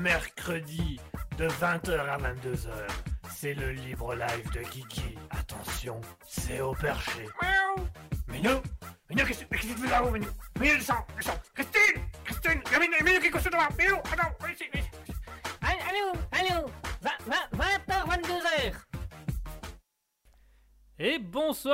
mercredi 0.00 0.98
de 1.36 1.46
20h 1.46 1.98
à 1.98 2.18
22h. 2.18 2.70
C'est 3.30 3.54
le 3.54 3.70
libre 3.70 4.14
live 4.14 4.50
de 4.52 4.60
Kiki. 4.60 5.16
Attention, 5.30 6.00
c'est 6.26 6.60
au 6.60 6.72
perché. 6.72 7.26
Miaou 7.42 7.86
Minou 8.28 8.60
Minou, 9.10 9.26
qu'est-ce 9.26 9.44
que 9.44 9.56
tu 9.56 9.66
fais 9.66 9.90
là-haut, 9.90 10.10
Minou 10.10 10.28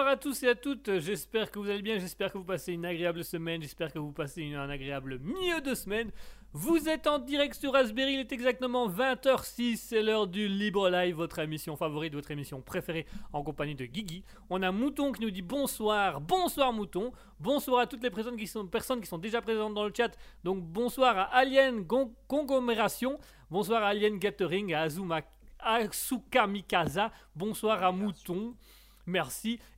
bonsoir 0.06 0.19
à 0.19 0.22
tous 0.22 0.43
et 0.44 0.49
à 0.49 0.55
toutes, 0.55 1.00
j'espère 1.00 1.50
que 1.50 1.59
vous 1.59 1.69
allez 1.69 1.83
bien, 1.83 1.99
j'espère 1.99 2.31
que 2.31 2.39
vous 2.39 2.44
passez 2.44 2.72
une 2.72 2.87
agréable 2.87 3.25
semaine, 3.25 3.61
j'espère 3.61 3.93
que 3.93 3.99
vous 3.99 4.12
passez 4.12 4.55
un 4.55 4.71
agréable 4.71 5.19
milieu 5.19 5.61
de 5.61 5.75
semaine. 5.75 6.12
Vous 6.53 6.89
êtes 6.89 7.09
en 7.09 7.19
direct 7.19 7.56
sur 7.56 7.72
Raspberry, 7.72 8.12
il 8.15 8.21
est 8.21 8.31
exactement 8.31 8.89
20h06, 8.89 9.78
c'est 9.78 10.03
l'heure 10.05 10.28
du 10.28 10.47
Libre 10.47 10.91
Live, 10.91 11.17
votre 11.17 11.41
émission 11.41 11.75
favorite, 11.75 12.15
votre 12.15 12.31
émission 12.31 12.61
préférée 12.61 13.05
en 13.33 13.43
compagnie 13.43 13.75
de 13.75 13.84
Guigui. 13.84 14.22
On 14.49 14.62
a 14.62 14.71
Mouton 14.71 15.11
qui 15.11 15.22
nous 15.22 15.33
dit 15.33 15.43
bonsoir, 15.43 16.21
bonsoir 16.21 16.73
Mouton, 16.73 17.11
bonsoir 17.41 17.81
à 17.81 17.87
toutes 17.88 18.05
les 18.05 18.11
personnes 18.11 18.37
qui 18.37 18.47
sont, 18.47 18.65
personnes 18.65 19.00
qui 19.00 19.09
sont 19.09 19.19
déjà 19.19 19.43
présentes 19.43 19.75
dans 19.75 19.84
le 19.84 19.93
chat, 19.93 20.17
donc 20.44 20.62
bonsoir 20.62 21.19
à 21.19 21.37
Alien 21.37 21.84
Conglomération, 22.28 23.19
bonsoir 23.50 23.83
à 23.83 23.88
Alien 23.88 24.21
Gathering, 24.21 24.73
à 24.73 24.83
Azuma, 24.83 25.23
Asuka 25.59 26.47
Mikasa, 26.47 27.11
bonsoir 27.34 27.83
à 27.83 27.91
Mouton. 27.91 28.55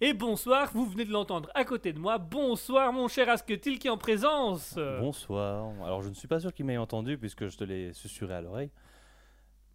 Et 0.00 0.15
bonsoir, 0.15 0.71
vous 0.72 0.87
venez 0.87 1.05
de 1.05 1.12
l'entendre 1.12 1.50
à 1.55 1.65
côté 1.65 1.93
de 1.93 1.99
moi. 1.99 2.16
Bonsoir 2.19 2.93
mon 2.93 3.09
cher 3.09 3.28
Asketil 3.28 3.78
qui 3.78 3.87
est 3.87 3.91
en 3.91 3.99
présence. 3.99 4.77
Bonsoir. 5.00 5.71
Alors, 5.84 6.00
je 6.03 6.09
ne 6.09 6.15
suis 6.15 6.28
pas 6.28 6.41
sûr 6.41 6.53
qu'il 6.53 6.65
m'ait 6.65 6.78
entendu 6.78 7.19
puisque 7.19 7.47
je 7.49 7.56
te 7.56 7.65
l'ai 7.65 7.93
susurré 7.93 8.34
à 8.34 8.41
l'oreille. 8.41 8.71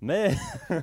Mais. 0.02 0.36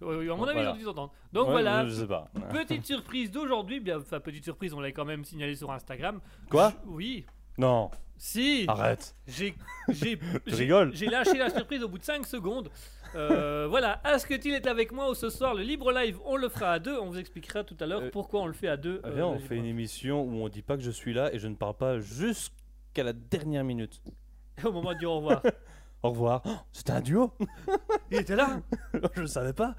Oui, 0.00 0.14
oui, 0.14 0.30
à 0.30 0.36
mon 0.36 0.46
avis, 0.46 0.60
ils 0.60 0.68
ont 0.68 0.76
dû 0.76 0.84
s'entendre. 0.84 1.12
Donc 1.32 1.46
Ouais, 1.46 1.52
voilà, 1.54 1.84
Je 1.84 1.92
sais 1.92 2.06
pas. 2.06 2.30
petite 2.52 2.86
surprise 2.86 3.32
d'aujourd'hui. 3.32 3.80
Bien, 3.80 3.98
enfin, 3.98 4.20
petite 4.20 4.44
surprise, 4.44 4.72
on 4.72 4.78
l'a 4.80 4.92
quand 4.92 5.04
même 5.04 5.24
signalé 5.24 5.56
sur 5.56 5.72
Instagram. 5.72 6.20
Quoi? 6.48 6.70
Je- 6.84 6.88
Oui. 6.88 7.26
Non, 7.58 7.90
Si. 8.16 8.64
arrête. 8.68 9.14
J'ai, 9.26 9.54
j'ai, 9.88 10.16
Tu 10.18 10.24
j'ai- 10.46 10.54
rigoles 10.56 10.94
J'ai 10.94 11.06
lâché 11.06 11.36
la 11.36 11.50
surprise 11.50 11.82
au 11.82 11.88
bout 11.88 11.98
de 11.98 12.04
5 12.04 12.24
secondes. 12.26 12.70
Euh, 13.14 13.66
voilà, 13.70 14.00
Asketil 14.04 14.54
est 14.54 14.66
avec 14.66 14.92
moi 14.92 15.12
ce 15.14 15.28
soir. 15.30 15.54
Le 15.54 15.62
libre 15.62 15.92
live, 15.92 16.18
on 16.24 16.36
le 16.36 16.48
fera 16.48 16.72
à 16.72 16.78
deux. 16.78 16.98
On 16.98 17.06
vous 17.10 17.18
expliquera 17.18 17.64
tout 17.64 17.76
à 17.80 17.86
l'heure 17.86 18.02
Euh, 18.02 18.10
pourquoi 18.12 18.40
on 18.42 18.46
le 18.46 18.52
fait 18.52 18.68
à 18.68 18.76
deux. 18.76 19.00
euh, 19.04 19.10
Viens, 19.14 19.26
on 19.26 19.32
le 19.34 19.38
fait 19.40 19.54
libre 19.54 19.66
une 19.66 19.70
émission 19.70 20.22
où 20.22 20.42
on 20.44 20.48
dit 20.48 20.62
pas 20.62 20.76
que 20.76 20.82
je 20.82 20.90
suis 20.90 21.12
là 21.14 21.32
et 21.34 21.38
je 21.38 21.48
ne 21.48 21.54
parle 21.54 21.76
pas 21.76 21.98
jusqu'à 22.00 23.02
la 23.02 23.12
dernière 23.12 23.64
minute. 23.64 24.00
Au 24.64 24.72
moment 24.72 24.92
dire 24.94 25.10
au 25.10 25.16
revoir. 25.16 25.42
Au 26.02 26.10
revoir. 26.10 26.42
Oh, 26.44 26.50
C'était 26.72 26.92
un 26.92 27.00
duo 27.00 27.32
Il 28.10 28.18
était 28.18 28.36
là. 28.36 28.60
Je 29.14 29.22
ne 29.22 29.26
savais 29.26 29.52
pas. 29.52 29.74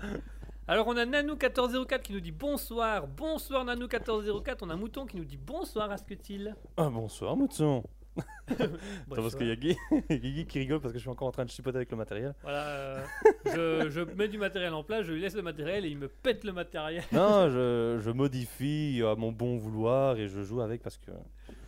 Alors 0.69 0.85
on 0.85 0.95
a 0.97 1.03
Nanou1404 1.03 2.03
qui 2.03 2.13
nous 2.13 2.19
dit 2.19 2.31
bonsoir, 2.31 3.07
bonsoir 3.07 3.65
Nanou1404, 3.65 4.57
on 4.61 4.69
a 4.69 4.75
Mouton 4.75 5.07
qui 5.07 5.17
nous 5.17 5.25
dit 5.25 5.35
bonsoir 5.35 5.89
Asketil. 5.89 6.55
Ah, 6.77 6.91
bonsoir, 6.91 7.35
Mouton. 7.35 7.83
Attends, 8.51 8.67
parce 9.07 9.33
qu'il 9.35 9.47
y 9.47 9.51
a 9.51 9.55
Guy, 9.55 9.75
Guigui 10.11 10.45
qui 10.45 10.59
rigole 10.59 10.79
parce 10.79 10.93
que 10.93 10.99
je 10.99 11.01
suis 11.01 11.09
encore 11.09 11.27
en 11.27 11.31
train 11.31 11.45
de 11.45 11.49
chipoter 11.49 11.77
avec 11.77 11.89
le 11.89 11.97
matériel. 11.97 12.35
Voilà, 12.43 12.67
euh, 12.67 13.03
je, 13.47 13.89
je 13.89 14.01
mets 14.01 14.27
du 14.27 14.37
matériel 14.37 14.75
en 14.75 14.83
place, 14.83 15.07
je 15.07 15.13
lui 15.13 15.21
laisse 15.21 15.33
le 15.33 15.41
matériel 15.41 15.85
et 15.85 15.89
il 15.89 15.97
me 15.97 16.07
pète 16.07 16.43
le 16.43 16.53
matériel. 16.53 17.03
Non, 17.13 17.49
je, 17.49 17.97
je 17.99 18.11
modifie 18.11 19.01
à 19.03 19.15
mon 19.15 19.31
bon 19.31 19.57
vouloir 19.57 20.17
et 20.17 20.27
je 20.27 20.43
joue 20.43 20.61
avec 20.61 20.83
parce 20.83 20.99
que. 20.99 21.09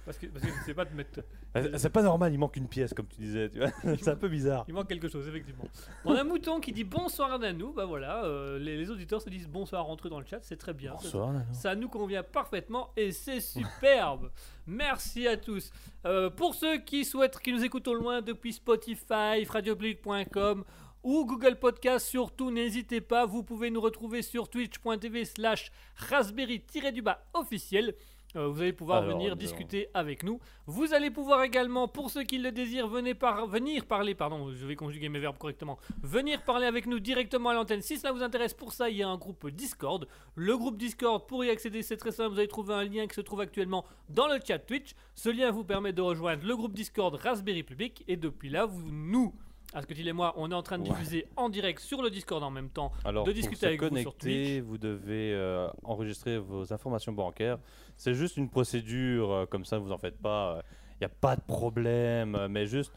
Parce 0.05 0.17
que, 0.17 0.25
parce 0.27 0.43
que 0.43 0.51
je 0.51 0.57
ne 0.57 0.63
sais 0.63 0.73
pas 0.73 0.85
te 0.85 0.93
mettre. 0.95 1.19
Euh, 1.55 1.73
C'est 1.77 1.89
pas 1.91 2.01
normal, 2.01 2.33
il 2.33 2.39
manque 2.39 2.55
une 2.55 2.67
pièce 2.67 2.93
comme 2.93 3.07
tu 3.07 3.21
disais. 3.21 3.49
Tu 3.49 3.59
vois 3.59 3.69
C'est 3.97 4.09
un 4.09 4.15
peu 4.15 4.29
bizarre. 4.29 4.65
Il 4.67 4.73
manque 4.73 4.87
quelque 4.87 5.07
chose, 5.07 5.27
effectivement. 5.27 5.63
On 6.05 6.15
a 6.15 6.23
Mouton 6.23 6.59
qui 6.59 6.71
dit 6.71 6.83
bonsoir 6.83 7.37
Nanou, 7.37 7.73
bah 7.73 7.85
voilà, 7.85 8.23
euh, 8.25 8.57
les, 8.57 8.77
les 8.77 8.89
auditeurs 8.89 9.21
se 9.21 9.29
disent 9.29 9.47
bonsoir 9.47 9.87
entre 9.89 10.07
eux 10.07 10.09
dans 10.09 10.19
le 10.19 10.25
chat, 10.25 10.39
c'est 10.41 10.57
très 10.57 10.73
bien. 10.73 10.93
Bonsoir, 10.93 11.31
Nano. 11.31 11.45
Ça 11.53 11.75
nous 11.75 11.89
convient 11.89 12.23
parfaitement 12.23 12.89
et 12.97 13.11
c'est 13.11 13.39
superbe. 13.41 14.31
Merci 14.67 15.27
à 15.27 15.37
tous. 15.37 15.71
Euh, 16.05 16.29
pour 16.29 16.55
ceux 16.55 16.79
qui 16.79 17.05
souhaitent, 17.05 17.37
qui 17.39 17.53
nous 17.53 17.63
écoutent 17.63 17.87
au 17.87 17.93
loin 17.93 18.21
depuis 18.21 18.53
Spotify, 18.53 19.43
radiopublic.com 19.47 20.63
ou 21.03 21.25
Google 21.25 21.55
Podcast, 21.57 22.05
surtout 22.07 22.51
n'hésitez 22.51 23.01
pas. 23.01 23.25
Vous 23.25 23.41
pouvez 23.43 23.71
nous 23.71 23.81
retrouver 23.81 24.21
sur 24.21 24.49
twitch.tv 24.49 25.25
slash 25.25 25.71
raspberry-du-bas 25.95 27.23
officiel. 27.33 27.95
Euh, 28.35 28.47
vous 28.47 28.61
allez 28.61 28.73
pouvoir 28.73 29.03
Alors, 29.03 29.17
venir 29.17 29.35
discuter 29.35 29.89
avec 29.93 30.23
nous. 30.23 30.39
Vous 30.65 30.93
allez 30.93 31.11
pouvoir 31.11 31.43
également, 31.43 31.87
pour 31.87 32.09
ceux 32.09 32.23
qui 32.23 32.37
le 32.37 32.51
désirent, 32.51 32.87
venez 32.87 33.13
par, 33.13 33.47
venir 33.47 33.85
parler, 33.85 34.15
pardon, 34.15 34.51
je 34.51 34.65
vais 34.65 34.75
conjuguer 34.75 35.09
mes 35.09 35.19
verbes 35.19 35.37
correctement, 35.37 35.77
venir 36.01 36.41
parler 36.43 36.65
avec 36.65 36.85
nous 36.85 36.99
directement 36.99 37.49
à 37.49 37.53
l'antenne. 37.53 37.81
Si 37.81 37.97
cela 37.97 38.13
vous 38.13 38.23
intéresse, 38.23 38.53
pour 38.53 38.71
ça, 38.73 38.89
il 38.89 38.97
y 38.97 39.03
a 39.03 39.09
un 39.09 39.17
groupe 39.17 39.49
Discord. 39.49 40.07
Le 40.35 40.57
groupe 40.57 40.77
Discord, 40.77 41.27
pour 41.27 41.43
y 41.43 41.49
accéder, 41.49 41.81
c'est 41.81 41.97
très 41.97 42.11
simple. 42.11 42.33
Vous 42.33 42.39
allez 42.39 42.47
trouver 42.47 42.73
un 42.73 42.83
lien 42.83 43.07
qui 43.07 43.15
se 43.15 43.21
trouve 43.21 43.41
actuellement 43.41 43.85
dans 44.09 44.27
le 44.27 44.39
chat 44.45 44.59
Twitch. 44.59 44.91
Ce 45.15 45.29
lien 45.29 45.51
vous 45.51 45.63
permet 45.63 45.93
de 45.93 46.01
rejoindre 46.01 46.45
le 46.45 46.55
groupe 46.55 46.73
Discord 46.73 47.13
Raspberry 47.15 47.63
Public. 47.63 48.03
Et 48.07 48.15
depuis 48.15 48.49
là, 48.49 48.65
vous, 48.65 48.91
nous, 48.91 49.35
Asketil 49.73 50.07
et 50.07 50.13
moi, 50.13 50.33
on 50.37 50.51
est 50.51 50.55
en 50.55 50.61
train 50.63 50.77
de 50.77 50.83
Ouais. 50.83 50.89
diffuser 50.89 51.25
en 51.37 51.47
direct 51.49 51.79
sur 51.79 52.01
le 52.01 52.09
Discord 52.09 52.43
en 52.43 52.51
même 52.51 52.69
temps. 52.69 52.91
Alors, 53.05 53.23
de 53.25 53.31
pour 53.31 53.35
discuter 53.35 53.61
se 53.61 53.65
avec 53.67 53.79
vous 53.81 53.87
sur 53.87 53.93
connecter, 54.17 54.19
Twitch. 54.59 54.63
vous 54.63 54.77
devez 54.77 55.33
euh, 55.33 55.67
enregistrer 55.83 56.37
vos 56.37 56.73
informations 56.73 57.13
bancaires. 57.13 57.57
C'est 57.97 58.13
juste 58.13 58.37
une 58.37 58.49
procédure, 58.49 59.31
euh, 59.31 59.45
comme 59.45 59.63
ça, 59.65 59.77
vous 59.77 59.91
en 59.91 59.97
faites 59.97 60.17
pas. 60.21 60.61
Il 60.95 60.99
n'y 61.01 61.05
a 61.05 61.09
pas 61.09 61.35
de 61.35 61.41
problème, 61.41 62.35
euh, 62.35 62.47
mais 62.49 62.65
juste 62.67 62.91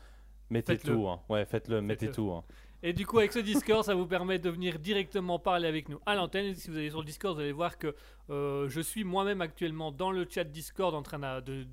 mettez 0.50 0.76
tout. 0.78 1.08
hein. 1.08 1.20
Ouais, 1.28 1.44
faites-le, 1.44 1.80
mettez 1.80 2.10
tout. 2.10 2.30
hein. 2.32 2.44
Et 2.82 2.92
du 2.92 3.06
coup, 3.06 3.18
avec 3.18 3.32
ce 3.32 3.38
Discord, 3.38 3.82
ça 3.82 3.94
vous 3.94 4.06
permet 4.06 4.38
de 4.38 4.50
venir 4.50 4.78
directement 4.78 5.38
parler 5.38 5.66
avec 5.68 5.88
nous 5.88 6.00
à 6.04 6.14
l'antenne. 6.14 6.54
Si 6.54 6.68
vous 6.70 6.76
allez 6.76 6.90
sur 6.90 6.98
le 6.98 7.06
Discord, 7.06 7.34
vous 7.34 7.40
allez 7.40 7.52
voir 7.52 7.78
que 7.78 7.94
euh, 8.28 8.68
je 8.68 8.80
suis 8.82 9.04
moi-même 9.04 9.40
actuellement 9.40 9.90
dans 9.90 10.10
le 10.10 10.26
chat 10.28 10.44
Discord 10.44 10.94
en 10.94 11.02
train 11.02 11.40
de 11.40 11.66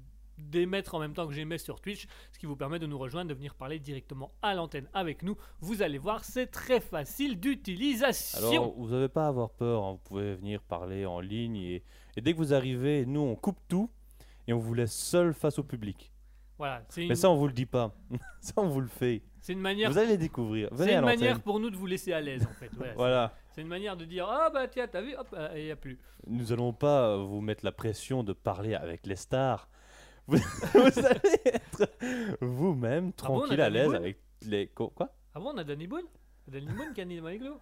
d'émettre 0.49 0.95
en 0.95 0.99
même 0.99 1.13
temps 1.13 1.27
que 1.27 1.33
j'émets 1.33 1.57
sur 1.57 1.79
Twitch, 1.81 2.07
ce 2.31 2.39
qui 2.39 2.45
vous 2.45 2.55
permet 2.55 2.79
de 2.79 2.87
nous 2.87 2.97
rejoindre, 2.97 3.29
de 3.29 3.33
venir 3.35 3.55
parler 3.55 3.79
directement 3.79 4.31
à 4.41 4.53
l'antenne 4.53 4.87
avec 4.93 5.23
nous. 5.23 5.35
Vous 5.59 5.81
allez 5.81 5.97
voir, 5.97 6.23
c'est 6.23 6.47
très 6.47 6.79
facile 6.79 7.39
d'utilisation. 7.39 8.63
Alors, 8.63 8.73
vous 8.77 8.89
n'avez 8.89 9.09
pas 9.09 9.25
à 9.25 9.29
avoir 9.29 9.49
peur. 9.51 9.83
hein. 9.83 9.91
Vous 9.93 9.97
pouvez 10.09 10.35
venir 10.35 10.61
parler 10.61 11.05
en 11.05 11.19
ligne. 11.19 11.55
Et, 11.57 11.83
et 12.17 12.21
dès 12.21 12.33
que 12.33 12.37
vous 12.37 12.53
arrivez, 12.53 13.05
nous, 13.05 13.21
on 13.21 13.35
coupe 13.35 13.59
tout 13.67 13.89
et 14.47 14.53
on 14.53 14.59
vous 14.59 14.73
laisse 14.73 14.93
seul 14.93 15.33
face 15.33 15.59
au 15.59 15.63
public. 15.63 16.11
Voilà, 16.57 16.83
une, 16.97 17.07
Mais 17.07 17.15
ça, 17.15 17.29
on 17.31 17.35
vous 17.37 17.47
le 17.47 17.53
dit 17.53 17.65
pas. 17.65 17.91
ça, 18.41 18.53
on 18.57 18.67
vous 18.67 18.81
le 18.81 18.87
fait. 18.87 19.23
c'est 19.41 19.53
une 19.53 19.59
manière, 19.61 19.89
Vous 19.89 19.97
allez 19.97 20.09
les 20.09 20.17
découvrir. 20.17 20.69
C'est 20.75 20.93
une 20.93 21.01
manière 21.01 21.41
pour 21.41 21.59
nous 21.59 21.71
de 21.71 21.75
vous 21.75 21.87
laisser 21.87 22.13
à 22.13 22.21
l'aise 22.21 22.45
en 22.47 22.53
fait. 22.53 22.69
Voilà, 22.73 22.91
c'est- 22.91 22.97
Voilà. 22.97 23.33
C'est 23.53 23.61
une 23.61 23.67
manière 23.67 23.97
de 23.97 24.05
dire 24.05 24.27
ah 24.29 24.49
bah 24.53 24.67
tiens 24.67 24.87
t'as 24.87 25.01
vu 25.01 25.13
hop 25.17 25.27
euh, 25.33 25.49
il 25.55 25.65
y 25.65 25.71
a 25.71 25.75
plus. 25.75 25.97
Nous 26.27 26.53
allons 26.53 26.71
pas 26.71 27.17
vous 27.17 27.41
mettre 27.41 27.65
la 27.65 27.71
pression 27.73 28.23
de 28.23 28.31
parler 28.31 28.75
avec 28.75 29.05
les 29.07 29.15
stars. 29.17 29.67
Vous, 30.27 30.37
vous 30.73 31.05
allez 31.05 31.41
être 31.45 31.89
vous-même 32.41 33.05
Ah 33.07 33.27
bon, 33.27 33.39
tranquille 33.39 33.61
à 33.61 33.69
l'aise 33.69 33.93
avec 33.93 34.19
les. 34.43 34.67
Quoi? 34.67 34.91
Ah 35.33 35.39
bon 35.39 35.51
on 35.53 35.57
a 35.57 35.63
Danny 35.63 35.87
Boone, 35.87 36.05
Danny 36.47 36.67
Boone 36.67 36.93
qui 36.93 37.01
anime 37.01 37.25
avec 37.25 37.41
nous? 37.41 37.55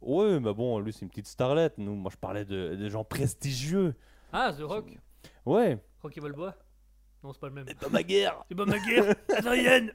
Ouais, 0.00 0.38
mais 0.40 0.52
bon, 0.54 0.78
lui 0.80 0.92
c'est 0.92 1.00
une 1.02 1.08
petite 1.08 1.26
starlette. 1.26 1.78
Nous, 1.78 1.94
moi 1.94 2.10
je 2.12 2.16
parlais 2.18 2.44
de, 2.44 2.74
de 2.76 2.88
gens 2.88 3.04
prestigieux. 3.04 3.94
Ah 4.32 4.52
The 4.56 4.62
Rock, 4.62 4.98
Ouais. 5.44 5.78
Rocky 6.02 6.20
Balboa. 6.20 6.54
Non 7.22 7.32
c'est 7.32 7.40
pas 7.40 7.48
le 7.48 7.54
même. 7.54 7.66
Pas 7.80 7.88
ma 7.88 8.02
guerre. 8.02 8.44
C'est 8.48 8.54
pas 8.54 8.66
ma 8.66 8.78
guerre, 8.78 9.14
Adrienne 9.36 9.92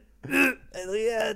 Adrien. 0.73 1.35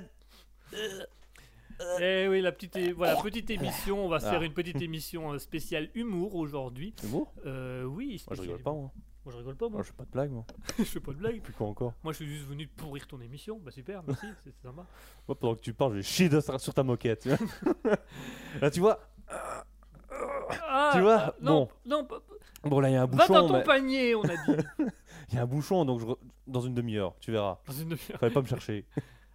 Eh 2.00 2.26
oui, 2.28 2.40
la 2.40 2.52
petite, 2.52 2.74
é- 2.76 2.92
voilà, 2.92 3.16
petite 3.16 3.50
émission. 3.50 4.04
On 4.04 4.08
va 4.08 4.18
se 4.18 4.26
Ah. 4.26 4.30
faire 4.30 4.42
une 4.42 4.54
petite 4.54 4.80
émission 4.80 5.32
euh, 5.34 5.38
spéciale 5.38 5.90
humour 5.94 6.34
aujourd'hui. 6.34 6.94
C'est 6.98 7.10
beau 7.10 7.28
Euh, 7.44 7.84
oui, 7.84 8.22
Moi 8.26 8.36
je 8.36 8.42
rigole 8.42 8.62
pas, 8.62 8.70
humour. 8.70 8.82
moi. 8.82 8.92
Moi 9.26 9.32
je 9.32 9.38
rigole 9.38 9.56
pas, 9.56 9.66
Moi 9.66 9.72
moi. 9.78 9.82
je 9.82 9.88
fais 9.88 9.92
pas 9.96 10.04
de 10.04 10.10
blague, 10.10 10.30
moi. 10.30 10.46
je 10.78 10.84
fais 10.84 11.00
pas 11.00 11.10
de 11.12 11.16
blague. 11.18 11.40
Puis 11.42 11.52
quoi 11.52 11.66
encore 11.66 11.92
Moi 12.04 12.12
je 12.12 12.18
suis 12.18 12.26
juste 12.28 12.46
venu 12.46 12.68
pourrir 12.68 13.06
ton 13.08 13.20
émission. 13.20 13.58
Bah 13.62 13.72
super, 13.72 14.02
merci, 14.06 14.26
c'est 14.44 14.54
sympa. 14.62 14.86
Moi 15.26 15.34
pendant 15.38 15.56
que 15.56 15.60
tu 15.60 15.74
parles, 15.74 15.96
je 15.96 16.02
chier 16.02 16.28
de- 16.28 16.40
sur 16.58 16.72
ta 16.72 16.82
moquette. 16.84 17.22
tu 17.22 17.30
vois. 17.30 17.96
Là 18.62 18.70
tu 18.70 18.78
vois 18.80 19.00
Ah, 20.68 20.90
Tu 20.94 21.00
vois, 21.00 21.16
ah, 21.18 21.34
Non, 21.40 21.64
bon. 21.64 21.68
non, 21.86 22.04
pas- 22.04 22.22
Bon 22.62 22.78
là 22.80 22.88
il 22.88 22.92
y 22.92 22.96
a 22.96 23.02
un 23.02 23.06
va 23.06 23.16
bouchon. 23.16 23.32
dans 23.34 23.48
ton 23.48 23.52
mais- 23.54 23.64
panier, 23.64 24.14
on 24.14 24.22
a 24.22 24.28
dit. 24.36 24.64
Il 25.30 25.34
y 25.34 25.38
a 25.38 25.42
un 25.42 25.46
bouchon, 25.46 25.84
donc 25.84 25.98
je 26.00 26.06
re- 26.06 26.18
dans 26.46 26.60
une 26.60 26.74
demi-heure, 26.74 27.14
tu 27.20 27.32
verras. 27.32 27.58
Dans 27.66 27.72
une 27.72 27.88
demi-heure. 27.88 28.18
Fallait 28.20 28.32
pas 28.32 28.42
me 28.42 28.46
chercher. 28.46 28.86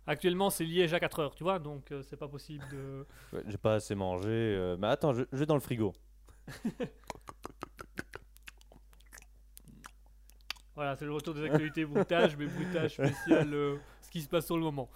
Actuellement, 0.07 0.49
c'est 0.49 0.63
Liège 0.63 0.93
à 0.93 0.99
4 1.01 1.19
heures, 1.19 1.35
tu 1.35 1.43
vois, 1.43 1.59
donc 1.59 1.91
euh, 1.91 2.01
c'est 2.03 2.15
pas 2.17 2.29
possible 2.29 2.63
de. 2.71 3.05
Ouais, 3.33 3.43
J'ai 3.47 3.57
pas 3.57 3.75
assez 3.75 3.93
mangé. 3.95 4.27
euh, 4.29 4.77
Mais 4.79 4.87
attends, 4.87 5.13
je, 5.13 5.23
je 5.31 5.37
vais 5.37 5.45
dans 5.45 5.53
le 5.53 5.59
frigo. 5.61 5.93
Voilà, 10.81 10.95
c'est 10.95 11.05
le 11.05 11.13
retour 11.13 11.35
des 11.35 11.43
actualités 11.43 11.85
brutage, 11.85 12.35
mais 12.35 12.47
brutage 12.47 12.93
spécial, 12.93 13.53
euh, 13.53 13.75
ce 14.01 14.09
qui 14.09 14.19
se 14.19 14.27
passe 14.27 14.47
sur 14.47 14.57
le 14.57 14.63
moment. 14.63 14.89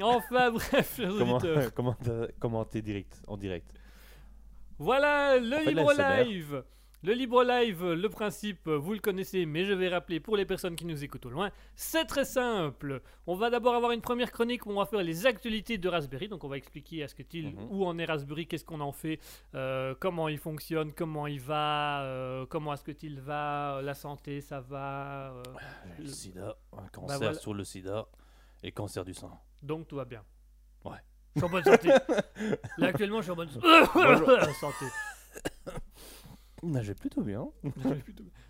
Enfin, 0.00 0.52
bref, 0.52 0.94
chers 0.94 1.08
Comment 1.18 1.38
auditeurs. 1.38 1.74
comment 2.38 2.64
direct 2.72 3.20
en 3.26 3.36
direct? 3.36 3.74
Voilà 4.78 5.38
le 5.38 5.56
fait 5.56 5.64
de 5.64 5.70
libre 5.70 5.92
live. 5.94 6.62
Le 7.04 7.14
Libre 7.14 7.42
Live, 7.42 7.84
le 7.84 8.08
principe, 8.08 8.68
vous 8.68 8.92
le 8.92 9.00
connaissez, 9.00 9.44
mais 9.44 9.64
je 9.64 9.72
vais 9.72 9.88
rappeler 9.88 10.20
pour 10.20 10.36
les 10.36 10.46
personnes 10.46 10.76
qui 10.76 10.84
nous 10.84 11.02
écoutent 11.02 11.26
au 11.26 11.30
loin, 11.30 11.50
c'est 11.74 12.04
très 12.04 12.24
simple. 12.24 13.02
On 13.26 13.34
va 13.34 13.50
d'abord 13.50 13.74
avoir 13.74 13.90
une 13.90 14.00
première 14.00 14.30
chronique 14.30 14.66
où 14.66 14.70
on 14.70 14.76
va 14.76 14.86
faire 14.86 15.02
les 15.02 15.26
actualités 15.26 15.78
de 15.78 15.88
Raspberry. 15.88 16.28
Donc 16.28 16.44
on 16.44 16.48
va 16.48 16.56
expliquer 16.56 17.02
à 17.02 17.08
ce 17.08 17.16
que 17.16 17.24
il, 17.32 17.56
Mhm. 17.56 17.66
où 17.70 17.84
en 17.86 17.98
est 17.98 18.04
Raspberry, 18.04 18.46
qu'est-ce 18.46 18.64
qu'on 18.64 18.78
en 18.80 18.92
fait, 18.92 19.18
euh, 19.56 19.96
comment 19.98 20.28
il 20.28 20.38
fonctionne, 20.38 20.92
comment 20.92 21.26
il 21.26 21.40
va, 21.40 22.02
euh, 22.04 22.46
comment 22.46 22.72
est-ce 22.72 22.84
que 22.84 22.92
il 23.02 23.20
va, 23.20 23.78
euh, 23.78 23.82
la 23.82 23.94
santé, 23.94 24.40
ça 24.40 24.60
va. 24.60 25.32
euh, 25.32 25.42
Le 25.98 26.04
le- 26.04 26.08
sida, 26.08 26.56
un 26.72 26.86
cancer 26.86 27.18
voilà. 27.18 27.34
sur 27.34 27.52
le 27.52 27.64
sida 27.64 28.06
et 28.62 28.70
cancer 28.70 29.04
du 29.04 29.12
sang. 29.14 29.40
donc 29.60 29.88
tout 29.88 29.96
va 29.96 30.04
bien. 30.04 30.22
Ouais. 30.84 30.98
Je 31.34 31.40
suis 31.40 31.46
en 31.46 31.50
bonne 31.50 31.64
santé. 31.64 31.88
Là 32.78 32.86
actuellement, 32.88 33.18
je 33.18 33.22
suis 33.22 33.32
en 33.32 33.36
bonne 33.36 33.50
santé. 34.60 34.86
Ah, 36.64 36.82
J'ai 36.82 36.94
plutôt 36.94 37.22
bien. 37.22 37.48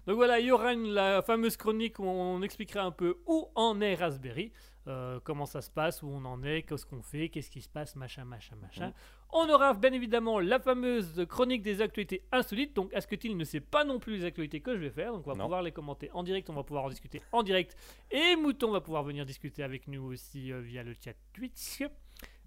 Donc 0.06 0.16
voilà, 0.16 0.38
il 0.40 0.46
y 0.46 0.50
aura 0.50 0.72
une- 0.74 0.92
la 0.92 1.22
fameuse 1.22 1.56
chronique 1.56 1.98
où 1.98 2.04
on 2.04 2.42
expliquera 2.42 2.82
un 2.82 2.90
peu 2.90 3.18
où 3.26 3.48
en 3.54 3.80
est 3.80 3.94
Raspberry, 3.94 4.52
euh, 4.86 5.18
comment 5.24 5.46
ça 5.46 5.62
se 5.62 5.70
passe, 5.70 6.02
où 6.02 6.08
on 6.08 6.24
en 6.26 6.42
est, 6.42 6.62
qu'est-ce 6.62 6.84
qu'on 6.84 7.00
fait, 7.00 7.30
qu'est-ce 7.30 7.50
qui 7.50 7.62
se 7.62 7.68
passe, 7.70 7.96
machin, 7.96 8.24
machin, 8.24 8.56
machin. 8.56 8.88
Mm. 8.88 8.92
On 9.34 9.48
aura 9.48 9.72
bien 9.72 9.92
évidemment 9.92 10.40
la 10.40 10.60
fameuse 10.60 11.24
chronique 11.26 11.62
des 11.62 11.80
actualités 11.80 12.26
insolites. 12.32 12.74
Donc, 12.76 12.92
est-ce 12.92 13.06
que 13.06 13.16
Till 13.16 13.34
ne 13.36 13.44
sait 13.44 13.60
pas 13.60 13.82
non 13.84 13.98
plus 13.98 14.18
les 14.18 14.24
actualités 14.26 14.60
que 14.60 14.74
je 14.76 14.80
vais 14.82 14.90
faire? 14.90 15.12
Donc, 15.12 15.26
on 15.26 15.30
va 15.30 15.36
Non. 15.36 15.44
pouvoir 15.44 15.62
les 15.62 15.72
commenter 15.72 16.10
en 16.12 16.22
direct, 16.22 16.50
on 16.50 16.54
va 16.54 16.64
pouvoir 16.64 16.84
en 16.84 16.90
discuter 16.90 17.22
en 17.32 17.42
direct. 17.42 17.74
Et 18.10 18.36
Mouton 18.36 18.72
va 18.72 18.82
pouvoir 18.82 19.04
venir 19.04 19.24
discuter 19.24 19.62
avec 19.62 19.88
nous 19.88 20.02
aussi 20.02 20.52
euh, 20.52 20.60
via 20.60 20.82
le 20.82 20.92
chat 21.02 21.14
Twitch. 21.32 21.82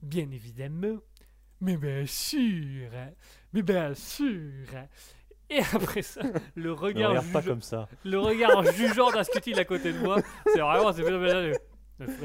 Bien 0.03 0.29
évidemment. 0.29 0.97
Mais 1.61 1.77
bien 1.77 2.05
sûr. 2.05 2.91
Mais 3.53 3.63
bien 3.63 3.95
sûr. 3.95 4.51
Et 5.49 5.59
après 5.73 6.01
ça, 6.01 6.21
le 6.55 6.71
regard 6.73 7.09
regarde 7.11 7.31
pas 7.31 7.39
jugeant- 7.41 7.49
comme 7.51 7.61
ça. 7.61 7.87
le 8.03 8.19
regard 8.19 8.63
jugeant 8.73 9.11
d'Ascutil 9.11 9.59
à 9.59 9.65
côté 9.65 9.93
de 9.93 9.99
moi, 9.99 10.17
c'est 10.53 10.59
vraiment, 10.59 10.91
c'est 10.91 11.03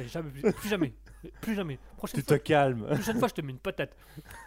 jamais, 0.08 0.30
plus, 0.30 0.52
plus 0.52 0.68
jamais, 0.68 0.92
plus 1.40 1.54
jamais. 1.54 1.78
Prochaine 1.96 2.20
Tu 2.22 2.26
fois, 2.26 2.38
te 2.38 2.42
calmes. 2.42 2.86
prochaine 2.86 3.18
fois, 3.18 3.28
je 3.28 3.34
te 3.34 3.40
mets 3.42 3.52
une 3.52 3.58
patate. 3.58 3.94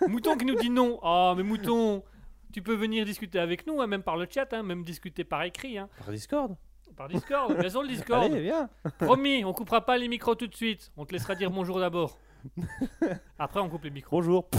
Mouton 0.08 0.36
qui 0.36 0.46
nous 0.46 0.56
dit 0.56 0.70
non. 0.70 1.00
Ah, 1.04 1.34
mais 1.38 1.44
Mouton, 1.44 2.04
tu 2.52 2.62
peux 2.62 2.74
venir 2.76 3.06
discuter 3.06 3.40
avec 3.40 3.66
nous, 3.68 3.80
hein, 3.82 3.88
même 3.88 4.04
par 4.04 4.18
le 4.18 4.28
chat, 4.30 4.52
hein, 4.54 4.64
même 4.64 4.84
discuter 4.84 5.24
par 5.24 5.44
écrit, 5.44 5.78
hein, 5.78 5.88
Par 6.00 6.10
Discord. 6.12 6.56
par 6.98 7.08
Discord. 7.08 7.56
Bien 7.58 7.70
sûr, 7.70 7.84
le 7.84 7.88
Discord. 7.90 8.24
Allez, 8.24 8.42
viens. 8.42 8.70
Promis, 9.00 9.46
on 9.46 9.54
coupera 9.54 9.86
pas 9.86 9.98
les 9.98 10.08
micros 10.08 10.36
tout 10.36 10.48
de 10.48 10.56
suite. 10.56 10.92
On 10.98 11.06
te 11.06 11.14
laissera 11.14 11.36
dire 11.36 11.52
bonjour 11.52 11.80
d'abord. 11.80 12.18
Après, 13.40 13.60
on 13.62 13.70
coupe 13.70 13.84
les 13.86 13.92
micros. 13.92 14.18
Bonjour. 14.22 14.50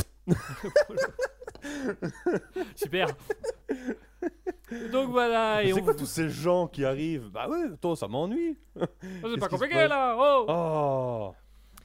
Super. 2.76 3.09
Donc 4.92 5.11
voilà, 5.11 5.62
et 5.62 5.73
C'est 5.73 5.80
on. 5.80 5.85
quoi 5.85 5.94
tous 5.94 6.06
ces 6.06 6.28
gens 6.30 6.66
qui 6.66 6.85
arrivent? 6.85 7.28
Bah 7.30 7.49
ouais, 7.49 7.76
toi, 7.80 7.94
ça 7.97 8.09
m'ennuie. 8.09 8.59
Oh, 8.80 8.83
c'est 8.83 9.21
pas 9.21 9.21
Qu'est-ce 9.23 9.35
qui 9.35 9.40
se 9.40 9.49
compliqué 9.50 9.75
passe? 9.75 9.88
là. 9.90 10.16
Oh. 10.18 10.44
Oh 10.49 11.35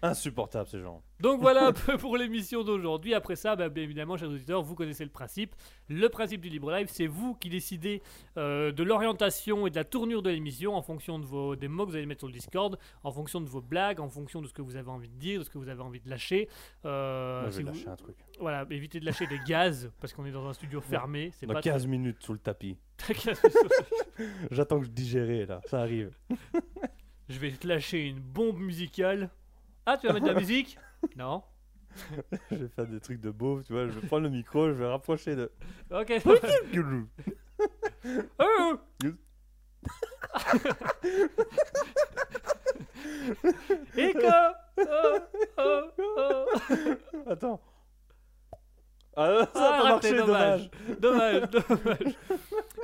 Insupportable 0.02 0.70
ces 0.70 0.80
gens. 0.80 1.04
Donc 1.20 1.42
voilà 1.42 1.68
un 1.68 1.74
peu 1.74 1.98
pour 1.98 2.16
l'émission 2.16 2.64
d'aujourd'hui. 2.64 3.14
Après 3.14 3.36
ça, 3.36 3.56
bah, 3.58 3.68
bien 3.68 3.84
évidemment, 3.84 4.16
chers 4.16 4.30
auditeurs, 4.30 4.62
vous 4.62 4.76
connaissez 4.76 5.04
le 5.04 5.10
principe. 5.10 5.56
Le 5.90 6.08
principe 6.08 6.40
du 6.40 6.48
Libre 6.48 6.72
Live, 6.72 6.88
c'est 6.90 7.08
vous 7.08 7.36
qui 7.36 7.50
décidez 7.50 8.02
euh, 8.38 8.72
de 8.72 8.84
l'orientation 8.84 9.68
et 9.68 9.70
de 9.72 9.76
la 9.76 9.84
tournure 9.84 10.22
de 10.22 10.30
l'émission 10.30 10.76
en 10.76 10.82
fonction 10.82 11.20
de 11.20 11.26
vos, 11.26 11.58
des 11.58 11.68
mots 11.68 11.86
que 11.86 11.92
vous 11.92 11.98
allez 11.98 12.06
mettre 12.06 12.22
sur 12.22 12.28
le 12.28 12.34
Discord, 12.34 12.80
en 13.04 13.12
fonction 13.12 13.42
de 13.42 13.50
vos 13.50 13.60
blagues, 13.62 14.00
en 14.00 14.08
fonction 14.08 14.42
de 14.42 14.48
ce 14.48 14.54
que 14.54 14.62
vous 14.62 14.78
avez 14.78 14.90
envie 14.90 15.10
de 15.10 15.16
dire, 15.18 15.40
de 15.40 15.44
ce 15.44 15.50
que 15.50 15.58
vous 15.58 15.68
avez 15.68 15.82
envie 15.82 16.00
de 16.00 16.10
lâcher. 16.10 16.48
Euh, 16.86 17.42
Moi, 17.42 17.50
je 17.50 17.56
si 17.58 17.64
vais 17.64 17.70
vous- 17.72 17.76
lâcher 17.78 17.90
un 17.90 17.96
truc. 17.98 18.16
Voilà, 18.40 18.66
évitez 18.70 19.02
de 19.02 19.06
lâcher 19.06 19.28
des 19.28 19.40
gaz 19.46 19.92
parce 20.00 20.14
qu'on 20.14 20.26
est 20.26 20.32
dans 20.32 20.48
un 20.48 20.54
studio 20.54 20.80
fermé. 20.80 21.32
C'est 21.34 21.46
Dans 21.46 21.56
pas 21.56 21.62
15 21.62 21.88
minutes 21.88 22.24
sous 22.24 22.32
le 22.34 22.40
tapis. 22.40 22.78
J'attends 24.52 24.80
que 24.80 24.86
je 24.86 24.92
digère 24.92 25.48
là. 25.48 25.62
Ça 25.66 25.82
arrive. 25.82 26.12
Je 27.28 27.38
vais 27.40 27.52
te 27.52 27.68
lâcher 27.68 28.06
une 28.08 28.20
bombe 28.20 28.60
musicale. 28.60 29.30
Ah, 29.92 29.98
tu 29.98 30.06
vas 30.06 30.14
mettre 30.14 30.28
de 30.28 30.32
la 30.32 30.40
musique 30.40 30.78
Non 31.18 31.42
je 32.52 32.56
vais 32.56 32.68
faire 32.68 32.86
des 32.86 33.00
trucs 33.00 33.20
de 33.20 33.32
beauf, 33.32 33.64
tu 33.64 33.74
vois. 33.74 33.88
Je 33.88 33.92
vais 34.00 34.06
prendre 34.06 34.22
le 34.22 34.30
micro, 34.30 34.68
je 34.68 34.74
vais 34.74 34.86
rapprocher 34.86 35.36
de. 35.36 35.52
Ok. 35.92 36.14
Oh 38.40 38.76
oh, 44.78 45.18
oh, 45.58 45.82
oh. 45.98 46.46
Attends. 47.28 47.60
Ah, 49.16 49.40
ça 49.46 49.50
Ah, 49.56 49.66
a 49.66 49.82
pas 49.82 49.94
raté, 49.94 50.12
marché, 50.12 50.18
dommage. 50.26 50.70
dommage, 51.00 51.42
dommage. 51.52 52.16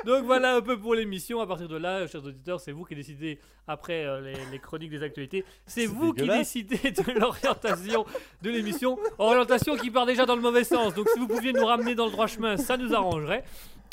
Donc 0.05 0.25
voilà 0.25 0.55
un 0.55 0.61
peu 0.61 0.77
pour 0.77 0.95
l'émission. 0.95 1.39
À 1.39 1.47
partir 1.47 1.67
de 1.67 1.77
là, 1.77 2.05
chers 2.07 2.23
auditeurs, 2.25 2.59
c'est 2.59 2.71
vous 2.71 2.83
qui 2.83 2.95
décidez 2.95 3.39
après 3.67 4.05
euh, 4.05 4.21
les, 4.21 4.33
les 4.51 4.59
chroniques 4.59 4.91
des 4.91 5.03
actualités. 5.03 5.45
C'est 5.65 5.85
vous 5.85 6.13
qui 6.13 6.27
décidez 6.27 6.91
de 6.91 7.11
l'orientation 7.19 8.05
de 8.41 8.49
l'émission. 8.49 8.97
Orientation 9.17 9.75
qui 9.77 9.91
part 9.91 10.05
déjà 10.05 10.25
dans 10.25 10.35
le 10.35 10.41
mauvais 10.41 10.63
sens. 10.63 10.93
Donc 10.93 11.07
si 11.09 11.19
vous 11.19 11.27
pouviez 11.27 11.53
nous 11.53 11.65
ramener 11.65 11.95
dans 11.95 12.05
le 12.05 12.11
droit 12.11 12.27
chemin, 12.27 12.57
ça 12.57 12.75
nous 12.77 12.93
arrangerait. 12.93 13.43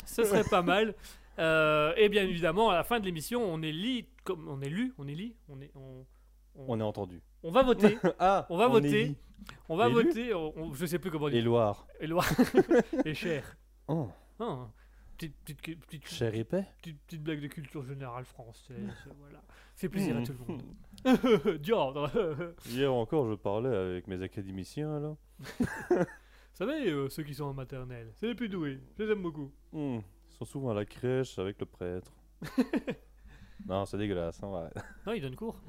Ce 0.05 0.23
serait 0.23 0.43
pas 0.43 0.61
mal. 0.61 0.95
Euh, 1.39 1.93
et 1.97 2.09
bien 2.09 2.23
évidemment, 2.23 2.69
à 2.69 2.75
la 2.75 2.83
fin 2.83 2.99
de 2.99 3.05
l'émission, 3.05 3.41
on 3.43 3.61
est 3.61 3.71
li, 3.71 4.05
comme 4.23 4.47
on 4.49 4.61
est 4.61 4.69
lu, 4.69 4.93
on 4.97 5.07
est 5.07 5.15
li, 5.15 5.35
on 5.49 5.59
est, 5.61 5.71
on, 5.75 6.05
On 6.55 6.79
est 6.79 6.83
entendu. 6.83 7.21
on 7.43 7.51
va 7.51 7.63
voter. 7.63 7.97
Ah 8.19 8.45
On 8.49 8.57
va 8.57 8.67
voter. 8.67 9.15
On 9.67 9.75
va 9.75 9.87
Élu 9.87 9.95
voter. 9.95 10.33
on- 10.33 10.53
on- 10.57 10.73
je 10.73 10.85
sais 10.85 10.99
plus 10.99 11.11
comment 11.11 11.29
dire. 11.29 11.39
Éloire. 11.39 11.87
Éloi. 11.99 12.23
Et 13.05 13.13
cher. 13.13 13.57
Oh, 13.87 14.09
Ah, 14.39 14.69
petite, 15.17 15.35
petite, 15.43 15.79
petite, 15.85 16.07
cher 16.07 16.33
épais. 16.35 16.65
petite, 16.81 16.99
petite 17.01 17.23
blague 17.23 17.41
de 17.41 17.47
culture 17.47 17.83
générale 17.83 18.23
française. 18.25 18.77
voilà. 19.19 19.41
Fait 19.75 19.89
plaisir 19.89 20.15
à 20.15 20.19
Mhm. 20.19 20.25
tout 20.25 20.33
le 20.33 20.45
monde. 20.53 21.59
Diordre. 21.61 22.09
Hier 22.67 22.93
encore, 22.93 23.27
je 23.29 23.35
parlais 23.35 23.75
avec 23.75 24.07
mes 24.07 24.21
académiciens 24.21 24.99
là. 24.99 25.15
Vous 25.89 26.05
savez, 26.53 26.89
euh, 26.91 27.09
ceux 27.09 27.23
qui 27.23 27.33
sont 27.33 27.45
en 27.45 27.53
maternelle, 27.53 28.11
c'est 28.15 28.27
les 28.27 28.35
plus 28.35 28.47
doués. 28.47 28.79
Je 28.97 29.03
les 29.03 29.11
aime 29.11 29.23
beaucoup. 29.23 29.51
Hmm, 29.71 29.99
Ils 30.29 30.35
sont 30.37 30.45
souvent 30.45 30.69
à 30.69 30.73
la 30.75 30.85
crèche 30.85 31.37
avec 31.39 31.59
le 31.59 31.65
prêtre. 31.65 32.11
non, 33.67 33.85
c'est 33.85 33.97
dégueulasse. 33.97 34.41
Hein, 34.43 34.49
ouais. 34.49 34.81
Non, 35.07 35.13
ils 35.13 35.21
donnent 35.21 35.35
cours. 35.35 35.59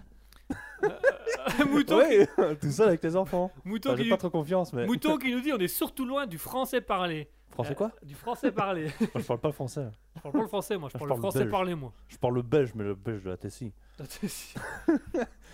Euh, 1.60 1.64
Mouton, 1.66 1.96
Ouais, 1.98 2.26
tout 2.60 2.70
seul 2.70 2.88
avec 2.88 3.00
tes 3.00 3.16
enfants. 3.16 3.50
Mouton, 3.64 3.90
Enfin, 3.90 3.98
qui 3.98 4.04
J'ai 4.04 4.10
pas 4.10 4.16
trop 4.16 4.30
confiance, 4.30 4.72
mais. 4.72 4.86
Mouton 4.86 5.16
qui 5.18 5.32
nous 5.32 5.40
dit 5.40 5.52
on 5.52 5.58
est 5.58 5.68
surtout 5.68 6.04
loin 6.06 6.26
du 6.26 6.38
français 6.38 6.80
parlé. 6.80 7.28
Français 7.50 7.72
Euh, 7.72 7.74
quoi? 7.74 7.92
Du 8.02 8.14
français 8.14 8.50
parlé. 8.50 8.84
Moi, 9.00 9.08
Je 9.22 9.26
parle 9.26 9.38
pas 9.40 9.48
le 9.48 9.52
français. 9.54 9.86
je 10.16 10.20
parle 10.22 10.32
pas 10.34 10.40
le 10.42 10.48
français, 10.48 10.76
moi. 10.76 10.88
Je 10.88 10.94
Je 10.94 10.98
parle 10.98 11.10
le 11.10 11.16
français 11.16 11.38
belge. 11.40 11.50
parlé, 11.50 11.74
moi. 11.76 11.92
Je 12.08 12.16
parle 12.16 12.34
le 12.34 12.42
belge, 12.42 12.72
mais 12.74 12.82
le 12.84 12.94
belge 12.96 13.22
de 13.22 13.30
la 13.30 13.36
Tessie. 13.36 13.72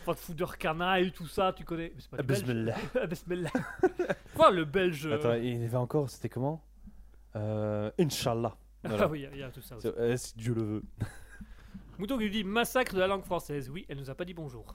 Pas 0.07 0.15
de 0.15 0.19
foudeur 0.19 0.57
canaille, 0.57 1.13
tout 1.13 1.27
ça, 1.27 1.53
tu 1.55 1.65
connais. 1.65 1.93
Mais 1.95 2.01
c'est 2.01 2.11
pas 2.11 2.17
Ah, 2.19 2.23
du 2.23 2.29
belge. 2.29 2.43
bismillah. 2.45 2.75
Ah, 3.03 3.07
bismillah. 3.07 3.51
Enfin, 4.35 4.51
le 4.51 4.65
belge. 4.65 5.07
euh, 5.07 5.15
Attends, 5.17 5.35
il 5.35 5.61
y 5.61 5.65
avait 5.65 5.77
encore, 5.77 6.09
c'était 6.09 6.31
comment? 6.31 6.63
Euh, 7.37 7.91
Inch'Allah. 7.99 8.57
Voilà. 8.83 9.05
Ah 9.05 9.09
oui, 9.09 9.19
il 9.21 9.23
y 9.23 9.27
a- 9.27 9.31
il 9.35 9.39
y, 9.41 9.43
a 9.43 9.51
tout 9.51 9.61
ça 9.61 9.77
aussi. 9.77 9.87
Euh, 9.89 10.17
si 10.17 10.35
Dieu 10.39 10.55
le 10.55 10.63
veut. 10.63 10.83
Mouton 11.99 12.17
qui 12.17 12.25
nous 12.25 12.31
dit 12.31 12.45
massacre 12.45 12.95
de 12.95 13.01
la 13.01 13.07
langue 13.09 13.25
française. 13.25 13.69
Oui, 13.69 13.85
elle 13.91 13.99
nous 13.99 14.09
a 14.09 14.15
pas 14.15 14.25
dit 14.25 14.33
bonjour. 14.33 14.75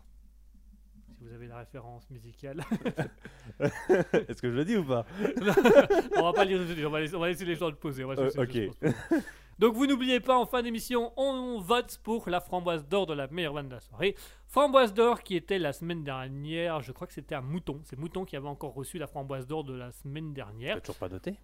Vous 1.25 1.34
avez 1.34 1.48
la 1.48 1.58
référence 1.58 2.08
musicale. 2.12 2.62
Est-ce 3.60 4.41
que 4.41 4.51
je 4.51 4.55
le 4.55 4.65
dis 4.65 4.77
ou 4.77 4.84
pas? 4.84 5.05
On 6.17 6.24
va 6.24 6.34
pas 6.34 6.46
lire 6.46 6.60
tout 6.60 6.65
de 6.65 6.74
suite, 6.74 6.86
on 6.86 6.91
va 6.91 7.00
laisser, 7.00 7.15
on 7.15 7.20
va 7.20 7.27
laisser 7.27 7.46
les 7.46 7.55
gens 7.55 7.70
le 7.70 7.75
poser. 7.75 8.03
on 8.03 8.13
va 8.13 8.22
Euh, 8.22 8.29
ok. 8.38 9.22
Donc 9.58 9.74
vous 9.74 9.88
n'oubliez 9.88 10.20
pas, 10.20 10.38
en 10.38 10.46
fin 10.46 10.62
d'émission, 10.62 11.13
on 11.17 11.60
vote 11.60 12.00
pour 12.03 12.29
la 12.29 12.41
framboise 12.41 12.86
d'or 12.88 13.08
de 13.08 13.13
la 13.13 13.27
meilleure 13.27 13.53
bande 13.53 13.70
de 13.70 13.74
la 13.74 13.79
soirée. 13.79 14.15
Framboise 14.48 14.94
d'or 14.94 15.24
qui 15.24 15.36
était 15.36 15.58
la 15.58 15.74
semaine 15.74 16.03
dernière, 16.03 16.82
je 16.82 16.91
crois 16.91 17.08
que 17.08 17.13
c'était 17.13 17.36
à 17.36 17.41
Mouton. 17.41 17.82
C'est 17.86 17.98
Mouton 17.98 18.25
qui 18.25 18.36
avait 18.36 18.48
encore 18.48 18.74
reçu 18.74 19.00
la 19.00 19.08
framboise 19.08 19.48
d'or 19.48 19.63
de 19.63 19.74
la 19.74 19.91
semaine 19.91 20.34
dernière. 20.34 20.75
T'as 20.75 20.82
toujours 20.82 20.98
pas 20.98 21.10
noté? 21.10 21.39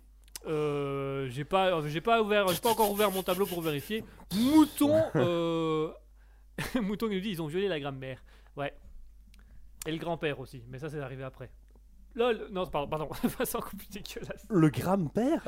Euh, 0.45 1.27
j'ai 1.29 1.45
pas, 1.45 1.88
j'ai 1.88 2.01
pas 2.01 2.21
ouvert, 2.21 2.47
j'ai 2.50 2.59
pas 2.59 2.71
encore 2.71 2.91
ouvert 2.91 3.11
mon 3.11 3.23
tableau 3.23 3.45
pour 3.45 3.61
vérifier. 3.61 4.03
Mouton, 4.35 5.01
euh... 5.15 5.91
Mouton 6.81 7.07
qui 7.07 7.15
nous 7.15 7.21
dit 7.21 7.29
ils 7.29 7.41
ont 7.41 7.47
violé 7.47 7.67
la 7.67 7.79
grand-mère. 7.79 8.21
Ouais. 8.57 8.73
Et 9.85 9.91
le 9.91 9.97
grand-père 9.97 10.39
aussi, 10.39 10.63
mais 10.69 10.79
ça 10.79 10.89
c'est 10.89 11.00
arrivé 11.00 11.23
après. 11.23 11.51
Lol, 12.13 12.50
non, 12.51 12.65
pardon, 12.65 12.89
pardon, 12.89 13.09
c'est 13.45 13.55
encore 13.55 13.69
plus 13.69 13.88
dégueulasse. 13.88 14.45
Le 14.50 14.69
grand-père 14.69 15.41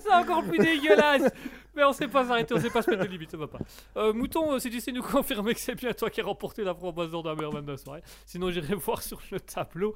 C'est 0.00 0.12
encore 0.12 0.42
plus 0.42 0.58
dégueulasse. 0.58 1.32
Mais 1.76 1.84
on 1.84 1.92
sait 1.92 2.08
pas 2.08 2.24
s'arrêter, 2.24 2.54
on 2.54 2.58
sait 2.58 2.70
pas 2.70 2.82
se 2.82 2.90
mettre 2.90 3.04
de 3.04 3.08
limite, 3.08 3.30
ça 3.30 3.36
va 3.36 3.46
pas. 3.46 3.60
Euh, 3.96 4.12
Mouton, 4.12 4.52
euh, 4.52 4.58
si 4.58 4.68
tu 4.68 4.80
sais 4.80 4.90
nous 4.90 5.02
confirmer 5.02 5.54
que 5.54 5.60
c'est 5.60 5.76
bien 5.76 5.92
toi 5.92 6.10
qui 6.10 6.20
as 6.20 6.24
remporté 6.24 6.64
la 6.64 6.74
framboise 6.74 7.12
d'or 7.12 7.22
de 7.22 7.28
la 7.28 7.36
meilleure 7.36 7.52
bande 7.52 7.66
de 7.66 7.70
la 7.70 7.76
soirée. 7.76 8.02
Sinon 8.26 8.50
j'irai 8.50 8.74
voir 8.74 9.00
sur 9.00 9.20
le 9.30 9.38
tableau. 9.38 9.94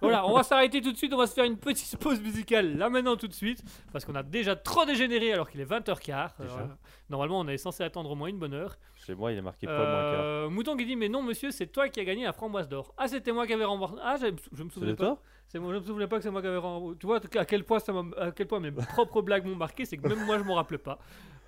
Voilà, 0.00 0.26
on 0.26 0.34
va 0.34 0.42
s'arrêter 0.42 0.80
tout 0.80 0.90
de 0.90 0.96
suite, 0.96 1.12
on 1.12 1.18
va 1.18 1.28
se 1.28 1.34
faire 1.34 1.44
une 1.44 1.56
petite 1.58 1.96
pause 1.98 2.20
musicale 2.20 2.76
là 2.76 2.90
maintenant 2.90 3.16
tout 3.16 3.28
de 3.28 3.32
suite. 3.32 3.62
Parce 3.92 4.04
qu'on 4.04 4.16
a 4.16 4.24
déjà 4.24 4.56
trop 4.56 4.84
dégénéré 4.84 5.32
alors 5.32 5.48
qu'il 5.48 5.60
est 5.60 5.70
20h15. 5.70 6.30
Déjà 6.40 6.76
normalement 7.08 7.38
on 7.38 7.46
est 7.46 7.58
censé 7.58 7.84
attendre 7.84 8.10
au 8.10 8.16
moins 8.16 8.28
une 8.28 8.40
bonne 8.40 8.54
heure. 8.54 8.76
Chez 9.04 9.14
moi, 9.14 9.32
il 9.32 9.38
est 9.38 9.42
marqué 9.42 9.66
Moncard. 9.66 9.84
Euh, 9.84 10.48
Mouton 10.48 10.76
qui 10.76 10.86
dit 10.86 10.96
Mais 10.96 11.10
non, 11.10 11.22
monsieur, 11.22 11.50
c'est 11.50 11.66
toi 11.66 11.88
qui 11.90 12.00
as 12.00 12.04
gagné 12.04 12.24
la 12.24 12.32
framboise 12.32 12.68
d'or. 12.68 12.94
Ah, 12.96 13.06
c'était 13.06 13.32
moi 13.32 13.46
qui 13.46 13.52
avais 13.52 13.64
remboursé. 13.64 13.96
Ah, 14.02 14.16
je, 14.18 14.62
me 14.62 14.70
souvenais 14.70 14.92
de 14.92 14.96
pas. 14.96 15.20
C'est 15.46 15.58
moi, 15.58 15.74
je 15.74 15.78
me 15.78 15.84
souvenais 15.84 16.06
pas 16.06 16.16
que 16.16 16.22
c'est 16.22 16.30
moi 16.30 16.40
qui 16.40 16.46
avais 16.46 16.56
remboursé. 16.56 16.98
Tu 16.98 17.06
vois 17.06 17.20
à 17.36 17.44
quel 17.44 17.64
point, 17.64 17.80
ça 17.80 17.92
à 18.16 18.30
quel 18.30 18.46
point 18.46 18.60
mes 18.60 18.72
propres 18.72 19.20
blagues 19.20 19.44
m'ont 19.44 19.56
marqué, 19.56 19.84
c'est 19.84 19.98
que 19.98 20.08
même 20.08 20.24
moi 20.24 20.38
je 20.38 20.44
m'en 20.44 20.54
rappelais 20.54 20.78
pas. 20.78 20.98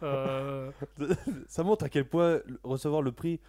Euh, 0.02 0.70
Ça 1.48 1.62
montre 1.62 1.86
à 1.86 1.88
quel 1.88 2.06
point 2.06 2.40
recevoir 2.62 3.00
le 3.00 3.12
prix 3.12 3.40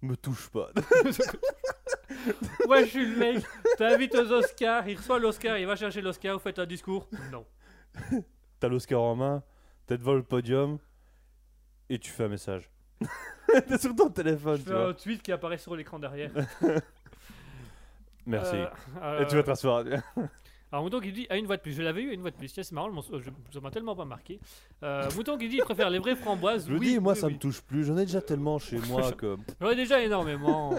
me 0.00 0.14
touche 0.14 0.48
pas. 0.50 0.70
ouais, 2.68 2.84
je 2.84 2.90
suis 2.90 3.04
le 3.04 3.16
mec. 3.16 3.44
T'invites 3.78 4.14
aux 4.14 4.30
Oscars, 4.30 4.88
il 4.88 4.96
reçoit 4.96 5.18
l'Oscar, 5.18 5.58
il 5.58 5.66
va 5.66 5.74
chercher 5.74 6.02
l'Oscar, 6.02 6.34
vous 6.34 6.42
faites 6.42 6.60
un 6.60 6.66
discours 6.66 7.08
Non. 7.32 7.44
T'as 8.60 8.68
l'Oscar 8.68 9.02
en 9.02 9.16
main, 9.16 9.42
t'es 9.86 9.98
devant 9.98 10.14
le 10.14 10.22
podium 10.22 10.78
et 11.88 11.98
tu 11.98 12.10
fais 12.10 12.24
un 12.24 12.28
message. 12.28 12.70
t'es 13.68 13.78
sur 13.78 13.94
ton 13.94 14.08
téléphone, 14.10 14.56
Je 14.56 14.62
tu 14.62 14.68
fais 14.68 14.74
un 14.74 14.84
vois. 14.84 14.94
tweet 14.94 15.22
qui 15.22 15.32
apparaît 15.32 15.58
sur 15.58 15.74
l'écran 15.76 15.98
derrière. 15.98 16.30
Merci. 18.26 18.56
Euh, 19.02 19.20
Et 19.22 19.26
tu 19.26 19.36
vas 19.36 19.42
te 19.42 19.50
rasseoir. 19.50 19.84
Alors 20.72 20.82
Mouton 20.82 20.98
qui 20.98 21.12
dit 21.12 21.26
à 21.30 21.36
une 21.36 21.46
voix 21.46 21.56
de 21.56 21.62
plus, 21.62 21.72
je 21.72 21.82
l'avais 21.82 22.02
eu 22.02 22.10
à 22.10 22.12
une 22.12 22.20
voix 22.22 22.32
de 22.32 22.36
plus, 22.36 22.52
tiens 22.52 22.64
c'est 22.64 22.74
marrant, 22.74 22.90
je 23.00 23.20
je- 23.20 23.30
ça 23.54 23.60
m'a 23.60 23.70
tellement 23.70 23.94
pas 23.94 24.04
marqué. 24.04 24.40
Euh, 24.82 25.08
Mouton 25.14 25.38
qui 25.38 25.48
dit 25.48 25.56
il 25.58 25.62
préfère 25.62 25.88
les 25.90 26.00
vraies 26.00 26.16
framboises. 26.16 26.66
Je 26.68 26.74
oui, 26.74 26.80
dis, 26.94 26.98
moi 26.98 27.12
oui, 27.12 27.18
ça 27.20 27.28
oui. 27.28 27.34
me 27.34 27.38
touche 27.38 27.60
plus. 27.62 27.84
J'en 27.84 27.96
ai 27.96 28.04
déjà 28.04 28.20
tellement 28.20 28.58
chez 28.58 28.78
moi 28.88 29.12
que. 29.12 29.36
J'en 29.60 29.70
ai 29.70 29.76
déjà 29.76 30.02
énormément. 30.02 30.74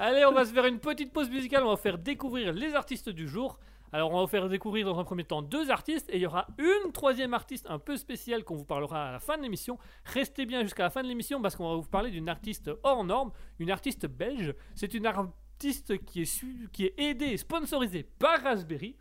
Allez, 0.00 0.24
on 0.24 0.32
va 0.32 0.44
se 0.44 0.52
faire 0.52 0.66
une 0.66 0.80
petite 0.80 1.12
pause 1.12 1.30
musicale, 1.30 1.62
on 1.62 1.70
va 1.70 1.76
faire 1.76 1.96
découvrir 1.96 2.52
les 2.52 2.74
artistes 2.74 3.08
du 3.08 3.28
jour. 3.28 3.58
Alors 3.92 4.10
on 4.10 4.16
va 4.16 4.20
vous 4.22 4.26
faire 4.26 4.48
découvrir 4.48 4.86
dans 4.86 4.98
un 4.98 5.04
premier 5.04 5.24
temps 5.24 5.42
deux 5.42 5.70
artistes 5.70 6.08
et 6.10 6.16
il 6.16 6.22
y 6.22 6.26
aura 6.26 6.46
une 6.58 6.92
troisième 6.92 7.34
artiste 7.34 7.66
un 7.68 7.78
peu 7.78 7.96
spéciale 7.96 8.42
qu'on 8.44 8.56
vous 8.56 8.64
parlera 8.64 9.08
à 9.08 9.12
la 9.12 9.18
fin 9.20 9.36
de 9.36 9.42
l'émission. 9.42 9.78
Restez 10.04 10.46
bien 10.46 10.62
jusqu'à 10.62 10.84
la 10.84 10.90
fin 10.90 11.02
de 11.02 11.08
l'émission 11.08 11.42
parce 11.42 11.56
qu'on 11.56 11.68
va 11.68 11.76
vous 11.76 11.88
parler 11.88 12.10
d'une 12.10 12.28
artiste 12.28 12.70
hors 12.84 13.04
norme, 13.04 13.32
une 13.58 13.70
artiste 13.70 14.06
belge. 14.06 14.54
C'est 14.74 14.94
une 14.94 15.04
artiste 15.06 16.02
qui 16.06 16.22
est, 16.22 16.24
su- 16.24 16.68
qui 16.72 16.86
est 16.86 16.94
aidée 16.98 17.26
et 17.26 17.36
sponsorisée 17.36 18.04
par 18.18 18.40
Raspberry. 18.42 18.96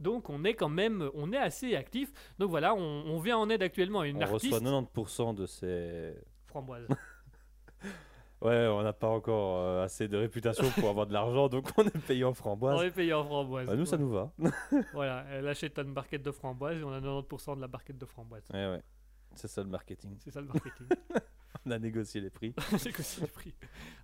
Donc 0.00 0.30
on 0.30 0.42
est 0.44 0.54
quand 0.54 0.70
même, 0.70 1.10
on 1.12 1.30
est 1.32 1.36
assez 1.36 1.76
actif. 1.76 2.10
Donc 2.38 2.48
voilà, 2.48 2.74
on, 2.74 2.80
on 2.80 3.18
vient 3.20 3.36
en 3.36 3.50
aide 3.50 3.62
actuellement 3.62 4.00
à 4.00 4.06
une 4.08 4.16
On 4.16 4.20
artiste 4.22 4.54
reçoit 4.54 4.80
90% 4.94 5.34
de 5.34 5.44
ces. 5.46 6.14
framboise. 6.46 6.88
Ouais, 8.42 8.66
on 8.68 8.82
n'a 8.82 8.92
pas 8.94 9.08
encore 9.08 9.58
euh, 9.58 9.84
assez 9.84 10.08
de 10.08 10.16
réputation 10.16 10.64
pour 10.78 10.88
avoir 10.88 11.06
de 11.06 11.12
l'argent, 11.12 11.48
donc 11.48 11.68
on 11.76 11.84
est 11.84 11.98
payé 12.06 12.24
en 12.24 12.30
On 12.30 12.34
framboise. 12.34 12.82
est 12.84 12.90
payé 12.90 13.12
en 13.12 13.22
framboise. 13.24 13.66
Bah, 13.66 13.76
nous, 13.76 13.84
ça 13.84 13.98
nous 13.98 14.08
va. 14.10 14.30
Voilà, 14.94 15.24
elle 15.30 15.46
achète 15.46 15.78
une 15.78 15.92
barquette 15.92 16.22
de 16.22 16.30
framboise 16.30 16.78
et 16.80 16.84
on 16.84 16.92
a 16.92 17.00
90% 17.00 17.56
de 17.56 17.60
la 17.60 17.66
barquette 17.68 17.98
de 17.98 18.06
framboise. 18.06 18.42
Ouais, 18.52 18.66
ouais. 18.70 18.82
C'est 19.34 19.48
ça 19.48 19.62
le 19.62 19.68
marketing. 19.68 20.16
C'est 20.18 20.30
ça 20.32 20.40
le 20.40 20.46
marketing. 20.48 20.86
On 21.66 21.70
a 21.72 21.78
négocié 21.78 22.20
les 22.22 22.30
prix. 22.30 22.54
C'est 22.78 22.90
que 22.92 23.02
c'est 23.02 23.20
le 23.20 23.26
prix. 23.26 23.52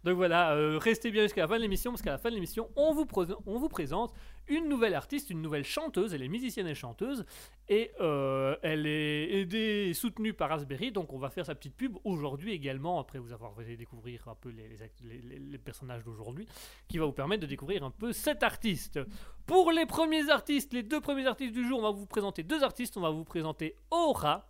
Donc 0.04 0.16
voilà, 0.16 0.52
euh, 0.54 0.78
restez 0.78 1.10
bien 1.10 1.22
jusqu'à 1.22 1.40
la 1.42 1.48
fin 1.48 1.56
de 1.56 1.62
l'émission 1.62 1.90
parce 1.90 2.02
qu'à 2.02 2.10
la 2.10 2.18
fin 2.18 2.28
de 2.28 2.34
l'émission, 2.34 2.68
on, 2.76 2.92
vous 2.92 3.06
prés- 3.06 3.32
on 3.46 3.58
vous 3.58 3.68
présente 3.70 4.12
une 4.48 4.68
nouvelle 4.68 4.94
artiste, 4.94 5.30
une 5.30 5.40
nouvelle 5.40 5.64
chanteuse. 5.64 6.12
Elle 6.12 6.22
est 6.22 6.28
musicienne 6.28 6.66
et 6.66 6.74
chanteuse 6.74 7.24
et 7.70 7.92
euh, 8.00 8.56
elle 8.62 8.86
est 8.86 9.40
aidée 9.40 9.86
et 9.88 9.94
soutenue 9.94 10.34
par 10.34 10.50
Raspberry. 10.50 10.92
Donc 10.92 11.12
on 11.14 11.18
va 11.18 11.30
faire 11.30 11.46
sa 11.46 11.54
petite 11.54 11.74
pub 11.74 11.96
aujourd'hui 12.04 12.52
également, 12.52 12.98
après 13.00 13.18
vous 13.18 13.32
avoir 13.32 13.54
fait 13.54 13.76
découvrir 13.76 14.28
un 14.28 14.34
peu 14.34 14.50
les, 14.50 14.68
les 14.68 14.76
les- 15.02 15.22
les- 15.22 15.38
les 15.38 15.58
personnages 15.58 16.04
d'aujourd'hui, 16.04 16.46
qui 16.88 16.98
va 16.98 17.06
vous 17.06 17.12
permettre 17.12 17.42
de 17.42 17.46
découvrir 17.48 17.84
un 17.84 17.90
peu 17.90 18.12
cet 18.12 18.42
artiste. 18.42 19.00
Pour 19.46 19.72
les 19.72 19.86
premiers 19.86 20.28
artistes, 20.30 20.74
les 20.74 20.82
deux 20.82 21.00
premiers 21.00 21.26
artistes 21.26 21.54
du 21.54 21.66
jour, 21.66 21.78
on 21.78 21.82
va 21.82 21.90
vous 21.90 22.06
présenter 22.06 22.42
deux 22.42 22.62
artistes. 22.62 22.96
On 22.98 23.02
va 23.02 23.10
vous 23.10 23.24
présenter 23.24 23.76
Aura. 23.90 24.46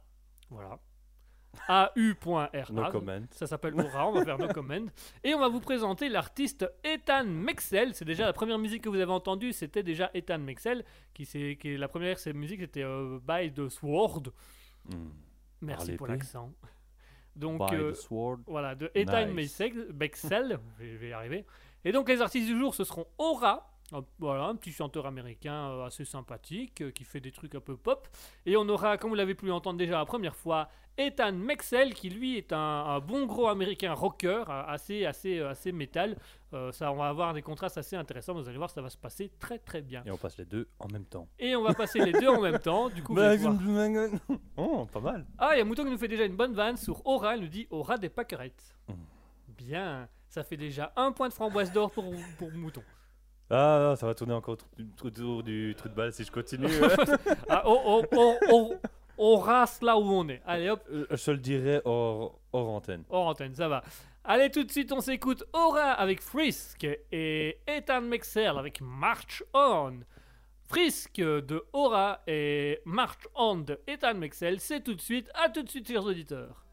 Voilà. 0.50 0.78
A-U.R. 1.68 2.72
No 2.72 2.90
comment. 2.90 3.22
Ça 3.30 3.46
s'appelle 3.46 3.74
Aura, 3.74 4.08
on 4.08 4.12
va 4.12 4.24
faire 4.24 4.38
nos 4.38 4.48
commandes. 4.48 4.90
Et 5.24 5.34
on 5.34 5.38
va 5.40 5.48
vous 5.48 5.60
présenter 5.60 6.08
l'artiste 6.08 6.70
Ethan 6.84 7.24
Mexel. 7.24 7.94
C'est 7.94 8.04
déjà 8.04 8.26
la 8.26 8.32
première 8.32 8.58
musique 8.58 8.82
que 8.84 8.88
vous 8.88 9.00
avez 9.00 9.10
entendue, 9.12 9.52
c'était 9.52 9.82
déjà 9.82 10.10
Ethan 10.14 10.38
Mexel. 10.38 10.84
Qui, 11.14 11.24
c'est- 11.24 11.56
qui 11.60 11.70
est, 11.70 11.76
la 11.78 11.88
première 11.88 12.18
cette 12.18 12.36
musique, 12.36 12.60
c'était 12.60 12.84
euh, 12.84 13.18
By 13.26 13.52
the 13.52 13.68
Sword. 13.68 14.32
Hmm. 14.90 15.08
Merci 15.62 15.88
Par 15.92 15.96
pour 15.96 16.06
l'accent. 16.08 16.52
Donc 17.34 17.58
By 17.70 17.74
euh, 17.76 17.92
the 17.92 17.94
sword. 17.96 18.38
voilà, 18.46 18.74
de 18.74 18.90
Ethan 18.94 19.26
Nice. 19.26 19.34
Mexel, 19.34 19.92
Mexel, 19.94 20.58
je 20.78 20.84
vais- 20.84 20.92
je 20.92 20.96
vais 20.98 21.08
y 21.08 21.12
arriver. 21.12 21.44
Et 21.84 21.92
donc 21.92 22.08
les 22.08 22.20
artistes 22.20 22.46
du 22.46 22.58
jour, 22.58 22.74
ce 22.74 22.84
seront 22.84 23.06
Aura. 23.18 23.72
Voilà, 24.18 24.46
un 24.46 24.56
petit 24.56 24.72
chanteur 24.72 25.06
américain 25.06 25.70
euh, 25.70 25.84
assez 25.84 26.04
sympathique 26.04 26.80
euh, 26.82 26.90
qui 26.90 27.04
fait 27.04 27.20
des 27.20 27.30
trucs 27.30 27.54
un 27.54 27.60
peu 27.60 27.76
pop. 27.76 28.08
Et 28.44 28.56
on 28.56 28.68
aura, 28.68 28.98
comme 28.98 29.10
vous 29.10 29.16
l'avez 29.16 29.34
pu 29.34 29.50
entendre 29.50 29.78
déjà 29.78 29.98
la 29.98 30.04
première 30.04 30.34
fois, 30.34 30.68
Ethan 30.98 31.32
Mexel 31.32 31.92
qui 31.92 32.08
lui 32.08 32.38
est 32.38 32.52
un, 32.52 32.56
un 32.58 33.00
bon 33.00 33.26
gros 33.26 33.48
américain 33.48 33.92
rocker, 33.92 34.44
euh, 34.48 34.62
assez, 34.66 35.04
assez, 35.04 35.40
assez 35.40 35.72
métal. 35.72 36.16
Euh, 36.54 36.72
ça, 36.72 36.90
on 36.90 36.96
va 36.96 37.08
avoir 37.08 37.34
des 37.34 37.42
contrastes 37.42 37.76
assez 37.76 37.96
intéressants. 37.96 38.32
Vous 38.32 38.48
allez 38.48 38.56
voir, 38.56 38.70
ça 38.70 38.80
va 38.80 38.88
se 38.88 38.96
passer 38.96 39.30
très 39.38 39.58
très 39.58 39.82
bien. 39.82 40.02
Et 40.06 40.10
on 40.10 40.16
passe 40.16 40.38
les 40.38 40.46
deux 40.46 40.68
en 40.78 40.88
même 40.88 41.04
temps. 41.04 41.28
Et 41.38 41.54
on 41.54 41.62
va 41.62 41.74
passer 41.74 41.98
les 41.98 42.12
deux 42.12 42.28
en 42.28 42.40
même 42.40 42.58
temps. 42.58 42.88
Du 42.88 43.02
coup, 43.02 43.14
oh, 44.56 44.86
pas 44.90 45.00
mal. 45.00 45.26
Ah, 45.38 45.50
il 45.54 45.58
y 45.58 45.60
a 45.60 45.64
Mouton 45.64 45.84
qui 45.84 45.90
nous 45.90 45.98
fait 45.98 46.08
déjà 46.08 46.24
une 46.24 46.36
bonne 46.36 46.54
vanne 46.54 46.76
sur 46.76 47.06
Aura. 47.06 47.36
Il 47.36 47.42
nous 47.42 47.48
dit 47.48 47.66
Aura 47.70 47.98
des 47.98 48.08
pâquerettes. 48.08 48.74
Mm. 48.88 48.92
Bien, 49.48 50.08
ça 50.28 50.44
fait 50.44 50.56
déjà 50.56 50.92
un 50.96 51.12
point 51.12 51.28
de 51.28 51.34
framboise 51.34 51.72
d'or 51.72 51.90
pour, 51.90 52.04
pour 52.38 52.50
Mouton. 52.52 52.82
Ah, 53.50 53.78
non, 53.80 53.96
ça 53.96 54.06
va 54.06 54.14
tourner 54.14 54.34
encore 54.34 54.56
autour 55.02 55.42
du- 55.42 55.74
trou 55.76 55.88
de 55.88 55.94
balle 55.94 56.12
si 56.12 56.24
je 56.24 56.32
continue. 56.32 56.66
Ah, 57.48 57.62
oh, 57.66 58.02
oh, 58.12 58.34
oh, 58.50 58.74
on 59.18 59.36
rase 59.36 59.80
là 59.82 59.96
où 59.96 60.02
on 60.02 60.28
est. 60.28 60.42
Allez 60.46 60.68
hop, 60.70 60.82
Euh, 60.90 61.06
je 61.10 61.24
te 61.24 61.30
le 61.30 61.38
dirai 61.38 61.80
hors, 61.84 62.38
hors 62.52 62.68
antenne. 62.70 63.04
hors 63.08 63.28
antenne, 63.28 63.54
ça 63.54 63.68
va. 63.68 63.82
Allez, 64.24 64.50
tout 64.50 64.64
de 64.64 64.70
suite, 64.72 64.90
on 64.90 65.00
s'écoute 65.00 65.44
Aura 65.52 65.92
avec 65.92 66.20
Frisk 66.20 66.84
et 67.12 67.58
Ethan 67.68 68.00
Mexel 68.00 68.58
avec 68.58 68.80
March 68.80 69.44
On. 69.54 70.00
Frisk 70.68 71.18
de 71.20 71.64
Aura 71.72 72.22
et 72.26 72.80
March 72.84 73.20
On 73.36 73.54
de 73.58 73.78
Ethan 73.86 74.14
Mexel, 74.14 74.58
c'est 74.58 74.80
tout 74.82 74.94
de 74.94 75.00
suite. 75.00 75.30
À 75.34 75.48
tout 75.48 75.62
de 75.62 75.68
suite, 75.68 75.86
chers 75.86 76.04
auditeurs. 76.04 76.65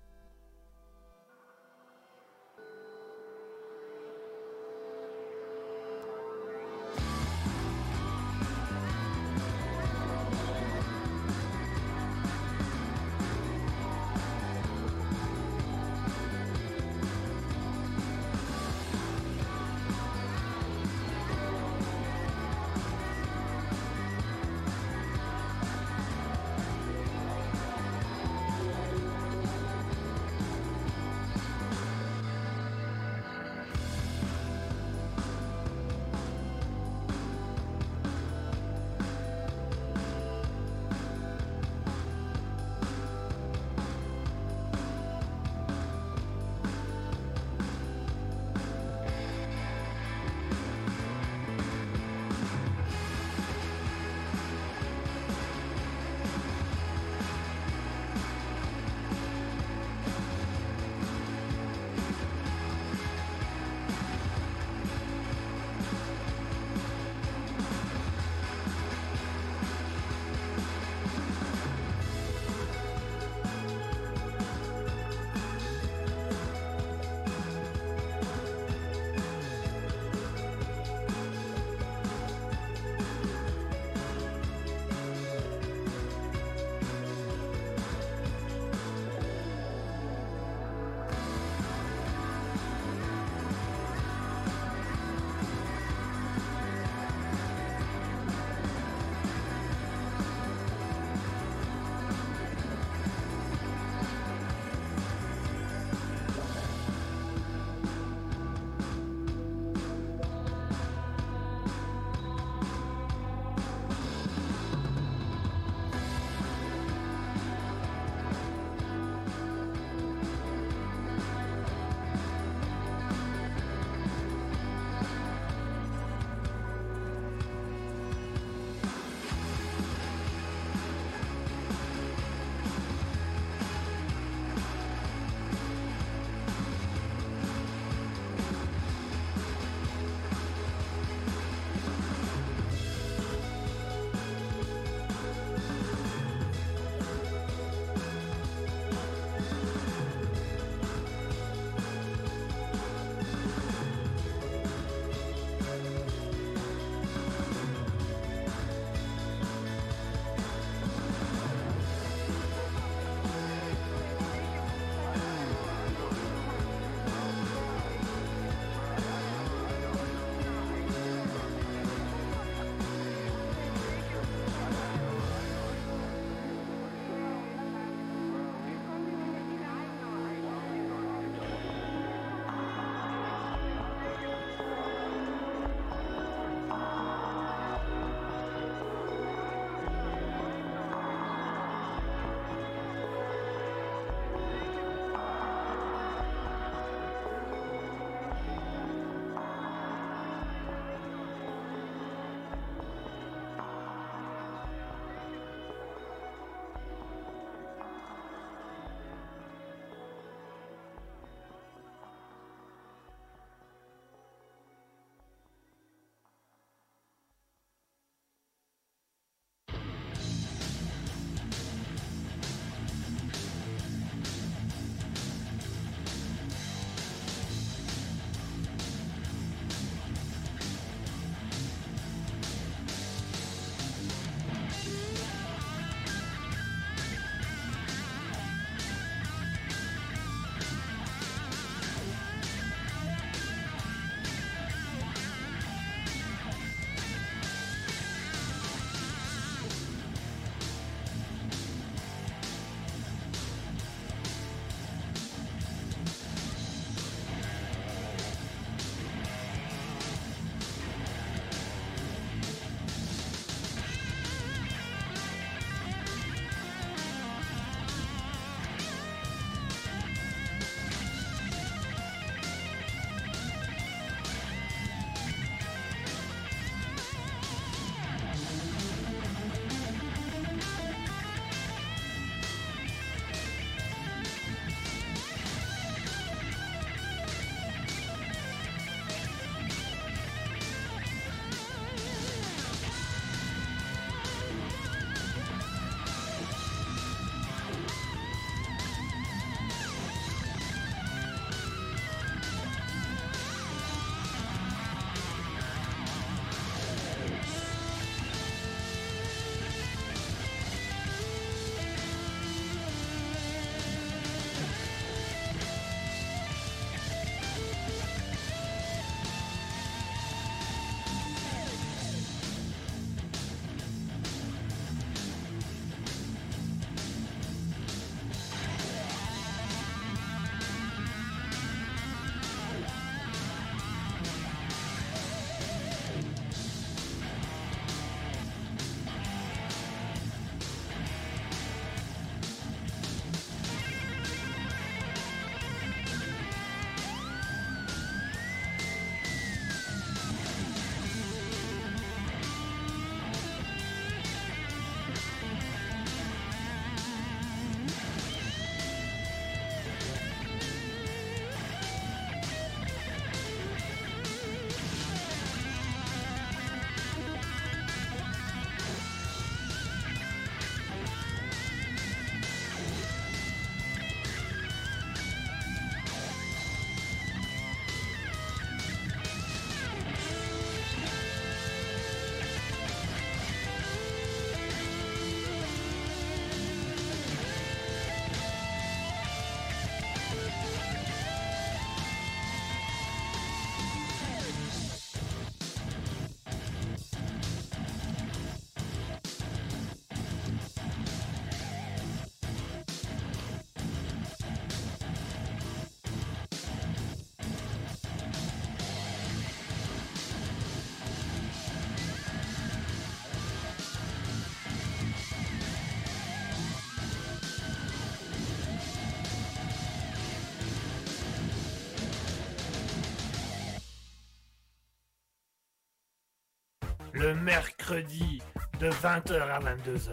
Mercredi 427.93 428.41
de 428.79 428.89
20h 428.89 429.39
à 429.39 429.60
22h. 429.60 430.12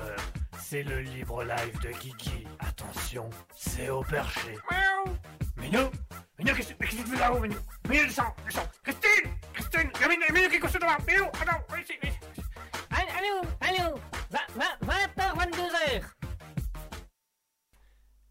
C'est 0.58 0.82
le 0.82 1.00
libre 1.00 1.42
live 1.42 1.80
de 1.82 1.88
Kiki. 1.98 2.46
Attention, 2.58 3.30
c'est 3.56 3.88
au 3.88 4.02
perché. 4.02 4.58
Miaou. 4.70 5.16
Minou 5.56 5.90
Minou, 6.38 6.54
qu'est-ce 6.54 6.74
que 6.74 6.84
tu 6.84 6.96
fais? 6.96 7.16
Là-haut, 7.16 7.40
Minou? 7.40 7.56
Minou, 7.88 8.04
descends, 8.04 8.34
descends 8.46 8.68
Christine 8.82 9.30
Christine 9.54 9.90
Il 9.94 10.00
y 10.00 10.04
a 10.04 10.08
Minou, 10.08 10.24
Minou 10.34 10.48
qui 10.48 10.56
est 10.56 10.60
couché 10.60 10.78
devant 10.78 10.96
Minou, 11.06 11.24
attends, 11.24 11.64
viens 11.70 11.80
ici, 11.80 11.94
viens 12.02 12.10
ici. 12.10 12.42
Allô, 12.90 13.40
allô, 13.60 13.98
20h, 14.30 15.36
22h. 15.36 16.02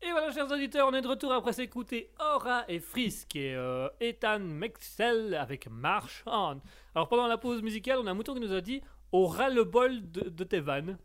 Et 0.01 0.11
voilà, 0.11 0.31
chers 0.31 0.49
auditeurs, 0.51 0.87
on 0.87 0.93
est 0.93 1.01
de 1.01 1.07
retour 1.07 1.33
après 1.33 1.53
s'écouter 1.53 2.11
Aura 2.19 2.65
et 2.67 2.79
Frisk 2.79 3.35
et 3.35 3.53
euh, 3.55 3.89
Ethan 3.99 4.39
Mexel 4.39 5.35
avec 5.35 5.67
March 5.69 6.23
On. 6.25 6.61
Alors 6.95 7.09
pendant 7.09 7.27
la 7.27 7.37
pause 7.37 7.61
musicale, 7.61 7.99
on 8.01 8.07
a 8.07 8.11
un 8.11 8.13
mouton 8.13 8.33
qui 8.33 8.39
nous 8.39 8.53
a 8.53 8.61
dit 8.61 8.81
Aura 9.11 9.49
le 9.49 9.63
bol 9.63 10.09
de, 10.11 10.29
de 10.29 10.43
tes 10.43 10.59
vannes. 10.59 10.97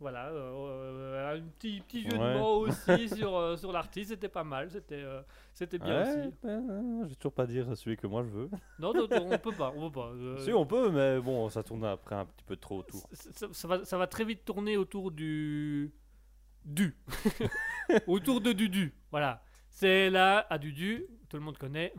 Voilà, 0.00 0.26
euh, 0.28 0.52
euh, 0.52 1.36
un 1.38 1.40
petit, 1.40 1.80
petit 1.86 2.02
jeu 2.02 2.18
Ouais. 2.18 2.34
de 2.34 2.38
mots 2.38 2.66
aussi 2.66 3.08
sur, 3.08 3.36
euh, 3.36 3.56
sur 3.56 3.70
l'artiste, 3.72 4.10
c'était 4.10 4.28
pas 4.28 4.42
mal, 4.44 4.68
c'était 4.70 5.02
euh, 5.02 5.22
c'était 5.54 5.78
bien 5.78 6.02
Ouais, 6.02 6.10
aussi. 6.26 6.30
je 6.42 7.08
vais 7.08 7.14
toujours 7.14 7.32
pas 7.32 7.46
dire 7.46 7.74
celui 7.76 7.96
que 7.96 8.06
moi 8.08 8.22
je 8.24 8.28
veux. 8.28 8.50
Non, 8.80 8.92
non, 8.92 9.06
non, 9.08 9.28
on 9.32 9.38
peut 9.38 9.52
pas, 9.52 9.72
on 9.74 9.90
peut 9.90 10.00
pas. 10.00 10.12
Si, 10.40 10.52
on 10.52 10.66
peut, 10.66 10.90
mais 10.90 11.20
bon, 11.20 11.48
ça 11.48 11.62
tourne 11.62 11.84
après 11.84 12.16
un 12.16 12.26
petit 12.26 12.44
peu 12.44 12.56
trop 12.56 12.78
autour. 12.80 13.08
ça, 13.12 13.30
ça- 13.32 13.48
ça 13.52 13.68
va, 13.68 13.84
ça 13.84 13.96
va 13.96 14.06
très 14.08 14.24
vite 14.24 14.44
tourner 14.44 14.76
autour 14.76 15.10
du. 15.12 15.92
Du. 16.64 16.96
autour 18.06 18.40
de 18.40 18.52
Dudu. 18.52 18.92
Voilà. 19.10 19.42
C'est 19.70 20.10
là, 20.10 20.46
à 20.50 20.58
Dudu, 20.58 21.06
tout 21.34 21.40
le 21.40 21.44
monde 21.46 21.58
connaît, 21.58 21.92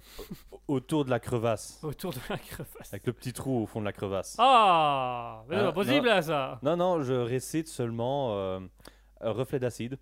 Autour 0.70 1.04
de 1.04 1.10
la 1.10 1.20
crevasse. 1.20 1.78
autour 1.84 2.14
de 2.14 2.20
la 2.30 2.38
crevasse. 2.38 2.94
Avec 2.94 3.06
le 3.06 3.12
petit 3.12 3.34
trou 3.34 3.64
au 3.64 3.66
fond 3.66 3.82
de 3.82 3.86
la 3.86 3.92
crevasse. 3.92 4.38
Ah 4.40 5.44
Mais 5.50 5.56
c'est 5.58 5.62
Ah, 5.62 5.66
pas 5.66 5.72
possible, 5.74 6.08
là, 6.08 6.22
ça 6.22 6.58
Non, 6.64 6.78
non, 6.78 7.04
je 7.04 7.12
récite 7.12 7.68
seulement 7.68 8.30
euh, 8.38 8.62
un 9.20 9.32
reflet 9.32 9.60
d'acide. 9.60 10.00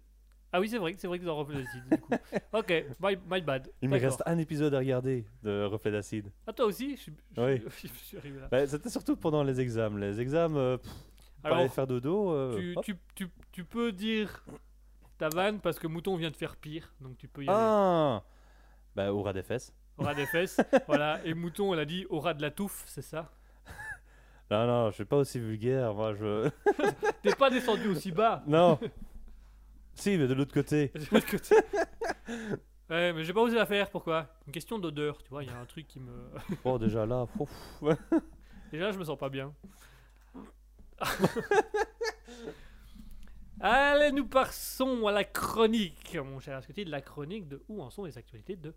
Ah 0.52 0.60
oui, 0.60 0.70
c'est 0.70 0.78
vrai, 0.78 0.94
que- 0.94 1.00
c'est 1.00 1.08
vrai 1.08 1.18
le 1.18 1.66
site, 1.66 1.90
du 1.92 1.98
coup. 1.98 2.12
ok, 2.54 2.86
my, 3.02 3.18
my 3.28 3.42
bad. 3.42 3.72
Il 3.82 3.90
me 3.90 3.98
reste 4.00 4.22
un 4.28 4.38
épisode 4.38 4.76
à 4.76 4.78
regarder 4.78 5.26
de 5.42 5.64
reflet 5.66 5.90
d'acide. 5.90 6.32
Ah, 6.46 6.54
toi 6.54 6.68
aussi 6.68 6.96
Je 6.96 7.02
suis, 7.02 7.14
je, 7.36 7.42
Oui. 7.42 7.64
je 7.84 7.88
suis 7.88 8.18
arrivé 8.18 8.40
là. 8.40 8.50
Bah, 8.52 8.68
C'était 8.68 8.90
surtout 8.92 9.16
pendant 9.16 9.42
les 9.42 9.60
examens. 9.60 10.00
Les 10.00 10.22
examens, 10.22 10.60
euh, 10.60 10.78
pff, 10.78 10.92
pour 11.38 11.46
Alors, 11.48 11.58
aller 11.58 11.70
faire 11.70 11.88
dodo. 11.88 12.30
euh, 12.34 12.56
tu, 12.56 12.76
tu, 12.84 12.96
tu, 13.16 13.28
tu 13.52 13.66
peux 13.66 13.92
dire 13.92 14.46
ta 15.18 15.30
vanne 15.30 15.60
parce 15.60 15.80
que 15.80 15.88
Mouton 15.88 16.18
vient 16.18 16.30
de 16.30 16.36
faire 16.36 16.56
pire, 16.56 16.94
donc 17.02 17.18
tu 17.18 17.28
peux 17.28 17.44
y 17.44 17.50
aller. 17.50 17.58
Ah 17.60 18.22
Bah, 18.96 19.14
aura 19.14 19.34
des 19.34 19.44
fesses. 19.44 19.74
Aura 19.98 20.14
des 20.16 20.26
fesses, 20.26 20.60
voilà. 20.88 21.20
Et 21.26 21.34
Mouton, 21.34 21.74
elle 21.74 21.80
a 21.80 21.86
dit 21.86 22.06
aura 22.10 22.34
de 22.34 22.42
la 22.42 22.52
touffe, 22.52 22.84
c'est 22.88 23.02
ça? 23.02 23.32
Non, 24.52 24.68
non, 24.68 24.90
je 24.90 24.96
suis 24.96 25.06
pas 25.06 25.18
aussi 25.18 25.40
vulgaire. 25.40 25.94
Moi, 25.94 26.14
je. 26.14 26.50
T'es 27.24 27.34
pas 27.36 27.50
descendu 27.50 27.88
aussi 27.88 28.12
bas 28.12 28.44
non 28.48 28.80
Si, 29.96 30.18
mais 30.18 30.28
de 30.28 30.34
l'autre 30.34 30.54
côté. 30.54 30.92
De 30.94 31.06
l'autre 31.12 31.30
côté. 31.30 31.56
Ouais, 32.90 33.14
mais 33.14 33.24
j'ai 33.24 33.34
pas 33.34 33.42
osé 33.42 33.56
la 33.56 33.66
faire, 33.66 33.90
pourquoi? 33.90 34.28
Une 34.46 34.54
question 34.54 34.78
d'odeur, 34.78 35.24
tu 35.24 35.30
vois, 35.30 35.44
il 35.44 35.50
y 35.50 35.54
a 35.54 35.58
un 35.58 35.66
truc 35.66 35.88
qui 35.88 36.00
me... 36.00 36.12
Bon, 36.64 36.78
déjà 36.78 37.06
là, 37.06 37.26
ouf. 37.40 37.84
Déjà, 38.72 38.92
je 38.92 39.00
me 39.00 39.04
sens 39.04 39.18
pas 39.18 39.30
bien. 39.30 39.54
Allez, 43.66 44.12
nous 44.12 44.26
passons 44.26 45.08
à 45.08 45.14
la 45.14 45.24
chronique, 45.24 46.18
mon 46.18 46.42
cher 46.42 46.58
Asketil, 46.58 46.90
la 46.90 47.00
chronique 47.00 47.48
de 47.48 47.64
où 47.70 47.82
en 47.82 47.90
sont 47.90 48.04
les 48.04 48.18
actualités 48.18 48.58
de 48.58 48.74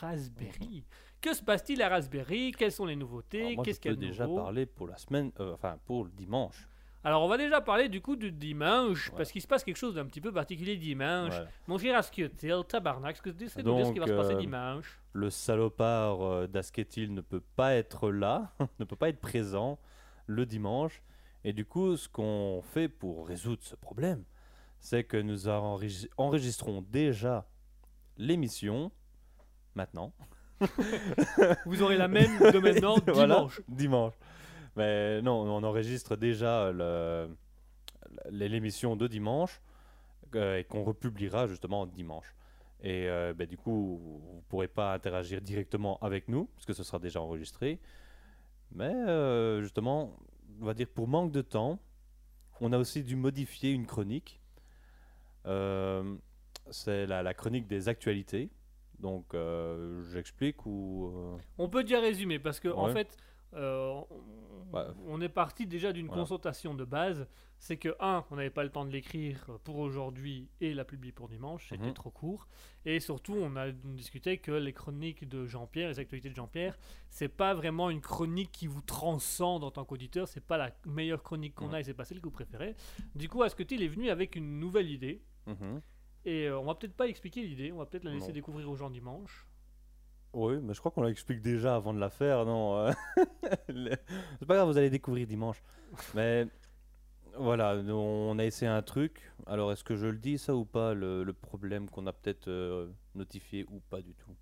Raspberry? 0.00 0.84
Que 1.20 1.34
se 1.34 1.42
passe-t-il 1.42 1.82
à 1.82 1.88
Raspberry? 1.88 2.52
Quelles 2.56 2.70
sont 2.70 2.86
les 2.86 2.94
nouveautés? 2.94 3.56
Qu'est-ce 3.64 3.80
qu'il 3.80 3.90
y 3.90 3.94
a 3.94 3.96
de 3.96 4.00
déjà 4.00 4.26
nouveau? 4.28 4.36
parler 4.42 4.64
pour 4.64 4.86
la 4.86 4.96
semaine, 4.96 5.32
euh, 5.40 5.54
enfin 5.54 5.76
pour 5.84 6.04
le 6.04 6.10
dimanche. 6.12 6.68
Alors, 7.02 7.24
on 7.24 7.28
va 7.28 7.36
déjà 7.36 7.60
parler 7.60 7.88
du 7.88 8.00
coup 8.00 8.14
du 8.14 8.30
dimanche, 8.30 9.08
Ouais. 9.10 9.16
parce 9.16 9.32
qu'il 9.32 9.42
se 9.42 9.48
passe 9.48 9.64
quelque 9.64 9.76
chose 9.76 9.96
d'un 9.96 10.04
petit 10.06 10.20
peu 10.20 10.30
particulier 10.30 10.76
dimanche. 10.76 11.34
Mon 11.66 11.76
cher 11.76 11.96
Asketil, 11.96 12.62
tabarnak, 12.68 13.16
est-ce 13.16 13.22
que 13.22 13.30
tu 13.30 13.48
sais 13.48 13.60
nous 13.64 13.74
dire 13.74 13.86
ce 13.86 13.92
qui 13.92 13.98
va 13.98 14.06
se 14.06 14.12
passer 14.12 14.34
euh, 14.34 14.38
dimanche? 14.38 15.00
Le 15.14 15.30
salopard 15.30 16.22
euh, 16.22 16.46
d'Asketil 16.46 17.12
ne 17.12 17.22
peut 17.22 17.42
pas 17.56 17.74
être 17.74 18.08
là, 18.12 18.52
ne 18.78 18.84
peut 18.84 18.94
pas 18.94 19.08
être 19.08 19.20
présent 19.20 19.80
le 20.26 20.46
dimanche. 20.46 21.02
Et 21.44 21.52
du 21.52 21.64
coup, 21.64 21.96
ce 21.96 22.08
qu'on 22.08 22.62
fait 22.62 22.88
pour 22.88 23.28
résoudre 23.28 23.62
ce 23.62 23.76
problème, 23.76 24.24
c'est 24.80 25.04
que 25.04 25.16
nous 25.16 25.48
enregi- 25.48 26.08
enregistrons 26.16 26.82
déjà 26.82 27.48
l'émission 28.16 28.90
maintenant. 29.74 30.12
Vous 31.66 31.82
aurez 31.82 31.96
la 31.96 32.08
même 32.08 32.38
de 32.38 32.58
maintenant 32.58 32.96
Voilà, 33.06 33.36
dimanche. 33.36 33.60
dimanche. 33.68 34.14
Mais 34.76 35.22
non, 35.22 35.42
on 35.42 35.62
enregistre 35.62 36.16
déjà 36.16 36.72
l'émission 38.30 38.96
de 38.96 39.06
dimanche 39.06 39.60
euh, 40.34 40.58
et 40.58 40.64
qu'on 40.64 40.84
republiera 40.84 41.46
justement 41.46 41.86
dimanche. 41.86 42.34
Et 42.82 43.08
euh, 43.08 43.34
ben, 43.34 43.46
du 43.46 43.56
coup, 43.56 43.98
vous 44.02 44.36
ne 44.36 44.40
pourrez 44.48 44.68
pas 44.68 44.94
interagir 44.94 45.40
directement 45.40 45.98
avec 46.00 46.28
nous, 46.28 46.46
parce 46.54 46.66
que 46.66 46.72
ce 46.72 46.84
sera 46.84 46.98
déjà 46.98 47.20
enregistré. 47.20 47.80
Mais 48.72 48.92
euh, 48.94 49.62
justement, 49.62 50.16
on 50.60 50.64
va 50.66 50.74
dire 50.74 50.88
pour 50.88 51.08
manque 51.08 51.32
de 51.32 51.42
temps, 51.42 51.78
on 52.60 52.72
a 52.72 52.78
aussi 52.78 53.02
dû 53.04 53.16
modifier 53.16 53.72
une 53.72 53.86
chronique. 53.86 54.40
Euh, 55.46 56.16
C'est 56.70 57.06
la, 57.06 57.22
la 57.22 57.34
chronique 57.34 57.66
des 57.66 57.88
actualités. 57.88 58.50
Donc, 58.98 59.32
euh, 59.32 60.02
j'explique 60.10 60.66
ou... 60.66 61.12
euh, 61.14 61.36
On 61.56 61.68
peut 61.68 61.82
déjà 61.84 62.00
résumer 62.00 62.38
parce 62.38 62.58
que 62.60 62.68
en 62.68 62.88
fait, 62.92 63.16
euh, 63.54 64.00
on, 64.10 64.76
Ouais. 64.76 64.84
on 65.06 65.20
est 65.22 65.30
parti 65.30 65.66
déjà 65.66 65.92
d'une 65.94 66.06
Voilà. 66.08 66.22
consultation 66.22 66.74
de 66.74 66.84
base. 66.84 67.26
C'est 67.60 67.76
que 67.78 67.96
un, 67.98 68.24
on 68.30 68.36
n'avait 68.36 68.50
pas 68.50 68.62
le 68.62 68.70
temps 68.70 68.84
de 68.84 68.90
l'écrire 68.90 69.44
pour 69.64 69.78
aujourd'hui 69.78 70.48
et 70.60 70.74
la 70.74 70.84
publier 70.84 71.10
pour 71.10 71.28
dimanche, 71.28 71.70
c'était 71.70 71.86
Mhm. 71.88 71.94
trop 71.94 72.10
court. 72.10 72.46
Et 72.84 73.00
surtout, 73.00 73.34
on 73.34 73.56
a 73.56 73.72
discuté 73.72 74.38
que 74.38 74.52
les 74.52 74.72
chroniques 74.72 75.26
de 75.28 75.44
Jean-Pierre, 75.46 75.88
les 75.88 75.98
actualités 75.98 76.28
de 76.30 76.36
Jean-Pierre, 76.36 76.78
c'est 77.10 77.28
pas 77.28 77.54
vraiment 77.54 77.90
une 77.90 78.00
chronique 78.02 78.52
qui 78.52 78.68
vous 78.68 78.82
transcende 78.82 79.64
en 79.64 79.72
tant 79.72 79.84
qu'auditeur. 79.84 80.28
C'est 80.28 80.44
pas 80.44 80.56
la 80.58 80.70
meilleure 80.86 81.22
chronique 81.24 81.54
qu'on 81.56 81.72
a 81.72 81.80
et 81.80 81.82
c'est 81.82 81.94
pas 81.94 82.04
celle 82.04 82.18
que 82.20 82.26
vous 82.26 82.30
préférez. 82.30 82.76
Du 83.16 83.28
coup, 83.28 83.42
Asketil 83.42 83.82
est 83.82 83.88
venu 83.88 84.08
avec 84.10 84.36
une 84.36 84.60
nouvelle 84.60 84.90
idée. 84.90 85.22
mhm. 85.46 85.80
Et 86.26 86.46
euh, 86.46 86.58
on 86.60 86.64
va 86.64 86.74
peut-être 86.74 86.94
pas 86.96 87.08
expliquer 87.08 87.42
l'idée, 87.42 87.72
on 87.72 87.78
va 87.78 87.86
peut-être 87.86 88.04
la 88.04 88.12
laisser 88.12 88.28
Non. 88.28 88.34
découvrir 88.34 88.68
aux 88.70 88.76
gens 88.76 88.90
dimanche. 88.90 89.47
Oui, 90.34 90.58
mais 90.62 90.74
je 90.74 90.78
crois 90.80 90.90
qu'on 90.92 91.02
l'explique 91.02 91.40
déjà 91.40 91.74
avant 91.76 91.94
de 91.94 91.98
la 91.98 92.10
faire, 92.10 92.44
non 92.44 92.76
euh, 92.76 92.92
le- 93.68 93.96
C'est 94.38 94.46
pas 94.46 94.54
grave, 94.56 94.68
vous 94.68 94.76
allez 94.76 94.90
découvrir 94.90 95.26
dimanche. 95.26 95.62
Mais 96.14 96.46
voilà, 97.36 97.76
on 97.76 98.38
a 98.38 98.44
essayé 98.44 98.70
un 98.70 98.82
truc. 98.82 99.32
Alors, 99.46 99.72
est-ce 99.72 99.84
que 99.84 99.96
je 99.96 100.06
le 100.06 100.18
dis, 100.18 100.36
ça 100.38 100.54
ou 100.54 100.64
pas, 100.64 100.92
le, 100.94 101.24
le 101.24 101.32
problème 101.32 101.88
qu'on 101.88 102.06
a 102.06 102.12
peut-être 102.12 102.48
euh, 102.48 102.88
notifié 103.14 103.64
ou 103.70 103.80
pas 103.88 104.02
du 104.02 104.14
tout? 104.14 104.34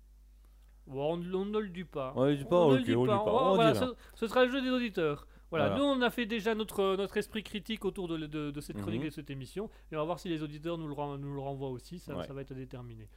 On, 0.89 1.13
on 1.33 1.45
ne 1.45 1.59
le 1.59 1.69
dit 1.69 1.83
pas. 1.83 2.13
On 2.15 2.25
le 2.25 2.35
dit 2.35 2.45
pas, 2.45 2.67
ne 2.67 2.75
le 2.77 2.83
dit 2.83 2.95
on 2.95 3.03
le 3.05 3.09
pas, 3.11 3.23
Oh, 3.25 3.39
on 3.51 3.55
voilà, 3.55 3.71
dit 3.73 3.79
rien. 3.79 3.87
ce, 4.13 4.19
ce 4.19 4.27
sera 4.27 4.45
le 4.45 4.51
jeu 4.51 4.61
des 4.61 4.69
auditeurs. 4.69 5.27
Voilà, 5.49 5.69
Voilà. 5.69 5.81
nous 5.81 5.89
on 5.89 6.01
a 6.01 6.09
fait 6.09 6.25
déjà 6.25 6.53
notre, 6.55 6.95
notre 6.97 7.15
esprit 7.17 7.41
critique 7.43 7.85
autour 7.85 8.09
de, 8.09 8.17
de- 8.17 8.51
de 8.51 8.61
cette 8.61 8.77
chronique 8.81 8.99
Mhm. 9.01 9.05
et 9.05 9.09
de 9.09 9.13
cette 9.13 9.29
émission. 9.29 9.69
Et 9.91 9.95
on 9.95 9.99
va 9.99 10.05
voir 10.05 10.19
si 10.19 10.27
les 10.27 10.43
auditeurs 10.43 10.77
nous 10.77 10.87
le, 10.89 11.17
nous 11.17 11.33
le 11.33 11.39
renvoient 11.39 11.69
aussi, 11.69 11.99
ça, 11.99 12.15
Ouais. 12.17 12.25
ça 12.25 12.33
va 12.33 12.41
être 12.41 12.53
déterminé. 12.53 13.07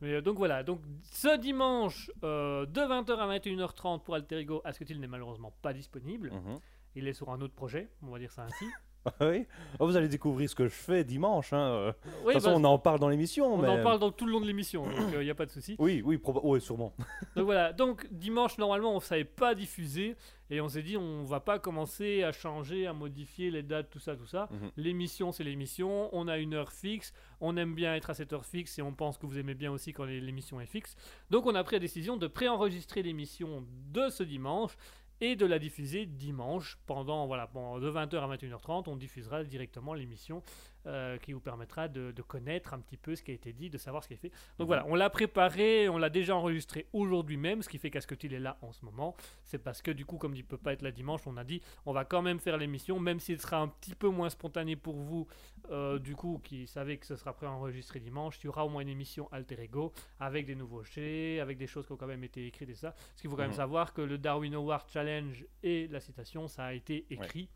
Mais 0.00 0.14
euh, 0.14 0.22
donc 0.22 0.36
voilà, 0.36 0.62
donc 0.62 0.80
ce 1.02 1.36
dimanche 1.38 2.10
euh, 2.22 2.66
de 2.66 2.80
20h 2.80 3.16
à 3.16 3.38
21h30 3.38 4.02
pour 4.02 4.14
Alter 4.14 4.38
Ego, 4.38 4.60
Asketil 4.64 5.00
n'est 5.00 5.06
malheureusement 5.06 5.52
pas 5.62 5.72
disponible. 5.72 6.32
Mhm. 6.32 6.58
Il 6.94 7.08
est 7.08 7.12
sur 7.12 7.30
un 7.30 7.40
autre 7.40 7.54
projet, 7.54 7.88
on 8.02 8.10
va 8.10 8.18
dire 8.18 8.32
ça 8.32 8.42
ainsi. 8.42 8.64
Ah 9.06 9.28
oui 9.28 9.46
Oh, 9.78 9.86
Vous 9.86 9.96
allez 9.96 10.08
découvrir 10.08 10.48
ce 10.50 10.54
que 10.54 10.64
je 10.64 10.70
fais 10.74 11.04
dimanche. 11.04 11.52
Hein. 11.52 11.58
euh. 11.58 11.92
De 11.92 11.96
Oui, 12.26 12.32
toute 12.34 12.42
façon, 12.42 12.60
bah, 12.60 12.68
on 12.68 12.72
en 12.74 12.78
parle 12.78 12.98
dans 12.98 13.08
l'émission. 13.08 13.54
on 13.54 13.58
mais... 13.58 13.68
en 13.68 13.82
parle 13.82 13.98
dans 13.98 14.10
tout 14.10 14.26
le 14.26 14.32
long 14.32 14.40
de 14.40 14.46
l'émission, 14.46 14.84
donc 14.86 14.94
il 15.14 15.20
n'y 15.20 15.30
a 15.30 15.34
pas 15.34 15.46
de 15.46 15.50
souci. 15.50 15.76
Oui, 15.78 16.02
oui, 16.04 16.20
ouais, 16.42 16.60
sûrement. 16.60 16.92
Donc 17.36 17.44
voilà, 17.46 17.72
donc 17.72 18.06
dimanche 18.10 18.58
normalement 18.58 18.92
on 18.92 18.96
ne 18.96 19.00
savait 19.00 19.24
pas 19.24 19.54
diffuser 19.54 20.16
et 20.50 20.60
on 20.60 20.68
s'est 20.68 20.82
dit 20.82 20.96
on 20.96 21.24
va 21.24 21.40
pas 21.40 21.58
commencer 21.58 22.22
à 22.24 22.32
changer, 22.32 22.86
à 22.86 22.92
modifier 22.92 23.50
les 23.50 23.62
dates, 23.62 23.90
tout 23.90 23.98
ça, 24.00 24.16
tout 24.16 24.26
ça. 24.26 24.48
Mhm. 24.50 24.70
L'émission 24.76 25.32
c'est 25.32 25.44
l'émission, 25.44 26.08
on 26.12 26.26
a 26.28 26.38
une 26.38 26.54
heure 26.54 26.72
fixe, 26.72 27.12
on 27.40 27.56
aime 27.56 27.74
bien 27.74 27.94
être 27.94 28.10
à 28.10 28.14
cette 28.14 28.32
heure 28.32 28.44
fixe 28.46 28.78
et 28.78 28.82
on 28.82 28.92
pense 28.92 29.18
que 29.18 29.26
vous 29.26 29.38
aimez 29.38 29.54
bien 29.54 29.70
aussi 29.70 29.92
quand 29.92 30.04
l'émission 30.04 30.60
est 30.60 30.66
fixe. 30.66 30.96
Donc 31.30 31.46
on 31.46 31.54
a 31.54 31.62
pris 31.64 31.76
la 31.76 31.80
décision 31.80 32.16
de 32.16 32.26
préenregistrer 32.26 33.02
l'émission 33.02 33.64
de 33.92 34.08
ce 34.08 34.22
dimanche 34.24 34.76
et 35.20 35.36
de 35.36 35.46
la 35.46 35.58
diffuser 35.58 36.06
dimanche 36.06 36.78
pendant 36.86 37.26
voilà 37.26 37.50
de 37.54 37.90
20h 37.90 38.16
à 38.16 38.36
21h30 38.36 38.84
on 38.86 38.96
diffusera 38.96 39.44
directement 39.44 39.94
l'émission 39.94 40.42
euh, 40.86 41.18
qui 41.18 41.32
vous 41.32 41.40
permettra 41.40 41.88
de, 41.88 42.12
de 42.12 42.22
connaître 42.22 42.72
un 42.74 42.78
petit 42.80 42.96
peu 42.96 43.14
ce 43.16 43.22
qui 43.22 43.30
a 43.30 43.34
été 43.34 43.52
dit 43.52 43.68
de 43.70 43.78
savoir 43.78 44.02
ce 44.02 44.08
qui 44.08 44.14
est 44.14 44.18
fait 44.18 44.30
donc 44.58 44.60
Mhm. 44.60 44.66
voilà 44.66 44.86
on 44.86 44.94
l'a 44.94 45.10
préparé 45.10 45.88
on 45.88 45.98
l'a 45.98 46.08
déjà 46.10 46.36
enregistré 46.36 46.86
aujourd'hui 46.92 47.36
même 47.36 47.62
ce 47.62 47.68
qui 47.68 47.78
fait 47.78 47.90
qu'Asketil 47.90 48.32
est 48.32 48.38
là 48.38 48.56
en 48.62 48.72
ce 48.72 48.84
moment 48.84 49.14
c'est 49.44 49.58
parce 49.58 49.82
que 49.82 49.90
du 49.90 50.04
coup 50.06 50.16
comme 50.18 50.34
il 50.34 50.44
peut 50.44 50.56
pas 50.56 50.72
être 50.72 50.82
là 50.82 50.90
dimanche 50.92 51.22
on 51.26 51.36
a 51.36 51.44
dit 51.44 51.60
on 51.86 51.92
va 51.92 52.04
quand 52.04 52.22
même 52.22 52.38
faire 52.38 52.56
l'émission 52.56 52.98
même 53.00 53.20
s'il 53.20 53.40
sera 53.40 53.58
un 53.58 53.68
petit 53.68 53.94
peu 53.94 54.08
moins 54.08 54.30
spontané 54.30 54.76
pour 54.76 54.94
vous 54.96 55.26
euh, 55.70 55.98
du 55.98 56.14
coup 56.16 56.40
qui 56.44 56.66
savez 56.66 56.96
que 56.98 57.06
ce 57.06 57.16
sera 57.16 57.32
préenregistré 57.32 58.00
dimanche 58.00 58.38
il 58.42 58.46
y 58.46 58.48
aura 58.48 58.64
au 58.64 58.68
moins 58.68 58.82
une 58.82 58.88
émission 58.88 59.28
alter 59.32 59.60
ego 59.60 59.92
avec 60.20 60.46
des 60.46 60.54
nouveautés 60.54 61.40
avec 61.40 61.58
des 61.58 61.66
choses 61.66 61.86
qui 61.86 61.92
ont 61.92 61.96
quand 61.96 62.06
même 62.06 62.24
été 62.24 62.46
écrites 62.46 62.70
et 62.70 62.74
ça 62.74 62.92
parce 62.92 63.20
qu'il 63.20 63.28
faut 63.30 63.36
quand 63.36 63.42
même 63.42 63.50
Mhm. 63.50 63.56
savoir 63.56 63.92
que 63.92 64.00
le 64.02 64.18
Darwin 64.18 64.54
Award 64.54 64.88
Challenge 64.88 65.44
et 65.62 65.88
la 65.88 66.00
citation 66.00 66.46
ça 66.48 66.64
a 66.66 66.72
été 66.72 67.04
écrit 67.10 67.48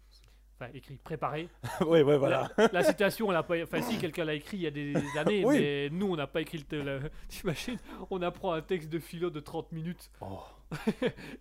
enfin 0.62 0.70
écrit, 0.74 0.96
préparé. 1.02 1.48
ouais, 1.80 2.02
ouais, 2.02 2.16
voilà. 2.18 2.50
La, 2.56 2.68
la 2.72 2.82
citation, 2.84 3.28
on 3.28 3.30
l'a 3.30 3.42
pas. 3.42 3.62
Enfin, 3.62 3.80
si 3.82 3.98
quelqu'un 3.98 4.24
l'a 4.24 4.34
écrit 4.34 4.56
il 4.58 4.62
y 4.62 4.66
a 4.66 4.70
des 4.70 4.94
années, 5.18 5.44
Oui. 5.44 5.58
mais 5.58 5.88
nous, 5.90 6.06
on 6.12 6.16
n'a 6.16 6.26
pas 6.26 6.40
écrit 6.40 6.64
le. 6.70 7.00
T'imagines 7.28 7.78
On 8.10 8.22
apprend 8.22 8.52
un 8.52 8.62
texte 8.62 8.88
de 8.88 8.98
philo 8.98 9.30
de 9.30 9.40
30 9.40 9.72
minutes 9.72 10.10
Oh. 10.20 10.40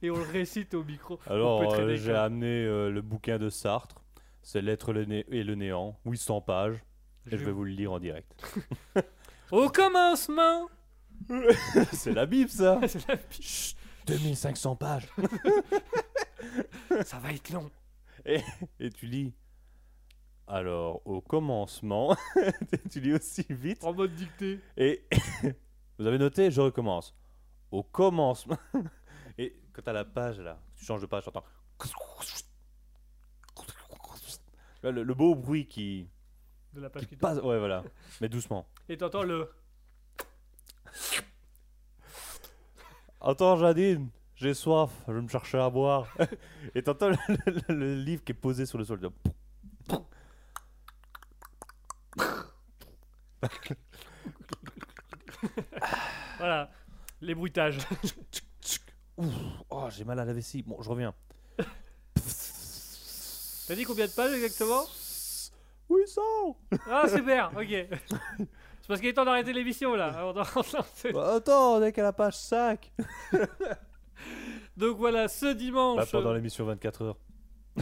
et 0.02 0.12
on 0.12 0.18
le 0.18 0.24
récite 0.24 0.74
au 0.74 0.84
micro. 0.84 1.20
Alors, 1.28 1.74
euh, 1.74 1.96
j'ai 1.96 2.14
amené 2.14 2.66
euh, 2.66 2.90
le 2.90 3.02
bouquin 3.02 3.38
de 3.38 3.50
Sartre. 3.50 3.96
C'est 4.44 4.62
L'être 4.62 4.92
le 4.92 5.06
et 5.34 5.44
le 5.44 5.56
néant, 5.56 5.98
800 6.06 6.42
pages. 6.42 6.78
Et 7.32 7.38
je 7.38 7.46
vais 7.46 7.52
vous 7.52 7.64
le 7.64 7.72
lire 7.72 7.92
en 7.92 8.00
direct. 8.00 8.32
Au 9.52 9.70
commencement 9.70 10.68
c'est 11.94 12.14
la 12.14 12.26
Bible, 12.26 12.50
ça 12.50 12.80
C'est 12.88 13.08
la 13.08 13.16
pire. 13.16 13.46
Chut, 13.46 13.78
2500 14.08 14.76
pages. 14.76 15.08
Ça 17.06 17.20
va 17.20 17.32
être 17.32 17.52
long. 17.52 17.70
Et 18.26 18.90
tu 18.92 19.06
lis. 19.08 19.34
Alors, 20.48 21.02
au 21.06 21.22
commencement, 21.22 22.16
tu 22.92 23.00
lis 23.00 23.14
aussi 23.14 23.46
vite. 23.50 23.84
En 23.84 23.94
mode 23.94 24.14
dictée. 24.16 24.60
Et 24.76 25.06
vous 26.00 26.06
avez 26.06 26.18
noté, 26.18 26.52
je 26.52 26.62
recommence. 26.62 27.16
Au 27.72 27.84
commencement. 27.84 28.58
Et 29.38 29.56
quand 29.72 29.82
t'as 29.82 29.94
la 29.94 30.04
page 30.04 30.40
là, 30.40 30.60
tu 30.76 30.84
changes 30.84 31.02
de 31.02 31.06
page, 31.06 31.24
t'entends. 31.24 31.46
Le, 34.84 35.04
le 35.04 35.14
beau 35.14 35.36
bruit 35.36 35.68
qui, 35.68 36.10
De 36.74 36.82
la 36.82 36.90
page 36.90 37.04
qui 37.04 37.10
qui 37.10 37.16
passe. 37.16 37.38
Ouais, 37.38 37.60
voilà. 37.60 37.84
Mais 38.20 38.28
doucement. 38.28 38.68
Et 38.90 38.98
t'entends 38.98 39.24
le. 39.24 39.50
Attends, 43.22 43.56
Jadine, 43.58 44.10
j'ai 44.42 44.54
soif, 44.54 44.90
je 45.08 45.14
vais 45.14 45.22
me 45.22 45.28
chercher 45.28 45.60
à 45.60 45.70
boire. 45.70 46.08
Et 46.76 46.82
t'entends 46.84 47.10
le, 47.10 47.16
le- 47.46 47.74
le 47.76 47.96
livre 47.96 48.24
qui 48.24 48.32
est 48.32 48.36
posé 48.36 48.66
sur 48.66 48.78
le 48.78 48.84
sol. 48.86 49.00
Voilà. 56.38 56.70
Les 57.22 57.36
bruitages. 57.36 57.78
Oh, 59.70 59.88
j'ai 59.92 60.04
mal 60.04 60.18
à 60.20 60.26
la 60.26 60.34
vessie. 60.34 60.64
Bon, 60.64 60.82
je 60.82 60.90
reviens. 60.90 61.14
T'as 63.68 63.76
dit 63.76 63.84
combien 63.84 64.08
de 64.08 64.12
pages 64.12 64.34
exactement 64.34 64.82
800 65.92 66.22
Ah, 66.90 67.08
super, 67.08 67.52
ok. 67.56 67.68
C'est 67.70 68.88
parce 68.88 69.00
qu'il 69.00 69.10
est 69.10 69.14
temps 69.14 69.26
d'arrêter 69.26 69.54
l'émission 69.54 69.94
là. 69.94 70.08
avant 70.08 70.34
de 70.34 70.40
relancer. 70.40 71.12
Bah, 71.12 71.36
Attends, 71.36 71.76
on 71.76 71.84
est 71.84 71.92
qu'à 71.92 72.02
la 72.02 72.14
page 72.14 72.36
5 72.38 72.92
Donc 74.78 74.98
voilà, 74.98 75.28
ce 75.28 75.54
dimanche. 75.54 75.98
Bah, 75.98 76.06
Pendant 76.12 76.34
l'émission 76.34 76.66
24 76.66 77.02
heures. 77.04 77.18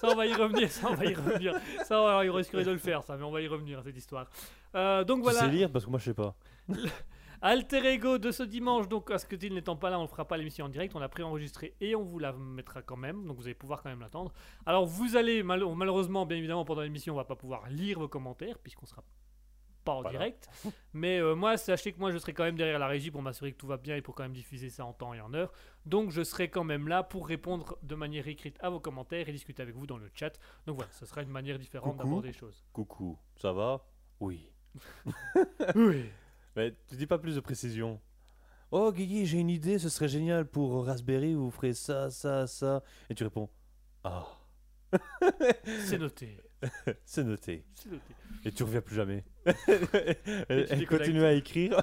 Ça, 0.00 0.08
on 0.10 0.16
va 0.16 0.26
y 0.26 0.34
revenir, 0.34 0.68
ça, 0.70 0.88
on 0.90 0.94
va 0.94 1.04
y 1.04 1.14
revenir. 1.14 1.54
Ça, 1.84 2.02
on 2.02 2.22
il 2.22 2.30
risquerait 2.30 2.64
de 2.64 2.72
le 2.72 2.78
faire, 2.78 3.04
ça, 3.04 3.16
mais 3.16 3.22
on 3.22 3.30
va 3.30 3.40
y 3.40 3.46
revenir 3.46 3.78
à 3.78 3.82
cette 3.84 3.96
histoire. 3.96 4.28
Euh, 4.74 5.04
donc 5.04 5.18
Tu 5.18 5.22
voilà, 5.22 5.40
sais 5.40 5.48
lire 5.48 5.70
Parce 5.70 5.84
que 5.84 5.90
moi, 5.90 6.00
je 6.00 6.06
sais 6.06 6.14
pas. 6.14 6.34
Alter 7.42 7.86
Ego 7.94 8.18
de 8.18 8.32
ce 8.32 8.42
dimanche. 8.42 8.88
Donc, 8.88 9.10
Asketil 9.10 9.54
n'étant 9.54 9.76
pas 9.76 9.88
là, 9.88 9.98
on 9.98 10.02
ne 10.02 10.08
fera 10.08 10.26
pas 10.26 10.36
l'émission 10.36 10.66
en 10.66 10.68
direct. 10.68 10.94
On 10.94 10.98
l'a 10.98 11.08
préenregistré 11.08 11.74
et 11.80 11.94
on 11.94 12.02
vous 12.02 12.18
la 12.18 12.32
mettra 12.32 12.82
quand 12.82 12.96
même. 12.96 13.24
Donc, 13.26 13.36
vous 13.38 13.44
allez 13.44 13.54
pouvoir 13.54 13.82
quand 13.82 13.88
même 13.88 14.00
l'attendre. 14.00 14.32
Alors, 14.66 14.84
vous 14.84 15.16
allez, 15.16 15.42
mal- 15.42 15.64
malheureusement, 15.74 16.26
bien 16.26 16.36
évidemment, 16.36 16.64
pendant 16.64 16.82
l'émission, 16.82 17.14
on 17.14 17.16
va 17.16 17.24
pas 17.24 17.36
pouvoir 17.36 17.68
lire 17.70 17.98
vos 17.98 18.08
commentaires 18.08 18.58
puisqu'on 18.58 18.86
sera 18.86 19.02
pas 19.90 19.96
en 19.98 20.02
Voilà. 20.02 20.18
direct. 20.18 20.48
Mais 20.92 21.18
euh, 21.20 21.34
moi, 21.34 21.56
sachez 21.56 21.92
que 21.92 21.98
moi, 21.98 22.10
je 22.12 22.18
serai 22.18 22.32
quand 22.34 22.44
même 22.44 22.56
derrière 22.56 22.78
la 22.78 22.86
régie 22.86 23.10
pour 23.10 23.22
m'assurer 23.22 23.52
que 23.52 23.56
tout 23.58 23.66
va 23.66 23.76
bien 23.76 23.96
et 23.96 24.02
pour 24.02 24.14
quand 24.14 24.22
même 24.22 24.32
diffuser 24.32 24.70
ça 24.70 24.84
en 24.84 24.92
temps 24.92 25.12
et 25.14 25.20
en 25.20 25.32
heure. 25.34 25.52
Donc, 25.86 26.10
je 26.10 26.22
serai 26.22 26.48
quand 26.50 26.64
même 26.64 26.88
là 26.88 27.02
pour 27.02 27.26
répondre 27.26 27.76
de 27.82 27.94
manière 27.94 28.26
écrite 28.28 28.56
à 28.60 28.70
vos 28.70 28.80
commentaires 28.80 29.28
et 29.28 29.32
discuter 29.32 29.62
avec 29.62 29.74
vous 29.74 29.86
dans 29.86 29.98
le 29.98 30.10
chat. 30.14 30.38
Donc 30.66 30.76
voilà, 30.76 30.90
ce 30.92 31.06
sera 31.06 31.22
une 31.22 31.28
manière 31.30 31.58
différente 31.58 31.96
d'aborder 31.96 32.28
les 32.28 32.34
choses. 32.34 32.64
Coucou, 32.72 33.18
ça 33.36 33.52
va? 33.52 33.84
Oui. 34.20 34.50
Oui. 35.74 36.04
Mais 36.56 36.74
tu 36.88 36.96
dis 36.96 37.06
pas 37.06 37.18
plus 37.18 37.34
de 37.36 37.40
précision. 37.40 38.00
Oh 38.70 38.92
Guigui, 38.92 39.26
j'ai 39.26 39.38
une 39.38 39.50
idée, 39.50 39.78
ce 39.78 39.88
serait 39.88 40.08
génial 40.08 40.46
pour 40.46 40.84
Raspberry, 40.86 41.34
vous 41.34 41.50
ferez 41.50 41.72
ça, 41.72 42.10
ça, 42.10 42.46
ça. 42.46 42.82
Et 43.08 43.14
tu 43.14 43.24
réponds 43.24 43.48
Ah, 44.04 44.26
C'est 45.86 45.98
noté. 45.98 46.36
c'est 47.04 47.24
noté. 47.24 47.64
Et 48.44 48.52
tu 48.52 48.62
reviens 48.62 48.80
plus 48.80 48.96
jamais. 48.96 49.24
Et 49.46 49.54
elle 50.48 50.66
elle 50.70 50.86
continue 50.86 51.24
à 51.24 51.32
écrire 51.32 51.82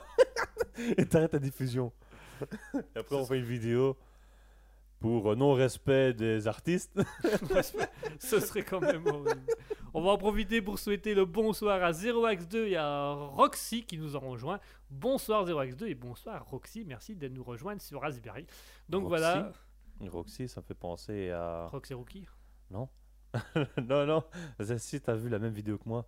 et 0.97 1.05
t'arrêtes 1.05 1.31
ta 1.31 1.39
diffusion. 1.39 1.91
Et 2.73 2.99
après, 2.99 3.15
on 3.15 3.25
fait 3.25 3.39
une 3.39 3.45
vidéo 3.45 3.97
pour 4.99 5.31
euh, 5.31 5.35
non-respect 5.35 6.13
des 6.13 6.47
artistes. 6.47 6.99
Ce 8.19 8.39
serait 8.39 8.63
quand 8.63 8.79
même 8.79 9.05
horrible. 9.05 9.45
On 9.93 10.01
va 10.01 10.11
en 10.11 10.17
profiter 10.17 10.61
pour 10.61 10.79
souhaiter 10.79 11.13
le 11.15 11.25
bonsoir 11.25 11.83
à 11.83 11.91
0x2 11.91 12.67
et 12.67 12.77
à 12.77 13.13
Roxy 13.13 13.83
qui 13.83 13.97
nous 13.97 14.15
ont 14.15 14.19
rejoint. 14.31 14.59
Bonsoir 14.89 15.45
0x2 15.45 15.85
et 15.85 15.95
bonsoir 15.95 16.45
Roxy. 16.45 16.83
Merci 16.85 17.15
de 17.15 17.27
nous 17.27 17.43
rejoindre 17.43 17.81
sur 17.81 18.01
Raspberry. 18.01 18.45
Donc 18.89 19.03
Roxy 19.03 19.21
voilà. 19.21 19.51
Roxy, 20.01 20.47
ça 20.47 20.61
me 20.61 20.65
fait 20.65 20.75
penser 20.75 21.31
à. 21.31 21.67
Roxy 21.71 21.93
Rookie. 21.93 22.27
non, 22.69 22.89
non, 24.05 24.23
si 24.77 25.01
t'as 25.01 25.15
vu 25.15 25.29
la 25.29 25.39
même 25.39 25.53
vidéo 25.53 25.77
que 25.77 25.87
moi. 25.87 26.07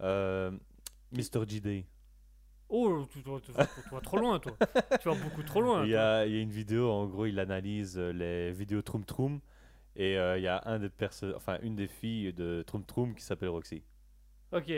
Euh, 0.00 0.50
Mr. 1.12 1.46
G-Day. 1.46 1.86
Oh, 2.68 3.06
tu, 3.12 3.20
vas, 3.20 3.38
tu 3.40 3.52
vas 3.52 4.00
trop 4.00 4.16
loin 4.16 4.38
toi. 4.38 4.56
Tu 5.00 5.08
vas 5.08 5.14
beaucoup 5.14 5.42
trop 5.42 5.60
loin. 5.60 5.84
Il 5.84 5.90
y, 5.90 5.96
a, 5.96 6.24
il 6.26 6.34
y 6.34 6.38
a 6.38 6.40
une 6.40 6.50
vidéo, 6.50 6.90
en 6.90 7.06
gros, 7.06 7.26
il 7.26 7.38
analyse 7.38 7.98
euh, 7.98 8.12
les 8.12 8.50
vidéos 8.52 8.80
Troom 8.80 9.04
Troom. 9.04 9.40
Et 9.94 10.16
euh, 10.16 10.38
il 10.38 10.42
y 10.42 10.48
a 10.48 10.62
un 10.64 10.78
des 10.78 10.88
perso- 10.88 11.34
enfin, 11.36 11.58
une 11.62 11.76
des 11.76 11.86
filles 11.86 12.32
de 12.32 12.62
Troom 12.66 12.84
Troom 12.84 13.14
qui 13.14 13.22
s'appelle 13.22 13.50
Roxy. 13.50 13.82
Ok. 14.52 14.72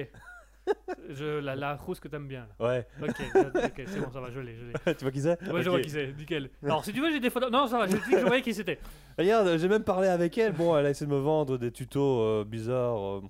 Je, 1.11 1.39
la, 1.41 1.55
la 1.57 1.77
rousse 1.77 2.01
que 2.01 2.09
t'aimes 2.09 2.27
bien. 2.27 2.47
là. 2.59 2.67
Ouais, 2.67 2.87
Ok, 3.03 3.09
ok, 3.65 3.83
c'est 3.87 4.01
bon, 4.01 4.11
ça 4.11 4.21
va, 4.21 4.31
je 4.31 4.41
l'ai, 4.41 4.57
tu 4.97 5.05
vois 5.05 5.11
qui 5.11 5.21
c'est? 5.21 5.39
Ouais, 5.51 5.63
je 5.63 5.69
vois 5.69 5.81
qui 5.81 5.91
c'est, 5.91 6.13
nickel. 6.15 6.49
Alors, 6.63 6.85
si 6.85 6.93
tu 6.93 7.01
veux, 7.03 7.11
j'ai 7.13 7.21
des 7.21 7.29
photos. 7.31 7.51
Non, 7.51 7.67
ça 7.67 7.79
va, 7.79 7.87
je 7.87 7.97
je 7.97 8.25
voyais 8.27 8.41
qui 8.43 8.55
c'était. 8.55 8.79
Regarde, 9.19 9.59
j'ai 9.59 9.69
même 9.69 9.85
parlé 9.85 10.09
avec 10.09 10.37
elle. 10.39 10.53
Bon, 10.53 10.77
elle 10.77 10.87
a 10.87 10.91
essayé 10.91 11.07
de 11.09 11.15
me 11.15 11.21
vendre 11.21 11.59
des 11.59 11.71
tutos 11.71 12.21
euh, 12.23 12.45
bizarres. 12.45 12.99
euh. 12.99 13.21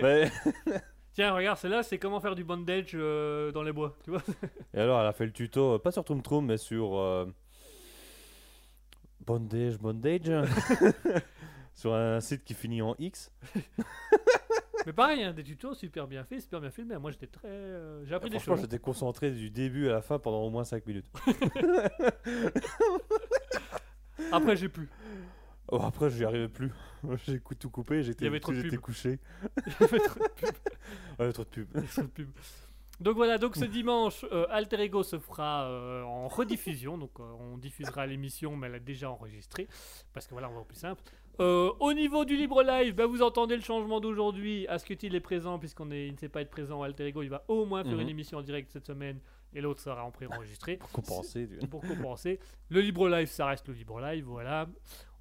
Mais- 0.00 0.30
Tiens, 1.12 1.34
regarde, 1.34 1.58
celle-là, 1.58 1.82
c'est 1.82 1.98
comment 1.98 2.20
faire 2.20 2.36
du 2.36 2.44
bondage 2.44 2.92
euh, 2.94 3.50
dans 3.50 3.64
les 3.64 3.72
bois, 3.72 3.96
tu 4.04 4.10
vois. 4.10 4.22
Et 4.72 4.78
alors, 4.78 5.00
elle 5.00 5.06
a 5.08 5.12
fait 5.12 5.26
le 5.26 5.32
tuto, 5.32 5.78
pas 5.80 5.90
sur 5.90 6.04
Troom 6.04 6.22
Troom, 6.22 6.46
mais 6.46 6.56
sur. 6.56 7.26
Bondage, 9.26 9.78
Bondage. 9.78 10.30
sur 11.74 11.94
un 11.94 12.20
site 12.20 12.44
qui 12.44 12.54
finit 12.54 12.80
en 12.82 12.94
X. 12.98 13.32
Mais 14.86 14.92
pareil, 14.92 15.22
hein, 15.22 15.32
des 15.32 15.42
tutos 15.44 15.74
super 15.74 16.06
bien 16.06 16.24
faits, 16.24 16.42
super 16.42 16.60
bien 16.60 16.70
filmés. 16.70 16.96
Moi, 16.98 17.10
j'étais 17.10 17.26
très. 17.26 17.48
euh, 17.48 18.04
j'ai 18.06 18.14
appris 18.14 18.30
des 18.30 18.38
Franchement, 18.38 18.54
choses. 18.56 18.62
j'étais 18.62 18.78
concentré 18.78 19.30
du 19.30 19.50
début 19.50 19.88
à 19.88 19.92
la 19.92 20.02
fin 20.02 20.18
pendant 20.18 20.42
au 20.42 20.50
moins 20.50 20.64
5 20.64 20.86
minutes. 20.86 21.06
Après, 24.32 24.56
j'ai 24.56 24.68
pu. 24.68 24.88
Oh, 25.72 25.78
après, 25.82 26.10
je 26.10 26.18
n'y 26.18 26.24
arrivais 26.24 26.48
plus. 26.48 26.72
J'ai 27.26 27.38
cou- 27.38 27.54
tout 27.54 27.70
coupé, 27.70 27.98
Il 27.98 28.02
j'étais 28.04 28.24
y 28.24 28.28
avait 28.28 28.40
trop 28.40 28.52
de 28.52 28.56
j'étais 28.56 28.70
pub. 28.70 28.80
couché. 28.80 29.18
Il 29.66 29.72
y 29.80 29.84
avait 29.84 29.98
trop 30.00 30.18
de 30.18 30.28
pub. 30.28 30.48
Ouais, 30.48 30.52
il 31.18 31.20
y 31.20 31.22
avait 31.22 31.32
trop 31.32 31.44
de 31.44 31.48
pub. 31.48 31.86
Sur 31.86 32.02
le 32.02 32.08
pub. 32.08 32.28
Donc 33.00 33.16
voilà, 33.16 33.38
donc 33.38 33.56
ce 33.56 33.64
dimanche, 33.64 34.26
euh, 34.30 34.44
Alter 34.50 34.80
Ego 34.80 35.02
se 35.02 35.18
fera 35.18 35.64
euh, 35.70 36.02
en 36.02 36.28
rediffusion. 36.28 36.98
Donc 36.98 37.12
euh, 37.20 37.22
on 37.22 37.56
diffusera 37.56 38.06
l'émission, 38.06 38.56
mais 38.56 38.66
elle 38.66 38.74
est 38.74 38.80
déjà 38.80 39.10
enregistrée. 39.10 39.68
Parce 40.12 40.26
que 40.26 40.32
voilà, 40.32 40.50
on 40.50 40.54
va 40.54 40.60
au 40.60 40.64
plus 40.64 40.76
simple. 40.78 41.02
Euh, 41.40 41.72
au 41.80 41.92
niveau 41.94 42.26
du 42.26 42.36
libre 42.36 42.62
live, 42.62 42.94
bah, 42.94 43.06
vous 43.06 43.22
entendez 43.22 43.56
le 43.56 43.62
changement 43.62 43.98
d'aujourd'hui. 43.98 44.66
Asketil 44.68 45.14
est 45.14 45.20
présent, 45.20 45.58
puisqu'on 45.58 45.90
est, 45.90 46.06
il 46.06 46.12
ne 46.12 46.18
sait 46.18 46.28
pas 46.28 46.42
être 46.42 46.50
présent. 46.50 46.82
Alter 46.82 47.06
Ego, 47.06 47.22
il 47.22 47.30
va 47.30 47.44
au 47.48 47.64
moins 47.64 47.82
faire 47.82 47.94
Mhm. 47.94 48.00
une 48.00 48.08
émission 48.10 48.38
en 48.38 48.42
direct 48.42 48.70
cette 48.70 48.86
semaine. 48.86 49.18
Et 49.54 49.60
l'autre 49.60 49.80
sera 49.80 50.04
en 50.04 50.10
pré-enregistré. 50.10 50.76
Pour 50.76 50.90
compenser. 50.92 51.48
tu- 51.60 51.66
pour 51.66 51.80
compenser. 51.80 52.38
Le 52.68 52.80
libre 52.80 53.08
live, 53.08 53.26
ça 53.26 53.46
reste 53.46 53.66
le 53.68 53.74
libre 53.74 54.00
live, 54.00 54.24
voilà. 54.24 54.68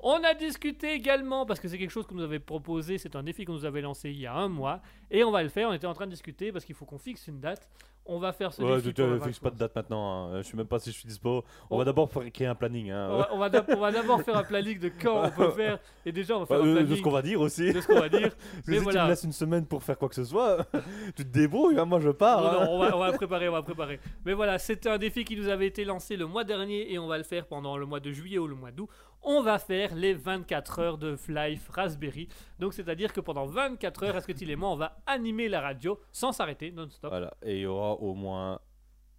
On 0.02 0.22
a 0.24 0.34
discuté 0.34 0.92
également, 0.94 1.46
parce 1.46 1.60
que 1.60 1.68
c'est 1.68 1.78
quelque 1.78 1.90
chose 1.90 2.06
que 2.06 2.14
nous 2.14 2.22
avait 2.24 2.40
proposé, 2.40 2.98
c'est 2.98 3.16
un 3.16 3.24
défi 3.24 3.44
qu'on 3.46 3.54
nous 3.54 3.66
avait 3.66 3.82
lancé 3.82 4.12
il 4.12 4.20
y 4.20 4.28
a 4.28 4.34
un 4.36 4.48
mois, 4.48 4.82
et 5.10 5.24
on 5.24 5.32
va 5.32 5.42
le 5.42 5.50
faire, 5.50 5.70
on 5.70 5.74
était 5.74 5.88
en 5.88 5.94
train 5.94 6.06
de 6.06 6.12
discuter, 6.12 6.52
parce 6.52 6.64
qu'il 6.64 6.76
faut 6.76 6.86
qu'on 6.86 7.00
fixe 7.00 7.28
une 7.28 7.40
date. 7.40 7.68
On 8.12 8.18
va 8.20 8.34
faire 8.34 8.52
ce 8.52 8.62
Ouais, 8.64 8.78
défi. 8.78 8.94
tu 8.94 9.02
le 9.02 9.08
ne 9.08 9.14
fixe 9.20 9.40
23. 9.40 9.50
pas 9.50 9.54
de 9.54 9.60
date 9.60 9.76
maintenant. 9.76 10.32
hein. 10.34 10.42
Je 10.42 10.48
sais 10.48 10.58
même 10.58 10.66
pas 10.66 10.80
si 10.80 10.92
je 10.92 10.98
suis 10.98 11.08
dispo. 11.08 11.44
On 11.70 11.76
On- 11.76 11.78
va 11.78 11.86
d'abord 11.86 12.12
faire- 12.12 12.24
créer 12.32 12.48
un 12.48 12.56
planning. 12.56 12.90
hein. 12.90 13.28
On 13.32 13.38
va, 13.38 13.50
d'abord 13.50 14.22
faire 14.24 14.36
un 14.38 14.44
planning 14.44 14.80
de 14.80 14.90
quand 15.02 15.26
on 15.26 15.30
peut 15.30 15.50
faire, 15.56 15.78
et 16.06 16.12
déjà 16.12 16.36
on 16.36 16.40
va 16.40 16.46
faire 16.48 16.58
Ouais, 16.60 16.64
un 16.64 16.68
euh, 16.70 16.74
planning 16.74 16.90
de 16.92 16.96
ce 16.96 17.02
qu'on 17.04 17.12
va 17.12 17.22
dire 17.22 17.40
aussi. 17.40 17.72
de 17.72 17.80
ce 17.82 17.86
qu'on 17.88 18.00
va 18.00 18.10
dire. 18.10 18.32
Mais 18.68 18.74
si 18.74 18.78
tu 18.80 18.84
voilà. 18.84 19.04
me 19.06 19.10
laisses 19.10 19.24
une 19.24 19.32
semaine 19.32 19.66
pour 19.66 19.84
faire 19.84 19.98
quoi 19.98 20.10
que 20.10 20.16
ce 20.16 20.24
soit, 20.24 20.66
tu 21.16 21.24
te 21.24 21.30
débrouilles. 21.32 21.78
hein, 21.78 21.86
Moi, 21.86 22.00
je 22.00 22.10
pars. 22.10 22.42
Non, 22.42 22.48
hein. 22.50 22.66
non, 22.66 22.72
on, 22.72 22.80
va, 22.80 22.96
on 22.96 23.00
va 23.00 23.12
préparer, 23.14 23.48
on 23.48 23.54
va 23.54 23.62
préparer. 23.62 24.00
Mais 24.26 24.34
voilà, 24.34 24.58
c'était 24.58 24.90
un 24.90 24.98
défi 24.98 25.24
qui 25.24 25.36
nous 25.38 25.48
avait 25.48 25.68
été 25.68 25.86
lancé 25.86 26.18
le 26.18 26.26
mois 26.26 26.44
dernier 26.44 26.92
et 26.92 26.98
on 26.98 27.08
va 27.08 27.18
le 27.18 27.24
faire 27.24 27.46
pendant 27.46 27.78
le 27.78 27.86
mois 27.86 28.00
de 28.00 28.12
juillet 28.12 28.40
ou 28.40 28.48
le 28.48 28.56
mois 28.56 28.72
d'août. 28.72 28.90
On 29.22 29.42
va 29.42 29.60
faire 29.60 29.96
les 29.96 30.14
24 30.14 30.80
heures 30.80 30.98
de 30.98 31.18
Life 31.28 31.70
Raspberry. 31.70 32.28
Donc, 32.58 32.74
c'est-à-dire 32.74 33.14
que 33.14 33.20
pendant 33.20 33.46
24 33.46 34.04
heures, 34.04 34.16
est-ce 34.18 34.28
que 34.28 34.32
tu 34.32 34.50
et 34.50 34.56
moi, 34.56 34.70
on 34.70 34.76
va 34.76 34.98
animer 35.06 35.50
la 35.50 35.62
radio 35.62 36.00
sans 36.12 36.32
s'arrêter, 36.32 36.72
non-stop. 36.72 37.12
Voilà. 37.12 37.34
Et 37.44 37.58
il 37.58 37.62
y 37.62 37.66
aura 37.66 37.94
au 37.94 38.14
moins 38.14 38.60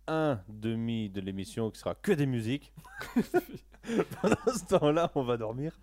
un 0.08 0.40
demi 0.48 1.08
de 1.08 1.20
l'émission 1.20 1.70
qui 1.70 1.78
sera 1.78 1.94
que 1.94 2.12
des 2.12 2.26
musiques. 2.26 2.72
Pendant 4.22 4.36
ce 4.46 4.66
temps-là, 4.66 5.10
on 5.14 5.22
va 5.22 5.36
dormir. 5.36 5.78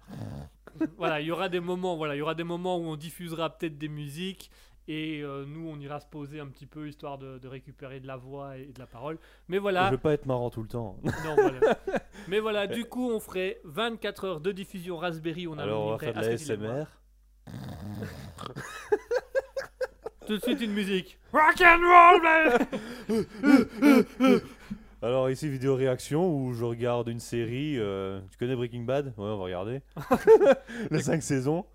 voilà, 0.97 1.21
il 1.21 1.27
y 1.27 1.31
aura 1.31 1.49
des 1.49 1.59
moments, 1.59 1.95
voilà, 1.95 2.15
il 2.15 2.19
y 2.19 2.21
aura 2.21 2.35
des 2.35 2.43
moments 2.43 2.77
où 2.77 2.83
on 2.83 2.95
diffusera 2.95 3.49
peut-être 3.57 3.77
des 3.77 3.87
musiques 3.87 4.51
et 4.87 5.21
euh, 5.21 5.45
nous 5.45 5.67
on 5.67 5.79
ira 5.79 5.99
se 5.99 6.05
poser 6.07 6.39
un 6.39 6.47
petit 6.47 6.65
peu 6.65 6.87
histoire 6.87 7.17
de, 7.17 7.37
de 7.37 7.47
récupérer 7.47 7.99
de 7.99 8.07
la 8.07 8.15
voix 8.17 8.57
et 8.57 8.67
de 8.67 8.79
la 8.79 8.87
parole. 8.87 9.17
Mais 9.47 9.57
Je 9.57 9.61
voilà, 9.61 9.89
vais 9.89 9.97
pas 9.97 10.13
être 10.13 10.25
marrant 10.25 10.49
tout 10.49 10.61
le 10.61 10.67
temps. 10.67 10.97
non, 11.03 11.35
voilà. 11.35 11.77
Mais 12.27 12.39
voilà, 12.39 12.67
du 12.67 12.85
coup 12.85 13.09
on 13.11 13.19
ferait 13.19 13.59
24 13.65 14.25
heures 14.25 14.41
de 14.41 14.51
diffusion 14.51 14.97
Raspberry. 14.97 15.47
On 15.47 15.57
a 15.57 15.63
Alors 15.63 15.85
on 15.87 15.91
va 15.91 15.97
faire 15.99 16.13
de 16.13 16.19
la 16.21 16.37
ce 16.37 16.43
qu'il 16.43 16.51
est 16.51 16.55
SMR. 16.55 16.85
Tout 20.25 20.37
de 20.37 20.41
suite 20.43 20.61
une 20.61 20.73
musique. 20.73 21.17
Rock 21.33 21.61
and 21.61 21.79
roll, 21.81 22.21
man 22.21 22.67
Alors 25.01 25.29
ici 25.29 25.47
vidéo 25.47 25.75
réaction 25.75 26.35
où 26.35 26.53
je 26.53 26.65
regarde 26.65 27.07
une 27.07 27.19
série. 27.19 27.75
euh, 27.77 28.19
Tu 28.31 28.37
connais 28.37 28.55
Breaking 28.55 28.81
Bad? 28.83 29.07
Ouais, 29.07 29.13
on 29.17 29.37
va 29.37 29.43
regarder. 29.43 29.81
Les 30.91 31.01
5 31.01 31.21
saisons. 31.21 31.65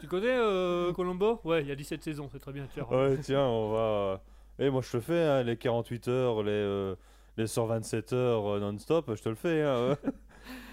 Tu 0.00 0.06
connais 0.06 0.28
euh, 0.30 0.92
Colombo? 0.92 1.40
Ouais, 1.44 1.62
il 1.62 1.68
y 1.68 1.72
a 1.72 1.76
17 1.76 2.02
saisons, 2.02 2.28
c'est 2.30 2.38
très 2.38 2.52
bien. 2.52 2.66
Tiens, 2.72 2.86
Ouais, 2.90 3.16
tiens, 3.18 3.44
on 3.46 3.70
va. 3.72 4.22
Et 4.58 4.70
moi 4.70 4.82
je 4.82 4.92
te 4.92 5.00
fais, 5.00 5.22
hein, 5.22 5.42
les 5.42 5.56
48 5.56 6.08
heures, 6.08 6.42
les, 6.42 6.50
euh, 6.52 6.94
les 7.36 7.46
127 7.46 8.12
heures 8.12 8.46
euh, 8.46 8.60
non-stop, 8.60 9.12
je 9.14 9.22
te 9.22 9.28
le 9.28 9.34
fais. 9.34 9.62
Hein. 9.62 9.96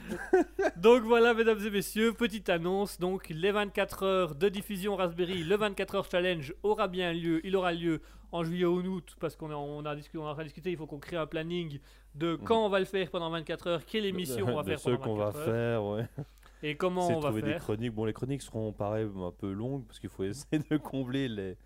Donc 0.78 1.04
voilà, 1.04 1.34
mesdames 1.34 1.60
et 1.66 1.70
messieurs, 1.70 2.14
petite 2.14 2.50
annonce. 2.50 3.00
Donc 3.00 3.30
les 3.30 3.52
24 3.52 4.04
heures 4.04 4.36
de 4.36 4.50
diffusion 4.50 4.96
Raspberry, 4.96 5.44
le 5.44 5.56
24 5.56 5.96
heures 5.96 6.08
challenge 6.10 6.54
aura 6.64 6.88
bien 6.88 7.14
lieu. 7.14 7.46
Il 7.46 7.56
aura 7.56 7.72
lieu 7.74 8.02
en 8.32 8.44
juillet 8.44 8.66
ou 8.66 8.80
en 8.80 8.86
août 8.86 9.16
parce 9.20 9.36
qu'on 9.36 9.50
a, 9.50 9.56
on 9.56 9.84
a, 9.86 9.96
discuté, 9.96 10.18
on 10.20 10.28
a 10.28 10.44
discuté. 10.44 10.72
Il 10.72 10.78
faut 10.78 10.86
qu'on 10.86 11.00
crée 11.00 11.18
un 11.18 11.28
planning 11.28 11.80
de 12.16 12.36
quand 12.36 12.66
on 12.66 12.70
va 12.70 12.80
le 12.80 12.86
faire 12.86 13.10
pendant 13.10 13.30
24 13.30 13.68
heures, 13.68 13.86
quelle 13.86 14.06
émission 14.06 14.46
on 14.48 14.56
va 14.56 14.64
De 14.64 14.70
faire 14.70 14.80
ceux 14.80 14.98
pendant 14.98 15.04
qu'on 15.04 15.16
24 15.16 15.34
va 15.34 15.40
heures 15.40 15.46
faire, 15.46 15.84
ouais. 15.86 16.26
Et 16.64 16.76
comment 16.76 17.08
on 17.08 17.20
va 17.20 17.28
trouver 17.30 17.42
des 17.42 17.52
faire. 17.54 17.62
chroniques. 17.62 17.94
Bon, 17.94 18.06
les 18.06 18.14
chroniques 18.14 18.42
seront 18.42 18.72
pareil 18.74 19.08
un 19.16 19.32
peu 19.32 19.52
longues 19.52 19.86
parce 19.88 20.00
qu'il 20.00 20.10
faut 20.10 20.24
essayer 20.26 20.60
de 20.70 20.78
combler 20.78 21.28
les, 21.28 21.58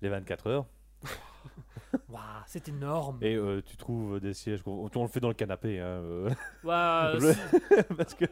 les 0.00 0.08
24 0.08 0.46
heures. 0.48 0.66
Waouh, 2.08 2.20
c'est 2.46 2.68
énorme. 2.68 3.18
Et 3.22 3.34
euh, 3.34 3.60
tu 3.64 3.76
trouves 3.76 4.20
des 4.20 4.32
sièges. 4.34 4.60
On 4.66 4.88
le 5.02 5.08
fait 5.08 5.20
dans 5.20 5.28
le 5.28 5.34
canapé. 5.34 5.78
Hein, 5.80 5.84
euh, 5.84 6.30
Je- 6.64 7.82
parce 7.94 8.14
que 8.14 8.24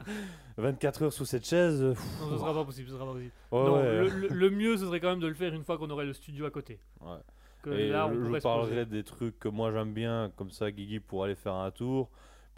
24 0.56 1.02
heures 1.02 1.12
sous 1.12 1.24
cette 1.24 1.46
chaise. 1.46 1.82
euh, 1.82 1.92
pff, 1.92 2.20
non, 2.20 2.30
ce 2.30 2.38
sera 2.38 2.54
pas 2.54 2.64
possible, 2.64 2.88
ce 2.88 2.94
sera 2.94 3.04
pas 3.06 3.12
possible. 3.12 3.32
Non, 3.52 3.74
ouais. 3.74 4.08
le, 4.30 4.50
mieux, 4.50 4.76
ce 4.76 4.86
serait 4.86 5.00
quand 5.00 5.10
même 5.10 5.20
de 5.20 5.26
le 5.26 5.34
faire 5.34 5.52
une 5.52 5.64
fois 5.64 5.76
qu'on 5.78 5.90
aurait 5.90 6.06
le 6.06 6.12
studio 6.12 6.46
à 6.46 6.50
côté. 6.50 6.78
Ouais. 7.00 7.16
Que 7.62 7.70
Et 7.70 7.88
là, 7.90 8.06
on 8.06 8.32
je- 8.34 8.38
parlerai 8.40 8.86
des 8.86 9.02
trucs 9.04 9.38
que 9.38 9.48
moi 9.48 9.70
j'aime 9.72 9.92
bien, 9.92 10.30
comme 10.36 10.50
ça 10.50 10.70
Guigui 10.70 11.00
pourra 11.00 11.26
aller 11.26 11.34
faire 11.34 11.54
un 11.54 11.70
tour. 11.70 12.08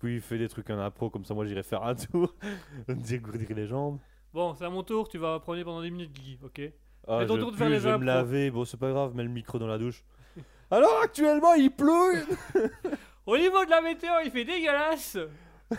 Puis 0.02 0.16
il 0.16 0.20
fait 0.20 0.36
des 0.36 0.48
trucs 0.48 0.68
en 0.68 0.80
impro, 0.80 1.10
comme 1.10 1.24
ça 1.24 1.32
moi 1.32 1.46
j'irai 1.46 1.62
faire 1.62 1.84
un 1.84 1.94
tour. 1.94 2.34
Dégourdir 2.88 3.54
les 3.54 3.68
jambes. 3.68 4.00
Bon, 4.34 4.52
c'est 4.56 4.64
à 4.64 4.70
mon 4.70 4.82
tour, 4.82 5.08
tu 5.08 5.16
vas 5.16 5.38
prendre 5.38 5.62
pendant 5.62 5.80
10 5.80 5.90
minutes, 5.92 6.12
Guigui, 6.12 6.38
ok 6.42 6.60
Ah, 7.06 7.18
C'est 7.20 7.26
ton 7.28 7.38
tour 7.38 7.52
de 7.52 7.56
faire 7.56 7.66
puis 7.68 7.74
les 7.76 7.80
je 7.80 7.84
vais 7.88 7.90
me 7.90 7.94
impros. 7.94 8.06
laver, 8.06 8.50
bon 8.50 8.64
c'est 8.64 8.78
pas 8.78 8.90
grave, 8.90 9.14
mets 9.14 9.22
le 9.22 9.28
micro 9.28 9.60
dans 9.60 9.68
la 9.68 9.78
douche. 9.78 10.02
Alors 10.72 11.00
actuellement 11.04 11.54
il 11.54 11.70
pleut 11.70 12.26
Au 13.26 13.36
niveau 13.38 13.64
de 13.64 13.70
la 13.70 13.80
météo, 13.80 14.10
il 14.24 14.32
fait 14.32 14.44
dégueulasse. 14.44 15.16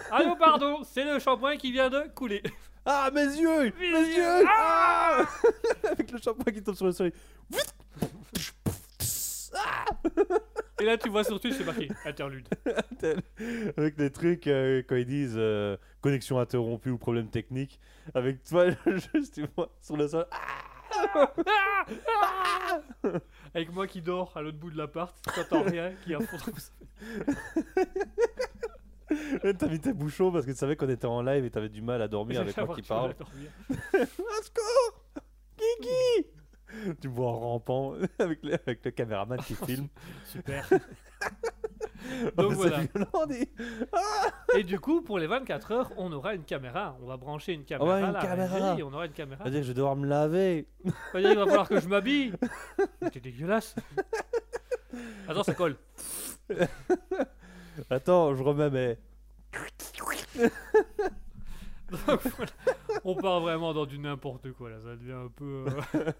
Ah 0.10 0.24
non, 0.24 0.38
pardon, 0.38 0.82
c'est 0.84 1.04
le 1.04 1.20
shampoing 1.20 1.58
qui 1.58 1.74
vient 1.74 1.90
de 1.90 2.04
couler. 2.16 2.42
Ah 2.86 3.10
mes 3.14 3.26
yeux 3.26 3.74
Mes 3.78 3.88
yeux. 3.90 4.18
yeux 4.18 4.46
Ah 4.50 5.26
Avec 5.92 6.10
le 6.12 6.18
shampoing 6.20 6.54
qui 6.54 6.64
tombe 6.64 6.76
sur 6.76 6.86
le 6.86 6.94
soleil. 6.94 7.14
Et 10.84 10.86
là, 10.86 10.98
tu 10.98 11.08
vois 11.08 11.24
sur 11.24 11.40
Twitch, 11.40 11.56
c'est 11.56 11.64
marqué 11.64 11.88
interlude. 12.04 12.46
Avec 13.78 13.96
des 13.96 14.12
trucs 14.12 14.48
euh, 14.48 14.84
quand 14.86 14.98
ils 14.98 15.06
disent 15.06 15.38
euh, 15.38 15.78
connexion 16.02 16.40
interrompue 16.40 16.90
ou 16.90 16.98
problème 16.98 17.30
technique. 17.30 17.80
Avec 18.14 18.44
toi 18.44 18.66
juste 19.14 19.36
tu 19.36 19.46
vois 19.56 19.70
sur 19.80 19.96
le 19.96 20.10
sol. 20.10 20.26
Avec 23.54 23.72
moi 23.72 23.88
qui 23.88 24.02
dors 24.02 24.36
à 24.36 24.42
l'autre 24.42 24.58
bout 24.58 24.72
de 24.72 24.78
l'appart, 24.78 25.16
t'entends 25.34 25.64
rien, 25.64 25.94
qui 26.04 26.14
a 26.14 26.20
T'as 29.58 29.68
mis 29.68 29.80
tes 29.80 29.94
bouchons 29.94 30.34
parce 30.34 30.46
que 30.46 30.52
tu 30.52 30.58
savais 30.58 30.76
qu'on 30.76 30.90
était 30.90 31.06
en 31.06 31.22
live 31.22 31.46
et 31.46 31.50
t'avais 31.50 31.70
du 31.70 31.82
mal 31.82 32.02
à 32.02 32.10
dormir 32.10 32.42
avec 32.42 32.58
moi 32.58 32.76
qui 32.76 32.82
parle. 32.82 33.12
Au 33.72 34.44
secours 34.44 35.06
Kiki 35.56 36.28
Tu 37.02 37.08
me 37.10 37.14
vois 37.14 37.28
en 37.30 37.40
rampant 37.40 37.94
avec 38.20 38.44
le, 38.44 38.54
avec 38.54 38.84
le 38.86 38.92
caméraman 38.92 39.40
qui 39.40 39.56
filme. 39.66 39.88
Super. 40.26 40.68
Oh, 40.72 42.42
Donc 42.42 42.50
mais 42.52 42.56
voilà. 42.56 42.80
Dis. 43.30 43.50
Et 44.58 44.64
du 44.64 44.80
coup, 44.80 45.02
pour 45.02 45.20
les 45.20 45.28
24 45.28 45.72
heures, 45.72 45.92
on 45.98 46.12
aura 46.12 46.36
une 46.36 46.44
caméra. 46.44 46.98
On 47.02 47.06
va 47.08 47.16
brancher 47.18 47.54
une 47.54 47.64
caméra. 47.64 47.90
Ouais, 47.96 48.02
une 48.04 48.12
là, 48.12 48.22
caméra. 48.22 48.76
Et 48.78 48.84
on 48.84 48.92
aura 48.94 49.06
une 49.06 49.14
caméra. 49.14 49.38
Ça 49.40 49.44
veut 49.46 49.52
dire 49.52 49.60
que 49.62 49.64
je 49.68 49.70
vais 49.72 49.76
devoir 49.76 49.96
me 49.96 50.06
laver. 50.08 50.68
Ça 50.86 50.92
veut 51.14 51.22
dire 51.22 51.30
qu'il 51.32 51.40
va 51.40 51.46
falloir 51.46 51.70
que 51.70 51.80
je 51.80 51.88
m'habille. 51.88 52.34
T'es 53.12 53.20
dégueulasse. 53.22 53.76
Attends, 55.28 55.44
ça 55.44 55.54
colle. 55.54 55.78
Attends, 57.90 58.36
je 58.36 58.44
remets 58.44 58.70
mes. 58.70 58.98
Donc, 61.90 62.22
voilà. 62.36 62.52
On 63.04 63.16
part 63.16 63.40
vraiment 63.42 63.74
dans 63.74 63.86
du 63.86 64.00
n'importe 64.00 64.52
quoi 64.54 64.70
là, 64.72 64.78
ça 64.82 64.96
devient 64.96 65.12
un 65.14 65.30
peu. 65.36 65.66
euh, 65.96 66.12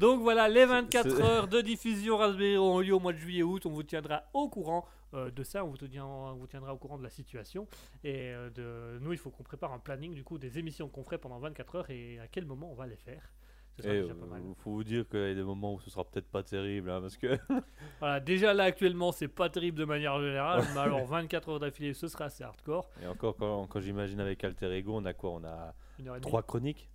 Donc 0.00 0.20
voilà, 0.22 0.48
les 0.48 0.64
24 0.64 1.10
c'est- 1.10 1.22
heures 1.22 1.46
de 1.46 1.60
diffusion 1.60 2.16
Raspberry 2.16 2.56
auront 2.56 2.80
lieu 2.80 2.94
au 2.94 3.00
mois 3.00 3.12
de 3.12 3.18
juillet-août. 3.18 3.66
On 3.66 3.70
vous 3.70 3.82
tiendra 3.82 4.22
au 4.32 4.48
courant 4.48 4.86
euh, 5.12 5.30
de 5.30 5.42
ça, 5.42 5.64
on 5.64 5.68
vous, 5.68 5.76
tient- 5.76 6.06
on 6.06 6.34
vous 6.36 6.46
tiendra 6.46 6.72
au 6.72 6.78
courant 6.78 6.96
de 6.96 7.02
la 7.02 7.10
situation. 7.10 7.68
Et 8.02 8.30
euh, 8.32 8.48
de... 8.50 8.98
nous, 9.00 9.12
il 9.12 9.18
faut 9.18 9.30
qu'on 9.30 9.42
prépare 9.42 9.72
un 9.72 9.78
planning 9.78 10.14
du 10.14 10.24
coup 10.24 10.38
des 10.38 10.58
émissions 10.58 10.88
qu'on 10.88 11.04
ferait 11.04 11.18
pendant 11.18 11.38
24 11.38 11.74
heures 11.76 11.90
et 11.90 12.18
à 12.18 12.28
quel 12.28 12.46
moment 12.46 12.70
on 12.70 12.74
va 12.74 12.86
les 12.86 12.96
faire. 12.96 13.30
Ce 13.76 13.82
sera 13.82 13.94
Et 13.94 14.00
déjà 14.02 14.14
pas 14.14 14.26
mal. 14.26 14.40
euh, 14.42 14.54
faut 14.64 14.70
vous 14.70 14.84
dire 14.84 15.06
qu'il 15.08 15.20
y 15.20 15.30
a 15.30 15.34
des 15.34 15.42
moments 15.42 15.74
où 15.74 15.80
ce 15.80 15.90
sera 15.90 16.04
peut-être 16.04 16.28
pas 16.28 16.42
terrible 16.42 16.90
hein, 16.90 17.00
parce 17.00 17.16
que 17.16 17.38
Voilà, 18.00 18.20
déjà 18.20 18.54
là 18.54 18.64
actuellement, 18.64 19.12
c'est 19.12 19.28
pas 19.28 19.48
terrible 19.50 19.78
de 19.78 19.84
manière 19.84 20.18
générale, 20.20 20.64
mais 20.74 20.80
alors 20.80 21.04
24 21.06 21.48
heures 21.50 21.60
d'affilée, 21.60 21.92
ce 21.94 22.08
sera 22.08 22.24
assez 22.26 22.42
hardcore. 22.42 22.88
et 23.02 23.06
encore 23.06 23.36
quand, 23.36 23.66
quand 23.66 23.80
j'imagine 23.80 24.18
avec 24.20 24.42
Alter 24.44 24.72
Ego, 24.76 24.92
on 24.96 25.04
a 25.04 25.12
quoi? 25.14 25.30
On 25.32 25.44
a 25.44 25.74
trois 26.20 26.42
chroniques? 26.42 26.88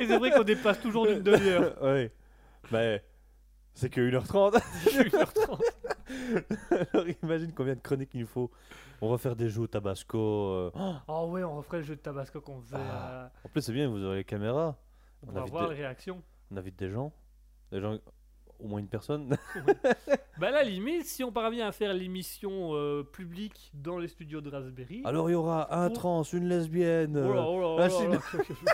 Et 0.00 0.06
c'est 0.06 0.18
vrai 0.18 0.30
qu'on 0.30 0.42
dépasse 0.44 0.80
toujours 0.80 1.06
d'une 1.06 1.22
demi-heure. 1.22 1.76
ouais. 1.82 2.12
Mais 2.72 3.04
c'est 3.74 3.90
que 3.90 4.00
1h30. 4.00 4.58
1h30. 4.86 5.60
Alors 6.92 7.06
imagine 7.22 7.52
combien 7.52 7.74
de 7.74 7.80
chroniques 7.80 8.10
il 8.14 8.20
nous 8.20 8.26
faut. 8.26 8.50
On 9.00 9.10
va 9.10 9.18
faire 9.18 9.36
des 9.36 9.48
jeux 9.50 9.62
au 9.62 9.66
Tabasco. 9.66 10.18
euh. 10.18 10.70
Oh, 10.74 10.94
Oh 11.08 11.26
ouais, 11.30 11.42
on 11.44 11.56
referait 11.56 11.78
le 11.78 11.84
jeu 11.84 11.96
de 11.96 12.00
Tabasco 12.00 12.40
qu'on 12.40 12.60
faisait. 12.62 12.76
Ah. 12.78 13.24
euh, 13.24 13.28
en 13.44 13.48
plus 13.48 13.62
c'est 13.62 13.72
bien, 13.72 13.88
vous 13.88 14.02
aurez 14.04 14.18
les 14.18 14.24
caméras. 14.24 14.76
on 15.26 15.30
On 15.30 15.32
va 15.32 15.40
invite 15.40 15.52
voir 15.52 15.68
des- 15.68 15.74
les 15.74 15.80
réactions. 15.82 16.22
On 16.50 16.56
invite 16.56 16.78
des 16.78 16.90
gens. 16.90 17.12
Des 17.72 17.80
gens, 17.80 17.98
au 18.60 18.68
moins 18.68 18.80
une 18.80 18.88
personne. 18.88 19.36
Bah 20.36 20.50
là, 20.50 20.64
limite, 20.64 21.06
si 21.06 21.22
on 21.22 21.30
parvient 21.30 21.68
à 21.68 21.70
faire 21.70 21.94
l'émission 21.94 22.70
euh, 22.72 23.04
publique 23.04 23.70
dans 23.72 23.98
les 23.98 24.08
studios 24.08 24.40
de 24.40 24.50
Raspberry. 24.50 25.00
Alors 25.04 25.30
il 25.30 25.34
y 25.34 25.36
aura 25.36 25.72
un 25.72 25.88
trans, 25.90 26.24
une 26.24 26.48
lesbienne. 26.48 27.16
Oh 27.16 27.32
là, 27.32 27.46
oh 27.46 27.78
là, 27.78 27.88
oh 27.88 28.08
là. 28.08 28.18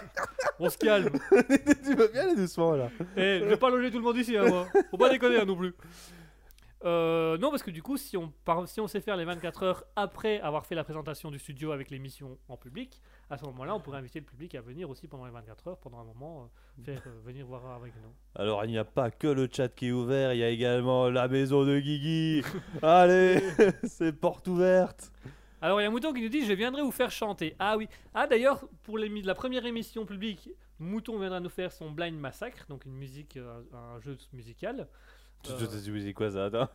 on 0.59 0.71
se 0.71 0.79
calme. 0.79 1.19
tu 1.85 1.95
vas 1.95 2.09
bien 2.09 2.23
aller 2.23 2.37
doucement 2.37 2.77
là. 2.77 2.89
Eh, 3.15 3.41
je 3.41 3.45
vais 3.45 3.59
pas 3.59 3.69
loger 3.69 3.91
tout 3.91 3.99
le 3.99 4.05
monde 4.05 4.17
ici, 4.17 4.39
hein, 4.39 4.47
moi. 4.49 4.69
Faut 4.91 4.97
pas 4.97 5.11
déconner 5.11 5.37
hein, 5.37 5.45
non 5.45 5.55
plus. 5.55 5.75
Euh, 6.85 7.37
non, 7.37 7.51
parce 7.51 7.63
que 7.63 7.71
du 7.71 7.83
coup, 7.83 7.97
si 7.99 8.17
on, 8.17 8.33
par- 8.45 8.67
si 8.67 8.81
on 8.81 8.87
sait 8.87 9.01
faire 9.01 9.17
les 9.17 9.27
24 9.27 9.63
heures 9.63 9.85
après 9.97 10.41
avoir 10.41 10.65
fait 10.65 10.75
la 10.75 10.85
présentation 10.85 11.31
du 11.31 11.39
studio 11.39 11.73
avec 11.73 11.91
l'émission 11.91 12.39
en 12.49 12.57
public, 12.57 13.03
à 13.29 13.37
ce 13.37 13.45
moment-là, 13.45 13.75
on 13.75 13.81
pourrait 13.81 13.99
inviter 13.99 14.21
le 14.21 14.25
public 14.25 14.55
à 14.55 14.63
venir 14.63 14.89
aussi 14.89 15.07
pendant 15.07 15.27
les 15.27 15.31
24 15.31 15.69
heures, 15.69 15.79
pendant 15.79 16.01
un 16.01 16.05
moment, 16.05 16.51
euh, 16.79 16.83
faire 16.83 17.03
euh, 17.07 17.21
venir 17.25 17.47
voir 17.47 17.67
avec 17.77 17.93
nous. 17.97 18.13
Alors 18.35 18.65
il 18.65 18.71
n'y 18.71 18.79
a 18.79 18.85
pas 18.85 19.11
que 19.11 19.27
le 19.27 19.47
chat 19.53 19.69
qui 19.69 19.89
est 19.89 19.93
ouvert, 19.93 20.33
il 20.33 20.39
y 20.39 20.45
a 20.45 20.49
également 20.49 21.11
la 21.11 21.29
maison 21.29 21.65
de 21.65 21.79
Guigui. 21.79 22.43
Allez, 22.83 23.43
c'est 23.85 24.13
porte 24.13 24.49
ouverte. 24.49 25.13
Alors, 25.63 25.79
il 25.79 25.85
y 25.85 25.87
a 25.87 25.91
Mouton 25.91 26.15
qui 26.15 26.23
nous 26.23 26.31
dit 26.31 26.47
Je 26.47 26.55
viendrai 26.55 26.81
vous 26.81 26.91
faire 26.91 27.11
chanter. 27.11 27.55
Ah 27.59 27.77
oui. 27.77 27.87
Ah 28.15 28.27
d'ailleurs, 28.27 28.65
pour 28.83 28.97
la 28.97 29.35
première 29.35 29.67
émission 29.67 30.07
publique, 30.07 30.49
Mouton 30.79 31.19
viendra 31.19 31.39
nous 31.39 31.51
faire 31.51 31.71
son 31.71 31.91
Blind 31.91 32.19
Massacre, 32.19 32.65
donc 32.71 32.87
une 32.87 32.95
musique, 32.95 33.37
un 33.37 34.01
jeu 34.01 34.17
musical. 34.33 34.89
Tu 35.43 35.53
Euh, 35.53 35.67
te 35.67 35.99
dis 35.99 36.13
quoi 36.13 36.31
ça 36.31 36.45
attends 36.47 36.69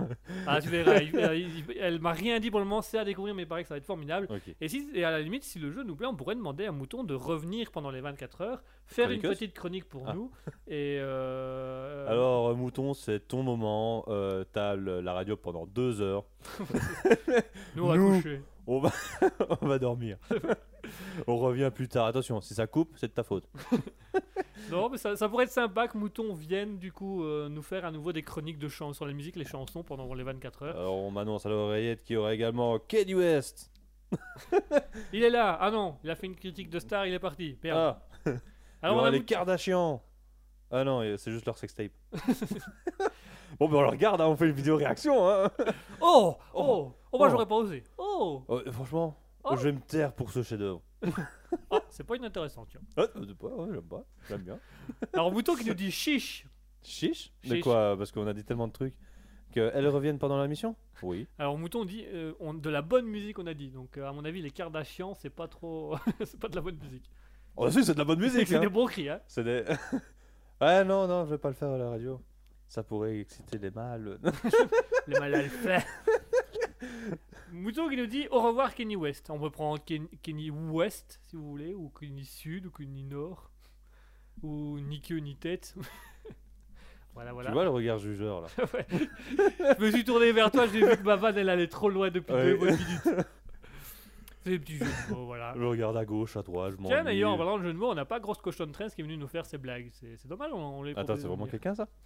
Ah, 0.48 0.60
tu 0.60 0.70
verras. 0.70 0.98
il- 0.98 1.10
il- 1.36 1.60
il- 1.70 1.78
elle 1.80 2.00
m'a 2.00 2.14
rien 2.14 2.40
dit 2.40 2.50
pour 2.50 2.60
le 2.60 2.66
moment, 2.66 2.82
c'est 2.82 2.98
à 2.98 3.04
découvrir, 3.06 3.36
mais 3.36 3.44
il 3.44 3.48
paraît 3.48 3.62
que 3.62 3.68
ça 3.68 3.76
va 3.76 3.78
être 3.78 3.86
formidable. 3.86 4.28
Ok. 4.30 4.56
Et, 4.60 4.68
si, 4.68 4.90
et 4.96 5.04
à 5.04 5.12
la 5.12 5.22
limite, 5.22 5.44
si 5.44 5.60
le 5.60 5.70
jeu 5.72 5.84
nous 5.84 5.96
plaît, 5.96 6.08
on 6.08 6.16
pourrait 6.16 6.34
demander 6.36 6.66
à 6.66 6.72
Mouton 6.72 7.04
de 7.04 7.14
revenir 7.14 7.72
pendant 7.72 7.92
les 7.92 8.02
24 8.02 8.42
heures, 8.42 8.64
faire 8.88 9.12
une 9.12 9.20
Chroniqueuse 9.20 9.38
petite 9.40 9.54
chronique 9.56 9.86
pour 9.88 10.06
Ah. 10.08 10.14
nous. 10.14 10.32
Et 10.68 10.98
euh, 11.00 12.08
Alors 12.08 12.50
euh, 12.50 12.56
Mouton, 12.56 12.94
c'est 12.96 13.28
ton 13.28 13.44
moment. 13.44 14.04
Euh, 14.08 14.44
T'as 14.52 14.76
le- 14.76 15.02
la 15.02 15.14
radio 15.14 15.38
pendant 15.38 15.66
deux 15.68 16.02
heures. 16.02 16.26
nous, 17.76 17.84
on 17.84 17.88
va 17.88 17.98
nous. 17.98 18.16
coucher. 18.18 18.42
On 18.68 18.80
va, 18.80 18.92
on 19.62 19.68
va 19.68 19.78
dormir. 19.78 20.18
on 21.28 21.38
revient 21.38 21.72
plus 21.74 21.88
tard. 21.88 22.06
Attention, 22.08 22.42
si 22.42 22.54
ça 22.54 22.68
coupe, 22.68 22.94
c'est 22.98 23.08
de 23.08 23.14
ta 23.14 23.24
faute. 23.24 23.48
Non, 24.72 24.90
mais 24.90 24.98
ça, 24.98 25.16
ça 25.16 25.30
pourrait 25.30 25.44
être 25.44 25.52
sympa 25.52 25.88
que 25.88 25.96
Mouton 25.96 26.34
vienne 26.34 26.80
du 26.80 26.92
coup 26.92 27.24
euh, 27.24 27.50
nous 27.50 27.62
faire 27.62 27.86
à 27.86 27.92
nouveau 27.92 28.12
des 28.14 28.24
chroniques 28.24 28.58
de 28.58 28.68
chants 28.68 28.94
sur 28.94 29.06
les 29.06 29.14
musiques, 29.14 29.36
les 29.36 29.46
chansons 29.46 29.84
pendant 29.84 30.12
les 30.16 30.24
24 30.24 30.64
heures. 30.64 30.76
Alors 30.76 30.96
on 30.96 31.12
m'annonce 31.12 31.46
à 31.46 31.50
l'oreillette 31.50 32.04
qu'il 32.04 32.16
y 32.16 32.18
aura 32.18 32.34
également 32.34 32.80
Kanye 32.80 33.14
West. 33.14 33.70
Il 35.14 35.24
est 35.24 35.30
là. 35.30 35.56
Ah 35.62 35.70
non, 35.70 35.98
il 36.04 36.10
a 36.10 36.16
fait 36.16 36.26
une 36.26 36.36
critique 36.36 36.70
de 36.72 36.80
Star, 36.80 37.06
il 37.06 37.14
est 37.14 37.20
parti. 37.20 37.58
Merde. 37.64 37.78
Ah, 37.78 38.32
Alors 38.82 38.96
il 38.96 39.00
y 39.00 39.02
on 39.02 39.06
a 39.06 39.12
les 39.12 39.20
Mouton- 39.20 39.26
Kardashians. 39.26 40.02
Ah 40.72 40.84
non, 40.84 41.02
c'est 41.18 41.32
juste 41.32 41.46
leur 41.46 41.58
sextape. 41.60 41.92
bon, 43.60 43.68
ben 43.70 43.76
on 43.78 43.82
le 43.82 43.90
regarde, 43.90 44.20
hein, 44.22 44.28
on 44.28 44.36
fait 44.36 44.48
une 44.48 44.54
vidéo 44.56 44.78
réaction. 44.78 45.30
Hein. 45.30 45.52
Oh, 46.02 46.38
oh, 46.56 46.92
oh, 47.12 47.18
moi 47.20 47.28
Oh. 47.28 47.30
j'aurais 47.30 47.46
pas 47.46 47.56
osé. 47.56 47.84
Oh, 48.00 48.44
Oh, 48.48 48.62
franchement, 48.72 49.16
Oh. 49.48 49.56
je 49.56 49.64
vais 49.64 49.72
me 49.74 49.80
taire 49.80 50.12
pour 50.14 50.32
ce 50.32 50.44
chef-d'œuvre. 50.44 50.82
Ah, 51.72 51.80
c'est 51.90 52.04
pas 52.04 52.18
inintéressant, 52.18 52.66
tiens. 52.66 52.82
Ah, 52.98 53.06
euh, 53.16 53.34
pas, 53.40 53.48
ouais, 53.48 53.70
j'aime 53.72 53.88
pas, 53.88 54.04
j'aime 54.28 54.42
bien. 54.42 54.60
Alors 55.14 55.32
Mouton 55.32 55.56
qui 55.56 55.66
nous 55.66 55.74
dit 55.74 55.90
chiche. 55.90 56.46
Chiche? 56.84 57.32
De 57.44 57.56
Chiche. 57.56 57.64
quoi 57.64 57.96
Parce 57.98 58.12
qu'on 58.12 58.28
a 58.28 58.34
dit 58.34 58.44
tellement 58.44 58.68
de 58.68 58.74
trucs. 58.74 58.96
Qu'elles 59.52 59.88
reviennent 59.88 60.20
pendant 60.20 60.38
la 60.38 60.48
mission? 60.48 60.76
Oui. 61.02 61.28
Alors 61.40 61.58
Mouton 61.58 61.86
dit 61.86 62.04
euh, 62.08 62.34
on- 62.42 62.54
de 62.54 62.70
la 62.70 62.82
bonne 62.82 63.06
musique 63.06 63.40
on 63.40 63.48
a 63.48 63.54
dit. 63.54 63.70
Donc 63.70 63.98
euh, 63.98 64.10
à 64.10 64.12
mon 64.12 64.26
avis 64.26 64.42
les 64.42 64.52
Kardashians 64.52 65.14
c'est 65.14 65.30
pas 65.30 65.48
trop 65.48 65.96
c'est 66.26 66.40
pas 66.40 66.50
de 66.50 66.56
la 66.56 66.62
bonne 66.62 66.78
musique. 66.78 67.10
Oh, 67.56 67.70
si, 67.72 67.86
c'est 67.86 67.94
de 67.94 68.00
la 68.00 68.06
bonne 68.06 68.20
musique. 68.20 68.48
C'est 68.48 68.58
hein. 68.58 68.60
des 68.60 68.68
bons 68.68 68.88
cris 68.88 69.08
hein. 69.08 69.22
C'est 69.28 69.44
des. 69.46 69.64
ouais, 70.60 70.84
non, 70.84 71.08
non, 71.08 71.24
je 71.26 71.30
vais 71.32 71.38
pas 71.38 71.50
le 71.50 71.56
faire 71.56 71.70
à 71.70 71.78
la 71.78 71.90
radio. 71.90 72.22
Ça 72.68 72.84
pourrait 72.84 73.20
exciter 73.20 73.58
les 73.60 73.72
mâles. 73.72 74.20
Les 75.08 75.20
mal 75.20 75.34
alpha. 75.36 75.80
Mouton 77.52 77.90
qui 77.90 77.98
nous 77.98 78.06
dit 78.08 78.28
au 78.32 78.42
revoir 78.42 78.74
Kenny 78.76 78.96
West. 78.96 79.30
On 79.30 79.40
peut 79.40 79.50
prendre 79.50 79.80
Ken- 79.84 80.08
Kenny 80.22 80.50
West 80.52 81.22
si 81.28 81.36
vous 81.36 81.48
voulez 81.50 81.74
ou 81.74 81.90
Kenny 81.90 82.26
Sud 82.26 82.66
ou 82.68 82.72
Kenny 82.72 83.04
Nord 83.04 83.50
ou 84.44 84.80
ni 84.80 85.02
queue 85.02 85.18
ni 85.20 85.36
tête. 85.36 85.76
voilà 87.14 87.32
voilà. 87.34 87.50
Tu 87.50 87.54
vois 87.54 87.64
le 87.64 87.70
regard 87.70 87.98
jugeur 88.00 88.42
là 88.42 88.48
Ouais. 88.74 88.86
je 89.80 89.84
me 89.86 89.92
suis 89.92 90.04
tourné 90.04 90.32
vers 90.32 90.52
toi, 90.52 90.68
j'ai 90.68 90.86
vu 90.86 90.98
que 90.98 91.04
ma 91.04 91.16
vanne 91.16 91.38
elle 91.38 91.50
allait 91.50 91.68
trop 91.68 91.90
loin 91.90 92.10
depuis 92.12 92.34
Ouais. 92.34 92.58
deux 92.58 92.58
minutes. 92.58 92.78
Des 94.46 94.60
petits 94.60 94.78
jeux 94.78 94.86
de 95.10 95.14
mots, 95.16 95.26
voilà. 95.26 95.54
Je 95.58 95.64
regarde 95.64 95.98
à 95.98 96.06
gauche, 96.06 96.38
à 96.38 96.42
droite, 96.44 96.74
je 96.78 96.82
m'en 96.82 96.88
Tiens 96.90 97.04
d'ailleurs, 97.04 97.32
en 97.32 97.38
parlant 97.38 97.58
de 97.58 97.64
jeu 97.64 97.74
de 97.74 97.78
mots, 97.78 97.90
on 97.92 97.96
n'a 97.96 98.06
pas 98.06 98.20
Grosse 98.20 98.38
Cochon 98.38 98.68
13 98.72 98.94
qui 98.94 99.02
est 99.02 99.04
venu 99.04 99.18
nous 99.18 99.28
faire 99.28 99.46
ses 99.46 99.58
blagues. 99.58 99.90
C'est 99.94 100.18
c'est 100.18 100.28
dommage, 100.28 100.52
on, 100.54 100.58
on 100.60 100.84
les 100.84 100.94
Attends, 100.96 101.16
c'est 101.16 101.28
vraiment 101.28 101.48
quelqu'un 101.48 101.74
ça 101.76 101.88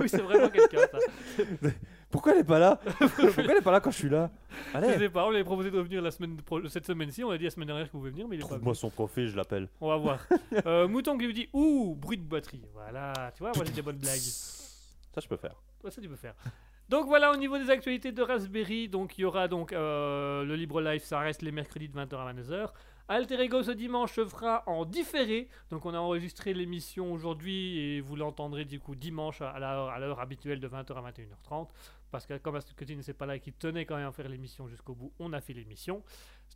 Oui, 0.00 0.08
c'est 0.08 0.22
vraiment 0.22 0.48
quelqu'un 0.48 0.78
ça. 0.90 0.98
Pourquoi 2.10 2.32
elle 2.32 2.40
est 2.40 2.44
pas 2.44 2.58
là 2.58 2.78
Pourquoi 2.98 3.44
elle 3.44 3.50
est 3.56 3.62
pas 3.62 3.70
là 3.72 3.80
quand 3.80 3.90
je 3.90 3.96
suis 3.98 4.08
là 4.10 4.30
Je 4.72 4.76
Allez 4.78 4.98
sais 4.98 5.08
pas, 5.08 5.24
on 5.26 5.30
lui 5.30 5.36
avait 5.36 5.44
proposé 5.44 5.70
de 5.70 5.78
revenir 5.78 6.02
la 6.02 6.10
semaine 6.10 6.36
pro- 6.42 6.66
cette 6.68 6.84
semaine-ci, 6.86 7.24
on 7.24 7.30
a 7.30 7.38
dit 7.38 7.44
la 7.44 7.50
semaine 7.50 7.68
dernière 7.68 7.84
qu'il 7.86 7.92
pouvait 7.98 8.10
venir, 8.10 8.28
mais 8.28 8.36
il 8.36 8.40
est 8.40 8.42
pas 8.42 8.48
venu. 8.48 8.56
Trouve-moi 8.58 8.74
son 8.74 8.90
profil, 8.90 9.28
je 9.28 9.36
l'appelle. 9.36 9.68
On 9.80 9.88
va 9.88 9.96
voir. 9.96 10.18
Euh, 10.66 10.86
Mouton 10.88 11.16
qui 11.16 11.26
lui 11.26 11.32
dit 11.32 11.48
Ouh, 11.54 11.94
bruit 11.94 12.18
de 12.18 12.24
batterie. 12.24 12.60
Voilà, 12.74 13.32
tu 13.34 13.38
vois, 13.42 13.52
moi 13.56 13.64
j'ai 13.64 13.72
des 13.72 13.82
bonnes 13.82 13.96
blagues. 13.96 14.18
Ça, 14.18 15.20
je 15.22 15.26
peux 15.28 15.36
faire. 15.38 15.54
Ouais, 15.82 15.90
ça 15.90 16.00
tu 16.02 16.08
peux 16.08 16.16
faire. 16.16 16.34
Donc 16.92 17.06
voilà 17.06 17.32
au 17.32 17.36
niveau 17.36 17.56
des 17.56 17.70
actualités 17.70 18.12
de 18.12 18.20
Raspberry, 18.20 18.86
donc 18.86 19.16
il 19.16 19.22
y 19.22 19.24
aura 19.24 19.48
donc 19.48 19.72
euh, 19.72 20.44
le 20.44 20.54
Libre 20.56 20.82
Live, 20.82 21.02
ça 21.02 21.20
reste 21.20 21.40
les 21.40 21.50
mercredis 21.50 21.88
de 21.88 21.98
20h 21.98 22.16
à 22.16 22.34
22h. 22.34 22.68
Alter 23.08 23.40
Ego 23.40 23.62
ce 23.62 23.70
dimanche 23.70 24.12
se 24.12 24.26
fera 24.26 24.62
en 24.66 24.84
différé, 24.84 25.48
donc 25.70 25.86
on 25.86 25.94
a 25.94 25.98
enregistré 25.98 26.52
l'émission 26.52 27.10
aujourd'hui 27.10 27.78
et 27.78 28.02
vous 28.02 28.14
l'entendrez 28.14 28.66
du 28.66 28.78
coup 28.78 28.94
dimanche 28.94 29.40
à 29.40 29.58
l'heure 29.58 29.88
à 29.88 29.98
l'heure 30.00 30.20
habituelle 30.20 30.60
de 30.60 30.68
20h 30.68 30.92
à 30.92 31.10
21h30. 31.10 31.68
Parce 32.12 32.26
que 32.26 32.36
comme 32.36 32.54
Astucotine 32.56 32.98
n'était 32.98 33.14
pas 33.14 33.24
là 33.26 33.36
et 33.36 33.40
qu'il 33.40 33.54
tenait 33.54 33.86
quand 33.86 33.96
même 33.96 34.06
à 34.06 34.12
faire 34.12 34.28
l'émission 34.28 34.68
jusqu'au 34.68 34.94
bout, 34.94 35.12
on 35.18 35.32
a 35.32 35.40
fait 35.40 35.54
l'émission. 35.54 36.02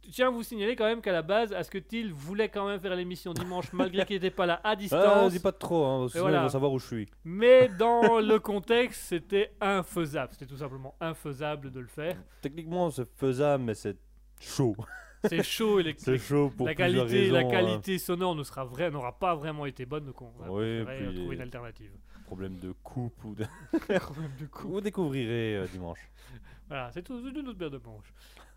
Je 0.07 0.11
tiens 0.12 0.28
à 0.28 0.30
vous 0.30 0.42
signaler 0.42 0.76
quand 0.76 0.84
même 0.84 1.00
qu'à 1.00 1.11
la 1.12 1.22
base, 1.22 1.52
Asketil 1.52 2.12
voulait 2.12 2.50
quand 2.50 2.68
même 2.68 2.78
faire 2.78 2.94
l'émission 2.94 3.32
dimanche 3.32 3.72
malgré 3.72 4.04
qu'il 4.04 4.16
n'était 4.16 4.30
pas 4.30 4.44
là 4.46 4.61
à 4.62 4.70
Ah, 4.72 4.76
distance. 4.76 5.32
dis 5.32 5.38
pas 5.40 5.52
de 5.52 5.57
trop, 5.57 5.84
hein, 5.86 6.09
sinon 6.11 6.24
voilà. 6.24 6.38
ils 6.38 6.42
vont 6.42 6.48
savoir 6.50 6.72
où 6.72 6.78
je 6.78 6.86
suis. 6.86 7.09
Mais 7.24 7.68
dans 7.78 8.20
le 8.20 8.38
contexte, 8.38 9.00
c'était 9.04 9.50
infaisable. 9.61 10.32
C'était 10.32 10.46
tout 10.46 10.59
simplement 10.59 10.94
infaisable 11.00 11.70
de 11.70 11.80
le 11.80 11.86
faire. 11.88 12.16
Techniquement, 12.42 12.90
c'est 12.90 13.09
faisable, 13.16 13.64
mais 13.64 13.74
c'est 13.74 13.96
chaud. 14.38 14.76
C'est 15.28 15.42
chaud 15.42 15.80
les- 15.80 15.94
C'est 15.98 16.18
chaud 16.18 16.52
pour 16.57 16.66
la 16.68 16.74
qualité, 16.74 17.30
la 17.30 17.38
raisons, 17.38 17.48
hein. 17.48 17.50
qualité 17.50 17.98
sonore 17.98 18.36
ne 18.36 18.44
sera 18.44 18.64
vrai, 18.64 18.90
n'aura 18.92 19.18
pas 19.18 19.34
vraiment 19.34 19.66
été 19.66 19.84
bonne, 19.84 20.04
donc 20.04 20.22
on 20.22 20.30
va 20.38 20.52
Oui, 20.52 20.84
puis 20.84 21.14
trouver 21.16 21.34
une 21.34 21.40
alternative. 21.42 21.90
Problème 22.26 22.58
de 22.58 22.72
coupe 22.82 23.24
ou 23.24 23.34
de... 23.34 23.44
Problème 23.98 24.32
de 24.40 24.46
coup. 24.46 24.68
Vous 24.68 24.80
découvrirez 24.80 25.56
euh, 25.56 25.66
dimanche. 25.66 26.00
Voilà, 26.68 26.90
c'est 26.90 27.02
tout, 27.02 27.20
une 27.24 27.48
autre 27.48 27.56
paire 27.58 27.70
de. 27.70 27.78
Bon, 27.78 28.00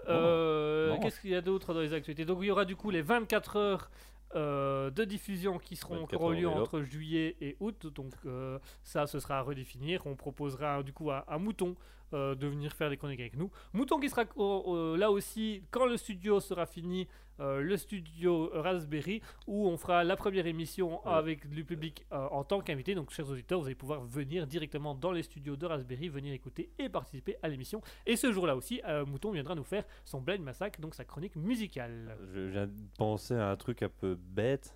Euh, 0.07 0.89
bon. 0.95 0.99
Qu'est-ce 0.99 1.21
qu'il 1.21 1.29
y 1.29 1.35
a 1.35 1.41
d'autre 1.41 1.75
dans 1.75 1.81
les 1.81 1.93
actualités? 1.93 2.25
Donc 2.25 2.39
il 2.41 2.47
y 2.47 2.51
aura 2.51 2.65
du 2.65 2.75
coup 2.75 2.89
les 2.89 3.03
24 3.03 3.55
heures 3.57 3.91
euh, 4.35 4.89
de 4.89 5.05
diffusion 5.05 5.59
qui 5.59 5.75
seront 5.75 5.95
24 6.01 6.09
qui 6.09 6.15
auront 6.15 6.29
heures 6.31 6.39
lieu 6.39 6.47
entre 6.47 6.81
juillet 6.81 7.35
et 7.39 7.55
août. 7.59 7.85
Donc 7.93 8.13
euh, 8.25 8.57
ça, 8.83 9.05
ce 9.05 9.19
sera 9.19 9.37
à 9.37 9.41
redéfinir. 9.41 10.07
On 10.07 10.15
proposera 10.15 10.81
du 10.81 10.91
coup 10.91 11.11
à, 11.11 11.19
à 11.27 11.37
Mouton 11.37 11.75
euh, 12.13 12.35
de 12.35 12.47
venir 12.47 12.73
faire 12.73 12.89
des 12.89 12.97
chroniques 12.97 13.19
avec 13.19 13.35
nous. 13.35 13.51
Mouton 13.73 13.99
qui 13.99 14.09
sera 14.09 14.23
euh, 14.37 14.97
là 14.97 15.11
aussi 15.11 15.63
quand 15.71 15.85
le 15.85 15.97
studio 15.97 16.39
sera 16.39 16.65
fini, 16.65 17.07
euh, 17.39 17.61
le 17.61 17.77
studio 17.77 18.49
Raspberry, 18.53 19.21
où 19.47 19.67
on 19.67 19.77
fera 19.77 20.03
la 20.03 20.15
première 20.17 20.45
émission 20.45 21.05
Ouais. 21.05 21.13
avec 21.13 21.49
du 21.49 21.63
public 21.63 22.05
euh, 22.11 22.27
en 22.31 22.43
tant 22.43 22.59
qu'invité. 22.61 22.95
Donc 22.95 23.11
chers 23.11 23.29
auditeurs, 23.29 23.59
vous 23.59 23.65
allez 23.67 23.75
pouvoir 23.75 24.01
venir 24.03 24.45
directement 24.47 24.93
dans 24.95 25.11
les 25.11 25.23
studios 25.23 25.55
de 25.55 25.65
Raspberry, 25.65 26.09
venir 26.09 26.33
écouter 26.33 26.69
et 26.79 26.89
participer 26.89 27.37
à 27.41 27.47
l'émission. 27.47 27.81
Et 28.05 28.15
ce 28.15 28.31
jour-là 28.31 28.55
aussi, 28.55 28.81
Mouton 29.07 29.31
viendra 29.31 29.55
nous 29.55 29.63
faire 29.63 29.85
son 30.03 30.19
Blind 30.21 30.41
Massacre, 30.43 30.81
donc 30.81 30.95
sa 30.95 31.05
chronique 31.05 31.35
musicale. 31.35 32.17
Je 32.33 32.39
viens 32.41 32.67
de 32.67 32.73
penser 32.97 33.35
à 33.35 33.49
un 33.51 33.55
truc 33.55 33.83
un 33.83 33.89
peu 33.89 34.15
bête. 34.15 34.75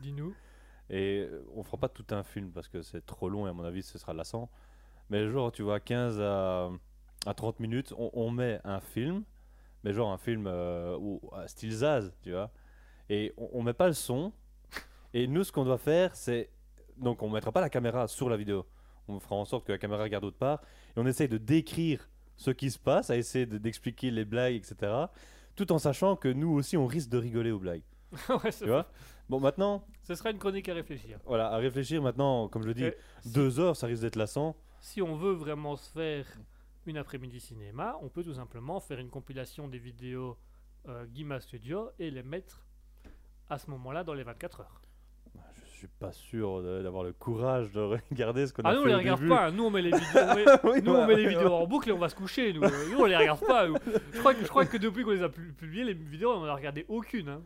Dis-nous. 0.00 0.34
Et 0.90 1.26
on 1.54 1.62
fera 1.62 1.76
pas 1.76 1.88
tout 1.88 2.06
un 2.10 2.22
film 2.22 2.50
parce 2.50 2.66
que 2.68 2.80
c'est 2.82 3.04
trop 3.04 3.28
long 3.28 3.46
et 3.46 3.50
à 3.50 3.52
mon 3.52 3.64
avis 3.64 3.82
ce 3.82 3.98
sera 3.98 4.14
lassant. 4.14 4.50
Mais 5.10 5.28
genre, 5.30 5.50
tu 5.52 5.62
vois, 5.62 5.80
15 5.80 6.20
à, 6.20 6.70
à 7.26 7.34
30 7.34 7.60
minutes, 7.60 7.92
on, 7.96 8.10
on 8.12 8.30
met 8.30 8.60
un 8.64 8.80
film, 8.80 9.24
mais 9.84 9.92
genre 9.92 10.12
un 10.12 10.18
film 10.18 10.46
euh, 10.46 10.96
où- 10.98 11.20
à 11.34 11.48
style 11.48 11.72
Zaz, 11.72 12.12
tu 12.22 12.32
vois. 12.32 12.50
Et 13.08 13.32
on, 13.38 13.48
on 13.54 13.62
met 13.62 13.72
pas 13.72 13.86
le 13.86 13.94
son. 13.94 14.32
Et 15.14 15.26
nous, 15.26 15.44
ce 15.44 15.52
qu'on 15.52 15.64
doit 15.64 15.78
faire, 15.78 16.14
c'est. 16.14 16.50
Donc, 16.98 17.22
on 17.22 17.30
mettra 17.30 17.52
pas 17.52 17.60
la 17.60 17.70
caméra 17.70 18.06
sur 18.08 18.28
la 18.28 18.36
vidéo. 18.36 18.66
On 19.06 19.20
fera 19.20 19.36
en 19.36 19.44
sorte 19.46 19.66
que 19.66 19.72
la 19.72 19.78
caméra 19.78 20.02
regarde 20.02 20.24
autre 20.24 20.36
part. 20.36 20.60
Et 20.94 21.00
on 21.00 21.06
essaye 21.06 21.28
de 21.28 21.38
décrire 21.38 22.08
ce 22.36 22.50
qui 22.50 22.70
se 22.70 22.78
passe, 22.78 23.08
à 23.08 23.16
essayer 23.16 23.46
de- 23.46 23.56
d'expliquer 23.58 24.10
les 24.10 24.24
blagues, 24.26 24.54
etc. 24.54 24.92
Tout 25.56 25.72
en 25.72 25.78
sachant 25.78 26.16
que 26.16 26.28
nous 26.28 26.50
aussi, 26.52 26.76
on 26.76 26.86
risque 26.86 27.08
de 27.08 27.18
rigoler 27.18 27.50
aux 27.50 27.58
blagues. 27.58 27.82
Ouais, 28.44 28.50
Tu 28.52 28.66
vois? 28.66 28.90
Bon, 29.28 29.40
maintenant, 29.40 29.84
ce 30.02 30.14
sera 30.14 30.30
une 30.30 30.38
chronique 30.38 30.68
à 30.68 30.74
réfléchir. 30.74 31.18
voilà, 31.24 31.48
à 31.50 31.56
réfléchir 31.56 32.02
maintenant, 32.02 32.48
comme 32.48 32.62
je 32.62 32.68
le 32.68 32.74
dis, 32.74 32.84
Euh, 32.84 32.92
deux 33.26 33.58
heures, 33.60 33.76
ça 33.76 33.86
risque 33.86 34.02
d'être 34.02 34.16
lassant. 34.16 34.56
Si 34.80 35.02
on 35.02 35.16
veut 35.16 35.32
vraiment 35.32 35.76
se 35.76 35.90
faire 35.90 36.26
une 36.86 36.96
après-midi 36.96 37.40
cinéma, 37.40 37.96
on 38.02 38.08
peut 38.08 38.22
tout 38.24 38.34
simplement 38.34 38.80
faire 38.80 38.98
une 38.98 39.10
compilation 39.10 39.68
des 39.68 39.78
vidéos 39.78 40.36
euh, 40.88 41.04
Guima 41.06 41.40
Studio 41.40 41.90
et 41.98 42.10
les 42.10 42.22
mettre 42.22 42.64
à 43.50 43.58
ce 43.58 43.70
moment-là 43.70 44.04
dans 44.04 44.14
les 44.14 44.22
24 44.22 44.60
heures. 44.60 44.80
Je 45.64 45.70
suis 45.82 45.88
pas 46.00 46.12
sûr 46.12 46.62
d'avoir 46.82 47.04
le 47.04 47.12
courage 47.12 47.70
de 47.72 47.80
regarder 48.10 48.46
ce 48.46 48.52
qu'on 48.52 48.62
a 48.62 48.70
Ah 48.70 48.72
fait 48.72 48.76
nous 48.78 48.82
on 48.82 48.86
les 48.86 48.94
au 48.94 48.98
regarde 48.98 49.20
début. 49.20 49.28
pas, 49.28 49.50
nous 49.50 49.64
on 49.64 49.70
met 49.70 49.82
les 49.82 49.90
vidéos, 49.90 50.06
on 50.14 50.34
met- 50.34 50.44
Oui, 50.64 50.82
nous, 50.82 50.90
on 50.90 50.94
voilà, 50.94 51.06
met 51.06 51.14
les 51.16 51.22
oui, 51.22 51.28
vidéos 51.28 51.48
voilà. 51.48 51.64
en 51.64 51.66
boucle 51.66 51.88
et 51.88 51.92
on 51.92 51.98
va 51.98 52.08
se 52.08 52.14
coucher. 52.16 52.52
Nous, 52.52 52.60
nous 52.62 52.98
on 52.98 53.04
les 53.04 53.16
regarde 53.16 53.40
pas. 53.46 53.68
nous. 53.68 53.76
Je 54.12 54.18
crois 54.18 54.34
que, 54.34 54.42
je 54.42 54.48
crois 54.48 54.64
que 54.66 54.76
depuis 54.76 55.04
qu'on 55.04 55.10
les 55.12 55.22
a 55.22 55.28
pu- 55.28 55.52
publiées, 55.52 55.84
les 55.84 55.94
vidéos, 55.94 56.32
on 56.32 56.40
en 56.40 56.44
a 56.44 56.54
regardé 56.54 56.84
aucune. 56.88 57.28
hein. 57.28 57.42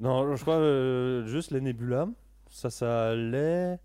Non, 0.00 0.34
je 0.36 0.42
crois 0.42 0.56
euh, 0.56 1.26
juste 1.26 1.50
les 1.50 1.60
nébulas. 1.60 2.08
Ça, 2.50 2.70
ça 2.70 3.08
allait. 3.10 3.78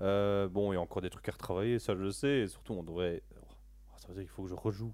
Euh, 0.00 0.48
bon, 0.48 0.72
il 0.72 0.76
y 0.76 0.78
a 0.78 0.80
encore 0.80 1.02
des 1.02 1.10
trucs 1.10 1.28
à 1.28 1.32
retravailler, 1.32 1.78
ça 1.78 1.94
je 1.94 2.02
le 2.02 2.10
sais. 2.10 2.38
Et 2.40 2.48
surtout, 2.48 2.74
on 2.74 2.82
devrait. 2.82 3.22
oh, 3.36 3.92
Ça 3.96 4.08
veut 4.08 4.14
dire 4.14 4.22
qu'il 4.24 4.30
faut 4.30 4.42
que 4.44 4.48
je 4.48 4.54
rejoue. 4.54 4.92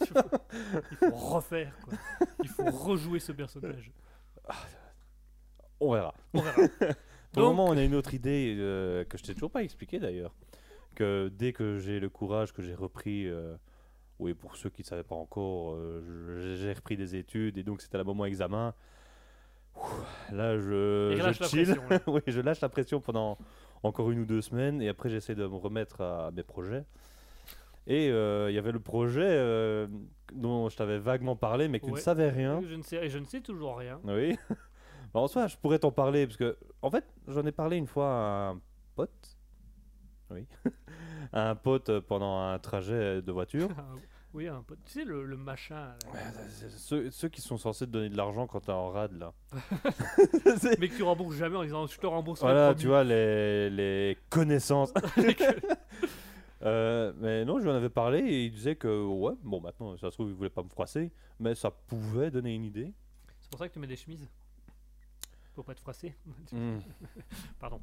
Il 0.00 0.06
faut, 0.06 0.14
il 0.90 0.96
faut 0.96 1.10
refaire, 1.16 1.76
quoi. 1.84 1.94
Il 2.42 2.48
faut 2.48 2.70
rejouer 2.70 3.20
ce 3.20 3.32
personnage. 3.32 3.92
On 5.80 5.92
verra. 5.92 6.14
On 6.32 6.40
verra. 6.40 6.56
Pour 7.32 7.42
le 7.42 7.48
moment, 7.48 7.66
on 7.66 7.76
a 7.76 7.82
une 7.82 7.94
autre 7.94 8.14
idée 8.14 8.54
euh, 8.58 9.04
que 9.04 9.18
je 9.18 9.24
t'ai 9.24 9.34
toujours 9.34 9.50
pas 9.50 9.62
expliqué 9.62 9.98
d'ailleurs. 9.98 10.34
Que 10.94 11.28
dès 11.34 11.52
que 11.52 11.78
j'ai 11.78 11.98
le 11.98 12.08
courage, 12.08 12.52
que 12.52 12.62
j'ai 12.62 12.74
repris. 12.74 13.26
euh, 13.26 13.56
oui, 14.20 14.32
pour 14.32 14.54
ceux 14.56 14.70
qui 14.70 14.82
ne 14.82 14.86
savaient 14.86 15.02
pas 15.02 15.16
encore, 15.16 15.74
euh, 15.74 16.54
j'ai 16.56 16.72
repris 16.72 16.96
des 16.96 17.16
études 17.16 17.58
et 17.58 17.64
donc 17.64 17.82
c'était 17.82 17.98
le 17.98 18.04
moment 18.04 18.24
examen. 18.24 18.72
Ouh, 19.76 19.80
Là, 20.32 20.56
je, 20.56 21.16
je 21.18 21.44
chill. 21.44 21.64
pression. 21.74 21.82
oui, 22.06 22.20
je 22.28 22.40
lâche 22.40 22.60
la 22.60 22.68
pression 22.68 23.00
pendant 23.00 23.36
encore 23.84 24.10
une 24.10 24.20
ou 24.20 24.24
deux 24.24 24.42
semaines 24.42 24.82
et 24.82 24.88
après 24.88 25.08
j'essaie 25.08 25.34
de 25.34 25.46
me 25.46 25.56
remettre 25.56 26.00
à 26.00 26.30
mes 26.32 26.42
projets. 26.42 26.84
Et 27.86 28.08
euh, 28.10 28.50
il 28.50 28.54
y 28.54 28.58
avait 28.58 28.72
le 28.72 28.80
projet 28.80 29.22
euh, 29.26 29.86
dont 30.32 30.68
je 30.70 30.76
t'avais 30.76 30.98
vaguement 30.98 31.36
parlé 31.36 31.68
mais 31.68 31.80
que 31.80 31.86
tu 31.86 31.92
ne 31.92 31.96
savais 31.96 32.30
rien. 32.30 32.62
Je 32.66 32.74
ne 32.74 32.82
sais, 32.82 33.08
je 33.08 33.18
ne 33.18 33.24
sais 33.24 33.40
toujours 33.40 33.78
rien. 33.78 34.00
Oui. 34.04 34.36
Bah, 35.12 35.20
en 35.20 35.28
soi, 35.28 35.46
je 35.46 35.56
pourrais 35.56 35.78
t'en 35.78 35.92
parler 35.92 36.26
parce 36.26 36.36
que, 36.36 36.58
en 36.82 36.90
fait, 36.90 37.04
j'en 37.28 37.46
ai 37.46 37.52
parlé 37.52 37.76
une 37.76 37.86
fois 37.86 38.08
à 38.08 38.48
un 38.48 38.60
pote. 38.96 39.38
Oui. 40.28 40.44
à 41.32 41.50
un 41.50 41.54
pote 41.54 42.00
pendant 42.00 42.40
un 42.40 42.58
trajet 42.58 43.22
de 43.22 43.30
voiture. 43.30 43.68
Oui, 44.34 44.48
un 44.48 44.62
peu. 44.62 44.76
Tu 44.84 44.90
sais, 44.92 45.04
le, 45.04 45.24
le 45.24 45.36
machin. 45.36 45.76
là. 45.76 45.96
Ceux, 46.76 47.10
ceux 47.10 47.28
qui 47.28 47.40
sont 47.40 47.56
censés 47.56 47.86
te 47.86 47.90
donner 47.92 48.08
de 48.08 48.16
l'argent 48.16 48.46
quand 48.48 48.60
t'es 48.60 48.72
en 48.72 48.88
rade 48.90 49.12
là. 49.16 49.32
C'est- 50.58 50.76
Mais 50.80 50.88
que 50.88 50.96
tu 50.96 51.04
rembourses 51.04 51.36
jamais 51.36 51.56
en 51.56 51.62
disant 51.62 51.86
je 51.86 51.96
te 51.98 52.06
rembourse 52.06 52.40
voilà, 52.40 52.74
tu 52.74 52.88
vois, 52.88 53.04
les, 53.04 53.70
les 53.70 54.18
connaissances. 54.28 54.92
Euh, 56.62 57.12
mais 57.18 57.44
non, 57.44 57.58
je 57.58 57.64
lui 57.64 57.70
en 57.70 57.74
avais 57.74 57.90
parlé 57.90 58.20
et 58.20 58.44
il 58.46 58.50
disait 58.50 58.74
que, 58.74 59.04
ouais, 59.04 59.34
bon, 59.42 59.60
maintenant, 59.60 59.98
ça 59.98 60.08
se 60.10 60.14
trouve, 60.14 60.28
il 60.30 60.34
voulait 60.34 60.48
pas 60.48 60.62
me 60.62 60.68
froisser, 60.70 61.12
mais 61.38 61.54
ça 61.54 61.70
pouvait 61.70 62.30
donner 62.30 62.54
une 62.54 62.64
idée. 62.64 62.90
C'est 63.40 63.50
pour 63.50 63.58
ça 63.58 63.68
que 63.68 63.74
tu 63.74 63.78
mets 63.80 63.86
des 63.86 63.96
chemises. 63.96 64.26
Pour 65.54 65.66
pas 65.66 65.72
être 65.72 65.80
froissé. 65.80 66.14
Hmm. 66.52 66.78
Pardon. 67.60 67.80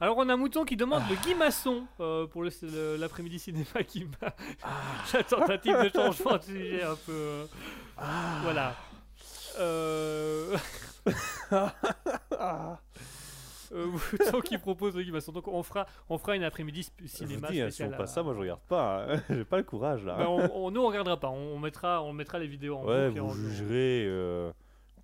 Alors 0.00 0.16
on 0.18 0.28
a 0.28 0.36
Mouton 0.36 0.64
qui 0.64 0.76
demande 0.76 1.02
le 1.10 1.16
Guy 1.16 1.34
Masson 1.34 1.84
euh, 2.00 2.26
pour 2.26 2.42
le- 2.44 2.50
le- 2.62 2.96
l'après-midi 2.96 3.38
cinéma 3.40 3.82
qui 3.86 4.04
m'a... 4.04 4.32
La 5.14 5.24
tentative 5.24 5.76
de 5.82 5.88
changement 5.88 6.36
de 6.36 6.42
sujet 6.42 6.82
un 6.84 6.94
peu... 7.04 7.12
euh, 7.12 7.46
Voilà. 8.42 8.74
Euh... 9.58 10.56
euh, 13.72 13.86
Mouton 14.12 14.40
qui 14.40 14.56
propose 14.58 14.94
le 14.96 15.02
Guy 15.02 15.10
Masson. 15.10 15.32
Donc 15.32 15.48
on 15.48 15.62
fera, 15.64 15.86
on 16.08 16.16
fera 16.18 16.36
une 16.36 16.44
après-midi 16.44 16.88
Je 17.02 17.06
cinéma 17.08 17.48
dis, 17.50 17.60
hein, 17.60 17.70
si 17.70 17.82
on 17.82 17.92
à- 17.92 17.96
passe 17.96 18.14
ça, 18.14 18.22
moi 18.22 18.34
je 18.34 18.38
regarde 18.40 18.60
pas. 18.68 19.04
hein. 19.08 19.20
J'ai 19.30 19.44
pas 19.44 19.56
le 19.56 19.64
courage 19.64 20.04
là. 20.04 20.14
Bah, 20.16 20.26
on, 20.28 20.48
on- 20.54 20.70
nous 20.70 20.80
on 20.80 20.86
regardera 20.86 21.18
pas, 21.18 21.28
on 21.28 21.58
mettra, 21.58 22.02
on 22.02 22.12
mettra 22.12 22.38
les 22.38 22.46
vidéos 22.46 22.76
en 22.76 22.84
ouais, 22.86 23.08
vous 23.08 23.34
jugerez. 23.34 24.04
euh, 24.06 24.52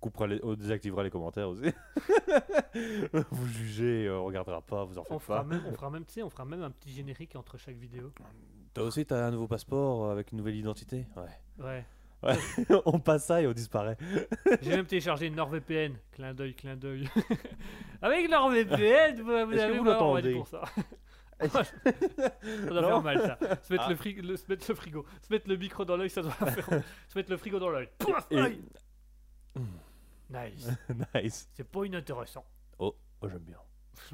coupera 0.05 0.27
les, 0.27 0.39
on 0.43 0.53
désactivera 0.53 1.03
les 1.03 1.09
commentaires 1.09 1.49
aussi. 1.49 1.63
vous 3.31 3.47
jugez, 3.47 4.05
euh, 4.07 4.19
on 4.19 4.25
regardera 4.25 4.61
pas, 4.61 4.83
vous 4.83 4.97
en 4.99 5.01
On 5.09 5.17
faites 5.17 5.27
fera, 5.27 5.37
pas. 5.41 5.43
même, 5.49 5.63
on 5.67 5.73
fera 5.73 5.89
même, 5.89 6.05
tu 6.05 6.13
sais, 6.13 6.21
on 6.23 6.29
fera 6.29 6.45
même 6.45 6.61
un 6.61 6.69
petit 6.71 6.91
générique 6.91 7.35
entre 7.35 7.57
chaque 7.57 7.75
vidéo. 7.77 8.11
Toi 8.73 8.83
aussi, 8.83 9.05
t'as 9.05 9.25
un 9.25 9.31
nouveau 9.31 9.47
passeport 9.47 10.05
euh, 10.05 10.11
avec 10.11 10.31
une 10.31 10.37
nouvelle 10.37 10.55
identité? 10.57 11.05
Ouais. 11.17 11.65
Ouais. 11.65 11.85
on 12.85 12.99
passe 12.99 13.25
ça 13.25 13.41
et 13.41 13.47
on 13.47 13.53
disparaît. 13.53 13.97
J'ai 14.61 14.71
même 14.75 14.85
téléchargé 14.85 15.29
NordVPN. 15.29 15.93
Clin 16.11 16.33
d'œil, 16.33 16.53
clin 16.55 16.75
d'œil. 16.75 17.07
Avec 18.01 18.29
NordVPN, 18.29 19.21
vous, 19.21 19.31
avez 19.31 19.71
vous 19.77 19.81
on 19.81 19.83
l'entendez 19.83 20.33
pour 20.33 20.47
ça. 20.47 20.61
ça 21.39 21.63
doit 22.69 22.81
Non. 22.81 22.87
faire 22.87 23.01
mal 23.01 23.21
ça. 23.21 23.37
Se 23.63 23.73
mettre, 23.73 23.85
Ah. 23.87 23.89
le 23.89 23.95
fri- 23.95 24.21
le- 24.21 24.37
se 24.37 24.47
mettre 24.47 24.65
le 24.69 24.75
frigo, 24.75 25.05
se 25.21 25.33
mettre 25.33 25.49
le 25.49 25.57
micro 25.57 25.83
dans 25.85 25.97
l'œil, 25.97 26.09
ça 26.09 26.21
doit 26.21 26.31
faire. 26.31 26.65
se 27.07 27.17
mettre 27.17 27.29
le 27.31 27.37
frigo 27.37 27.59
dans 27.59 27.69
l'œil. 27.69 27.89
Et- 28.31 28.37
aïe. 28.39 28.61
Nice. 30.29 30.69
nice. 31.15 31.49
C'est 31.53 31.69
pas 31.69 31.85
inintéressant. 31.85 32.45
Oh, 32.79 32.95
oh, 33.21 33.29
j'aime 33.29 33.39
bien. 33.39 33.59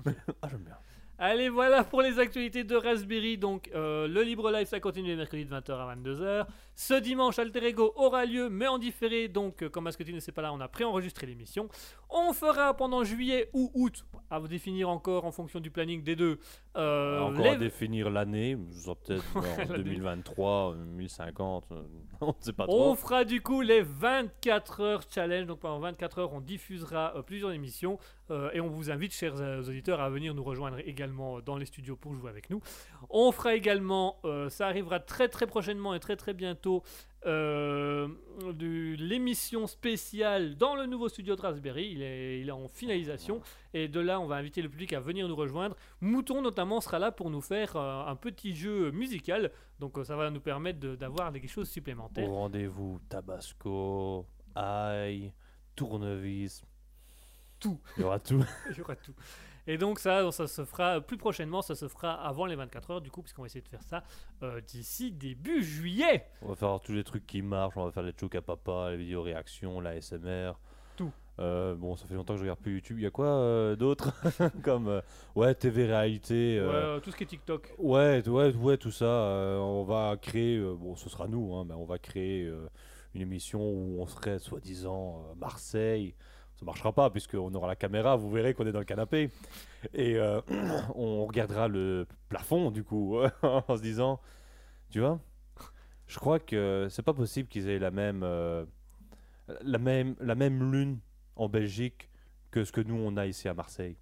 ah, 0.41 0.47
j'aime 0.49 0.64
bien. 0.64 0.78
Allez, 1.24 1.49
voilà 1.49 1.84
pour 1.84 2.01
les 2.01 2.18
actualités 2.18 2.64
de 2.64 2.76
Raspberry. 2.76 3.38
Donc, 3.38 3.70
euh, 3.76 4.07
le 4.07 4.24
Libre 4.24 4.49
Live, 4.51 4.66
ça 4.66 4.80
continue 4.80 5.09
les 5.09 5.16
mercredis 5.16 5.45
de 5.45 5.53
20h 5.53 5.72
à 5.74 5.95
22h. 5.95 6.47
Ce 6.74 6.95
dimanche, 6.95 7.38
Alter 7.38 7.64
Ego 7.64 7.93
aura 7.95 8.26
lieu, 8.26 8.49
mais 8.49 8.66
en 8.66 8.80
différé. 8.80 9.28
Donc, 9.28 9.62
euh, 9.62 9.70
comme 9.70 9.84
Mascotti 9.84 10.14
ne 10.14 10.20
sait 10.20 10.32
pas 10.32 10.41
là, 10.41 10.51
on 10.51 10.59
a 10.59 10.68
préenregistré 10.68 11.28
l'émission. 11.28 11.70
On 12.14 12.34
fera 12.34 12.76
pendant 12.76 13.03
juillet 13.03 13.49
ou 13.53 13.72
août, 13.74 14.05
à 14.30 14.38
vous 14.39 14.47
définir 14.49 14.89
encore 14.89 15.24
en 15.26 15.32
fonction 15.32 15.59
du 15.62 15.72
planning 15.72 16.03
des 16.03 16.16
deux. 16.16 16.39
euh, 16.76 17.20
Encore 17.20 17.43
les- 17.43 17.49
à 17.51 17.55
définir 17.55 18.09
l'année, 18.09 18.55
peut-être 18.57 19.24
en 19.36 19.41
l'année. 19.41 19.76
2023, 19.84 20.74
euh, 20.74 20.76
1050, 20.86 21.66
euh, 21.72 21.82
on 22.22 22.28
ne 22.28 22.32
sait 22.39 22.53
pas 22.53 22.66
On 22.66 22.68
trop. 22.68 22.95
fera 22.95 23.24
du 23.24 23.41
coup 23.41 23.62
les 23.62 23.82
24 23.82 24.82
heures 24.82 25.01
challenge. 25.09 25.45
Donc 25.47 25.59
pendant 25.59 25.80
24 25.80 26.20
heures, 26.20 26.34
on 26.34 26.41
diffusera 26.41 27.14
euh, 27.16 27.22
plusieurs 27.22 27.51
émissions 27.51 27.97
euh, 28.30 28.49
et 28.53 28.59
on 28.62 28.68
vous 28.68 28.91
invite, 28.91 29.14
chers 29.14 29.36
auditeurs, 29.68 30.01
à 30.01 30.09
venir 30.09 30.34
nous 30.34 30.43
rejoindre 30.43 30.80
également 30.80 31.39
dans 31.41 31.57
les 31.57 31.66
studios 31.66 31.95
pour 31.95 32.14
jouer 32.14 32.30
avec 32.30 32.49
nous. 32.49 32.62
On 33.09 33.32
fera 33.32 33.55
également, 33.55 34.18
ça 34.49 34.68
arrivera 34.68 34.99
très 34.99 35.28
très 35.28 35.47
prochainement 35.47 35.93
et 35.93 35.99
très 35.99 36.16
très 36.16 36.34
bientôt, 36.34 36.84
euh, 37.26 38.07
du- 38.53 38.95
l'émission 38.95 39.67
spéciale 39.67 40.55
dans 40.55 40.76
le 40.76 40.86
nouveau 40.86 41.07
studio 41.09 41.36
de 41.36 41.41
Raspberry. 41.41 41.91
Il 41.91 42.01
est, 42.01 42.39
il 42.41 42.49
est 42.49 42.51
en 42.51 42.67
finalisation 42.67 43.41
et 43.74 43.88
de 43.88 43.99
là, 43.99 44.19
on 44.19 44.26
va 44.26 44.36
inviter 44.36 44.61
le 44.61 44.69
public 44.69 44.93
à 44.93 44.99
venir 44.99 45.28
nous 45.28 45.36
rejoindre. 45.36 45.76
Mouton 46.01 46.41
notamment 46.41 46.82
sera 46.82 46.99
là 46.99 47.11
pour 47.11 47.30
nous 47.30 47.41
faire 47.41 47.76
euh, 47.76 48.05
un 48.05 48.15
petit 48.15 48.55
jeu 48.55 48.91
musical. 48.91 49.51
Donc 49.80 49.97
euh, 49.97 50.03
ça 50.03 50.15
va 50.15 50.30
nous 50.30 50.41
permettre 50.41 50.80
de- 50.80 50.95
d'avoir 50.95 51.32
des 51.32 51.45
choses 51.47 51.69
supplémentaires. 51.69 52.30
Au 52.30 52.34
rendez-vous, 52.36 52.99
Tabasco, 53.09 54.26
ail, 54.55 55.32
tournevis. 55.76 56.63
Tout. 57.59 57.80
Il 57.97 58.01
y 58.01 58.03
aura 58.03 58.19
tout. 58.19 58.43
Il 58.72 58.78
y 58.78 58.82
aura 58.82 58.95
tout. 58.95 59.13
Et 59.68 59.78
donc 59.78 59.99
ça, 59.99 60.32
ça 60.32 60.47
se 60.47 60.66
fera 60.66 61.01
plus 61.01 61.18
prochainement, 61.18 61.62
ça 61.62 61.76
se 61.76 61.88
fera 61.88 62.14
avant 62.14 62.45
les 62.45 62.55
24 62.55 62.91
heures 62.91 63.01
du 63.01 63.12
coup, 63.12 63.22
puisqu'on 63.22 63.43
va 63.43 63.47
essayer 63.47 63.62
de 63.62 63.70
faire 63.70 63.84
ça 63.84 64.03
euh, 64.43 64.62
d'ici 64.62 65.12
début 65.12 65.64
juillet. 65.64 66.26
On 66.41 66.49
va 66.49 66.55
faire 66.55 66.80
tous 66.80 66.93
les 66.93 67.03
trucs 67.03 67.28
qui 67.28 67.41
marchent, 67.41 67.78
on 67.78 67.86
va 67.86 67.91
faire 67.91 68.03
les 68.03 68.14
chocs 68.20 68.36
à 68.36 68.41
papa, 68.41 68.91
les 68.91 68.97
vidéos 68.97 69.22
réactions, 69.22 69.80
la 69.80 69.99
SMR. 70.01 70.53
Tout. 70.95 71.12
Euh, 71.39 71.76
bon, 71.76 71.95
ça 71.95 72.05
fait 72.05 72.14
longtemps 72.14 72.34
que 72.34 72.39
je 72.39 72.43
regarde 72.43 72.59
plus 72.59 72.76
YouTube. 72.76 72.99
Il 72.99 73.03
y 73.03 73.07
a 73.07 73.12
quoi 73.12 73.28
euh, 73.28 73.76
d'autre 73.76 74.14
Comme 74.64 74.88
euh, 74.88 75.01
ouais, 75.36 75.55
TV 75.55 75.86
réalité. 75.86 76.62
Ouais, 76.62 77.01
tout 77.01 77.12
ce 77.12 77.16
qui 77.16 77.24
est 77.24 77.28
TikTok. 77.28 77.74
Ouais, 77.78 78.28
ouais, 78.28 78.55
ouais, 78.55 78.78
tout 78.78 78.91
ça. 78.91 79.05
on 79.59 79.84
va 79.84 80.18
créer, 80.22 80.59
bon, 80.59 80.95
ce 80.95 81.09
sera 81.09 81.28
nous, 81.28 81.55
hein, 81.55 81.66
mais 81.68 81.74
on 81.74 81.86
va 81.86 81.97
créer 81.97 82.51
une 83.14 83.22
émission 83.22 83.62
où 83.62 83.97
on 83.99 84.05
serait 84.05 84.39
soi-disant 84.39 85.24
Marseille. 85.38 86.14
Ça 86.62 86.66
marchera 86.66 86.93
pas 86.93 87.09
puisqu'on 87.09 87.51
aura 87.55 87.68
la 87.68 87.76
caméra, 87.76 88.16
vous 88.16 88.30
verrez 88.30 88.53
qu'on 88.53 88.68
est 88.68 88.72
dans 88.72 88.78
le 88.78 88.86
canapé. 88.86 89.32
Et 89.95 90.16
euh, 90.18 90.41
on 90.95 91.26
regardera 91.26 91.68
le 91.68 92.05
plafond 92.30 92.70
du 92.70 92.84
coup, 92.84 93.18
en 93.41 93.76
se 93.76 93.82
disant, 93.82 94.22
tu 94.91 94.99
vois, 94.99 95.20
je 96.05 96.20
crois 96.20 96.38
que 96.38 96.86
c'est 96.91 97.01
pas 97.01 97.16
possible 97.16 97.49
qu'ils 97.49 97.68
aient 97.68 97.80
la 97.80 97.89
même, 97.89 98.22
euh, 98.22 98.64
la 99.64 99.80
même, 99.80 100.16
la 100.20 100.36
même 100.36 100.72
lune 100.72 100.99
en 101.36 101.49
Belgique 101.49 102.12
que 102.51 102.64
ce 102.64 102.72
que 102.72 102.82
nous 102.82 102.93
on 102.93 103.18
a 103.18 103.26
ici 103.26 103.47
à 103.47 103.55
Marseille. 103.55 103.97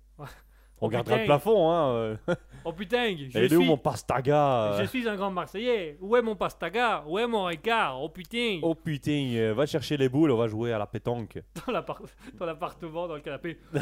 On 0.82 0.86
Oh, 0.86 0.88
regardera 0.88 1.17
le 1.17 1.25
plafond, 1.25 1.71
hein. 1.71 1.89
euh. 1.93 2.15
Oh 2.65 2.73
putain, 2.73 3.15
je, 3.17 3.38
il 3.39 3.53
est 3.53 3.55
où 3.55 3.61
mon 3.63 3.77
pastaga? 3.77 4.75
Je 4.80 4.84
suis 4.86 5.07
un 5.07 5.15
grand 5.15 5.32
Marseillais. 5.32 5.97
Où 6.01 6.15
est 6.17 6.21
mon 6.21 6.36
pastaga? 6.36 7.03
Où 7.07 7.17
est 7.17 7.25
mon 7.27 7.45
Ricard 7.45 8.01
Oh 8.01 8.09
putain 8.09 8.59
Oh 8.61 8.75
putain, 8.75 9.32
euh, 9.36 9.53
va 9.53 9.65
chercher 9.65 9.95
les 9.97 10.09
boules, 10.09 10.32
on 10.32 10.38
va 10.38 10.47
jouer 10.47 10.73
à 10.73 10.77
la 10.77 10.86
pétanque. 10.86 11.41
Dans 11.65 11.71
l'appart- 11.71 12.03
dans 12.38 12.45
l'appartement, 12.45 13.07
dans 13.07 13.15
le 13.15 13.21
canapé. 13.21 13.57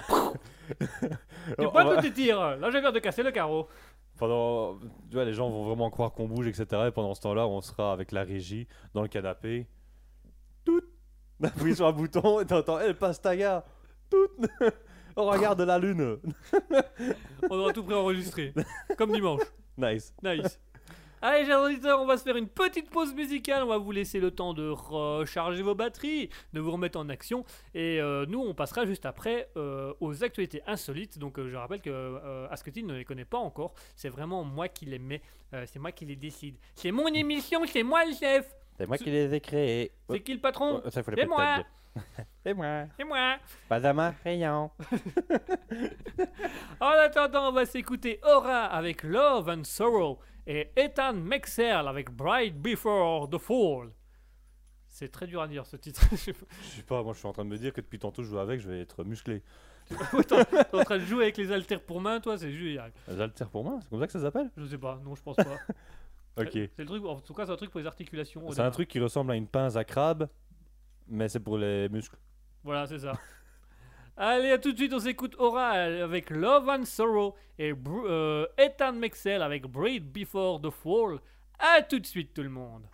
Tu 1.59 1.67
pas 1.71 1.83
va- 1.83 1.95
tout 1.95 2.01
tes 2.01 2.13
tirs 2.13 2.57
Là, 2.57 2.69
je 2.69 2.77
viens 2.77 2.91
de 2.91 2.99
casser 2.99 3.23
le 3.23 3.31
carreau. 3.31 3.67
Pendant, 4.17 4.77
tu 5.09 5.13
vois, 5.15 5.25
les 5.25 5.33
gens 5.33 5.49
vont 5.49 5.63
vraiment 5.65 5.89
croire 5.89 6.11
qu'on 6.13 6.27
bouge, 6.27 6.47
etc. 6.47 6.65
Et 6.87 6.91
pendant 6.91 7.13
ce 7.13 7.21
temps-là, 7.21 7.47
on 7.47 7.61
sera 7.61 7.91
avec 7.93 8.11
la 8.11 8.23
régie 8.23 8.67
dans 8.93 9.01
le 9.01 9.07
canapé. 9.07 9.67
Tout. 10.65 10.81
Appuie 11.43 11.75
sur 11.75 11.85
un 11.87 11.91
bouton 11.91 12.39
et 12.41 12.45
t'entends, 12.45 12.79
hé, 12.79 12.93
pastaga. 12.93 13.63
Tout. 14.09 14.27
On 15.17 15.29
regarde 15.29 15.61
la 15.61 15.77
lune. 15.77 16.17
On 17.49 17.57
aura 17.57 17.73
tout 17.73 17.83
préenregistré. 17.83 18.53
Comme 18.97 19.11
dimanche. 19.11 19.41
Nice. 19.77 20.13
Nice. 20.23 20.59
Allez, 21.19 21.45
chers 21.45 21.59
auditeurs, 21.61 21.99
on 21.99 22.05
va 22.05 22.15
se 22.15 22.23
faire 22.23 22.35
une 22.35 22.47
petite 22.47 22.91
pause 22.91 23.13
musicale. 23.15 23.63
On 23.63 23.67
va 23.67 23.79
vous 23.79 23.91
laisser 23.91 24.19
le 24.19 24.29
temps 24.29 24.53
de 24.53 24.69
recharger 24.69 25.63
vos 25.63 25.73
batteries, 25.73 26.29
de 26.53 26.59
vous 26.59 26.71
remettre 26.71 26.99
en 26.99 27.09
action. 27.09 27.43
Et 27.73 27.99
euh, 27.99 28.27
nous, 28.27 28.39
on 28.39 28.53
passera 28.53 28.85
juste 28.85 29.05
après 29.05 29.49
euh, 29.57 29.93
aux 29.99 30.23
actualités 30.23 30.61
insolites. 30.67 31.17
Donc, 31.17 31.39
euh, 31.39 31.49
je 31.49 31.55
rappelle 31.55 31.81
que 31.81 31.89
euh, 31.89 32.47
Asketil 32.51 32.85
ne 32.85 32.93
les 32.93 33.03
connaît 33.03 33.25
pas 33.25 33.39
encore. 33.39 33.73
C'est 33.95 34.09
vraiment 34.09 34.43
moi 34.43 34.67
qui 34.67 34.85
les 34.85 34.99
mets. 34.99 35.23
Euh, 35.53 35.65
c'est 35.65 35.79
moi 35.79 35.91
qui 35.91 36.05
les 36.05 36.15
décide. 36.15 36.55
C'est 36.75 36.91
mon 36.91 37.07
émission, 37.07 37.61
c'est 37.65 37.83
moi 37.83 38.05
le 38.05 38.13
chef. 38.13 38.47
C'est 38.77 38.87
moi 38.87 38.99
qui 38.99 39.09
les 39.09 39.33
ai 39.33 39.41
créés. 39.41 39.91
C'est 40.11 40.19
qui 40.19 40.33
le 40.35 40.39
patron? 40.39 40.83
Faut 40.83 41.11
les 41.11 41.25
C'est 42.45 42.53
moi. 42.53 42.85
C'est 42.97 43.03
moi. 43.03 43.17
Moi. 43.17 43.37
Benjamin 43.69 44.13
Rayon. 44.23 44.71
En 46.79 46.91
attendant, 46.91 47.49
on 47.49 47.51
va 47.51 47.65
s'écouter 47.65 48.19
Aura 48.23 48.65
avec 48.65 49.03
Love 49.03 49.49
and 49.49 49.63
Sorrow 49.63 50.19
et 50.45 50.69
Ethan 50.75 51.13
Mexel 51.13 51.87
avec 51.87 52.11
Bright 52.11 52.55
Before 52.55 53.29
the 53.29 53.37
Fall. 53.37 53.91
C'est 54.87 55.11
très 55.11 55.27
dur 55.27 55.41
à 55.41 55.47
dire 55.47 55.65
ce 55.65 55.75
titre. 55.75 56.01
Je 56.11 56.15
sais 56.17 56.33
pas. 56.33 56.45
Je 56.61 56.67
sais 56.67 56.83
pas, 56.83 57.03
moi 57.03 57.13
je 57.13 57.19
suis 57.19 57.27
en 57.27 57.33
train 57.33 57.45
de 57.45 57.49
me 57.49 57.57
dire 57.57 57.73
que 57.73 57.81
depuis 57.81 57.99
tantôt 57.99 58.23
je 58.23 58.29
joue 58.29 58.39
avec, 58.39 58.59
je 58.59 58.69
vais 58.69 58.81
être 58.81 59.03
musclé. 59.03 59.43
T'es 59.89 60.75
en 60.75 60.83
train 60.83 60.97
de 60.97 61.05
jouer 61.05 61.23
avec 61.23 61.37
les 61.37 61.51
haltères 61.51 61.81
pour 61.81 62.01
main, 62.01 62.19
toi, 62.19 62.37
c'est 62.37 62.51
génial. 62.51 62.91
Les 63.07 63.21
haltères 63.21 63.49
pour 63.49 63.63
moi, 63.63 63.79
c'est 63.81 63.89
comme 63.89 63.99
ça 63.99 64.07
que 64.07 64.13
ça 64.13 64.21
s'appelle? 64.21 64.51
Je 64.57 64.65
sais 64.65 64.77
pas, 64.77 64.99
non, 65.03 65.15
je 65.15 65.23
pense 65.23 65.35
pas. 65.35 65.57
Ok. 66.37 66.51
C'est 66.51 66.79
le 66.79 66.85
truc, 66.85 67.05
en 67.05 67.19
tout 67.19 67.33
cas, 67.33 67.45
c'est 67.45 67.51
un 67.51 67.55
truc 67.55 67.71
pour 67.71 67.79
les 67.79 67.87
articulations. 67.87 68.51
C'est 68.51 68.61
un 68.61 68.71
truc 68.71 68.87
qui 68.87 68.99
ressemble 68.99 69.31
à 69.31 69.35
une 69.35 69.47
pince 69.47 69.75
à 69.75 69.83
crabe, 69.83 70.29
mais 71.07 71.29
c'est 71.29 71.39
pour 71.39 71.57
les 71.57 71.89
muscles. 71.89 72.17
Voilà, 72.63 72.87
c'est 72.87 72.99
ça. 72.99 73.13
Allez, 74.17 74.51
à 74.51 74.57
tout 74.57 74.71
de 74.71 74.77
suite, 74.77 74.93
on 74.93 74.99
s'écoute 74.99 75.35
Aura 75.37 75.69
avec 75.69 76.31
Love 76.31 76.67
and 76.69 76.85
Sorrow 76.85 77.35
et 77.59 77.73
euh, 77.87 78.47
Ethan 78.57 78.93
Mexel 78.93 79.41
avec 79.41 79.67
Breed 79.67 80.11
Before 80.11 80.59
the 80.59 80.71
Fall. 80.71 81.19
À 81.59 81.81
tout 81.83 81.99
de 81.99 82.05
suite, 82.05 82.33
tout 82.33 82.43
le 82.43 82.49
monde. 82.49 82.87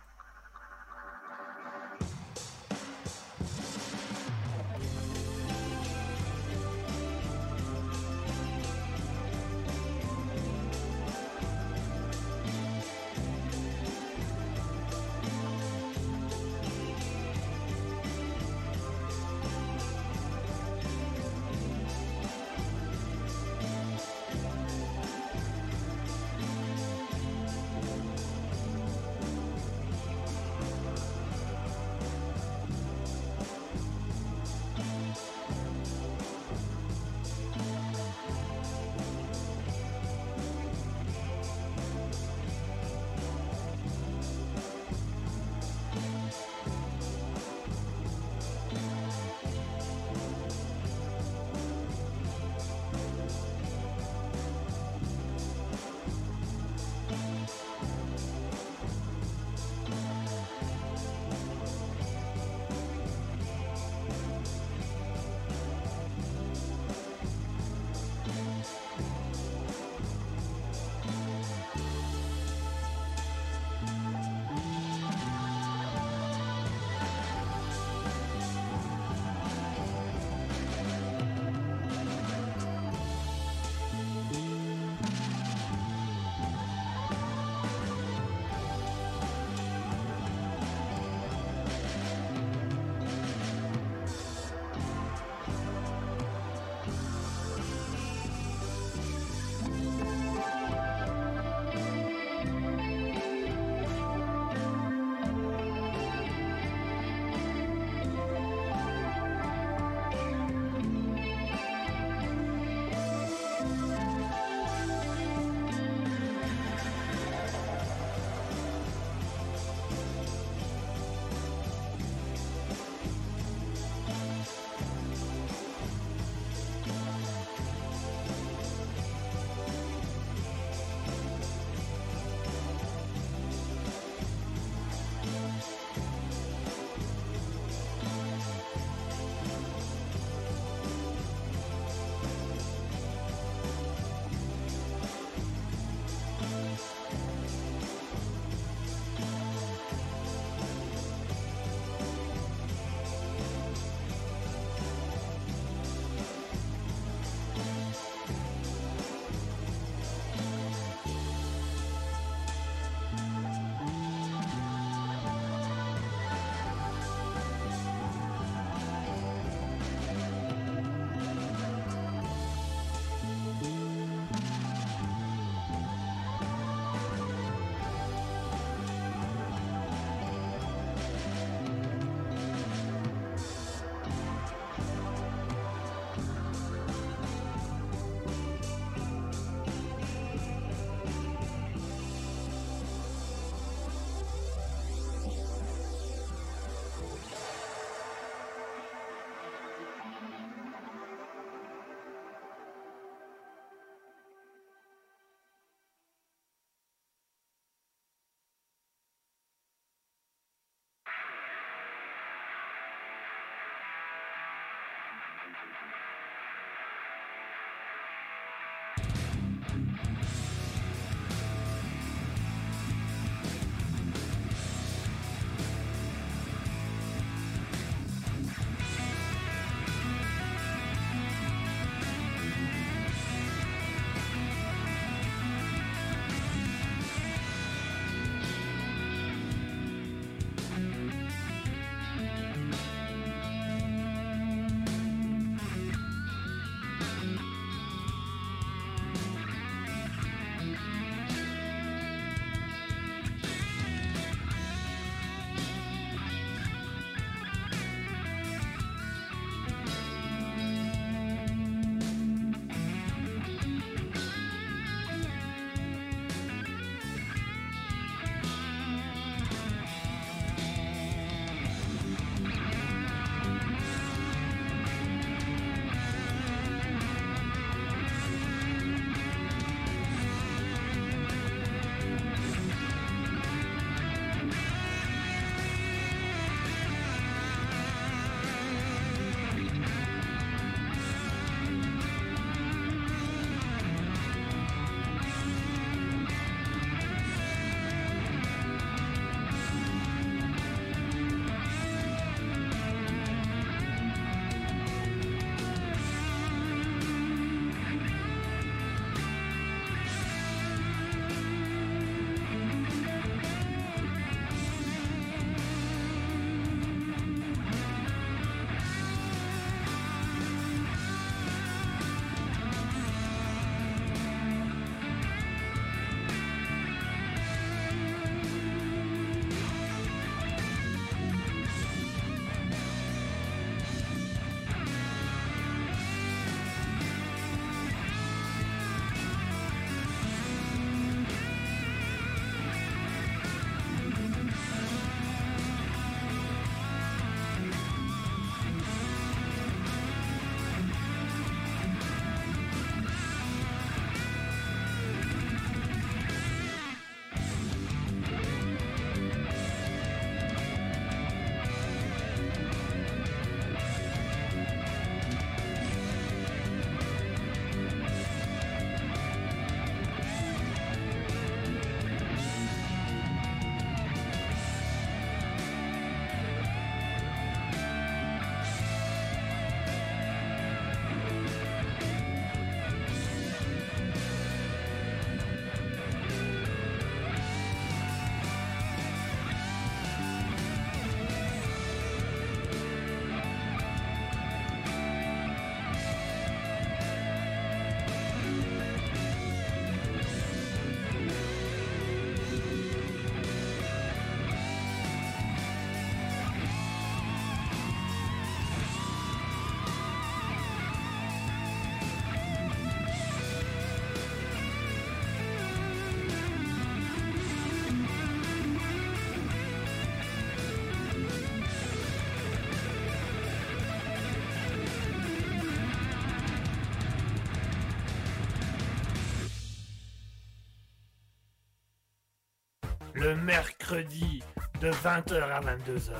Le 433.34 433.42
mercredi 433.42 434.42
de 434.80 434.90
20h 434.90 435.42
à 435.42 435.60
22h. 435.60 436.12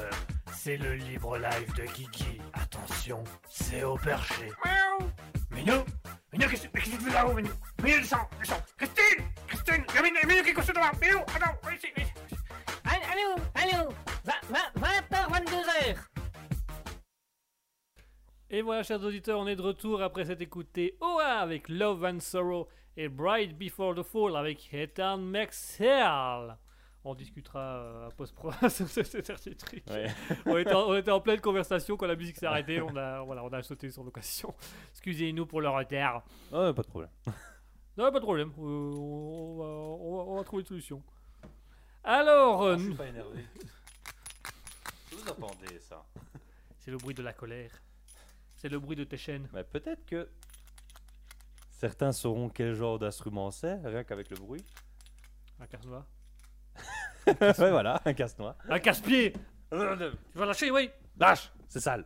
C'est 0.52 0.76
le 0.76 0.94
libre 0.94 1.36
live 1.38 1.74
de 1.76 1.82
Kiki. 1.82 2.40
Attention, 2.52 3.22
c'est 3.48 3.84
au 3.84 3.96
perché. 3.96 4.50
Miaou. 4.64 5.10
Minou 5.50 5.84
Minou, 6.32 6.48
qu'est-ce 6.48 6.66
qu'est-ce 6.66 6.90
que 6.90 6.96
tu 6.96 7.04
fais 7.04 7.12
là-haut, 7.12 7.34
Minou? 7.34 7.50
Minou, 7.82 7.98
descends, 7.98 8.28
descends 8.40 8.62
Christine 8.76 9.24
Christine 9.46 9.84
Il 9.90 9.94
y 9.94 9.98
a 9.98 10.02
Minou, 10.02 10.18
Minou 10.26 10.42
qui 10.42 10.50
est 10.50 10.54
couché 10.54 10.72
devant 10.72 10.90
Minou, 11.00 11.18
attends, 11.20 11.56
viens 11.62 11.74
ici, 11.74 11.86
viens 11.96 12.04
ici. 12.04 12.36
Allô, 12.84 13.36
allô, 13.54 13.90
20h, 14.80 15.30
22h. 15.30 15.96
Et 18.50 18.62
voilà, 18.62 18.82
chers 18.82 19.02
auditeurs, 19.02 19.38
on 19.38 19.46
est 19.46 19.56
de 19.56 19.62
retour 19.62 20.02
après 20.02 20.24
s'être 20.24 20.42
écouté 20.42 20.96
Oa 21.00 21.38
avec 21.38 21.68
Love 21.68 22.04
and 22.04 22.20
Sorrow 22.20 22.68
et 22.96 23.08
Bright 23.08 23.56
Before 23.56 23.94
the 23.94 24.02
Fall 24.02 24.36
avec 24.36 24.72
Ethan 24.72 25.18
Maxwell. 25.18 26.56
On 27.06 27.14
discutera 27.14 27.60
euh, 27.60 28.06
à 28.06 28.10
post-pro 28.10 28.50
sur 28.68 28.88
ce 28.88 29.02
ce 29.02 29.18
dernier 29.18 29.54
truc. 29.56 29.84
Ouais. 29.90 30.10
on, 30.46 30.56
était 30.56 30.72
en, 30.72 30.88
on 30.88 30.94
était 30.96 31.10
en 31.10 31.20
pleine 31.20 31.40
conversation 31.40 31.96
quand 31.96 32.06
la 32.06 32.16
musique 32.16 32.36
s'est 32.36 32.46
arrêtée. 32.46 32.80
On 32.80 32.96
a, 32.96 33.20
voilà, 33.22 33.44
on 33.44 33.52
a 33.52 33.62
sauté 33.62 33.90
sur 33.90 34.02
l'occasion. 34.02 34.54
Excusez-nous 34.92 35.46
pour 35.46 35.60
le 35.60 35.68
retard. 35.68 36.24
Ah, 36.52 36.72
pas 36.74 36.82
de 36.82 36.88
problème. 36.88 37.10
Non, 37.96 38.10
pas 38.10 38.18
de 38.20 38.24
problème. 38.24 38.52
Euh, 38.58 38.62
on, 38.62 39.56
va, 39.58 39.64
on 39.64 40.16
va- 40.16 40.22
on 40.32 40.36
va 40.36 40.44
trouver 40.44 40.62
une 40.62 40.68
solution. 40.68 41.02
Alors, 42.02 42.62
euh, 42.62 42.76
nous- 42.76 42.94
pas 42.94 43.06
énervé. 43.06 43.44
Vous 45.12 45.30
entendez 45.30 45.78
ça 45.78 46.04
c'est 46.84 46.90
le 46.90 46.98
bruit 46.98 47.14
de 47.14 47.22
la 47.22 47.32
colère. 47.32 47.70
C'est 48.56 48.68
le 48.68 48.78
bruit 48.78 48.94
de 48.94 49.04
tes 49.04 49.16
chaînes. 49.16 49.48
Mais 49.54 49.64
peut-être 49.64 50.04
que 50.04 50.28
certains 51.70 52.12
sauront 52.12 52.50
quel 52.50 52.74
genre 52.74 52.98
d'instrument 52.98 53.50
c'est, 53.50 53.76
rien 53.76 54.04
qu'avec 54.04 54.28
le 54.28 54.36
bruit. 54.36 54.62
Un 55.60 55.66
casse-noix. 55.66 56.04
ouais, 57.40 57.70
voilà, 57.70 58.00
un 58.04 58.12
casse-noix. 58.12 58.56
Un 58.68 58.78
casse-pied 58.78 59.32
Tu 59.70 59.76
vas 60.38 60.46
lâcher, 60.46 60.70
oui 60.70 60.90
Lâche 61.18 61.50
C'est 61.68 61.80
sale 61.80 62.04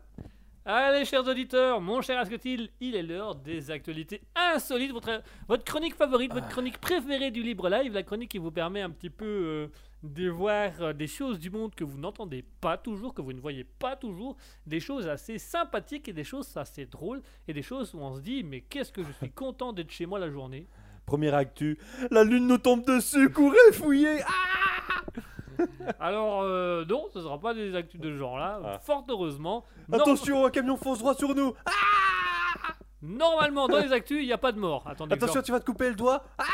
Allez, 0.70 1.06
chers 1.06 1.26
auditeurs, 1.26 1.80
mon 1.80 2.02
cher 2.02 2.18
Asketil, 2.20 2.68
il 2.78 2.94
est 2.94 3.02
l'heure 3.02 3.34
des 3.34 3.70
actualités 3.70 4.20
insolites. 4.36 4.92
Votre, 4.92 5.22
votre 5.48 5.64
chronique 5.64 5.94
favorite, 5.94 6.34
votre 6.34 6.48
chronique 6.48 6.78
préférée 6.78 7.30
du 7.30 7.42
Libre 7.42 7.70
Live, 7.70 7.94
la 7.94 8.02
chronique 8.02 8.30
qui 8.32 8.36
vous 8.36 8.50
permet 8.50 8.82
un 8.82 8.90
petit 8.90 9.08
peu 9.08 9.24
euh, 9.24 9.68
de 10.02 10.28
voir 10.28 10.72
euh, 10.80 10.92
des 10.92 11.06
choses 11.06 11.38
du 11.38 11.48
monde 11.48 11.74
que 11.74 11.84
vous 11.84 11.96
n'entendez 11.96 12.44
pas 12.60 12.76
toujours, 12.76 13.14
que 13.14 13.22
vous 13.22 13.32
ne 13.32 13.40
voyez 13.40 13.64
pas 13.64 13.96
toujours, 13.96 14.36
des 14.66 14.78
choses 14.78 15.08
assez 15.08 15.38
sympathiques 15.38 16.06
et 16.06 16.12
des 16.12 16.22
choses 16.24 16.54
assez 16.58 16.84
drôles, 16.84 17.22
et 17.46 17.54
des 17.54 17.62
choses 17.62 17.94
où 17.94 18.00
on 18.00 18.14
se 18.14 18.20
dit, 18.20 18.42
mais 18.44 18.60
qu'est-ce 18.60 18.92
que 18.92 19.02
je 19.02 19.12
suis 19.12 19.30
content 19.30 19.72
d'être 19.72 19.90
chez 19.90 20.04
moi 20.04 20.18
la 20.18 20.28
journée? 20.28 20.68
Première 21.08 21.34
actu, 21.36 21.78
la 22.10 22.22
lune 22.22 22.46
nous 22.46 22.58
tombe 22.58 22.84
dessus, 22.84 23.30
courez, 23.30 23.56
fouillez 23.72 24.20
ah 24.26 25.64
Alors, 26.00 26.42
euh, 26.42 26.84
non, 26.84 27.06
ce 27.10 27.18
ne 27.18 27.24
sera 27.24 27.40
pas 27.40 27.54
des 27.54 27.74
actus 27.74 27.98
de 27.98 28.10
ce 28.10 28.18
genre-là, 28.18 28.60
Ah. 28.62 28.78
fort 28.80 29.06
heureusement. 29.08 29.64
Attention, 29.90 30.44
un 30.44 30.50
camion 30.50 30.76
fonce 30.76 30.98
droit 30.98 31.14
sur 31.14 31.34
nous 31.34 31.54
Ah 31.64 32.74
Normalement, 33.00 33.68
dans 33.68 33.78
les 33.78 33.90
actus, 33.90 34.18
il 34.20 34.26
n'y 34.26 34.34
a 34.34 34.38
pas 34.38 34.52
de 34.52 34.58
mort. 34.58 34.86
Attendez, 34.86 35.14
Attention, 35.14 35.40
tu 35.40 35.50
vas 35.50 35.60
te 35.60 35.64
couper 35.64 35.88
le 35.88 35.94
doigt 35.94 36.26
Ah 36.36 36.44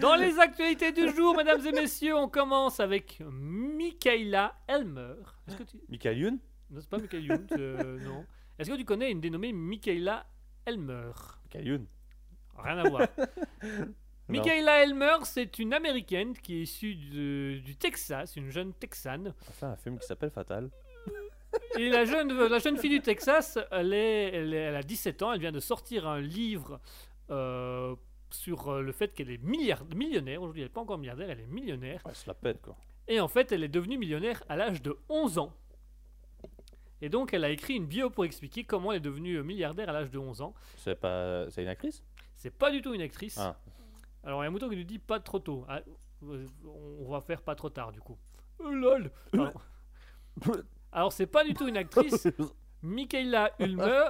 Dans 0.00 0.14
les 0.14 0.38
actualités 0.38 0.92
du 0.92 1.08
jour, 1.08 1.36
mesdames 1.36 1.66
et 1.66 1.72
messieurs, 1.72 2.14
on 2.14 2.28
commence 2.28 2.78
avec 2.78 3.20
Michaela 3.28 4.54
Elmer. 4.68 5.14
Est-ce 5.48 5.56
que 5.56 5.64
tu... 5.64 5.76
Michael 5.88 6.18
Youn 6.18 6.38
Non, 6.70 6.80
c'est 6.80 6.88
pas 6.88 6.98
Michael 6.98 7.24
Youn, 7.24 7.46
euh, 7.58 7.98
non. 7.98 8.24
Est-ce 8.60 8.70
que 8.70 8.76
tu 8.76 8.84
connais 8.84 9.10
une 9.10 9.20
dénommée 9.20 9.52
Michaela 9.52 10.24
Elmer 10.66 11.10
Youn 11.54 11.86
Rien 12.58 12.78
à 12.78 12.88
voir. 12.88 13.08
Michaela 14.28 14.82
Elmer, 14.84 15.16
c'est 15.24 15.58
une 15.58 15.74
américaine 15.74 16.32
qui 16.36 16.56
est 16.58 16.62
issue 16.62 16.94
de- 16.94 17.58
du 17.58 17.76
Texas, 17.76 18.36
une 18.36 18.50
jeune 18.50 18.72
texane. 18.72 19.34
On 19.46 19.50
a 19.50 19.52
fait 19.52 19.66
un 19.66 19.76
film 19.76 19.98
qui 19.98 20.06
s'appelle 20.06 20.30
Fatal. 20.30 20.70
Et 21.78 21.90
la 21.90 22.04
jeune, 22.06 22.32
la 22.46 22.58
jeune 22.58 22.78
fille 22.78 22.90
du 22.90 23.00
Texas, 23.02 23.58
elle, 23.70 23.92
est, 23.92 24.30
elle, 24.34 24.54
est- 24.54 24.58
elle 24.58 24.76
a 24.76 24.82
17 24.82 25.22
ans, 25.22 25.32
elle 25.32 25.40
vient 25.40 25.52
de 25.52 25.60
sortir 25.60 26.06
un 26.08 26.20
livre 26.20 26.80
euh, 27.30 27.94
sur 28.30 28.68
euh, 28.68 28.80
le 28.80 28.92
fait 28.92 29.12
qu'elle 29.12 29.30
est 29.30 29.42
milliard, 29.42 29.84
millionnaire. 29.94 30.40
Aujourd'hui, 30.40 30.62
elle 30.62 30.68
n'est 30.68 30.72
pas 30.72 30.80
encore 30.80 30.98
milliardaire, 30.98 31.28
elle 31.28 31.40
est 31.40 31.46
millionnaire. 31.46 32.00
Ouais, 32.06 32.14
se 32.14 32.26
la 32.26 32.34
pète 32.34 32.62
quoi. 32.62 32.76
Et 33.08 33.20
en 33.20 33.28
fait, 33.28 33.52
elle 33.52 33.64
est 33.64 33.68
devenue 33.68 33.98
millionnaire 33.98 34.42
à 34.48 34.56
l'âge 34.56 34.80
de 34.80 34.96
11 35.10 35.38
ans. 35.38 35.52
Et 37.02 37.08
donc, 37.08 37.34
elle 37.34 37.44
a 37.44 37.50
écrit 37.50 37.74
une 37.74 37.86
bio 37.86 38.10
pour 38.10 38.24
expliquer 38.24 38.62
comment 38.62 38.92
elle 38.92 38.98
est 38.98 39.00
devenue 39.00 39.34
euh, 39.34 39.42
milliardaire 39.42 39.88
à 39.88 39.92
l'âge 39.92 40.10
de 40.10 40.18
11 40.18 40.40
ans. 40.40 40.54
C'est 40.76 40.94
pas. 40.94 41.50
C'est 41.50 41.62
une 41.62 41.68
actrice? 41.68 42.04
C'est 42.36 42.56
pas 42.56 42.70
du 42.70 42.80
tout 42.80 42.94
une 42.94 43.02
actrice. 43.02 43.38
Ah. 43.38 43.58
Alors, 44.22 44.40
il 44.40 44.44
y 44.44 44.46
a 44.46 44.48
un 44.48 44.52
mouton 44.52 44.70
qui 44.70 44.76
nous 44.76 44.84
dit 44.84 45.00
pas 45.00 45.18
trop 45.18 45.40
tôt. 45.40 45.66
Ah, 45.68 45.80
on 46.22 47.10
va 47.10 47.20
faire 47.20 47.42
pas 47.42 47.56
trop 47.56 47.70
tard, 47.70 47.90
du 47.90 48.00
coup. 48.00 48.16
Euh, 48.60 48.70
lol 48.70 49.10
Alors, 49.32 49.52
alors, 50.92 51.12
c'est 51.12 51.26
pas 51.26 51.44
du 51.44 51.54
tout 51.54 51.66
une 51.66 51.76
actrice. 51.76 52.28
Michaela 52.82 53.50
Ulmer. 53.58 54.04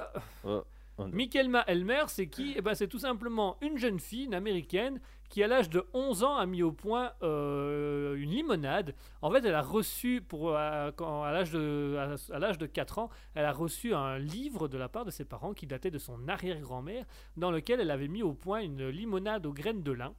On- 0.97 1.07
Michaela 1.07 1.63
Elmer, 1.67 2.03
c'est 2.07 2.27
qui 2.27 2.53
eh 2.55 2.61
ben, 2.61 2.75
C'est 2.75 2.87
tout 2.87 2.99
simplement 2.99 3.57
une 3.61 3.77
jeune 3.77 3.99
fille, 3.99 4.25
une 4.25 4.33
américaine, 4.35 4.99
qui 5.29 5.41
à 5.41 5.47
l'âge 5.47 5.69
de 5.69 5.83
11 5.93 6.23
ans 6.23 6.37
a 6.37 6.45
mis 6.45 6.61
au 6.61 6.71
point 6.71 7.13
euh, 7.23 8.13
une 8.15 8.29
limonade. 8.29 8.93
En 9.23 9.31
fait, 9.31 9.43
elle 9.43 9.55
a 9.55 9.61
reçu, 9.63 10.21
pour, 10.21 10.55
euh, 10.55 10.91
à 10.91 11.31
l'âge 11.31 11.51
de, 11.51 11.97
à 12.31 12.37
l'âge 12.39 12.59
de 12.59 12.67
4 12.67 12.99
ans, 12.99 13.09
elle 13.33 13.45
a 13.45 13.51
reçu 13.51 13.95
un 13.95 14.19
livre 14.19 14.67
de 14.67 14.77
la 14.77 14.89
part 14.89 15.05
de 15.05 15.11
ses 15.11 15.25
parents 15.25 15.53
qui 15.53 15.65
datait 15.65 15.89
de 15.91 15.97
son 15.97 16.27
arrière-grand-mère, 16.27 17.05
dans 17.37 17.49
lequel 17.49 17.79
elle 17.79 17.89
avait 17.91 18.07
mis 18.07 18.21
au 18.21 18.33
point 18.33 18.59
une 18.61 18.87
limonade 18.89 19.45
aux 19.47 19.53
graines 19.53 19.81
de 19.81 19.91
lin. 19.91 20.13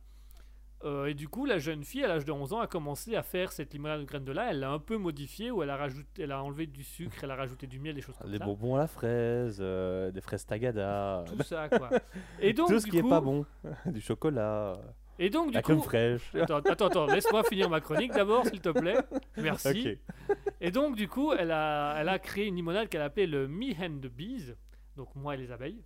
Euh, 0.84 1.06
et 1.06 1.14
du 1.14 1.28
coup, 1.28 1.46
la 1.46 1.58
jeune 1.58 1.82
fille, 1.82 2.04
à 2.04 2.08
l'âge 2.08 2.24
de 2.26 2.32
11 2.32 2.52
ans, 2.52 2.60
a 2.60 2.66
commencé 2.66 3.16
à 3.16 3.22
faire 3.22 3.52
cette 3.52 3.72
limonade 3.72 4.02
aux 4.02 4.04
graines 4.04 4.24
de 4.24 4.32
lin. 4.32 4.48
Elle 4.50 4.60
l'a 4.60 4.70
un 4.70 4.78
peu 4.78 4.98
modifiée, 4.98 5.50
où 5.50 5.62
elle 5.62 5.70
a, 5.70 5.76
rajouté, 5.76 6.22
elle 6.24 6.32
a 6.32 6.42
enlevé 6.42 6.66
du 6.66 6.84
sucre, 6.84 7.16
elle 7.24 7.30
a 7.30 7.36
rajouté 7.36 7.66
du 7.66 7.78
miel, 7.80 7.94
des 7.94 8.02
choses 8.02 8.16
comme 8.18 8.30
Des 8.30 8.36
ça. 8.38 8.44
bonbons 8.44 8.74
à 8.74 8.78
la 8.80 8.86
fraise, 8.86 9.58
euh, 9.60 10.10
des 10.10 10.20
fraises 10.20 10.44
tagada, 10.44 11.24
Tout 11.26 11.42
ça, 11.42 11.68
quoi. 11.70 11.88
Et 12.38 12.52
donc, 12.52 12.68
tout 12.68 12.78
ce 12.80 12.84
du 12.84 12.90
qui 12.90 12.98
est 12.98 13.02
coup- 13.02 13.08
pas 13.08 13.20
bon. 13.22 13.46
du 13.86 14.00
chocolat, 14.02 14.78
Et 15.18 15.30
donc, 15.30 15.48
du 15.48 15.54
la 15.54 15.62
coup, 15.62 15.80
fraîche. 15.80 16.34
Attends, 16.34 16.56
attends, 16.58 16.86
attends, 16.88 17.06
laisse-moi 17.06 17.44
finir 17.44 17.70
ma 17.70 17.80
chronique 17.80 18.12
d'abord, 18.12 18.44
s'il 18.46 18.60
te 18.60 18.68
plaît. 18.68 18.98
Merci. 19.38 19.96
Et 20.60 20.70
donc, 20.70 20.96
du 20.96 21.08
coup, 21.08 21.32
elle 21.32 21.50
a, 21.50 21.96
elle 21.98 22.08
a 22.10 22.18
créé 22.18 22.46
une 22.46 22.56
limonade 22.56 22.88
qu'elle 22.90 23.00
appelait 23.02 23.26
le 23.26 23.48
Me 23.48 23.72
and 23.80 24.00
the 24.02 24.08
Bees. 24.08 24.54
Donc, 24.96 25.14
moi 25.14 25.34
et 25.34 25.38
les 25.38 25.50
abeilles. 25.50 25.82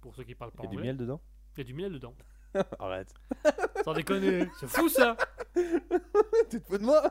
Pour 0.00 0.14
ceux 0.14 0.22
qui 0.22 0.34
parlent 0.36 0.52
pas 0.52 0.62
Il 0.62 0.66
y 0.66 0.68
a 0.68 0.70
du 0.70 0.76
anglais. 0.76 0.88
miel 0.90 0.96
dedans? 0.96 1.20
Il 1.56 1.58
y 1.58 1.60
a 1.62 1.64
du 1.64 1.74
miel 1.74 1.92
dedans. 1.92 2.14
Arrête. 2.78 3.12
Sans 3.84 3.92
déconner. 3.94 4.48
C'est 4.60 4.68
fou 4.68 4.88
ça. 4.88 5.16
Tu 6.50 6.60
te 6.60 6.66
fous 6.66 6.78
de 6.78 6.84
moi? 6.84 7.02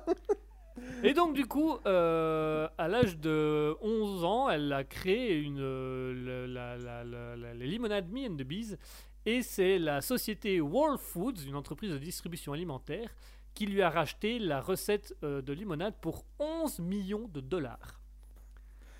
Et 1.03 1.13
donc, 1.13 1.33
du 1.33 1.45
coup, 1.45 1.77
euh, 1.85 2.67
à 2.77 2.87
l'âge 2.87 3.17
de 3.17 3.75
11 3.81 4.23
ans, 4.23 4.49
elle 4.49 4.71
a 4.73 4.83
créé 4.83 5.37
une, 5.39 5.59
euh, 5.59 6.47
la, 6.47 6.77
la- 6.77 7.03
la- 7.03 7.35
la- 7.35 7.53
les 7.53 7.67
limonades 7.67 8.09
Me 8.11 8.27
and 8.27 8.35
the 8.35 8.43
Bees. 8.43 8.77
Et 9.25 9.43
c'est 9.43 9.77
la 9.77 10.01
société 10.01 10.59
World 10.61 10.99
Foods, 10.99 11.45
une 11.45 11.55
entreprise 11.55 11.91
de 11.91 11.97
distribution 11.99 12.53
alimentaire, 12.53 13.09
qui 13.53 13.65
lui 13.67 13.81
a 13.81 13.89
racheté 13.89 14.39
la 14.39 14.61
recette 14.61 15.15
euh, 15.23 15.41
de 15.41 15.53
limonade 15.53 15.93
pour 16.01 16.25
11 16.39 16.79
millions 16.79 17.27
de 17.27 17.41
dollars. 17.41 17.99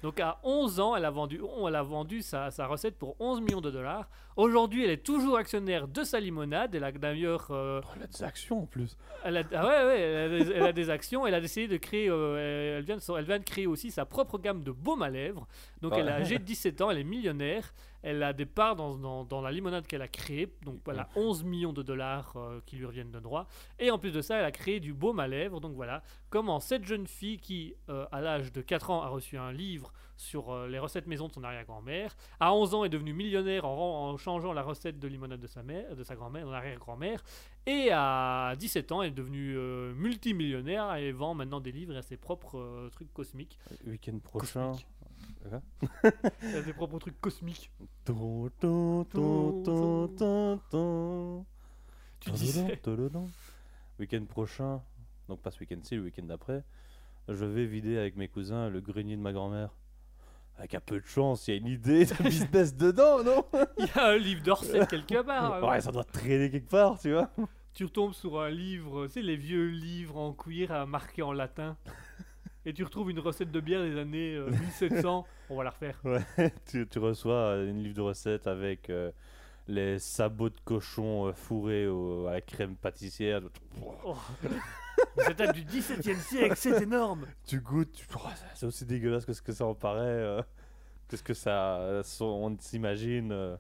Donc 0.03 0.19
à 0.19 0.39
11 0.43 0.79
ans, 0.79 0.95
elle 0.95 1.05
a 1.05 1.11
vendu, 1.11 1.41
elle 1.67 1.75
a 1.75 1.83
vendu 1.83 2.21
sa, 2.21 2.51
sa 2.51 2.65
recette 2.67 2.97
pour 2.97 3.15
11 3.19 3.41
millions 3.41 3.61
de 3.61 3.71
dollars. 3.71 4.09
Aujourd'hui, 4.37 4.83
elle 4.83 4.91
est 4.91 5.03
toujours 5.05 5.37
actionnaire 5.37 5.87
de 5.87 6.03
sa 6.03 6.19
limonade. 6.19 6.73
Elle 6.75 6.83
a 6.83 6.91
d'ailleurs 6.91 7.47
euh, 7.51 7.81
Elle 7.95 8.03
a 8.03 8.07
des 8.07 8.23
actions 8.23 8.63
en 8.63 8.65
plus. 8.65 8.97
elle 9.23 9.37
a, 9.37 9.43
ah 9.53 9.65
ouais, 9.67 9.85
ouais, 9.85 9.99
elle 9.99 10.33
a, 10.33 10.37
des, 10.43 10.51
elle 10.51 10.63
a 10.63 10.73
des 10.73 10.89
actions. 10.89 11.27
Elle 11.27 11.33
a 11.33 11.41
décidé 11.41 11.67
de 11.67 11.77
créer. 11.77 12.07
euh, 12.09 12.77
elle, 12.77 12.83
vient 12.85 12.97
de, 12.97 13.01
elle 13.17 13.25
vient 13.25 13.39
de 13.39 13.43
créer 13.43 13.67
aussi 13.67 13.91
sa 13.91 14.05
propre 14.05 14.37
gamme 14.39 14.63
de 14.63 14.71
baume 14.71 15.01
à 15.01 15.09
lèvres. 15.09 15.47
Donc, 15.81 15.93
Ouais. 15.93 15.99
elle 15.99 16.07
est 16.07 16.11
âgée 16.11 16.39
de 16.39 16.43
17 16.43 16.81
ans. 16.81 16.89
Elle 16.91 16.99
est 16.99 17.03
millionnaire. 17.03 17.73
Elle 18.03 18.23
a 18.23 18.33
des 18.33 18.47
parts 18.47 18.75
dans, 18.75 18.95
dans, 18.95 19.23
dans 19.25 19.41
la 19.41 19.51
limonade 19.51 19.85
qu'elle 19.85 20.01
a 20.01 20.07
créée. 20.07 20.51
Donc, 20.65 20.79
voilà, 20.85 21.07
11 21.15 21.43
millions 21.43 21.73
de 21.73 21.83
dollars 21.83 22.33
euh, 22.35 22.59
qui 22.65 22.77
lui 22.77 22.85
reviennent 22.85 23.11
de 23.11 23.19
droit. 23.19 23.47
Et 23.79 23.91
en 23.91 23.99
plus 23.99 24.11
de 24.11 24.21
ça, 24.21 24.37
elle 24.37 24.45
a 24.45 24.51
créé 24.51 24.79
du 24.79 24.93
baume 24.93 25.19
à 25.19 25.27
lèvres. 25.27 25.59
Donc, 25.59 25.73
voilà 25.75 26.01
comment 26.29 26.59
cette 26.59 26.85
jeune 26.85 27.05
fille 27.05 27.37
qui, 27.37 27.75
à 28.11 28.21
l'âge 28.21 28.51
de 28.53 28.61
4 28.61 28.89
ans, 28.89 29.01
a 29.03 29.07
reçu 29.09 29.37
un 29.37 29.51
livre 29.51 29.91
sur 30.21 30.51
euh, 30.51 30.67
les 30.67 30.79
recettes 30.79 31.07
maison 31.07 31.27
de 31.27 31.33
son 31.33 31.43
arrière-grand-mère. 31.43 32.15
À 32.39 32.53
11 32.53 32.75
ans, 32.75 32.83
est 32.83 32.89
devenue 32.89 33.13
millionnaire 33.13 33.65
en, 33.65 34.15
changeant 34.17 34.53
la 34.53 34.61
recette 34.61 34.99
de 34.99 35.07
limonade 35.07 35.39
de 35.39 35.47
sa 35.47 35.63
mère, 35.63 35.95
de 35.95 36.03
sa 36.03 36.15
grand-mère, 36.15 36.45
de 36.47 36.51
arrière-grand-mère. 36.51 37.23
Et 37.65 37.89
à 37.91 38.55
17 38.57 38.91
ans, 38.91 39.01
elle 39.01 39.09
est 39.09 39.15
devenue 39.15 39.57
euh, 39.57 39.93
multimillionnaire 39.95 40.95
et 40.95 41.11
vend 41.11 41.33
maintenant 41.33 41.59
des 41.59 41.71
livres 41.71 41.95
à 41.95 42.01
ses 42.01 42.17
propres 42.17 42.59
euh, 42.59 42.89
trucs 42.89 43.11
cosmiques. 43.13 43.57
Week-end 43.85 44.19
prochain. 44.19 44.71
Cosmique. 44.71 44.87
A 45.51 46.63
ses 46.63 46.73
propres 46.73 46.99
trucs 46.99 47.19
cosmiques. 47.19 47.71
Ton, 48.05 48.49
ton, 48.59 49.03
ton, 49.05 49.63
ton, 49.63 50.07
ton, 50.07 50.59
ton. 50.69 51.45
Tu 52.19 52.31
disais. 52.31 52.79
Week-end 53.99 54.25
prochain, 54.25 54.81
donc 55.27 55.41
pas 55.41 55.51
ce 55.51 55.59
week-end-ci, 55.59 55.95
le 55.95 56.03
week-end 56.03 56.23
d'après, 56.23 56.63
je 57.27 57.45
vais 57.45 57.65
vider 57.65 57.97
avec 57.97 58.15
mes 58.15 58.27
cousins 58.27 58.69
le 58.69 58.81
grenier 58.81 59.15
de 59.15 59.21
ma 59.21 59.31
grand-mère. 59.31 59.71
Avec 60.57 60.75
un 60.75 60.79
peu 60.79 60.99
de 60.99 61.05
chance, 61.05 61.47
il 61.47 61.51
y 61.51 61.53
a 61.55 61.57
une 61.59 61.67
idée 61.67 62.05
de 62.05 62.23
business 62.23 62.75
dedans, 62.75 63.23
non 63.23 63.45
Il 63.79 63.85
y 63.85 63.99
a 63.99 64.07
un 64.09 64.17
livre 64.17 64.43
de 64.43 64.51
recettes 64.51 64.89
quelque 64.89 65.21
part. 65.23 65.63
Ouais, 65.67 65.81
ça 65.81 65.91
doit 65.91 66.03
traîner 66.03 66.49
quelque 66.51 66.69
part, 66.69 66.99
tu 66.99 67.11
vois. 67.13 67.29
tu 67.73 67.85
retombes 67.85 68.13
sur 68.13 68.39
un 68.39 68.49
livre, 68.49 69.07
tu 69.07 69.13
sais, 69.13 69.21
les 69.23 69.37
vieux 69.37 69.69
livres 69.69 70.17
en 70.17 70.33
cuir 70.33 70.71
à 70.71 70.85
marqué 70.85 71.21
en 71.23 71.31
latin. 71.33 71.77
Et 72.65 72.73
tu 72.73 72.83
retrouves 72.83 73.09
une 73.09 73.17
recette 73.19 73.49
de 73.51 73.59
bière 73.59 73.81
des 73.81 73.97
années 73.97 74.35
euh, 74.35 74.51
1700. 74.51 75.25
On 75.49 75.55
va 75.57 75.63
la 75.63 75.71
refaire. 75.71 75.99
tu, 76.67 76.87
tu 76.87 76.99
reçois 76.99 77.33
euh, 77.33 77.69
une 77.71 77.81
livre 77.81 77.95
de 77.95 78.01
recettes 78.01 78.45
avec 78.45 78.91
euh, 78.91 79.09
les 79.67 79.97
sabots 79.97 80.49
de 80.49 80.59
cochon 80.63 81.25
euh, 81.25 81.33
fourrés 81.33 81.87
au- 81.87 82.27
à 82.27 82.33
la 82.33 82.41
crème 82.41 82.75
pâtissière. 82.75 83.41
Oh. 84.05 84.15
Ça 85.17 85.33
date 85.33 85.55
du 85.55 85.63
17e 85.63 86.19
siècle, 86.19 86.55
c'est 86.57 86.81
énorme. 86.83 87.25
Tu 87.45 87.59
goûtes, 87.59 87.91
tu... 87.91 88.05
Oh, 88.15 88.19
c'est 88.55 88.65
aussi 88.65 88.85
dégueulasse 88.85 89.25
que 89.25 89.33
ce 89.33 89.41
que 89.41 89.51
ça 89.53 89.65
en 89.65 89.75
paraît. 89.75 89.99
euh, 90.01 90.41
que 91.07 91.17
ce 91.17 91.23
que 91.23 91.33
ça, 91.33 91.77
euh, 91.79 92.03
on 92.21 92.55
s'imagine. 92.59 93.31
euh, 93.31 93.55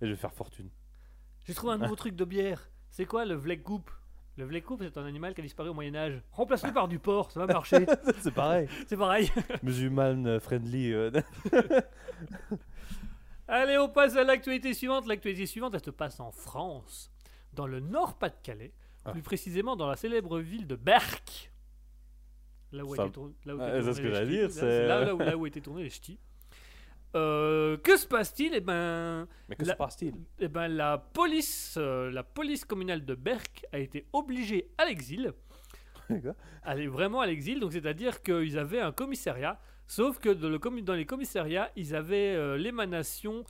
et 0.00 0.06
je 0.06 0.10
vais 0.10 0.16
faire 0.16 0.32
fortune. 0.32 0.68
J'ai 1.46 1.54
trouvé 1.54 1.72
un 1.74 1.78
nouveau 1.78 1.96
truc 1.96 2.14
de 2.16 2.24
bière. 2.24 2.68
C'est 2.90 3.04
quoi 3.06 3.24
le 3.24 3.34
vlekkoop 3.34 3.90
Le 4.36 4.44
vlekkoop, 4.44 4.82
c'est 4.82 4.98
un 4.98 5.04
animal 5.06 5.34
qui 5.34 5.40
a 5.40 5.44
disparu 5.44 5.68
au 5.70 5.74
Moyen-Âge. 5.74 6.20
Remplace-le 6.32 6.72
par 6.72 6.88
du 6.88 6.98
porc, 6.98 7.30
ça 7.32 7.40
va 7.40 7.46
marcher. 7.52 7.86
c'est 8.20 8.34
pareil. 8.34 8.68
c'est 8.86 8.96
pareil. 8.96 9.30
Musulman 9.62 10.40
friendly. 10.40 10.92
euh, 10.92 11.10
Allez, 13.48 13.78
on 13.78 13.88
passe 13.88 14.14
à 14.16 14.24
l'actualité 14.24 14.74
suivante. 14.74 15.06
L'actualité 15.06 15.46
suivante, 15.46 15.74
elle 15.74 15.84
se 15.84 15.90
passe 15.90 16.20
en 16.20 16.30
France, 16.30 17.10
dans 17.54 17.66
le 17.66 17.80
Nord-Pas-de-Calais, 17.80 18.72
Ah. 19.04 19.12
plus 19.12 19.22
précisément 19.22 19.76
dans 19.76 19.86
la 19.88 19.96
célèbre 19.96 20.38
ville 20.40 20.66
de 20.66 20.76
Berck. 20.76 21.52
Là 22.72 22.84
où, 22.84 22.92
a 22.92 22.96
Ça- 22.96 23.02
été 23.04 23.12
tourné- 23.12 23.34
là 23.46 23.56
où 23.56 23.60
Ah, 23.62 23.68
étaient 23.78 23.82
tournés 23.92 24.10
les 24.10 24.14
ch'tis. 24.20 24.26
dire, 24.28 24.42
Là, 24.42 24.48
c'est- 24.50 24.86
là, 24.86 25.04
là 25.04 25.14
où, 25.14 25.18
là 25.18 25.36
où 25.36 25.46
étaient 25.46 25.60
tournés 25.60 25.82
les 25.84 25.90
ch'tis. 25.90 26.18
Euh, 27.16 27.78
que 27.78 27.96
se 27.96 28.06
passe-t-il? 28.06 28.52
Eh 28.54 28.60
ben, 28.60 29.26
Mais 29.48 29.56
que 29.56 29.64
La- 29.64 29.72
se 29.72 29.78
passe-t-il? 29.78 30.14
eh 30.40 30.48
ben, 30.48 30.68
la 30.68 30.98
police, 30.98 31.76
euh, 31.78 32.10
la 32.10 32.22
police 32.22 32.66
communale 32.66 33.06
de 33.06 33.14
Berck 33.14 33.64
a 33.72 33.78
été 33.78 34.06
obligée 34.12 34.68
à 34.76 34.84
l'exil. 34.84 35.32
Aller 36.62 36.86
vraiment 36.88 37.20
à 37.20 37.26
l'exil, 37.26 37.60
donc 37.60 37.72
c'est-à-dire 37.72 38.22
qu'ils 38.22 38.58
avaient 38.58 38.80
un 38.80 38.92
commissariat, 38.92 39.58
sauf 39.86 40.18
que 40.18 40.28
dans, 40.30 40.48
le 40.50 40.58
commu- 40.58 40.82
dans 40.84 40.94
les 40.94 41.06
commissariats, 41.06 41.70
ils 41.76 41.94
avaient 41.94 42.34
euh, 42.34 42.56
l'émanation 42.58 43.44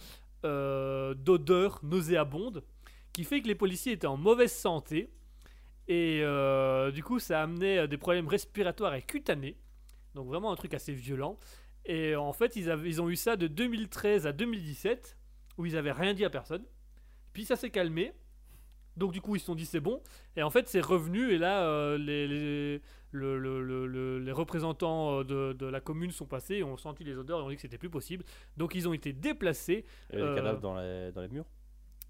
d'odeurs 0.45 1.81
nauséabondes, 1.83 2.63
qui 3.13 3.25
fait 3.25 3.41
que 3.43 3.49
les 3.49 3.55
policiers 3.57 3.93
étaient 3.93 4.07
en 4.07 4.17
mauvaise 4.17 4.53
santé, 4.53 5.11
et 5.89 6.21
euh, 6.23 6.91
du 6.93 7.03
coup 7.03 7.19
ça 7.19 7.43
amenait 7.43 7.79
euh, 7.79 7.87
des 7.87 7.97
problèmes 7.99 8.29
respiratoires 8.29 8.95
et 8.95 9.03
cutanés, 9.03 9.57
donc 10.15 10.27
vraiment 10.29 10.53
un 10.53 10.57
truc 10.57 10.75
assez 10.75 10.93
violent. 10.93 11.39
Et 11.91 12.15
en 12.17 12.35
fait, 12.35 12.55
ils, 12.57 12.71
avaient, 12.71 12.87
ils 12.89 13.01
ont 13.01 13.09
eu 13.09 13.17
ça 13.17 13.37
de 13.37 13.47
2013 13.47 14.27
à 14.27 14.33
2017, 14.33 15.17
où 15.57 15.65
ils 15.65 15.75
avaient 15.77 15.93
rien 15.93 16.13
dit 16.13 16.25
à 16.25 16.29
personne. 16.31 16.63
Puis 17.33 17.47
ça 17.47 17.57
s'est 17.57 17.71
calmé. 17.71 18.13
Donc 18.99 19.13
du 19.13 19.21
coup, 19.23 19.37
ils 19.37 19.41
se 19.41 19.47
sont 19.47 19.55
dit 19.55 19.65
c'est 19.65 19.81
bon. 19.81 20.03
Et 20.37 20.43
en 20.43 20.51
fait, 20.51 20.69
c'est 20.69 20.81
revenu. 20.83 21.31
Et 21.33 21.39
là, 21.39 21.63
euh, 21.67 21.97
les, 21.97 22.27
les, 22.29 22.83
le- 23.13 23.39
le- 23.39 23.63
le- 23.63 23.87
le- 23.87 24.19
les 24.19 24.33
représentants 24.33 25.21
euh, 25.21 25.25
de, 25.25 25.53
de 25.55 25.67
la 25.67 25.81
commune 25.81 26.11
sont 26.11 26.27
passés, 26.27 26.63
ont 26.63 26.77
senti 26.77 27.05
les 27.05 27.17
odeurs 27.17 27.39
et 27.41 27.43
ont 27.45 27.49
dit 27.49 27.55
que 27.57 27.63
c'était 27.63 27.79
plus 27.79 27.89
possible. 27.91 28.25
Donc 28.59 28.75
ils 28.75 28.87
ont 28.87 28.93
été 28.93 29.13
déplacés. 29.15 29.87
Il 30.13 30.19
y 30.19 30.21
avait 30.21 30.29
Euh, 30.31 30.35
des 30.35 30.41
cadavres 30.41 30.61
dans 30.61 30.79
les, 30.79 31.13
dans 31.13 31.23
les 31.23 31.29
murs? 31.29 31.47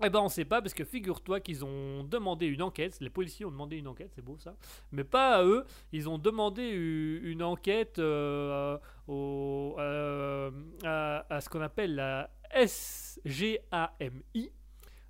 Eh 0.05 0.11
ben 0.11 0.21
on 0.21 0.29
sait 0.29 0.45
pas 0.45 0.63
parce 0.63 0.75
que 0.75 0.85
figure-toi 0.85 1.41
qu'ils 1.41 1.65
ont 1.65 2.05
demandé 2.05 2.47
une 2.47 2.63
enquête, 2.63 2.97
les 3.01 3.11
policiers 3.11 3.45
ont 3.45 3.51
demandé 3.51 3.77
une 3.77 3.89
enquête, 3.89 4.13
c'est 4.15 4.25
beau 4.25 4.39
ça, 4.39 4.55
mais 4.93 5.03
pas 5.03 5.39
à 5.39 5.45
eux, 5.45 5.65
ils 5.91 6.09
ont 6.09 6.19
demandé 6.19 6.69
une 6.69 7.43
enquête 7.43 7.99
euh, 7.99 8.79
euh, 9.09 10.51
à, 10.85 11.27
à 11.35 11.41
ce 11.41 11.49
qu'on 11.49 11.61
appelle 11.63 11.97
la 11.97 12.31
SGAMI, 12.65 14.53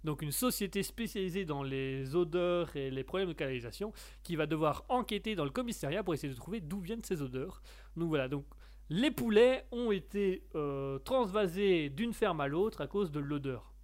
donc 0.05 0.23
une 0.23 0.33
société 0.33 0.83
spécialisée 0.83 1.45
dans 1.45 1.63
les 1.63 2.17
odeurs 2.17 2.75
et 2.75 2.91
les 2.91 3.05
problèmes 3.05 3.29
de 3.29 3.35
canalisation, 3.35 3.93
qui 4.23 4.37
va 4.37 4.47
devoir 4.47 4.87
enquêter 4.89 5.35
dans 5.35 5.45
le 5.45 5.51
commissariat 5.51 6.03
pour 6.03 6.15
essayer 6.15 6.33
de 6.33 6.39
trouver 6.39 6.61
d'où 6.61 6.81
viennent 6.81 7.05
ces 7.05 7.21
odeurs. 7.21 7.61
Donc 7.95 8.09
voilà, 8.09 8.29
donc 8.29 8.47
les 8.89 9.11
poulets 9.11 9.67
ont 9.71 9.93
été 9.93 10.45
euh, 10.55 10.99
transvasés 11.01 11.91
d'une 11.91 12.15
ferme 12.15 12.41
à 12.41 12.49
l'autre 12.49 12.81
à 12.81 12.87
cause 12.87 13.11
de 13.11 13.21
l'odeur. 13.21 13.75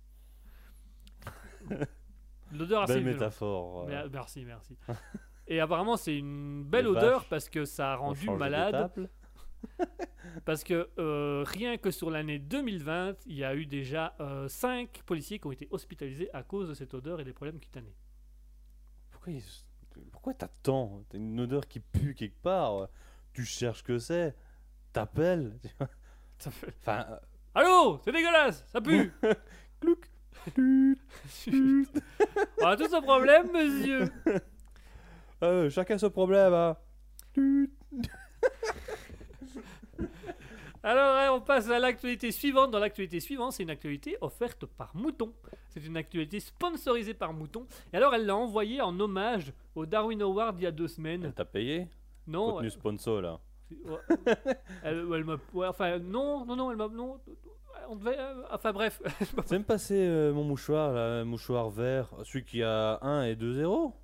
L'odeur 2.52 2.82
assez 2.82 2.94
Belle 2.94 3.04
métaphore. 3.14 3.82
euh, 3.82 3.86
Mer- 3.86 4.08
Merci, 4.12 4.44
merci. 4.44 4.76
Et 5.46 5.60
apparemment, 5.60 5.96
c'est 5.96 6.16
une 6.16 6.64
belle 6.64 6.84
Les 6.84 6.90
odeur 6.90 7.18
vaches 7.20 7.28
parce 7.28 7.48
que 7.48 7.64
ça 7.64 7.92
a 7.92 7.96
rendu 7.96 8.28
malade. 8.30 9.10
Parce 10.44 10.62
que 10.62 10.90
euh, 10.98 11.42
rien 11.46 11.78
que 11.78 11.90
sur 11.90 12.10
l'année 12.10 12.38
2020, 12.38 13.16
il 13.26 13.36
y 13.36 13.44
a 13.44 13.54
eu 13.54 13.64
déjà 13.66 14.14
5 14.48 15.02
policiers 15.06 15.38
qui 15.38 15.46
ont 15.46 15.52
été 15.52 15.68
hospitalisés 15.70 16.28
à 16.34 16.42
cause 16.42 16.68
de 16.68 16.74
cette 16.74 16.92
odeur 16.92 17.18
et 17.20 17.24
des 17.24 17.32
problèmes 17.32 17.58
cutanés. 17.58 17.94
Pourquoi, 19.10 19.32
pourquoi 20.12 20.34
t'attends? 20.34 21.02
T'as 21.08 21.16
une 21.18 21.40
odeur 21.40 21.66
qui 21.66 21.80
pue 21.80 22.14
quelque 22.14 22.40
part. 22.42 22.88
Tu 23.32 23.44
cherches 23.44 23.82
que 23.82 23.98
c'est. 23.98 24.34
T'appelles. 24.92 25.58
Enfin, 26.46 27.06
euh, 27.10 27.18
Allô? 27.54 28.00
C'est 28.04 28.12
dégueulasse 28.12 28.64
Ça 28.68 28.80
pue 28.82 29.12
Clouc. 29.80 30.10
On 32.60 32.66
a 32.66 32.76
tous 32.76 32.92
un 32.92 33.02
problème, 33.02 33.50
monsieur 33.52 34.10
euh, 35.42 35.68
chacun 35.70 35.98
ce 35.98 36.06
problème. 36.06 36.52
Hein. 36.52 36.76
Alors, 40.82 41.16
hein, 41.16 41.28
on 41.32 41.40
passe 41.40 41.68
à 41.70 41.78
l'actualité 41.78 42.30
suivante. 42.30 42.70
Dans 42.70 42.78
l'actualité 42.78 43.18
suivante, 43.20 43.52
c'est 43.52 43.62
une 43.62 43.70
actualité 43.70 44.18
offerte 44.20 44.66
par 44.66 44.94
Mouton. 44.94 45.32
C'est 45.70 45.84
une 45.84 45.96
actualité 45.96 46.40
sponsorisée 46.40 47.14
par 47.14 47.32
Mouton. 47.32 47.66
Et 47.92 47.96
alors, 47.96 48.14
elle 48.14 48.26
l'a 48.26 48.36
envoyée 48.36 48.80
en 48.82 48.98
hommage 49.00 49.52
au 49.74 49.86
Darwin 49.86 50.20
Award 50.22 50.58
il 50.60 50.64
y 50.64 50.66
a 50.66 50.70
deux 50.70 50.88
semaines. 50.88 51.32
T'as 51.34 51.46
payé? 51.46 51.88
Non, 52.26 52.52
Contenu 52.52 52.70
sponsor 52.70 53.22
là. 53.22 53.40
Ouais. 53.70 54.34
elle, 54.82 55.06
elle 55.14 55.24
m'a- 55.24 55.38
ouais, 55.54 55.66
enfin, 55.66 55.98
non, 55.98 56.44
non, 56.44 56.54
non, 56.54 56.70
elle 56.70 56.76
m'a. 56.76 56.88
Non, 56.88 57.18
on 57.88 57.96
devait. 57.96 58.18
euh, 58.18 58.42
enfin, 58.50 58.72
bref. 58.72 59.00
Tu 59.18 59.26
sais 59.46 59.58
me 59.58 59.64
passer 59.64 59.98
euh, 59.98 60.32
mon 60.32 60.44
mouchoir 60.44 60.92
là, 60.92 61.24
mouchoir 61.24 61.70
vert, 61.70 62.08
celui 62.24 62.44
qui 62.44 62.62
a 62.62 62.98
1 63.02 63.24
et 63.24 63.36
2 63.36 63.54
zéros 63.54 63.94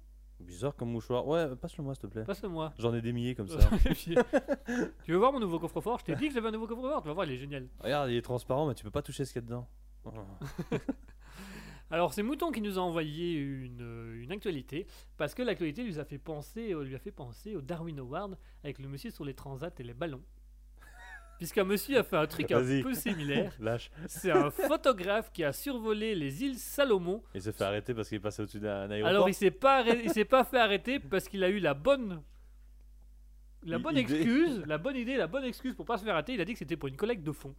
Bizarre 0.41 0.75
comme 0.75 0.91
mouchoir. 0.91 1.27
Ouais, 1.29 1.55
passe-le 1.57 1.85
moi 1.85 1.95
s'il 1.95 2.03
te 2.03 2.07
plaît. 2.07 2.25
Passe-le-moi. 2.25 2.73
J'en 2.79 2.95
ai 2.95 3.03
des 3.03 3.13
milliers 3.13 3.35
comme 3.35 3.49
ça. 3.49 3.59
tu 3.95 5.13
veux 5.13 5.19
voir 5.19 5.33
mon 5.35 5.41
nouveau 5.41 5.59
coffre-fort? 5.59 5.99
Je 5.99 6.05
t'ai 6.07 6.15
dit 6.17 6.29
que 6.29 6.35
j'avais 6.35 6.49
un 6.49 6.53
nouveau 6.53 6.67
coffre-fort. 6.67 7.03
Tu 7.03 7.09
vas 7.09 7.15
voir, 7.15 7.27
il 7.27 7.33
est 7.33 7.37
génial. 7.37 7.69
Regarde, 7.79 8.11
il 8.11 8.17
est 8.17 8.23
transparent, 8.23 8.67
mais 8.67 8.75
tu 8.75 8.83
peux 8.83 8.91
pas 8.91 9.03
toucher 9.03 9.27
ce 9.27 9.35
qu'il 9.35 9.43
y 9.43 9.45
a 9.45 9.47
dedans. 9.47 9.69
Oh. 10.07 10.11
Alors, 11.91 12.15
c'est 12.15 12.23
Mouton 12.23 12.53
qui 12.53 12.61
nous 12.61 12.79
a 12.79 12.83
envoyé 12.83 13.35
une, 13.35 13.83
euh, 13.83 14.23
une 14.23 14.31
actualité. 14.31 14.87
Parce 15.17 15.35
que 15.35 15.43
l'actualité 15.43 15.83
lui 15.83 15.99
a 15.99 16.05
fait 16.05 16.19
penser, 16.19 16.73
euh, 16.73 16.85
lui 16.85 16.95
a 16.95 16.99
fait 17.01 17.11
penser 17.11 17.57
au 17.57 17.61
Darwin 17.61 17.99
Award 17.99 18.39
avec 18.63 18.79
le 18.79 18.89
monsieur 18.89 19.11
sur 19.11 19.25
les 19.25 19.35
transats 19.35 19.73
et 19.79 19.83
les 19.83 19.93
ballons. 19.93 20.23
Puisqu'un 21.41 21.65
monsieur 21.65 21.99
a 21.99 22.03
fait 22.03 22.19
un 22.19 22.27
truc 22.27 22.53
un 22.53 22.61
peu 22.83 22.93
similaire. 22.93 23.51
Lâche. 23.61 23.91
C'est 24.07 24.31
un 24.31 24.51
photographe 24.51 25.33
qui 25.33 25.43
a 25.43 25.55
survolé 25.55 26.15
les 26.15 26.45
îles 26.45 26.59
Salomon 26.59 27.23
Il 27.35 27.41
s'est 27.41 27.53
fait 27.53 27.65
arrêter 27.65 27.95
parce 27.95 28.11
qu'il 28.11 28.17
est 28.17 28.21
passé 28.21 28.43
au-dessus 28.43 28.61
d'un 28.61 28.91
aéroport. 28.91 29.09
Alors 29.09 29.27
il 29.27 29.33
s'est 29.33 29.51
pas 29.51 29.83
il 29.89 30.11
s'est 30.11 30.27
pas 30.27 30.45
fait 30.45 30.59
arrêter 30.59 31.01
parce 31.01 31.29
qu'il 31.29 31.43
a 31.43 31.49
eu 31.49 31.59
la 31.59 31.73
bonne 31.73 32.23
la 33.63 33.79
bonne 33.79 33.97
idée. 33.97 34.17
excuse, 34.17 34.63
la 34.67 34.77
bonne 34.77 34.97
idée, 34.97 35.17
la 35.17 35.29
bonne 35.29 35.45
excuse 35.45 35.75
pour 35.75 35.87
pas 35.87 35.97
se 35.97 36.05
faire 36.05 36.13
arrêter. 36.13 36.35
Il 36.35 36.43
a 36.43 36.45
dit 36.45 36.53
que 36.53 36.59
c'était 36.59 36.77
pour 36.77 36.89
une 36.91 36.97
collecte 36.97 37.23
de 37.23 37.33
fonds. 37.33 37.55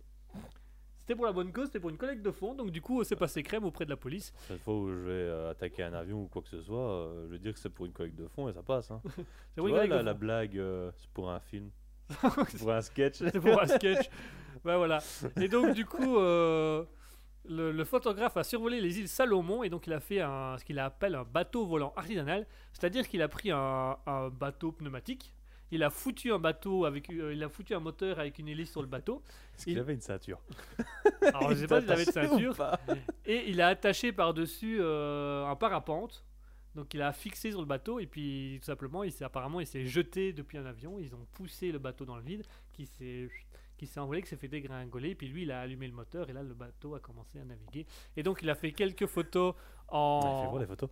C'était 0.99 1.15
pour 1.15 1.25
la 1.25 1.31
bonne 1.31 1.51
cause, 1.51 1.65
c'était 1.65 1.79
pour 1.79 1.89
une 1.89 1.97
collecte 1.97 2.21
de 2.21 2.29
fonds. 2.29 2.53
Donc 2.53 2.69
du 2.69 2.81
coup, 2.81 3.03
c'est 3.03 3.15
passé 3.15 3.41
crème 3.41 3.63
auprès 3.63 3.85
de 3.85 3.89
la 3.89 3.97
police. 3.97 4.31
Cette 4.47 4.61
fois 4.61 4.75
où 4.75 4.89
je 4.89 4.99
vais 4.99 5.11
euh, 5.11 5.49
attaquer 5.49 5.81
un 5.81 5.93
avion 5.93 6.21
ou 6.21 6.27
quoi 6.27 6.43
que 6.43 6.49
ce 6.49 6.61
soit, 6.61 6.91
euh, 6.91 7.25
je 7.25 7.31
vais 7.31 7.39
dire 7.39 7.51
que 7.51 7.59
c'est 7.59 7.71
pour 7.71 7.87
une 7.87 7.93
collecte 7.93 8.15
de 8.15 8.27
fonds 8.27 8.47
et 8.47 8.53
ça 8.53 8.61
passe. 8.61 8.91
Hein. 8.91 9.01
C'est 9.55 9.61
Tu 9.63 9.67
vois, 9.67 9.87
la, 9.87 10.13
blague, 10.13 10.59
euh, 10.59 10.91
c'est 10.95 11.09
pour 11.09 11.31
un 11.31 11.39
film, 11.39 11.71
pour 12.59 12.71
un 12.71 12.81
sketch. 12.81 13.15
C'est 13.17 13.39
pour 13.39 13.61
un 13.61 13.67
sketch. 13.67 14.09
Ouais, 14.65 14.77
voilà. 14.77 14.99
Et 15.39 15.47
donc 15.47 15.73
du 15.73 15.85
coup, 15.85 16.17
euh, 16.17 16.83
le, 17.45 17.71
le 17.71 17.83
photographe 17.85 18.37
a 18.37 18.43
survolé 18.43 18.79
les 18.79 18.99
îles 18.99 19.07
Salomon 19.07 19.63
et 19.63 19.69
donc 19.69 19.87
il 19.87 19.93
a 19.93 19.99
fait 19.99 20.21
un, 20.21 20.55
ce 20.59 20.63
qu'il 20.65 20.77
appelle 20.79 21.15
un 21.15 21.23
bateau 21.23 21.65
volant 21.65 21.93
artisanal, 21.95 22.45
c'est-à-dire 22.73 23.07
qu'il 23.07 23.21
a 23.21 23.27
pris 23.27 23.51
un, 23.51 23.97
un 24.05 24.29
bateau 24.29 24.71
pneumatique. 24.71 25.33
Il 25.73 25.83
a 25.83 25.89
foutu 25.89 26.33
un 26.33 26.37
bateau 26.37 26.83
avec, 26.83 27.09
euh, 27.09 27.33
il 27.33 27.41
a 27.43 27.47
foutu 27.47 27.73
un 27.73 27.79
moteur 27.79 28.19
avec 28.19 28.37
une 28.39 28.49
hélice 28.49 28.71
sur 28.71 28.81
le 28.81 28.89
bateau. 28.89 29.23
Est-ce 29.55 29.63
qu'il 29.63 29.73
Il- 29.73 29.79
avait 29.79 29.93
une 29.93 30.01
ceinture 30.01 30.41
Alors 31.33 31.49
je 31.51 31.55
sais 31.55 31.67
pas 31.67 31.79
s'il 31.79 31.91
avait 31.93 32.07
ou 32.07 32.11
ceinture. 32.11 32.77
Et 33.25 33.49
il 33.49 33.61
a 33.61 33.67
attaché 33.69 34.11
par-dessus 34.11 34.79
euh, 34.81 35.45
un 35.45 35.55
parapente. 35.55 36.25
Donc 36.75 36.93
il 36.93 37.01
a 37.01 37.11
fixé 37.11 37.51
sur 37.51 37.59
le 37.59 37.65
bateau 37.67 37.99
et 37.99 38.05
puis 38.07 38.57
tout 38.61 38.65
simplement 38.65 39.03
il 39.03 39.11
s'est 39.11 39.25
apparemment 39.25 39.59
il 39.59 39.67
s'est 39.67 39.85
jeté 39.85 40.31
depuis 40.33 40.57
un 40.57 40.65
avion. 40.65 40.99
Ils 40.99 41.13
ont 41.15 41.25
poussé 41.33 41.71
le 41.71 41.79
bateau 41.79 42.05
dans 42.05 42.15
le 42.15 42.23
vide, 42.23 42.43
qui 42.73 42.85
s'est 42.85 43.29
qui 43.77 43.87
s'est 43.87 43.99
envolé, 43.99 44.21
qui 44.21 44.29
s'est 44.29 44.37
fait 44.37 44.47
dégringoler. 44.47 45.15
Puis 45.15 45.27
lui 45.27 45.43
il 45.43 45.51
a 45.51 45.59
allumé 45.61 45.87
le 45.87 45.93
moteur 45.93 46.29
et 46.29 46.33
là 46.33 46.43
le 46.43 46.53
bateau 46.53 46.95
a 46.95 46.99
commencé 46.99 47.39
à 47.39 47.43
naviguer. 47.43 47.85
Et 48.15 48.23
donc 48.23 48.39
il 48.41 48.49
a 48.49 48.55
fait 48.55 48.71
quelques 48.71 49.05
photos 49.07 49.53
Ouais, 49.53 49.97
en. 49.97 50.47
voir 50.49 50.59
les 50.61 50.65
photos. 50.67 50.89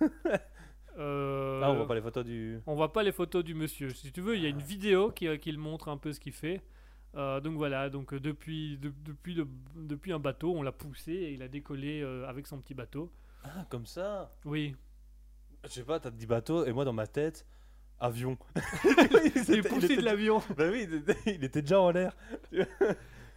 euh, 0.98 1.60
Ah, 1.62 1.70
on 1.70 1.76
voit 1.76 1.86
pas 1.86 1.94
les 1.94 2.00
photos 2.02 2.24
du. 2.24 2.58
on 2.66 2.74
voit 2.74 2.92
pas 2.92 3.02
les 3.02 3.12
photos 3.12 3.44
du 3.44 3.54
monsieur. 3.54 3.90
Si 3.90 4.10
tu 4.12 4.20
veux, 4.20 4.36
il 4.36 4.42
y 4.42 4.46
a 4.46 4.48
une 4.48 4.58
vidéo 4.62 5.10
qui, 5.12 5.28
euh, 5.28 5.36
qui 5.36 5.52
le 5.52 5.58
montre 5.58 5.88
un 5.88 5.96
peu 5.96 6.12
ce 6.12 6.20
qu'il 6.20 6.32
fait. 6.32 6.62
Euh, 7.16 7.40
donc 7.40 7.54
voilà, 7.56 7.90
donc 7.90 8.12
euh, 8.12 8.20
depuis, 8.20 8.78
de- 8.78 8.92
depuis, 9.04 9.34
le- 9.34 9.46
depuis 9.76 10.12
un 10.12 10.18
bateau, 10.20 10.52
on 10.54 10.62
l'a 10.62 10.72
poussé 10.72 11.12
et 11.12 11.32
il 11.32 11.42
a 11.42 11.48
décollé 11.48 12.02
euh, 12.02 12.26
avec 12.28 12.46
son 12.46 12.58
petit 12.60 12.74
bateau. 12.74 13.10
Ah, 13.44 13.66
comme 13.68 13.86
ça? 13.86 14.32
Oui, 14.44 14.76
Je 15.64 15.68
sais 15.68 15.82
pas, 15.84 16.00
t'as 16.00 16.10
dit 16.10 16.26
bateau 16.26 16.64
et 16.64 16.72
moi 16.72 16.84
dans 16.84 16.92
ma 16.92 17.06
tête, 17.06 17.44
avion. 17.98 18.36
Il 19.48 19.54
est 19.58 19.68
poussé 19.68 19.96
de 19.96 20.02
l'avion. 20.02 20.40
Bah 20.56 20.64
oui, 20.70 20.88
il 21.26 21.44
était- 21.44 21.62
déjà 21.62 21.80
en 21.80 21.90
l'air. 21.90 22.12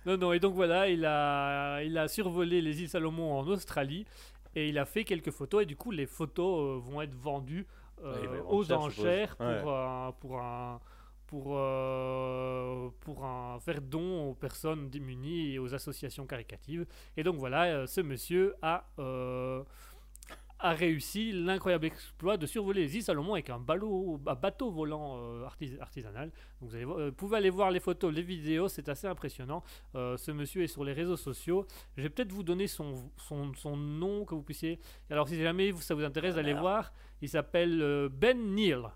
Non, 0.06 0.18
non, 0.18 0.34
et 0.34 0.40
donc 0.42 0.54
voilà, 0.54 0.90
il 0.90 1.06
a, 1.06 1.82
il 1.82 1.98
a 1.98 2.10
survolé 2.10 2.62
les 2.62 2.82
îles 2.82 2.90
Salomon 2.90 3.40
en 3.40 3.48
Australie 3.48 4.06
et 4.54 4.68
il 4.68 4.78
a 4.78 4.84
fait 4.84 5.06
quelques 5.06 5.32
photos 5.32 5.64
et 5.64 5.66
du 5.66 5.78
coup 5.78 5.92
les 5.92 6.06
photos 6.08 6.60
euh, 6.60 6.80
vont 6.82 7.02
être 7.02 7.16
vendues 7.16 7.66
euh, 8.04 8.22
Ouais, 8.22 8.44
aux 8.50 8.70
enchères. 8.74 9.38
Ouais. 9.40 9.62
pour, 9.62 9.72
un, 9.74 10.12
pour, 10.20 10.40
un, 10.42 10.82
pour, 11.28 11.54
euh, 11.56 12.90
pour 13.00 13.24
un 13.24 13.60
faire 13.62 13.80
don 13.82 14.30
aux 14.32 14.34
personnes 14.34 14.90
démunies 14.90 15.54
et 15.54 15.60
aux 15.60 15.74
associations 15.74 16.26
caritatives. 16.26 16.86
Et 17.16 17.24
donc 17.24 17.38
voilà, 17.38 17.64
euh, 17.68 17.88
ce 17.88 18.02
monsieur 18.02 18.56
a, 18.62 18.84
euh, 19.00 19.64
a 20.64 20.72
réussi 20.74 21.32
l'incroyable 21.32 21.86
exploit 21.86 22.38
de 22.38 22.46
survoler 22.46 22.82
les 22.82 22.96
îles 22.96 23.04
Salomon 23.04 23.34
avec 23.34 23.50
un, 23.50 23.60
ballot, 23.60 24.20
un 24.26 24.36
bateau 24.36 24.72
volant 24.72 25.18
euh, 25.20 25.46
artis- 25.46 25.78
artisanal. 25.80 26.32
Donc 26.60 26.70
vous, 26.70 26.76
allez 26.76 26.86
vo- 26.86 27.00
euh, 27.00 27.10
vous 27.10 27.16
pouvez 27.16 27.38
aller 27.38 27.50
voir 27.50 27.70
les 27.70 27.80
photos, 27.80 28.14
les 28.14 28.22
vidéos, 28.22 28.68
c'est 28.70 28.90
assez 28.90 29.06
impressionnant. 29.08 29.62
Euh, 29.96 30.18
ce 30.18 30.32
monsieur 30.32 30.64
est 30.64 30.68
sur 30.68 30.84
les 30.84 30.94
réseaux 30.94 31.18
sociaux. 31.18 31.68
Je 31.98 32.02
vais 32.04 32.10
peut-être 32.10 32.32
vous 32.32 32.44
donner 32.44 32.68
son, 32.68 33.12
son, 33.18 33.54
son 33.54 33.78
nom 33.78 34.26
que 34.26 34.34
vous 34.36 34.42
puissiez. 34.44 34.80
Alors 35.10 35.28
si 35.28 35.40
jamais 35.40 35.72
ça 35.74 35.94
vous 35.96 36.04
intéresse 36.04 36.36
d'aller 36.36 36.54
voir, 36.54 36.94
il 37.22 37.30
s'appelle 37.30 37.82
euh, 37.82 38.10
Ben 38.10 38.56
Neal. 38.56 38.90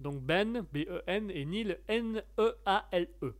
Donc 0.00 0.20
Ben, 0.22 0.64
B-E-N, 0.72 1.30
et 1.30 1.44
Neal, 1.44 1.78
N-E-A-L-E. 1.88 3.34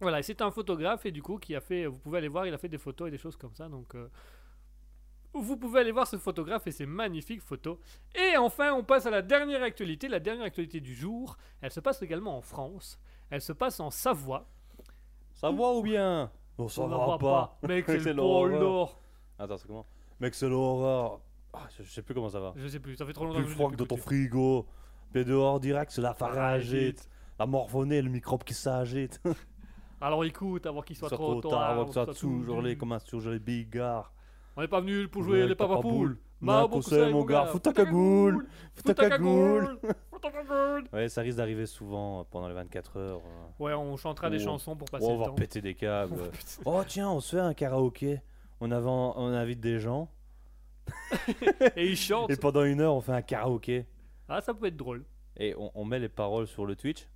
Voilà, 0.00 0.18
et 0.18 0.22
c'est 0.22 0.42
un 0.42 0.50
photographe 0.50 1.06
et 1.06 1.12
du 1.12 1.22
coup 1.22 1.38
qui 1.38 1.54
a 1.54 1.60
fait, 1.60 1.86
vous 1.86 1.98
pouvez 1.98 2.18
aller 2.18 2.28
voir, 2.28 2.46
il 2.46 2.52
a 2.54 2.58
fait 2.58 2.68
des 2.68 2.78
photos 2.78 3.06
et 3.08 3.10
des 3.12 3.18
choses 3.18 3.36
comme 3.36 3.54
ça. 3.54 3.68
Donc 3.68 3.94
vous 5.34 5.56
pouvez 5.56 5.80
aller 5.80 5.92
voir 5.92 6.06
ce 6.06 6.16
photographe 6.16 6.66
et 6.66 6.72
ses 6.72 6.86
magnifiques 6.86 7.40
photos. 7.40 7.78
Et 8.14 8.36
enfin, 8.36 8.72
on 8.72 8.84
passe 8.84 9.06
à 9.06 9.10
la 9.10 9.22
dernière 9.22 9.62
actualité, 9.62 10.08
la 10.08 10.20
dernière 10.20 10.44
actualité 10.44 10.80
du 10.80 10.94
jour. 10.94 11.36
Elle 11.60 11.70
se 11.70 11.80
passe 11.80 12.02
également 12.02 12.36
en 12.36 12.42
France. 12.42 12.98
Elle 13.30 13.40
se 13.40 13.52
passe 13.52 13.80
en 13.80 13.90
Savoie. 13.90 14.46
Va 15.42 15.50
ou 15.50 15.82
bien? 15.82 16.30
Non, 16.58 16.68
ça 16.68 16.82
On 16.82 16.88
va 16.88 16.96
n'en 16.96 17.04
voit 17.04 17.18
pas. 17.18 17.58
Mec, 17.66 17.86
c'est 17.88 18.12
l'horreur. 18.12 18.98
Attends, 19.38 19.56
c'est 19.56 19.66
comment? 19.66 19.86
Mec, 20.20 20.34
c'est 20.34 20.48
l'horreur. 20.48 21.20
Ah, 21.52 21.66
je, 21.76 21.82
je 21.82 21.90
sais 21.90 22.02
plus 22.02 22.14
comment 22.14 22.28
ça 22.28 22.40
va. 22.40 22.52
Je 22.56 22.66
sais 22.68 22.78
plus, 22.78 22.96
ça 22.96 23.04
fait 23.04 23.12
trop 23.12 23.24
longtemps 23.24 23.38
Plus 23.38 23.44
que 23.44 23.48
je 23.48 23.54
l'ai 23.54 23.56
froid 23.56 23.70
que 23.70 23.76
dans 23.76 23.86
ton 23.86 23.96
frigo. 23.96 24.66
Puis 25.12 25.24
dehors 25.24 25.60
direct, 25.60 25.90
c'est 25.90 26.00
la 26.00 26.14
pharyngite. 26.14 27.08
La 27.38 27.46
morphonée, 27.46 28.00
le 28.00 28.08
microbe 28.08 28.44
qui 28.44 28.54
s'agite. 28.54 29.20
Alors 30.00 30.24
écoute, 30.24 30.66
avant 30.66 30.82
qu'il 30.82 30.96
soit 30.96 31.08
Soit 31.08 31.18
trop, 31.18 31.40
tard, 31.40 31.62
avant 31.62 31.84
que 31.84 31.92
ça 31.92 32.04
soit 32.04 32.12
dessous, 32.12 32.40
tout 32.40 32.44
genre 32.44 32.60
les, 32.60 32.70
nul. 32.70 32.78
On 34.56 34.60
n'est 34.60 34.68
pas 34.68 34.80
venu 34.80 35.08
pour 35.08 35.22
jouer 35.22 35.46
les 35.46 35.54
papa 35.54 35.76
papapoules. 35.76 36.18
Ma 36.40 36.66
conseil, 36.68 37.12
mon 37.12 37.24
gars, 37.24 37.46
fous 37.46 37.58
ta 37.60 37.72
cagoule. 37.72 38.46
Fous 38.74 38.82
ta. 38.92 39.02
Ouais, 40.92 41.08
ça 41.08 41.20
risque 41.22 41.36
d'arriver 41.38 41.66
souvent 41.66 42.20
euh, 42.20 42.24
pendant 42.30 42.48
les 42.48 42.54
24 42.54 42.96
heures. 42.98 43.20
euh. 43.20 43.64
Ouais, 43.64 43.72
on 43.74 43.96
chantera 43.96 44.28
des 44.30 44.38
Oh. 44.42 44.44
chansons 44.44 44.76
pour 44.76 44.88
passer 44.90 45.04
Oh, 45.08 45.10
on 45.10 45.14
le 45.14 45.18
va 45.20 45.26
temps. 45.26 45.34
péter 45.34 45.60
des 45.60 45.74
câbles. 45.74 46.14
On 46.66 46.78
oh 46.80 46.84
tiens, 46.86 47.10
on 47.10 47.20
se 47.20 47.36
fait 47.36 47.42
un 47.42 47.54
karaoké. 47.54 48.20
On, 48.60 48.70
on 48.70 49.26
invite 49.32 49.60
des 49.60 49.78
gens. 49.80 50.08
Et 51.76 51.86
ils 51.90 51.96
chantent. 51.96 52.30
Et 52.30 52.36
pendant 52.36 52.64
une 52.64 52.80
heure, 52.80 52.94
on 52.94 53.00
fait 53.00 53.12
un 53.12 53.22
karaoké. 53.22 53.86
Ah, 54.28 54.40
ça 54.40 54.52
peut 54.54 54.66
être 54.66 54.76
drôle. 54.76 55.04
Et 55.36 55.54
on, 55.56 55.70
on 55.74 55.84
met 55.84 55.98
les 55.98 56.08
paroles 56.08 56.46
sur 56.46 56.66
le 56.66 56.76
Twitch. 56.76 57.08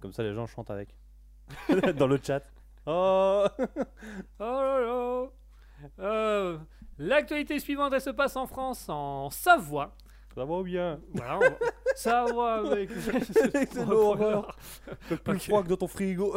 Comme 0.00 0.12
ça, 0.12 0.22
les 0.22 0.34
gens 0.34 0.46
chantent 0.46 0.70
avec. 0.70 0.94
Dans 1.98 2.06
le 2.06 2.18
chat. 2.22 2.42
Oh 2.86 3.46
Oh 4.38 4.42
là 4.42 4.80
là. 4.80 5.26
Euh, 5.98 6.58
L'actualité 7.02 7.58
suivante, 7.60 7.94
elle 7.94 8.00
se 8.02 8.10
passe 8.10 8.36
en 8.36 8.46
France, 8.46 8.86
en 8.90 9.30
Savoie. 9.30 9.96
Ça 10.34 10.44
va 10.44 10.62
bien 10.62 11.00
Voilà, 11.14 11.36
on 11.38 11.40
va- 11.40 11.56
Savoie, 11.96 12.62
mec. 12.76 12.90
C'est 12.92 13.74
l'horreur. 13.76 14.54
Plus 15.08 15.16
Ok. 15.34 15.38
froid 15.40 15.62
que 15.62 15.68
dans 15.68 15.76
ton 15.78 15.88
frigo. 15.88 16.36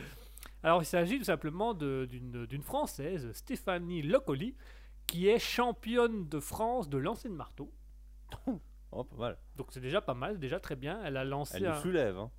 Alors, 0.62 0.82
il 0.82 0.86
s'agit 0.86 1.18
tout 1.18 1.24
simplement 1.24 1.72
d'une 1.74 2.62
Française, 2.62 3.32
Stéphanie 3.32 4.02
Locoli, 4.02 4.54
qui 5.06 5.28
est 5.28 5.38
championne 5.38 6.28
de 6.28 6.38
France 6.38 6.88
de 6.90 6.98
lancer 6.98 7.28
de 7.30 7.34
marteau. 7.34 7.72
Oh, 8.92 9.04
pas 9.04 9.16
mal. 9.16 9.38
Donc, 9.56 9.68
c'est 9.70 9.80
déjà 9.80 10.00
pas 10.02 10.14
mal, 10.14 10.38
déjà 10.38 10.60
très 10.60 10.76
bien. 10.76 11.00
Elle 11.02 11.16
a 11.16 11.24
lancé 11.24 11.56
Elle 11.56 11.66
un- 11.66 11.80
soulève. 11.80 12.18
Hein. 12.18 12.30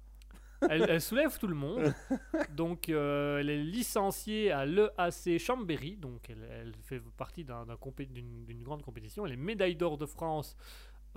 Elle, 0.70 0.86
elle 0.90 1.02
soulève 1.02 1.38
tout 1.40 1.48
le 1.48 1.56
monde. 1.56 1.94
Donc, 2.52 2.90
euh, 2.90 3.40
elle 3.40 3.50
est 3.50 3.62
licenciée 3.64 4.52
à 4.52 4.66
l'EAC 4.66 5.38
Chambéry. 5.40 5.98
Donc, 5.98 6.30
elle, 6.30 6.44
elle 6.52 6.74
fait 6.84 7.02
partie 7.18 7.44
compé- 7.44 8.08
d'une 8.12 8.64
grande 8.64 8.82
compétition. 8.84 9.26
Elle 9.26 9.34
est 9.34 9.38
médaille 9.38 9.76
d'or 9.76 9.98
de 9.98 10.06
France 10.06 10.56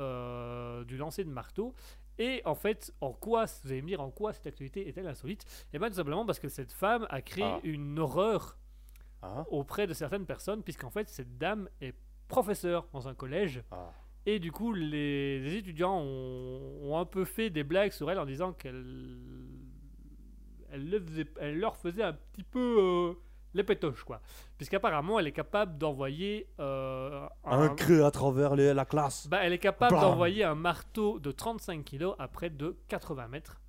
euh, 0.00 0.84
du 0.84 0.96
lancer 0.96 1.24
de 1.24 1.30
marteau. 1.30 1.74
Et 2.20 2.42
en 2.44 2.54
fait, 2.54 2.92
en 3.00 3.12
quoi, 3.12 3.44
vous 3.64 3.70
allez 3.70 3.82
me 3.82 3.86
dire, 3.88 4.00
en 4.00 4.10
quoi 4.10 4.32
cette 4.32 4.46
activité 4.46 4.88
est-elle 4.88 5.06
insolite? 5.06 5.44
Eh 5.72 5.78
bien, 5.78 5.88
tout 5.88 5.94
simplement 5.94 6.26
parce 6.26 6.40
que 6.40 6.48
cette 6.48 6.72
femme 6.72 7.06
a 7.10 7.22
créé 7.22 7.44
Ah. 7.44 7.60
une 7.62 7.98
horreur 7.98 8.56
Ah. 9.22 9.44
auprès 9.50 9.86
de 9.86 9.94
certaines 9.94 10.26
personnes, 10.26 10.62
puisqu'en 10.62 10.90
fait, 10.90 11.08
cette 11.08 11.38
dame 11.38 11.68
est 11.80 11.94
professeure 12.28 12.86
dans 12.92 13.08
un 13.08 13.14
collège. 13.14 13.62
Ah. 13.70 13.92
Et 14.26 14.38
du 14.38 14.52
coup, 14.52 14.72
les, 14.74 15.38
les 15.40 15.54
étudiants 15.56 15.98
ont, 16.00 16.78
ont 16.82 16.98
un 16.98 17.04
peu 17.06 17.24
fait 17.24 17.48
des 17.50 17.64
blagues 17.64 17.92
sur 17.92 18.10
elle 18.10 18.18
en 18.18 18.26
disant 18.26 18.52
qu'elle 18.52 18.84
elle, 20.70 20.90
le 20.90 21.00
faisait- 21.00 21.26
elle 21.40 21.58
leur 21.58 21.76
faisait 21.76 22.02
un 22.02 22.12
petit 22.12 22.42
peu 22.42 22.76
euh, 22.78 23.12
les 23.54 23.64
pétoches, 23.64 24.04
quoi. 24.04 24.20
Puisqu'apparemment, 24.58 25.18
elle 25.18 25.26
est 25.26 25.32
capable 25.32 25.78
d'envoyer 25.78 26.46
euh, 26.60 27.26
Un 27.44 27.68
cri 27.70 28.02
à 28.02 28.10
travers 28.10 28.54
les- 28.54 28.74
la 28.74 28.84
classe. 28.84 29.26
bah, 29.28 29.38
elle 29.42 29.54
est 29.54 29.58
capable 29.58 29.94
d'envoyer 30.02 30.44
un 30.44 30.54
marteau 30.54 31.18
de 31.20 31.30
35 31.30 31.84
kg 31.84 32.08
à 32.18 32.28
près 32.28 32.50
de 32.50 32.76
80 32.88 33.28
mètres. 33.28 33.60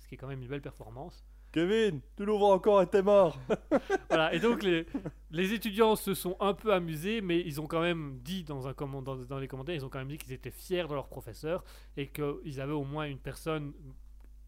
Ce 0.00 0.08
qui 0.08 0.16
est 0.16 0.18
quand 0.18 0.26
même 0.26 0.42
une 0.42 0.48
belle 0.48 0.62
performance. 0.62 1.24
Kevin, 1.52 2.00
tu 2.16 2.24
l'ouvres 2.24 2.46
encore 2.50 2.80
et 2.82 2.86
t'es 2.86 3.02
mort. 3.02 3.38
Voilà, 4.08 4.32
et 4.34 4.38
donc 4.40 4.62
les, 4.62 4.86
les 5.30 5.52
étudiants 5.52 5.96
se 5.96 6.14
sont 6.14 6.36
un 6.40 6.54
peu 6.54 6.72
amusés, 6.72 7.20
mais 7.20 7.40
ils 7.40 7.60
ont 7.60 7.66
quand 7.66 7.80
même 7.80 8.18
dit 8.22 8.44
dans, 8.44 8.66
un 8.68 8.72
comment- 8.74 9.02
dans, 9.02 9.16
dans 9.16 9.38
les 9.38 9.48
commentaires, 9.48 9.74
ils 9.74 9.84
ont 9.84 9.88
quand 9.88 9.98
même 10.00 10.08
dit 10.08 10.18
qu'ils 10.18 10.32
étaient 10.32 10.50
fiers 10.50 10.86
de 10.88 10.94
leur 10.94 11.08
professeur 11.08 11.64
et 11.96 12.08
qu'ils 12.08 12.60
avaient 12.60 12.72
au 12.72 12.84
moins 12.84 13.04
une 13.06 13.18
personne 13.18 13.72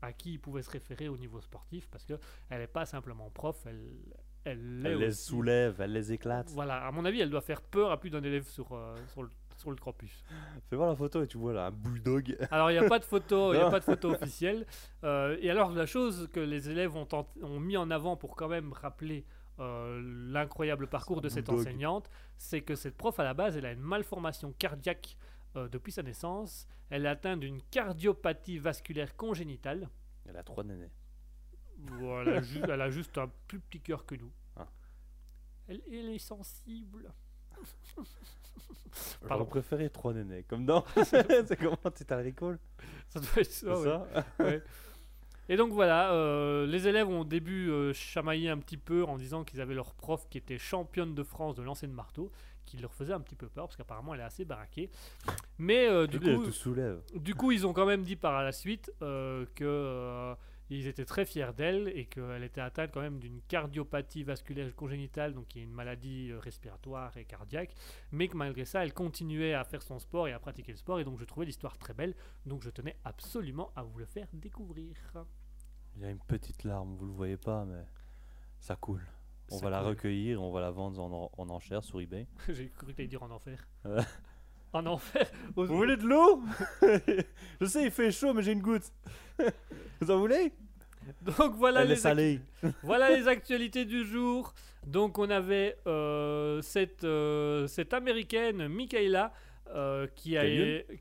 à 0.01 0.13
qui 0.13 0.33
ils 0.35 0.39
pouvaient 0.41 0.63
se 0.63 0.71
référer 0.71 1.09
au 1.09 1.17
niveau 1.17 1.41
sportif 1.41 1.89
parce 1.91 2.05
que 2.05 2.15
elle 2.51 2.59
n'est 2.61 2.67
pas 2.67 2.87
simplement 2.87 3.31
prof, 3.31 3.57
elle, 3.67 3.81
elle, 4.45 4.83
Elle 4.85 4.99
les 4.99 5.13
soulève, 5.13 5.81
elle 5.81 5.93
les 5.93 6.13
éclate. 6.13 6.51
Voilà, 6.51 6.85
à 6.85 6.91
mon 6.91 7.05
avis, 7.05 7.21
elle 7.21 7.31
doit 7.31 7.41
faire 7.41 7.63
peur 7.63 7.93
à 7.93 8.01
plus 8.01 8.11
d'un 8.11 8.23
élève 8.25 8.45
sur, 8.49 8.73
euh, 8.73 8.97
sur, 9.13 9.23
le, 9.23 9.31
sur 9.63 9.71
le 9.71 9.77
campus. 9.77 10.25
Fais 10.69 10.77
voir 10.77 10.89
la 10.89 10.97
photo 10.97 11.23
et 11.23 11.27
tu 11.27 11.39
vois 11.39 11.53
là 11.53 11.67
un 11.67 11.71
bulldog. 11.71 12.37
Alors, 12.51 12.71
il 12.71 12.79
n'y 12.79 12.85
a 12.85 12.89
pas 12.89 12.99
de 12.99 13.05
photo, 13.05 13.55
il 13.55 13.57
y 13.57 13.61
a 13.61 13.71
pas 13.71 13.79
de 13.81 13.85
photo 13.85 14.11
officielle. 14.11 14.67
Euh, 15.05 15.39
et 15.41 15.49
alors, 15.51 15.71
la 15.71 15.87
chose 15.87 16.29
que 16.33 16.41
les 16.41 16.69
élèves 16.69 16.95
ont, 16.97 17.07
tent- 17.07 17.27
ont 17.43 17.61
mis 17.61 17.77
en 17.77 17.91
avant 17.91 18.17
pour 18.17 18.35
quand 18.37 18.49
même 18.49 18.73
rappeler 18.73 19.25
euh, 19.61 20.01
l'incroyable 20.33 20.87
parcours 20.89 21.21
de 21.21 21.29
cette 21.29 21.47
bulldog. 21.47 21.61
enseignante, 21.67 22.11
c'est 22.37 22.63
que 22.63 22.75
cette 22.75 22.97
prof 22.97 23.19
à 23.21 23.25
la 23.25 23.35
base, 23.35 23.57
elle 23.57 23.67
a 23.67 23.73
une 23.73 23.81
malformation 23.81 24.53
cardiaque 24.59 25.17
euh, 25.57 25.69
depuis 25.69 25.93
sa 25.93 26.03
naissance. 26.03 26.67
Elle 26.91 27.07
est 27.07 27.09
atteinte 27.09 27.41
d'une 27.41 27.63
cardiopathie 27.71 28.59
vasculaire 28.59 29.15
congénitale. 29.17 29.89
Elle 30.27 30.37
a 30.37 30.43
trois 30.43 30.65
nénés. 30.65 30.91
Voilà, 31.79 32.41
ju- 32.43 32.61
elle 32.65 32.81
a 32.81 32.91
juste 32.91 33.17
un 33.19 33.31
plus 33.47 33.61
petit 33.61 33.81
cœur 33.81 34.05
que 34.07 34.15
nous. 34.17 34.33
Ah. 34.57 34.67
Elle, 35.69 35.83
elle 35.91 36.09
est 36.11 36.19
sensible. 36.19 37.13
J'aurais 39.29 39.47
préféré 39.47 39.91
trois 39.91 40.13
nénés. 40.13 40.45
Comme 40.49 40.67
dans. 40.67 40.85
c'est 41.05 41.57
comment 41.57 41.79
tu 41.95 42.05
t'as 42.05 42.23
recall 42.23 42.59
Ça 43.09 43.21
doit 43.21 43.31
être 43.37 43.51
ça, 43.51 43.67
C'est 43.67 43.69
ouais. 43.69 43.85
ça? 43.85 44.45
Ouais. 44.45 44.63
Et 45.49 45.57
donc 45.57 45.73
voilà, 45.73 46.13
euh, 46.13 46.67
les 46.67 46.87
élèves 46.87 47.09
ont 47.09 47.21
au 47.21 47.25
début 47.25 47.69
euh, 47.69 47.93
chamaillé 47.93 48.49
un 48.49 48.59
petit 48.59 48.77
peu 48.77 49.05
en 49.05 49.19
disant 49.19 49.43
qu'ils 49.45 49.61
avaient 49.61 49.75
leur 49.75 49.95
prof 49.95 50.29
qui 50.31 50.39
était 50.39 50.57
championne 50.57 51.15
de 51.15 51.23
France 51.23 51.57
de 51.57 51.63
lancer 51.63 51.87
de 51.87 51.93
marteau, 51.93 52.31
qui 52.65 52.77
leur 52.77 52.95
faisait 52.95 53.13
un 53.13 53.21
petit 53.21 53.35
peu 53.35 53.49
peur 53.49 53.67
parce 53.67 53.77
qu'apparemment 53.77 54.15
elle 54.15 54.21
est 54.21 54.25
assez 54.25 54.45
baraquée. 54.45 54.89
Mais 55.59 55.89
euh, 55.89 56.07
du, 56.07 56.21
coup, 56.21 56.47
du 57.17 57.35
coup, 57.35 57.53
ils 57.53 57.67
ont 57.67 57.73
quand 57.73 57.87
même 57.87 58.03
dit 58.03 58.17
par 58.17 58.43
la 58.43 58.53
suite 58.53 58.93
euh, 59.03 59.45
que 59.55 60.35
ils 60.71 60.87
étaient 60.87 61.05
très 61.05 61.25
fiers 61.27 61.53
d'elle 61.57 61.89
et 61.89 62.07
qu'elle 62.07 62.43
était 62.45 62.61
atteinte 62.61 62.91
quand 62.93 63.01
même 63.03 63.19
d'une 63.19 63.41
cardiopathie 63.43 64.23
vasculaire 64.23 64.75
congénitale, 64.75 65.35
donc 65.35 65.49
qui 65.49 65.59
est 65.61 65.63
une 65.65 65.73
maladie 65.73 66.31
euh, 66.31 66.39
respiratoire 66.39 67.17
et 67.17 67.25
cardiaque, 67.25 67.75
mais 68.11 68.29
que 68.29 68.37
malgré 68.37 68.65
ça, 68.65 68.83
elle 68.85 68.95
continuait 68.95 69.55
à 69.55 69.65
faire 69.65 69.83
son 69.83 69.99
sport 69.99 70.29
et 70.29 70.33
à 70.33 70.39
pratiquer 70.39 70.73
le 70.73 70.79
sport, 70.79 70.99
et 71.01 71.05
donc 71.05 71.19
je 71.19 71.25
trouvais 71.25 71.47
l'histoire 71.47 71.77
très 71.79 71.95
belle, 71.95 72.15
donc 72.47 72.63
je 72.63 72.71
tenais 72.71 72.97
absolument 73.05 73.71
à 73.77 73.83
vous 73.83 73.99
le 73.99 74.07
faire 74.07 74.29
découvrir. 74.33 74.97
Il 75.97 76.03
y 76.03 76.05
a 76.07 76.11
une 76.11 76.21
petite 76.21 76.65
larme, 76.65 76.95
vous 76.97 77.05
le 77.07 77.13
voyez 77.13 77.37
pas, 77.37 77.65
mais 77.67 77.85
ça 78.59 78.77
coule. 78.77 79.07
On 79.51 79.59
Ça 79.59 79.65
va 79.67 79.71
la 79.71 79.83
recueillir, 79.83 80.41
on 80.41 80.51
va 80.53 80.63
la 80.63 80.71
vendre 80.71 81.03
en, 81.03 81.13
en- 81.25 81.31
en 81.37 81.51
enchère 81.51 81.85
sur 81.85 82.01
eBay. 82.01 82.27
J'ai 82.49 82.71
cru 82.71 82.87
que 82.87 82.93
t'allais 82.93 83.09
dire 83.09 83.23
en 83.23 83.31
enfer. 83.31 83.69
Ouais. 84.73 84.81
en 84.81 84.87
enfer 84.87 85.27
Vous 85.57 85.67
voulez 85.67 85.97
de 85.97 86.05
l'eau? 86.07 86.43
Je 87.61 87.67
sais, 87.67 87.85
il 87.85 87.91
fait 87.91 88.11
chaud, 88.11 88.33
mais 88.33 88.43
j'ai 88.43 88.53
une 88.53 88.63
goutte. 88.63 88.93
Vous 90.01 90.11
en 90.11 90.19
voulez? 90.19 90.53
Donc 91.23 91.55
voilà 91.57 91.85
les. 91.85 92.41
Voilà 92.83 93.11
les 93.11 93.29
actualités 93.29 93.85
du 93.85 94.05
jour. 94.05 94.55
Donc 94.87 95.19
on 95.19 95.31
avait 95.31 95.77
euh, 95.87 96.61
cette, 96.63 97.05
euh, 97.05 97.67
cette 97.67 97.93
américaine, 97.95 98.69
Michaela, 98.69 99.33
euh, 99.75 100.07
qui, 100.15 100.37
a, 100.37 100.43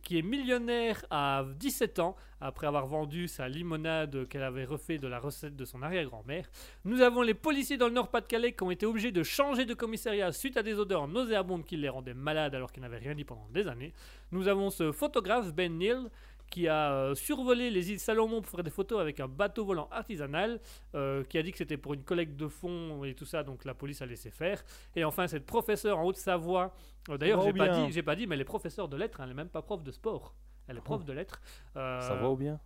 qui 0.01 0.17
est 0.17 0.21
millionnaire 0.21 1.05
à 1.09 1.45
17 1.59 1.99
ans 1.99 2.15
après 2.39 2.67
avoir 2.67 2.87
vendu 2.87 3.27
sa 3.27 3.47
limonade 3.47 4.27
qu'elle 4.27 4.43
avait 4.43 4.65
refait 4.65 4.97
de 4.97 5.07
la 5.07 5.19
recette 5.19 5.55
de 5.55 5.65
son 5.65 5.81
arrière-grand-mère. 5.81 6.49
Nous 6.85 7.01
avons 7.01 7.21
les 7.21 7.33
policiers 7.33 7.77
dans 7.77 7.87
le 7.87 7.93
Nord-Pas-de-Calais 7.93 8.53
qui 8.53 8.63
ont 8.63 8.71
été 8.71 8.85
obligés 8.85 9.11
de 9.11 9.23
changer 9.23 9.65
de 9.65 9.73
commissariat 9.73 10.31
suite 10.31 10.57
à 10.57 10.63
des 10.63 10.79
odeurs 10.79 11.07
nauséabondes 11.07 11.65
qui 11.65 11.77
les 11.77 11.89
rendaient 11.89 12.13
malades 12.13 12.55
alors 12.55 12.71
qu'ils 12.71 12.81
n'avaient 12.81 12.97
rien 12.97 13.13
dit 13.13 13.25
pendant 13.25 13.47
des 13.53 13.67
années. 13.67 13.93
Nous 14.31 14.47
avons 14.47 14.69
ce 14.69 14.91
photographe, 14.91 15.53
Ben 15.53 15.77
Neal, 15.77 16.09
qui 16.51 16.67
a 16.67 16.91
euh, 16.91 17.15
survolé 17.15 17.71
les 17.71 17.91
îles 17.91 17.99
Salomon 17.99 18.41
pour 18.41 18.51
faire 18.51 18.63
des 18.63 18.69
photos 18.69 18.99
avec 18.99 19.19
un 19.19 19.27
bateau 19.27 19.65
volant 19.65 19.87
artisanal, 19.89 20.59
euh, 20.93 21.23
qui 21.23 21.39
a 21.39 21.43
dit 21.43 21.51
que 21.51 21.57
c'était 21.57 21.77
pour 21.77 21.95
une 21.95 22.03
collecte 22.03 22.35
de 22.35 22.47
fonds 22.47 23.03
et 23.03 23.15
tout 23.15 23.25
ça, 23.25 23.41
donc 23.41 23.65
la 23.65 23.73
police 23.73 24.01
a 24.03 24.05
laissé 24.05 24.29
faire. 24.29 24.63
Et 24.95 25.03
enfin, 25.03 25.27
cette 25.27 25.45
professeure 25.45 25.97
en 25.97 26.03
Haute-Savoie, 26.03 26.75
euh, 27.09 27.17
d'ailleurs, 27.17 27.41
j'ai 27.41 27.53
pas, 27.53 27.69
dit, 27.69 28.01
pas 28.03 28.15
dit, 28.15 28.27
mais 28.27 28.35
elle 28.35 28.41
est 28.41 28.45
professeure 28.45 28.87
de 28.87 28.97
lettres, 28.97 29.21
hein, 29.21 29.23
elle 29.23 29.29
n'est 29.29 29.35
même 29.35 29.49
pas 29.49 29.63
prof 29.63 29.81
de 29.81 29.91
sport. 29.91 30.35
Elle 30.67 30.77
est 30.77 30.81
prof 30.81 31.03
de 31.03 31.13
lettres. 31.13 31.41
Euh, 31.75 32.01
Ça 32.01 32.15
va 32.15 32.29
ou 32.29 32.35
bien 32.35 32.59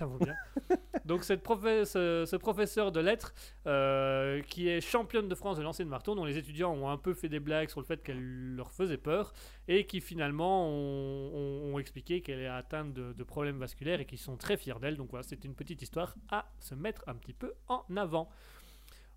ça 0.00 0.06
vaut 0.06 0.18
bien. 0.18 0.34
Donc 1.04 1.24
cette 1.24 1.46
ce, 1.46 2.36
professeur 2.36 2.90
de 2.90 3.00
lettres 3.00 3.34
euh, 3.66 4.40
qui 4.42 4.68
est 4.68 4.80
championne 4.80 5.28
de 5.28 5.34
France 5.34 5.58
de 5.58 5.62
lancer 5.62 5.84
de 5.84 5.90
marteau, 5.90 6.14
dont 6.14 6.24
les 6.24 6.38
étudiants 6.38 6.72
ont 6.72 6.88
un 6.88 6.96
peu 6.96 7.12
fait 7.12 7.28
des 7.28 7.40
blagues 7.40 7.68
sur 7.68 7.80
le 7.80 7.86
fait 7.86 8.02
qu'elle 8.02 8.54
leur 8.56 8.72
faisait 8.72 8.96
peur, 8.96 9.32
et 9.68 9.86
qui 9.86 10.00
finalement 10.00 10.68
ont, 10.68 11.30
ont- 11.34 11.74
ont 11.74 11.78
expliqué 11.78 12.22
qu'elle 12.22 12.40
est 12.40 12.46
atteinte 12.48 12.94
de, 12.94 13.12
de 13.12 13.24
problèmes 13.24 13.58
vasculaires 13.58 14.00
et 14.00 14.06
qu'ils 14.06 14.18
sont 14.18 14.36
très 14.36 14.56
fiers 14.56 14.78
d'elle. 14.80 14.96
Donc 14.96 15.10
voilà, 15.10 15.22
c'est 15.22 15.44
une 15.44 15.54
petite 15.54 15.82
histoire 15.82 16.14
à 16.30 16.50
se 16.60 16.74
mettre 16.74 17.04
un 17.06 17.14
petit 17.14 17.34
peu 17.34 17.52
en 17.68 17.84
avant. 17.96 18.28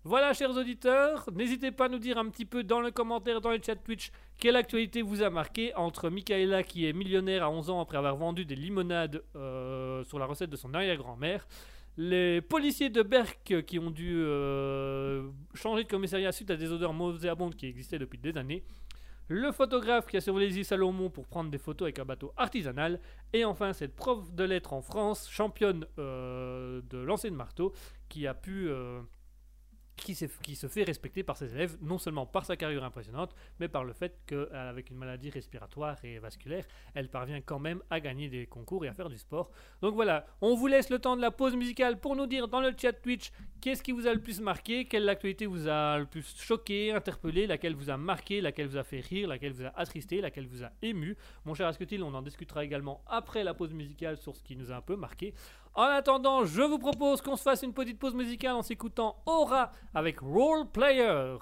Voilà, 0.06 0.34
chers 0.34 0.50
auditeurs, 0.50 1.26
n'hésitez 1.32 1.70
pas 1.70 1.86
à 1.86 1.88
nous 1.88 1.98
dire 1.98 2.18
un 2.18 2.28
petit 2.28 2.44
peu 2.44 2.62
dans 2.62 2.82
le 2.82 2.90
commentaire, 2.90 3.40
dans 3.40 3.48
le 3.48 3.58
chat 3.64 3.74
Twitch, 3.76 4.10
quelle 4.38 4.54
actualité 4.54 5.00
vous 5.00 5.22
a 5.22 5.30
marqué 5.30 5.74
entre 5.76 6.10
Michaela 6.10 6.62
qui 6.62 6.86
est 6.86 6.92
millionnaire 6.92 7.44
à 7.44 7.50
11 7.50 7.70
ans 7.70 7.80
après 7.80 7.96
avoir 7.96 8.14
vendu 8.14 8.44
des 8.44 8.54
limonades 8.54 9.24
euh, 9.34 10.04
sur 10.04 10.18
la 10.18 10.26
recette 10.26 10.50
de 10.50 10.56
son 10.56 10.74
arrière-grand-mère, 10.74 11.48
les 11.96 12.42
policiers 12.42 12.90
de 12.90 13.00
Berck 13.00 13.64
qui 13.66 13.78
ont 13.78 13.90
dû 13.90 14.12
euh, 14.18 15.26
changer 15.54 15.84
de 15.84 15.88
commissariat 15.88 16.32
suite 16.32 16.50
à 16.50 16.56
des 16.56 16.70
odeurs 16.70 16.92
nauséabondes 16.92 17.54
qui 17.54 17.64
existaient 17.64 17.98
depuis 17.98 18.18
des 18.18 18.36
années, 18.36 18.62
le 19.28 19.52
photographe 19.52 20.06
qui 20.06 20.18
a 20.18 20.20
survolé 20.20 20.48
les 20.48 20.58
îles 20.58 20.66
Salomon 20.66 21.08
pour 21.08 21.26
prendre 21.26 21.50
des 21.50 21.56
photos 21.56 21.86
avec 21.86 21.98
un 21.98 22.04
bateau 22.04 22.34
artisanal, 22.36 23.00
et 23.32 23.46
enfin 23.46 23.72
cette 23.72 23.96
prof 23.96 24.30
de 24.34 24.44
lettres 24.44 24.74
en 24.74 24.82
France, 24.82 25.30
championne 25.30 25.86
euh, 25.98 26.82
de 26.90 26.98
lancer 26.98 27.30
de 27.30 27.36
marteau, 27.36 27.72
qui 28.10 28.26
a 28.26 28.34
pu... 28.34 28.68
qui, 29.96 30.14
se 30.14 30.68
fait 30.68 30.82
respecter 30.82 31.22
par 31.22 31.36
ses 31.36 31.54
élèves, 31.54 31.76
non 31.80 31.98
seulement 31.98 32.26
par 32.26 32.44
sa 32.44 32.56
carrière 32.56 32.84
impressionnante, 32.84 33.34
mais 33.60 33.68
par 33.68 33.84
le 33.84 33.92
fait 33.92 34.18
qu'avec 34.26 34.90
une 34.90 34.96
maladie 34.96 35.30
respiratoire 35.30 35.96
et 36.04 36.18
vasculaire, 36.18 36.64
elle 36.94 37.08
parvient 37.08 37.40
quand 37.40 37.58
même 37.58 37.82
à 37.90 38.00
gagner 38.00 38.28
des 38.28 38.46
concours 38.46 38.84
et 38.84 38.88
à 38.88 38.92
faire 38.92 39.08
du 39.08 39.18
sport. 39.18 39.50
Donc 39.80 39.94
voilà, 39.94 40.26
on 40.40 40.54
vous 40.54 40.66
laisse 40.66 40.90
le 40.90 40.98
temps 40.98 41.16
de 41.16 41.22
la 41.22 41.30
pause 41.30 41.56
musicale 41.56 41.98
pour 41.98 42.16
nous 42.16 42.26
dire 42.26 42.48
dans 42.48 42.60
le 42.60 42.72
chat 42.76 42.92
Twitch 42.92 43.32
qu'est-ce 43.60 43.82
qui 43.82 43.92
vous 43.92 44.06
a 44.06 44.12
le 44.12 44.20
plus 44.20 44.40
marqué, 44.40 44.84
quelle 44.84 45.08
actualité 45.08 45.46
vous 45.46 45.68
a 45.68 45.98
le 45.98 46.06
plus 46.06 46.34
choqué, 46.36 46.92
interpellé, 46.92 47.46
laquelle 47.46 47.74
vous 47.74 47.90
a 47.90 47.96
marqué, 47.96 48.40
laquelle 48.40 48.66
vous 48.66 48.76
a 48.76 48.84
fait 48.84 49.00
rire, 49.00 49.28
laquelle 49.28 49.52
vous 49.52 49.64
a 49.64 49.72
attristé, 49.78 50.20
laquelle 50.20 50.46
vous 50.46 50.64
a 50.64 50.70
ému. 50.82 51.16
Mon 51.44 51.54
cher 51.54 51.66
Asketil, 51.66 52.02
on 52.02 52.12
en 52.14 52.22
discutera 52.22 52.64
également 52.64 53.02
après 53.06 53.44
la 53.44 53.54
pause 53.54 53.72
musicale 53.72 54.18
sur 54.18 54.36
ce 54.36 54.42
qui 54.42 54.56
nous 54.56 54.70
a 54.70 54.76
un 54.76 54.82
peu 54.82 54.96
marqué. 54.96 55.34
En 55.76 55.86
attendant, 55.86 56.44
je 56.44 56.62
vous 56.62 56.78
propose 56.78 57.20
qu'on 57.20 57.34
se 57.34 57.42
fasse 57.42 57.62
une 57.62 57.74
petite 57.74 57.98
pause 57.98 58.14
musicale 58.14 58.54
en 58.54 58.62
s'écoutant 58.62 59.16
Aura 59.26 59.72
avec 59.92 60.20
Role 60.20 60.70
Player. 60.70 61.36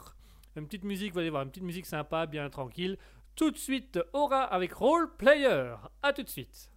Une 0.56 0.64
petite 0.64 0.84
musique, 0.84 1.12
vous 1.12 1.18
allez 1.18 1.28
voir, 1.28 1.42
une 1.42 1.50
petite 1.50 1.64
musique 1.64 1.84
sympa, 1.84 2.24
bien 2.24 2.48
tranquille. 2.48 2.96
Tout 3.36 3.50
de 3.50 3.58
suite, 3.58 4.00
Aura 4.14 4.44
avec 4.44 4.72
Role 4.72 5.14
Player. 5.18 5.74
A 6.02 6.14
tout 6.14 6.22
de 6.22 6.30
suite. 6.30 6.71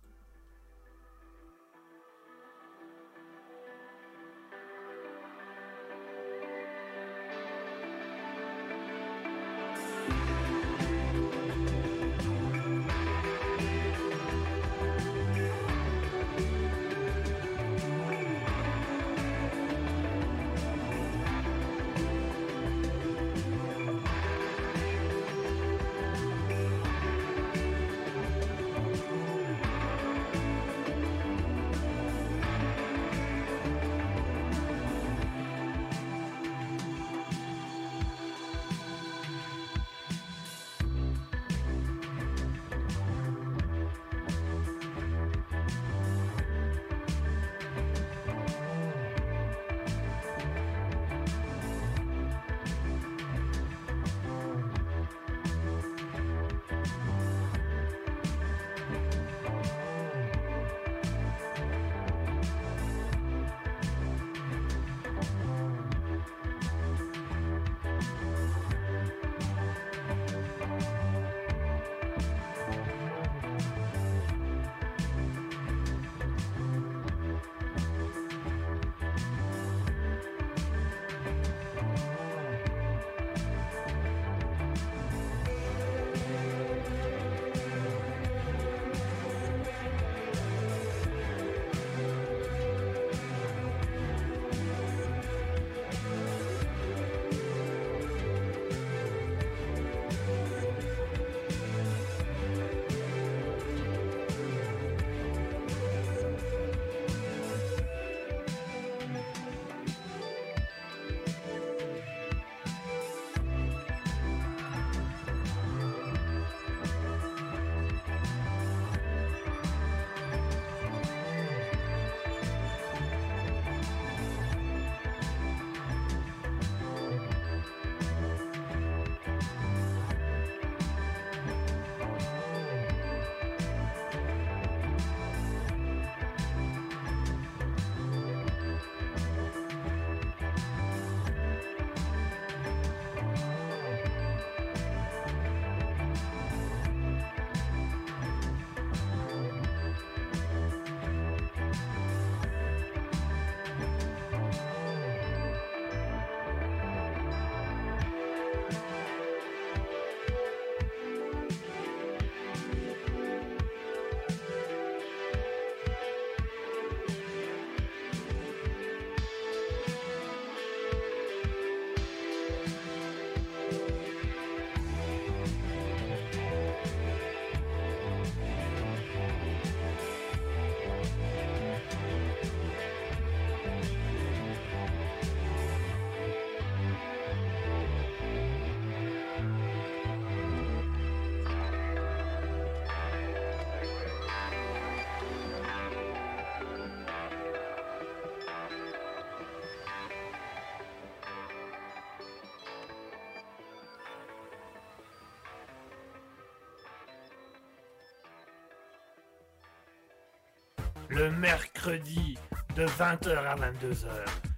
Le 211.10 211.32
mercredi 211.32 212.38
de 212.76 212.86
20h 212.86 213.38
à 213.38 213.56
22h. 213.56 214.07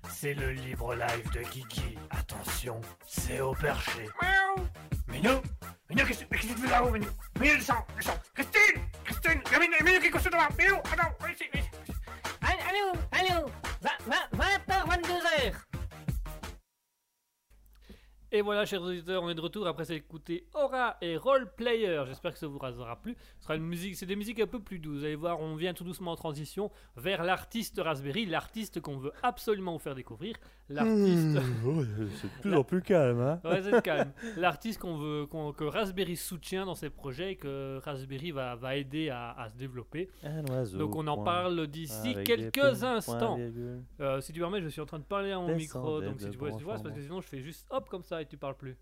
C'est 0.09 0.33
le 0.33 0.51
libre 0.51 0.95
live 0.95 1.31
de 1.33 1.39
Kiki. 1.41 1.97
Attention, 2.09 2.81
c'est 3.05 3.39
au 3.41 3.53
perché. 3.53 4.07
Miaou. 4.21 4.67
Minou 5.07 5.41
Minou, 5.89 6.05
qu'est-ce 6.05 6.25
que 6.25 6.35
qu'est-ce 6.35 6.47
que 6.47 6.53
tu 6.53 6.61
fais 6.61 6.69
là-haut, 6.69 6.89
Minou? 6.91 7.07
Minou, 7.39 7.55
descends, 7.55 7.85
descends 7.95 8.19
Christine 8.33 8.81
Christine 9.03 9.41
Minou, 9.59 9.75
Minou, 9.83 9.99
qu'est-ce 10.01 10.11
que 10.11 10.17
tu 10.17 10.23
fais 10.23 10.29
là 10.31 10.49
Minou, 10.57 10.75
attends, 10.77 11.27
ici, 11.31 11.43
ici. 11.53 11.69
Allô, 12.41 12.99
allô, 13.11 13.51
Et 18.37 18.41
voilà, 18.43 18.65
chers 18.67 18.83
auditeurs, 18.83 19.23
on 19.23 19.29
est 19.31 19.33
de 19.33 19.41
retour 19.41 19.65
après 19.65 19.83
s'être 19.83 19.97
écouté 19.97 20.45
Aura 20.53 20.95
et 21.01 21.17
Role 21.17 21.51
Player. 21.55 22.03
J'espère 22.05 22.33
que 22.33 22.37
ça 22.37 22.45
vous 22.45 22.59
aura 22.59 22.95
plu. 23.01 23.17
Ce 23.39 23.45
sera 23.45 23.55
une 23.55 23.63
musique, 23.63 23.95
c'est 23.95 24.05
des 24.05 24.15
musiques 24.15 24.39
un 24.39 24.45
peu 24.45 24.59
plus 24.59 24.77
douces. 24.77 24.99
Vous 24.99 25.05
allez 25.05 25.15
voir, 25.15 25.39
on 25.39 25.55
vient 25.55 25.73
tout 25.73 25.83
doucement 25.83 26.11
en 26.11 26.15
transition 26.15 26.69
vers 26.95 27.23
l'artiste 27.23 27.81
Raspberry, 27.83 28.27
l'artiste 28.27 28.79
qu'on 28.79 28.97
veut 28.97 29.11
absolument 29.23 29.73
vous 29.73 29.79
faire 29.79 29.95
découvrir. 29.95 30.35
L'artiste. 30.69 31.39
c'est 32.21 32.27
de 32.27 32.41
plus 32.41 32.53
en 32.53 32.63
plus 32.63 32.81
calme, 32.83 33.19
hein 33.21 33.39
Ouais, 33.43 33.63
c'est 33.63 33.81
calme. 33.81 34.11
L'artiste 34.35 34.79
qu'on 34.81 34.97
veut, 34.97 35.25
qu'on- 35.25 35.51
que 35.51 35.63
Raspberry 35.63 36.15
soutient 36.15 36.67
dans 36.67 36.75
ses 36.75 36.91
projets 36.91 37.31
et 37.31 37.35
que 37.37 37.79
Raspberry 37.83 38.29
va, 38.29 38.53
va 38.55 38.75
aider 38.75 39.09
à, 39.09 39.31
à 39.31 39.49
se 39.49 39.55
développer. 39.57 40.09
Un 40.23 40.45
oiseau. 40.45 40.77
Donc 40.77 40.95
on 40.95 41.07
en 41.07 41.15
point, 41.15 41.23
parle 41.23 41.65
d'ici 41.65 42.15
quelques 42.23 42.53
points, 42.59 42.83
instants. 42.83 43.39
Euh, 43.99 44.21
si 44.21 44.31
tu 44.31 44.39
permets, 44.41 44.61
je 44.61 44.67
suis 44.67 44.81
en 44.81 44.85
train 44.85 44.99
de 44.99 45.05
parler 45.05 45.31
à 45.31 45.37
mon 45.39 45.47
Descendez 45.47 45.63
micro, 45.63 46.01
donc 46.01 46.21
si 46.21 46.29
tu 46.29 46.37
vois, 46.37 46.51
si 46.51 46.57
tu 46.59 46.63
vois, 46.65 46.77
c'est 46.77 46.83
parce 46.83 46.95
que 46.95 47.01
sinon 47.01 47.19
je 47.21 47.27
fais 47.27 47.41
juste 47.41 47.65
hop 47.71 47.87
comme 47.89 48.03
ça 48.03 48.21
et 48.21 48.25
tu 48.27 48.37
parles 48.37 48.55
plus. 48.57 48.77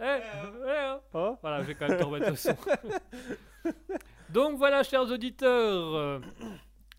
Eh, 0.00 0.04
eh, 0.04 0.94
oh. 1.14 1.36
Voilà, 1.42 1.60
je 1.62 1.66
vais 1.66 1.74
quand 1.74 1.88
même 1.88 1.98
te 1.98 2.04
remettre 2.04 2.30
le 2.30 2.36
son. 2.36 2.56
donc 4.30 4.56
voilà, 4.56 4.82
chers 4.82 5.02
auditeurs. 5.10 6.20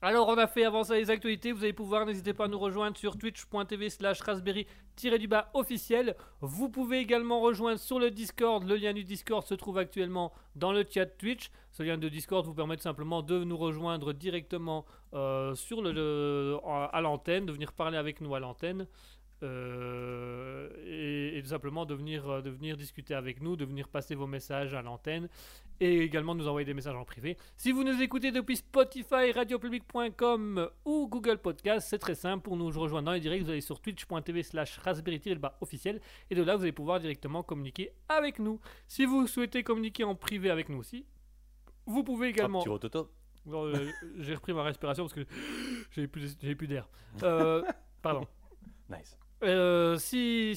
alors 0.01 0.27
on 0.29 0.37
a 0.37 0.47
fait 0.47 0.65
avancer 0.65 0.95
les 0.95 1.09
actualités, 1.09 1.51
vous 1.51 1.63
allez 1.63 1.73
pouvoir, 1.73 2.05
n'hésitez 2.05 2.33
pas 2.33 2.45
à 2.45 2.47
nous 2.47 2.59
rejoindre 2.59 2.97
sur 2.97 3.17
twitch.tv 3.17 3.89
slash 3.89 4.21
raspberry-du-bas 4.21 5.49
officiel. 5.53 6.15
Vous 6.41 6.69
pouvez 6.69 6.99
également 6.99 7.39
rejoindre 7.41 7.79
sur 7.79 7.97
le 7.99 8.11
Discord, 8.11 8.63
le 8.67 8.75
lien 8.75 8.93
du 8.93 9.03
Discord 9.03 9.43
se 9.45 9.53
trouve 9.55 9.77
actuellement 9.79 10.31
dans 10.55 10.71
le 10.71 10.85
chat 10.87 11.05
Twitch. 11.05 11.49
Ce 11.71 11.83
lien 11.83 11.97
de 11.97 12.09
Discord 12.09 12.45
vous 12.45 12.53
permet 12.53 12.75
tout 12.75 12.83
simplement 12.83 13.21
de 13.23 13.43
nous 13.43 13.57
rejoindre 13.57 14.13
directement 14.13 14.85
euh, 15.13 15.55
sur 15.55 15.81
le, 15.81 15.91
le- 15.93 16.57
à 16.65 16.99
l'antenne, 17.01 17.45
de 17.45 17.51
venir 17.51 17.71
parler 17.73 17.97
avec 17.97 18.21
nous 18.21 18.35
à 18.35 18.39
l'antenne. 18.39 18.85
Euh, 19.43 20.69
et, 20.85 21.37
et 21.37 21.41
tout 21.41 21.49
simplement 21.49 21.85
de 21.85 21.93
venir, 21.93 22.29
euh, 22.29 22.41
de 22.41 22.49
venir 22.49 22.77
discuter 22.77 23.13
avec 23.13 23.41
nous, 23.41 23.55
de 23.55 23.65
venir 23.65 23.87
passer 23.87 24.15
vos 24.15 24.27
messages 24.27 24.73
à 24.73 24.81
l'antenne 24.81 25.29
et 25.79 26.01
également 26.01 26.35
de 26.35 26.41
nous 26.41 26.47
envoyer 26.47 26.65
des 26.65 26.73
messages 26.73 26.95
en 26.95 27.05
privé. 27.05 27.37
Si 27.57 27.71
vous 27.71 27.83
nous 27.83 28.01
écoutez 28.01 28.31
depuis 28.31 28.57
Spotify, 28.57 29.31
radiopublic.com 29.33 30.69
ou 30.85 31.07
Google 31.07 31.39
Podcast, 31.39 31.87
c'est 31.89 31.97
très 31.97 32.15
simple. 32.15 32.43
Pour 32.43 32.55
nous 32.55 32.67
rejoindre 32.67 33.07
dans 33.07 33.13
les 33.13 33.19
directs, 33.19 33.43
vous 33.43 33.49
allez 33.49 33.61
sur 33.61 33.79
twitch.tv 33.79 34.43
slash 34.43 34.77
raspberry-bas 34.77 35.57
officiel 35.61 35.99
et 36.29 36.35
de 36.35 36.43
là 36.43 36.55
vous 36.55 36.63
allez 36.63 36.71
pouvoir 36.71 36.99
directement 36.99 37.41
communiquer 37.41 37.91
avec 38.09 38.37
nous. 38.39 38.59
Si 38.87 39.05
vous 39.05 39.25
souhaitez 39.27 39.63
communiquer 39.63 40.03
en 40.03 40.15
privé 40.15 40.51
avec 40.51 40.69
nous 40.69 40.77
aussi, 40.77 41.05
vous 41.85 42.03
pouvez 42.03 42.27
également... 42.27 42.63
Euh, 43.47 43.91
j'ai 44.19 44.35
repris 44.35 44.53
ma 44.53 44.63
respiration 44.63 45.05
parce 45.05 45.13
que 45.13 45.25
j'avais 45.91 46.07
plus, 46.07 46.35
plus 46.35 46.67
d'air. 46.67 46.87
Euh, 47.23 47.63
pardon. 48.01 48.27
Nice. 48.89 49.17
Euh, 49.43 49.97
si, 49.97 50.53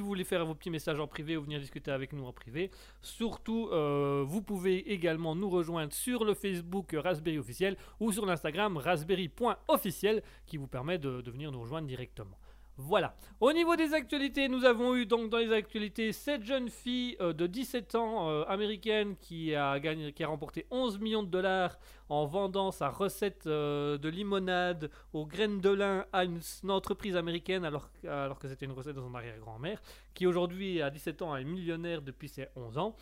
vous 0.00 0.06
voulez 0.06 0.24
faire 0.24 0.44
vos 0.46 0.54
petits 0.54 0.70
messages 0.70 0.98
en 0.98 1.06
privé 1.06 1.36
ou 1.36 1.42
venir 1.42 1.60
discuter 1.60 1.90
avec 1.90 2.12
nous 2.12 2.24
en 2.24 2.32
privé, 2.32 2.70
surtout, 3.02 3.68
euh, 3.72 4.24
vous 4.26 4.42
pouvez 4.42 4.92
également 4.92 5.34
nous 5.34 5.50
rejoindre 5.50 5.92
sur 5.92 6.24
le 6.24 6.34
Facebook 6.34 6.94
Raspberry 6.96 7.38
officiel 7.38 7.76
ou 8.00 8.12
sur 8.12 8.24
l'Instagram 8.26 8.76
raspberry.officiel 8.76 10.22
qui 10.46 10.56
vous 10.56 10.66
permet 10.66 10.98
de 10.98 11.30
venir 11.30 11.52
nous 11.52 11.60
rejoindre 11.60 11.86
directement. 11.86 12.38
Voilà. 12.80 13.16
Au 13.40 13.52
niveau 13.52 13.74
des 13.74 13.92
actualités, 13.92 14.48
nous 14.48 14.64
avons 14.64 14.94
eu 14.94 15.04
donc 15.04 15.30
dans 15.30 15.38
les 15.38 15.52
actualités 15.52 16.12
cette 16.12 16.44
jeune 16.44 16.68
fille 16.68 17.16
euh, 17.20 17.32
de 17.32 17.48
17 17.48 17.96
ans 17.96 18.30
euh, 18.30 18.44
américaine 18.44 19.16
qui 19.20 19.52
a 19.52 19.80
gagné, 19.80 20.12
qui 20.12 20.22
a 20.22 20.28
remporté 20.28 20.64
11 20.70 21.00
millions 21.00 21.24
de 21.24 21.28
dollars 21.28 21.76
en 22.08 22.24
vendant 22.26 22.70
sa 22.70 22.88
recette 22.88 23.48
euh, 23.48 23.98
de 23.98 24.08
limonade 24.08 24.92
aux 25.12 25.26
graines 25.26 25.60
de 25.60 25.70
lin 25.70 26.06
à 26.12 26.22
une, 26.22 26.38
entreprise 26.68 27.16
américaine 27.16 27.64
alors, 27.64 27.90
alors 28.06 28.38
que 28.38 28.46
c'était 28.46 28.66
une 28.66 28.72
recette 28.72 28.94
de 28.94 29.00
son 29.00 29.12
arrière-grand-mère, 29.12 29.82
qui 30.14 30.28
aujourd'hui 30.28 30.80
à 30.80 30.90
17 30.90 31.22
ans 31.22 31.34
est 31.34 31.42
millionnaire 31.42 32.00
depuis 32.00 32.28
ses 32.28 32.46
11 32.54 32.78
ans. 32.78 32.94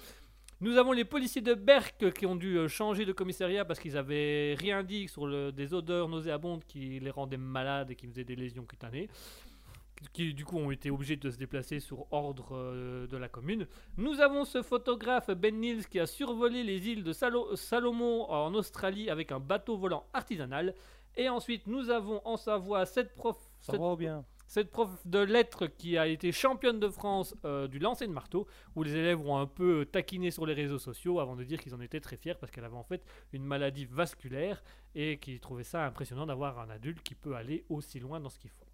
Nous 0.62 0.78
avons 0.78 0.92
les 0.92 1.04
policiers 1.04 1.42
de 1.42 1.52
Berck 1.52 2.14
qui 2.14 2.24
ont 2.24 2.34
dû 2.34 2.66
changer 2.66 3.04
de 3.04 3.12
commissariat 3.12 3.66
parce 3.66 3.78
qu'ils 3.78 3.98
avaient 3.98 4.54
rien 4.54 4.82
dit 4.82 5.06
sur 5.06 5.52
des 5.52 5.74
odeurs 5.74 6.08
nauséabondes 6.08 6.64
qui 6.64 6.98
les 6.98 7.10
rendaient 7.10 7.36
malades 7.36 7.90
et 7.90 7.94
qui 7.94 8.06
faisaient 8.06 8.24
des 8.24 8.36
lésions 8.36 8.64
cutanées 8.64 9.10
qui 10.12 10.34
du 10.34 10.44
coup 10.44 10.58
ont 10.58 10.70
été 10.70 10.90
obligés 10.90 11.16
de 11.16 11.30
se 11.30 11.36
déplacer 11.38 11.80
sur 11.80 12.06
ordre 12.12 12.48
euh, 12.56 13.06
de 13.06 13.16
la 13.16 13.28
commune. 13.28 13.66
Nous 13.96 14.20
avons 14.20 14.44
ce 14.44 14.62
photographe 14.62 15.30
Ben 15.30 15.58
Nils 15.58 15.86
qui 15.88 15.98
a 16.00 16.06
survolé 16.06 16.62
les 16.62 16.88
îles 16.88 17.02
de 17.04 17.12
Salo- 17.12 17.56
Salomon 17.56 18.30
en 18.30 18.54
Australie 18.54 19.10
avec 19.10 19.32
un 19.32 19.40
bateau 19.40 19.76
volant 19.76 20.06
artisanal. 20.12 20.74
Et 21.16 21.28
ensuite, 21.30 21.66
nous 21.66 21.88
avons 21.88 22.20
en 22.26 22.36
Savoie 22.36 22.84
cette 22.84 23.14
prof, 23.14 23.36
Ça 23.60 23.72
cette- 23.72 23.80
va 23.80 23.96
bien? 23.96 24.24
cette 24.48 24.70
prof 24.70 24.90
de 25.06 25.18
lettres 25.18 25.66
qui 25.66 25.96
a 25.98 26.06
été 26.06 26.30
championne 26.30 26.78
de 26.78 26.88
France 26.88 27.34
euh, 27.46 27.66
du 27.66 27.78
lancer 27.78 28.06
de 28.06 28.12
marteau, 28.12 28.46
où 28.76 28.82
les 28.82 28.94
élèves 28.94 29.20
ont 29.20 29.38
un 29.38 29.46
peu 29.46 29.86
taquiné 29.90 30.30
sur 30.30 30.44
les 30.46 30.52
réseaux 30.54 30.78
sociaux 30.78 31.18
avant 31.18 31.34
de 31.34 31.42
dire 31.42 31.58
qu'ils 31.58 31.74
en 31.74 31.80
étaient 31.80 32.00
très 32.00 32.16
fiers 32.18 32.34
parce 32.38 32.52
qu'elle 32.52 32.64
avait 32.64 32.76
en 32.76 32.84
fait 32.84 33.02
une 33.32 33.44
maladie 33.44 33.86
vasculaire 33.86 34.62
et 34.94 35.18
qu'ils 35.18 35.40
trouvaient 35.40 35.64
ça 35.64 35.84
impressionnant 35.86 36.26
d'avoir 36.26 36.60
un 36.60 36.68
adulte 36.70 37.02
qui 37.02 37.14
peut 37.14 37.34
aller 37.34 37.64
aussi 37.70 37.98
loin 37.98 38.20
dans 38.20 38.28
ce 38.28 38.38
qu'ils 38.38 38.50
font. 38.50 38.65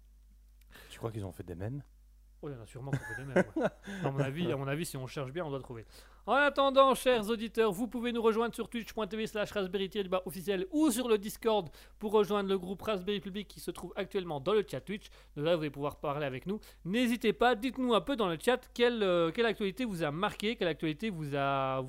Tu 0.89 0.97
crois 0.97 1.11
qu'ils 1.11 1.25
ont 1.25 1.31
fait 1.31 1.43
des 1.43 1.55
mènes 1.55 1.83
Oh, 2.41 2.49
il 2.49 2.55
y 2.55 2.59
en 2.59 2.61
a 2.61 2.65
sûrement 2.65 2.91
qui 2.91 2.97
ont 2.97 3.15
fait 3.15 3.21
des 3.21 3.33
mêmes. 3.33 3.43
ouais. 3.55 3.63
à, 4.03 4.11
mon 4.11 4.19
avis, 4.19 4.51
à 4.51 4.57
mon 4.57 4.67
avis, 4.67 4.85
si 4.85 4.97
on 4.97 5.07
cherche 5.07 5.31
bien, 5.31 5.45
on 5.45 5.49
doit 5.49 5.61
trouver. 5.61 5.85
En 6.25 6.35
attendant, 6.35 6.95
chers 6.95 7.29
auditeurs, 7.29 7.73
vous 7.73 7.85
pouvez 7.85 8.13
nous 8.13 8.21
rejoindre 8.21 8.55
sur 8.55 8.69
twitch.tv 8.69 9.27
slash 9.27 9.51
raspberry 9.51 9.89
officiel 10.25 10.65
ou 10.71 10.89
sur 10.89 11.09
le 11.09 11.17
Discord 11.17 11.67
pour 11.99 12.13
rejoindre 12.13 12.47
le 12.47 12.57
groupe 12.57 12.81
Raspberry 12.81 13.19
Public 13.19 13.45
qui 13.45 13.59
se 13.59 13.71
trouve 13.71 13.91
actuellement 13.97 14.39
dans 14.39 14.53
le 14.53 14.63
chat 14.65 14.79
Twitch. 14.79 15.07
Là, 15.35 15.57
vous 15.57 15.63
allez 15.63 15.69
pouvoir 15.69 15.97
parler 15.97 16.25
avec 16.25 16.45
nous. 16.45 16.61
N'hésitez 16.85 17.33
pas, 17.33 17.55
dites-nous 17.55 17.93
un 17.93 17.99
peu 17.99 18.15
dans 18.15 18.29
le 18.29 18.37
chat 18.39 18.69
quelle, 18.73 19.03
euh, 19.03 19.31
actualité 19.43 19.83
vous 19.83 20.01
a 20.01 20.11
marqué, 20.11 20.55
quelle 20.55 20.69
actualité 20.69 21.09
vous 21.09 21.35
a, 21.35 21.83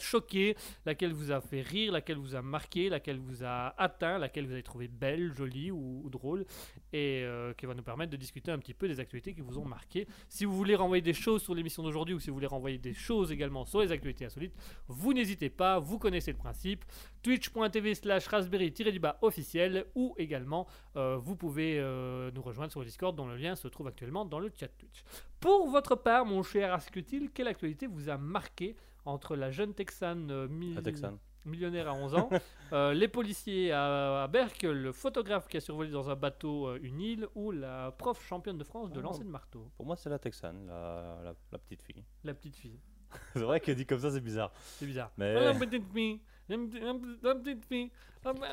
choqué, 0.00 0.56
laquelle 0.84 1.12
vous 1.12 1.30
a 1.30 1.40
fait 1.40 1.60
rire, 1.60 1.92
laquelle 1.92 2.18
vous 2.18 2.34
a 2.34 2.42
marqué, 2.42 2.88
laquelle 2.88 3.20
vous 3.20 3.44
a 3.44 3.80
atteint, 3.80 4.18
laquelle 4.18 4.46
vous 4.46 4.54
avez 4.54 4.64
trouvé 4.64 4.88
belle, 4.88 5.32
jolie 5.32 5.70
ou, 5.70 6.02
ou 6.04 6.10
drôle 6.10 6.44
et 6.92 7.22
euh, 7.22 7.54
qui 7.54 7.66
va 7.66 7.74
nous 7.74 7.84
permettre 7.84 8.10
de 8.10 8.16
discuter 8.16 8.50
un 8.50 8.58
petit 8.58 8.74
peu 8.74 8.88
des 8.88 8.98
actualités 8.98 9.34
qui 9.34 9.40
vous 9.40 9.58
ont 9.58 9.64
marqué. 9.64 10.08
Si 10.28 10.44
vous 10.44 10.56
voulez 10.56 10.74
renvoyer 10.74 11.00
des 11.00 11.14
choses 11.14 11.42
sur 11.42 11.54
l'émission 11.54 11.84
d'aujourd'hui 11.84 12.16
ou 12.16 12.18
si 12.18 12.28
vous 12.28 12.34
voulez 12.34 12.48
renvoyer 12.48 12.71
des 12.78 12.94
choses 12.94 13.32
également 13.32 13.64
sur 13.64 13.80
les 13.80 13.92
actualités 13.92 14.24
insolites, 14.24 14.54
vous 14.88 15.12
n'hésitez 15.12 15.50
pas, 15.50 15.78
vous 15.78 15.98
connaissez 15.98 16.32
le 16.32 16.38
principe. 16.38 16.84
Twitch.tv 17.22 17.94
slash 17.94 18.26
raspberry-du-bas 18.26 19.18
officiel 19.22 19.86
ou 19.94 20.14
également 20.18 20.66
euh, 20.96 21.16
vous 21.16 21.36
pouvez 21.36 21.78
euh, 21.78 22.30
nous 22.32 22.42
rejoindre 22.42 22.72
sur 22.72 22.80
le 22.80 22.86
Discord 22.86 23.14
dont 23.14 23.26
le 23.26 23.36
lien 23.36 23.54
se 23.54 23.68
trouve 23.68 23.86
actuellement 23.86 24.24
dans 24.24 24.38
le 24.38 24.50
chat 24.58 24.68
Twitch. 24.68 25.04
Pour 25.40 25.68
votre 25.68 25.94
part, 25.96 26.24
mon 26.24 26.42
cher 26.42 26.72
Asketil, 26.72 27.30
quelle 27.32 27.48
actualité 27.48 27.86
vous 27.86 28.08
a 28.08 28.18
marqué 28.18 28.76
entre 29.04 29.36
la 29.36 29.50
jeune 29.50 29.74
Texane 29.74 30.30
euh, 30.30 30.48
La 30.74 30.82
Texane. 30.82 31.18
Millionnaire 31.44 31.88
à 31.88 31.94
11 31.94 32.14
ans, 32.14 32.28
euh, 32.72 32.92
les 32.94 33.08
policiers 33.08 33.72
à, 33.72 34.22
à 34.24 34.28
Berck, 34.28 34.62
le 34.62 34.92
photographe 34.92 35.48
qui 35.48 35.56
a 35.56 35.60
survolé 35.60 35.90
dans 35.90 36.08
un 36.10 36.16
bateau 36.16 36.68
euh, 36.68 36.78
une 36.82 37.00
île, 37.00 37.26
ou 37.34 37.50
la 37.50 37.90
prof 37.92 38.24
championne 38.26 38.58
de 38.58 38.64
France 38.64 38.90
de 38.92 38.98
Ah. 39.00 39.02
lancer 39.02 39.24
de 39.24 39.28
marteau, 39.28 39.70
Pour 39.76 39.86
moi, 39.86 39.96
c'est 39.96 40.10
la 40.10 40.18
Texane, 40.18 40.66
la, 40.66 41.20
la, 41.24 41.34
la 41.52 41.58
petite 41.58 41.82
fille. 41.82 42.04
la 42.24 42.34
petite 42.34 42.56
fille. 42.56 42.78
c'est 43.34 43.40
vrai 43.40 43.60
que 43.60 43.72
dit 43.72 43.84
comme 43.86 43.98
ça, 44.00 44.10
c'est 44.10 44.20
bizarre. 44.20 44.52
C'est 44.78 44.86
bizarre. 44.86 45.10
Mais- 45.18 45.34
Ah, 45.36 45.52
la 45.52 45.54
petite 45.54 45.84
fille, 45.92 46.20
la 46.48 47.34
petite- 47.34 47.64
fille. 47.66 47.90
Ah, 48.24 48.32
bah. 48.32 48.48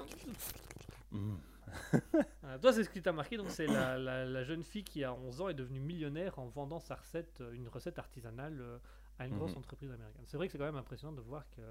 Mm. 1.11 1.35
Voilà, 2.41 2.59
toi, 2.59 2.73
c'est 2.73 2.83
ce 2.83 2.89
qui 2.89 3.01
t'a 3.01 3.11
marqué, 3.13 3.37
donc 3.37 3.49
c'est 3.51 3.67
la, 3.67 4.43
jeune 4.43 4.63
fille 4.63 4.83
qui 4.83 5.03
à 5.03 5.13
11 5.13 5.41
ans 5.41 5.49
est 5.49 5.53
devenue 5.53 5.79
millionnaire 5.79 6.37
en 6.39 6.47
vendant 6.47 6.79
sa 6.79 6.95
recette, 6.95 7.41
euh, 7.41 7.53
une 7.53 7.67
recette 7.67 7.99
artisanale 7.99 8.79
à 9.19 9.27
une 9.27 9.37
grosse 9.37 9.51
Mhm. 9.51 9.57
entreprise 9.59 9.91
américaine. 9.91 10.23
C'est 10.25 10.37
vrai 10.37 10.47
que 10.47 10.51
c'est 10.51 10.57
quand 10.57 10.65
même 10.65 10.75
impressionnant 10.75 11.13
de 11.13 11.21
voir 11.21 11.43
que 11.51 11.61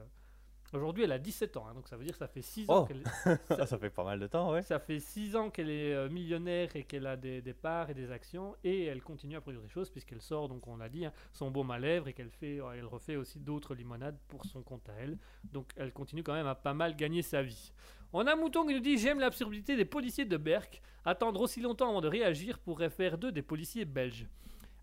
aujourd'hui 0.76 1.04
elle 1.04 1.12
a 1.12 1.18
17 1.18 1.56
ans, 1.56 1.66
hein, 1.68 1.74
donc 1.74 1.88
ça 1.88 1.96
veut 1.96 2.04
dire 2.04 2.12
que 2.12 2.18
ça 2.18 2.28
fait 2.28 2.42
6 2.42 2.68
ans 2.70 2.82
Oh. 2.82 2.84
qu'elle 2.84 3.02
ça, 3.48 3.66
ça 3.66 3.78
fait 3.78 3.90
pas 3.90 4.04
mal 4.04 4.20
de 4.20 4.26
temps, 4.26 4.52
ouais. 4.52 4.62
Ça 4.62 4.78
fait 4.78 5.00
6 5.00 5.34
ans 5.36 5.50
qu'elle 5.50 5.70
est 5.70 5.94
euh, 5.94 6.08
millionnaire 6.08 6.74
et 6.76 6.84
qu'elle 6.84 7.06
a 7.06 7.16
des, 7.16 7.40
des 7.40 7.54
parts 7.54 7.90
et 7.90 7.94
des 7.94 8.10
actions 8.10 8.54
et 8.64 8.84
elle 8.84 9.02
continue 9.02 9.36
à 9.36 9.40
produire 9.40 9.62
des 9.62 9.68
choses 9.68 9.88
puisqu'elle 9.90 10.20
sort, 10.20 10.48
donc 10.48 10.66
on 10.68 10.76
l'a 10.76 10.88
dit, 10.88 11.04
hein, 11.06 11.12
son 11.32 11.50
baume 11.50 11.70
à 11.70 11.78
lèvres 11.78 12.08
et 12.08 12.12
qu'elle 12.12 12.30
fait, 12.30 12.60
euh, 12.60 12.72
elle 12.76 12.86
refait 12.86 13.16
aussi 13.16 13.38
d'autres 13.40 13.74
limonades 13.74 14.18
pour 14.28 14.44
son 14.44 14.62
compte 14.62 14.88
à 14.88 14.92
elle. 15.00 15.18
Donc 15.52 15.70
elle 15.76 15.92
continue 15.92 16.22
quand 16.22 16.34
même 16.34 16.46
à 16.46 16.54
pas 16.54 16.74
mal 16.74 16.96
gagner 16.96 17.22
sa 17.22 17.42
vie. 17.42 17.72
On 18.12 18.26
a 18.26 18.34
Mouton 18.36 18.66
qui 18.66 18.74
nous 18.74 18.80
dit 18.80 18.96
J'aime 18.96 19.20
l'absurdité 19.20 19.76
des 19.76 19.84
policiers 19.84 20.24
de 20.24 20.36
Berck. 20.36 20.80
Attendre 21.04 21.40
aussi 21.42 21.60
longtemps 21.60 21.90
avant 21.90 22.00
de 22.00 22.08
réagir 22.08 22.58
pourrait 22.58 22.90
faire 22.90 23.18
d'eux 23.18 23.32
des 23.32 23.42
policiers 23.42 23.84
belges. 23.84 24.26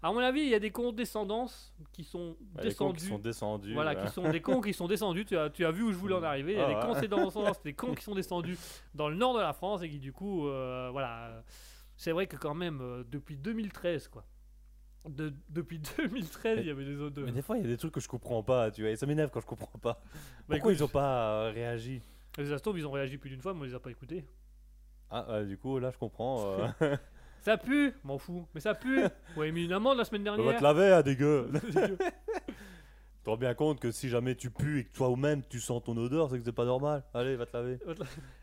À 0.06 0.12
mon 0.12 0.20
avis, 0.20 0.42
il 0.42 0.50
y 0.50 0.54
a 0.54 0.60
des 0.60 0.70
condescendances 0.70 1.74
qui 1.92 2.04
sont 2.04 2.36
cons 2.56 2.62
descendus. 2.62 3.00
qui 3.00 3.06
sont 3.08 3.18
descendus. 3.18 3.74
Voilà, 3.74 3.92
euh, 3.92 4.06
qui 4.06 4.14
sont 4.14 4.30
des 4.30 4.40
cons 4.40 4.62
qui 4.62 4.72
sont 4.74 4.88
descendus. 4.88 5.26
Tu 5.26 5.36
as, 5.36 5.50
tu 5.50 5.66
as 5.66 5.72
vu 5.72 5.82
où 5.82 5.92
je 5.92 5.98
voulais 5.98 6.14
en 6.14 6.22
arriver. 6.22 6.54
Il 6.54 6.58
y 6.60 6.62
a 6.62 6.66
Ah 6.66 6.70
des 6.70 6.76
ouais. 6.76 6.82
condescendances, 7.10 7.64
des 7.64 7.74
cons 7.74 7.96
qui 7.96 8.04
sont 8.04 8.14
descendus 8.14 8.56
dans 8.94 9.10
le 9.10 9.16
nord 9.16 9.34
de 9.36 9.40
la 9.42 9.54
France 9.54 9.82
et 9.82 9.90
qui, 9.90 9.98
du 9.98 10.14
coup, 10.14 10.48
euh, 10.48 10.90
voilà. 10.92 11.30
euh, 11.30 11.42
C'est 11.98 12.12
vrai 12.12 12.28
que, 12.28 12.38
quand 12.38 12.54
même, 12.54 12.82
euh, 12.82 13.04
depuis 13.10 13.36
2013, 13.36 14.08
quoi. 14.10 14.26
De, 15.10 15.34
depuis 15.50 15.80
2013, 15.98 16.60
il 16.62 16.68
y 16.68 16.70
avait 16.70 16.86
des 16.86 17.00
odeurs. 17.00 17.26
Mais 17.26 17.32
des 17.32 17.42
fois, 17.42 17.58
il 17.58 17.64
y 17.64 17.66
a 17.66 17.70
des 17.70 17.78
trucs 17.78 17.94
que 17.94 18.00
je 18.00 18.08
comprends 18.08 18.44
pas, 18.44 18.70
tu 18.70 18.82
vois, 18.82 18.92
et 18.92 18.96
ça 18.96 19.08
m'énerve 19.08 19.32
quand 19.32 19.40
je 19.42 19.48
comprends 19.48 19.80
pas. 19.80 19.94
Bah, 20.04 20.20
Pourquoi 20.50 20.72
écoute, 20.72 20.80
ils 20.80 20.84
ont 20.84 20.88
pas 20.88 21.46
euh, 21.48 21.52
réagi? 21.52 22.02
Les 22.38 22.52
Astos, 22.52 22.76
ils 22.78 22.86
ont 22.86 22.92
réagi 22.92 23.18
plus 23.18 23.32
d'une 23.32 23.42
fois, 23.42 23.54
mais 23.56 23.62
on 23.62 23.64
les 23.64 23.74
a 23.74 23.80
pas 23.80 23.90
écoutés. 23.92 24.24
Ah, 25.10 25.26
euh, 25.30 25.46
du 25.46 25.58
coup, 25.58 25.80
là, 25.80 25.90
je 25.92 25.98
comprends. 25.98 26.60
euh, 26.82 26.96
Ça 27.46 27.58
pue, 27.58 27.94
m'en 28.04 28.18
fous. 28.18 28.48
Mais 28.56 28.60
ça 28.60 28.74
pue. 28.74 29.00
Ouais, 29.38 29.52
mais 29.52 29.64
une 29.66 29.72
amende 29.74 29.98
la 30.00 30.04
semaine 30.06 30.28
On 30.28 30.32
va 30.32 30.38
dernière. 30.38 30.58
te 30.58 30.64
laver, 30.64 30.92
ah, 30.92 31.04
dégueu 31.04 31.48
Tu 31.54 31.70
te 33.24 33.30
rends 33.30 33.38
bien 33.38 33.54
compte 33.54 33.80
que 33.80 33.92
si 33.92 34.10
jamais 34.10 34.36
tu 34.36 34.50
pues 34.50 34.80
et 34.80 34.84
que 34.86 34.92
toi-même 34.94 35.42
tu 35.50 35.60
sens 35.60 35.84
ton 35.84 35.96
odeur, 35.98 36.30
c'est 36.30 36.38
que 36.40 36.44
c'est 36.44 36.52
pas 36.52 36.66
normal. 36.66 37.04
Allez, 37.14 37.36
va 37.36 37.46
te 37.46 37.56
laver. 37.56 37.78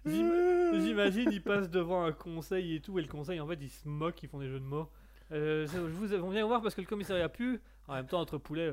J'im- 0.07 0.81
J'imagine, 0.81 1.31
ils 1.33 1.43
passent 1.43 1.69
devant 1.70 2.05
un 2.05 2.12
conseil 2.12 2.77
et 2.77 2.81
tout, 2.81 2.99
et 2.99 3.03
le 3.03 3.09
conseil, 3.09 3.41
en 3.41 3.47
fait, 3.47 3.59
ils 3.61 3.69
se 3.70 3.87
moquent, 3.89 4.23
ils 4.23 4.29
font 4.29 4.39
des 4.39 4.49
jeux 4.49 4.59
de 4.61 4.65
mots. 4.65 4.89
Euh, 5.33 5.66
je 5.66 5.79
vous, 5.79 6.15
on 6.15 6.31
vient 6.31 6.47
voir 6.47 6.62
parce 6.62 6.74
que 6.74 6.81
le 6.81 6.87
commissariat 6.87 7.29
pue. 7.29 7.61
En 7.89 7.95
même 7.95 8.07
temps, 8.07 8.20
entre 8.20 8.39
poulets. 8.39 8.73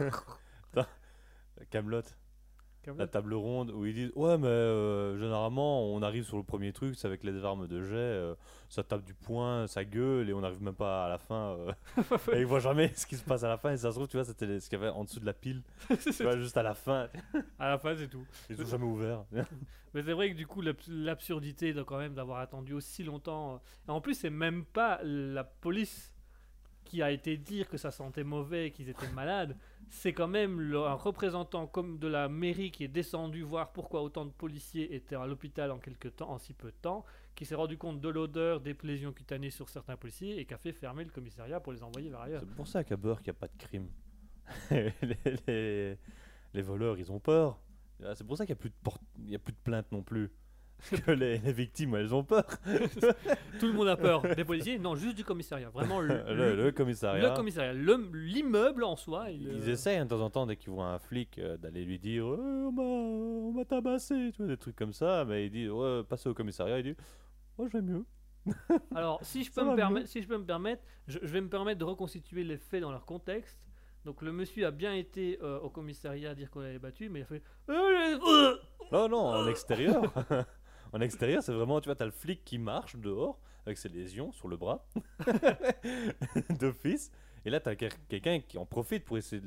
euh, 0.00 0.10
Camelot, 1.70 2.02
la 2.98 3.06
table 3.06 3.34
ronde 3.34 3.70
où 3.70 3.84
ils 3.86 3.94
disent 3.94 4.12
Ouais, 4.14 4.36
mais 4.38 4.46
euh, 4.46 5.18
généralement, 5.18 5.84
on 5.92 6.02
arrive 6.02 6.24
sur 6.24 6.36
le 6.36 6.42
premier 6.42 6.72
truc, 6.72 6.94
c'est 6.96 7.06
avec 7.06 7.24
les 7.24 7.44
armes 7.44 7.66
de 7.66 7.82
jet, 7.82 7.94
euh, 7.96 8.34
ça 8.68 8.82
tape 8.82 9.04
du 9.04 9.14
poing, 9.14 9.66
ça 9.66 9.84
gueule, 9.84 10.28
et 10.30 10.32
on 10.32 10.40
n'arrive 10.40 10.62
même 10.62 10.74
pas 10.74 11.06
à 11.06 11.08
la 11.08 11.18
fin. 11.18 11.56
euh, 11.58 11.72
et 12.32 12.40
ils 12.40 12.46
voient 12.46 12.60
jamais 12.60 12.92
ce 12.94 13.06
qui 13.06 13.16
se 13.16 13.24
passe 13.24 13.42
à 13.44 13.48
la 13.48 13.56
fin, 13.58 13.72
et 13.72 13.76
ça 13.76 13.90
se 13.90 13.96
trouve, 13.96 14.08
tu 14.08 14.16
vois, 14.16 14.24
c'était 14.24 14.60
ce 14.60 14.68
qu'il 14.68 14.78
y 14.78 14.82
avait 14.82 14.90
en 14.92 15.04
dessous 15.04 15.20
de 15.20 15.26
la 15.26 15.32
pile, 15.34 15.62
tu 15.88 16.22
vois, 16.22 16.36
juste 16.36 16.56
à 16.56 16.62
la 16.62 16.74
fin. 16.74 17.08
à 17.58 17.68
la 17.70 17.78
fin, 17.78 17.96
c'est 17.96 18.08
tout. 18.08 18.24
Ils 18.50 18.60
ont 18.62 18.66
jamais 18.66 18.84
ouvert. 18.84 19.24
Mais 19.94 20.02
c'est 20.02 20.12
vrai 20.12 20.30
que 20.32 20.36
du 20.36 20.46
coup, 20.46 20.60
l'abs- 20.60 20.88
l'absurdité 20.88 21.72
de 21.72 21.82
quand 21.82 21.98
même 21.98 22.14
d'avoir 22.14 22.38
attendu 22.40 22.72
aussi 22.72 23.04
longtemps. 23.04 23.60
Et 23.86 23.90
en 23.92 24.00
plus, 24.00 24.14
c'est 24.14 24.30
même 24.30 24.64
pas 24.64 25.00
la 25.04 25.44
police 25.44 26.13
qui 26.94 27.02
a 27.02 27.10
été 27.10 27.36
dire 27.36 27.68
que 27.68 27.76
ça 27.76 27.90
sentait 27.90 28.22
mauvais 28.22 28.70
qu'ils 28.70 28.88
étaient 28.88 29.08
malades. 29.08 29.56
C'est 29.90 30.12
quand 30.12 30.28
même 30.28 30.72
un 30.72 30.94
représentant 30.94 31.66
comme 31.66 31.98
de 31.98 32.06
la 32.06 32.28
mairie 32.28 32.70
qui 32.70 32.84
est 32.84 32.88
descendu 32.88 33.42
voir 33.42 33.72
pourquoi 33.72 34.00
autant 34.00 34.24
de 34.24 34.30
policiers 34.30 34.94
étaient 34.94 35.16
à 35.16 35.26
l'hôpital 35.26 35.72
en 35.72 35.78
quelque 35.80 36.06
temps, 36.06 36.30
en 36.30 36.38
si 36.38 36.52
peu 36.52 36.68
de 36.68 36.76
temps, 36.76 37.04
qui 37.34 37.46
s'est 37.46 37.56
rendu 37.56 37.76
compte 37.76 38.00
de 38.00 38.08
l'odeur 38.08 38.60
des 38.60 38.76
lésions 38.84 39.12
cutanées 39.12 39.50
sur 39.50 39.68
certains 39.68 39.96
policiers 39.96 40.38
et 40.38 40.44
qui 40.44 40.54
a 40.54 40.56
fait 40.56 40.70
fermer 40.70 41.02
le 41.02 41.10
commissariat 41.10 41.58
pour 41.58 41.72
les 41.72 41.82
envoyer 41.82 42.10
vers 42.10 42.20
ailleurs. 42.20 42.42
C'est 42.46 42.54
pour 42.54 42.68
ça 42.68 42.84
qu'à 42.84 42.96
Burke, 42.96 43.22
il 43.22 43.30
n'y 43.30 43.30
a 43.30 43.40
pas 43.40 43.48
de 43.48 43.58
crime. 43.58 43.88
les, 46.54 46.62
voleurs, 46.62 46.96
ils 46.96 47.10
ont 47.10 47.18
peur. 47.18 47.58
Ah, 48.04 48.14
C'est 48.14 48.24
pour 48.24 48.36
ça 48.36 48.46
qu'il 48.46 48.54
n'y 48.54 48.60
a, 48.60 48.62
plus 48.62 48.70
de 48.70 49.34
a 49.34 49.38
plus 49.40 49.52
de 49.52 49.58
plaintes 49.64 49.90
non 49.90 50.04
plus. 50.04 50.30
Que 51.06 51.10
les, 51.12 51.38
les 51.38 51.52
victimes, 51.52 51.94
elles 51.94 52.14
ont 52.14 52.24
peur. 52.24 52.44
Tout 53.58 53.66
le 53.66 53.72
monde 53.72 53.88
a 53.88 53.96
peur. 53.96 54.20
Des 54.36 54.44
policiers 54.44 54.78
Non, 54.78 54.94
juste 54.96 55.16
du 55.16 55.24
commissariat. 55.24 55.70
Vraiment, 55.70 56.00
le, 56.00 56.22
Le, 56.34 56.54
le 56.56 56.72
commissariat. 56.72 57.30
le 57.30 57.34
commissariat. 57.34 57.72
Le- 57.72 58.10
L'immeuble 58.12 58.84
en 58.84 58.96
soi. 58.96 59.30
il, 59.30 59.42
Ils 59.42 59.68
euh, 59.68 59.72
essayent 59.72 59.96
hein, 59.98 60.04
de 60.04 60.10
temps 60.10 60.20
en 60.20 60.30
temps, 60.30 60.46
dès 60.46 60.56
qu'ils 60.56 60.70
voient 60.72 60.88
un 60.88 60.98
flic, 60.98 61.38
euh, 61.38 61.56
d'aller 61.56 61.84
lui 61.84 61.98
dire 61.98 62.26
Ouais, 62.26 62.36
on 62.38 63.52
m'a- 63.52 63.64
tabassé, 63.64 64.30
tu 64.32 64.38
vois, 64.42 64.46
des 64.48 64.56
trucs 64.58 64.76
comme 64.76 64.92
ça. 64.92 65.24
Mais 65.24 65.46
il 65.46 65.50
dit 65.50 65.68
Ouais, 65.70 66.02
passez 66.08 66.28
au 66.28 66.34
commissariat. 66.34 66.78
Il 66.80 66.84
dit 66.94 66.96
Moi, 67.56 67.68
je 67.72 67.78
vais 67.78 67.82
mieux. 67.82 68.04
Alors, 68.94 69.20
si 69.22 69.42
je 69.42 69.50
Ça 69.50 69.62
peux 69.62 69.70
me 69.70 69.76
permettre, 69.76 70.06
si 70.08 70.20
je 70.20 70.28
peux 70.28 70.36
me 70.36 70.44
permettre, 70.44 70.82
je, 71.06 71.18
je 71.22 71.32
vais 71.32 71.40
me 71.40 71.48
permettre 71.48 71.78
de 71.78 71.84
reconstituer 71.84 72.44
les 72.44 72.58
faits 72.58 72.82
dans 72.82 72.90
leur 72.92 73.06
contexte. 73.06 73.58
Donc, 74.04 74.20
le 74.20 74.32
monsieur 74.32 74.66
a 74.66 74.70
bien 74.70 74.92
été 74.92 75.38
euh, 75.42 75.58
au 75.60 75.70
commissariat 75.70 76.32
à 76.32 76.34
dire 76.34 76.50
qu'on 76.50 76.60
l'avait 76.60 76.78
battu, 76.78 77.08
mais 77.08 77.20
il 77.20 77.22
a 77.22 77.26
fait. 77.26 77.42
Euh, 77.70 78.54
Non, 78.92 79.08
non, 79.08 79.18
en 79.28 79.48
extérieur. 79.48 80.12
En 80.94 81.00
extérieur, 81.00 81.42
c'est 81.42 81.52
vraiment, 81.52 81.80
tu 81.80 81.88
vois, 81.88 81.96
t'as 81.96 82.04
le 82.06 82.10
flic 82.12 82.44
qui 82.44 82.56
marche 82.58 82.96
dehors 82.96 83.38
avec 83.66 83.76
ses 83.78 83.88
lésions 83.88 84.32
sur 84.32 84.48
le 84.48 84.56
bras 84.56 84.86
d'office. 86.60 87.10
Et 87.44 87.50
là, 87.50 87.60
t'as 87.60 87.74
quel- 87.74 87.92
quelqu'un 88.08 88.40
qui 88.40 88.56
en 88.58 88.64
profite 88.66 89.04
pour 89.04 89.18
essayer 89.18 89.42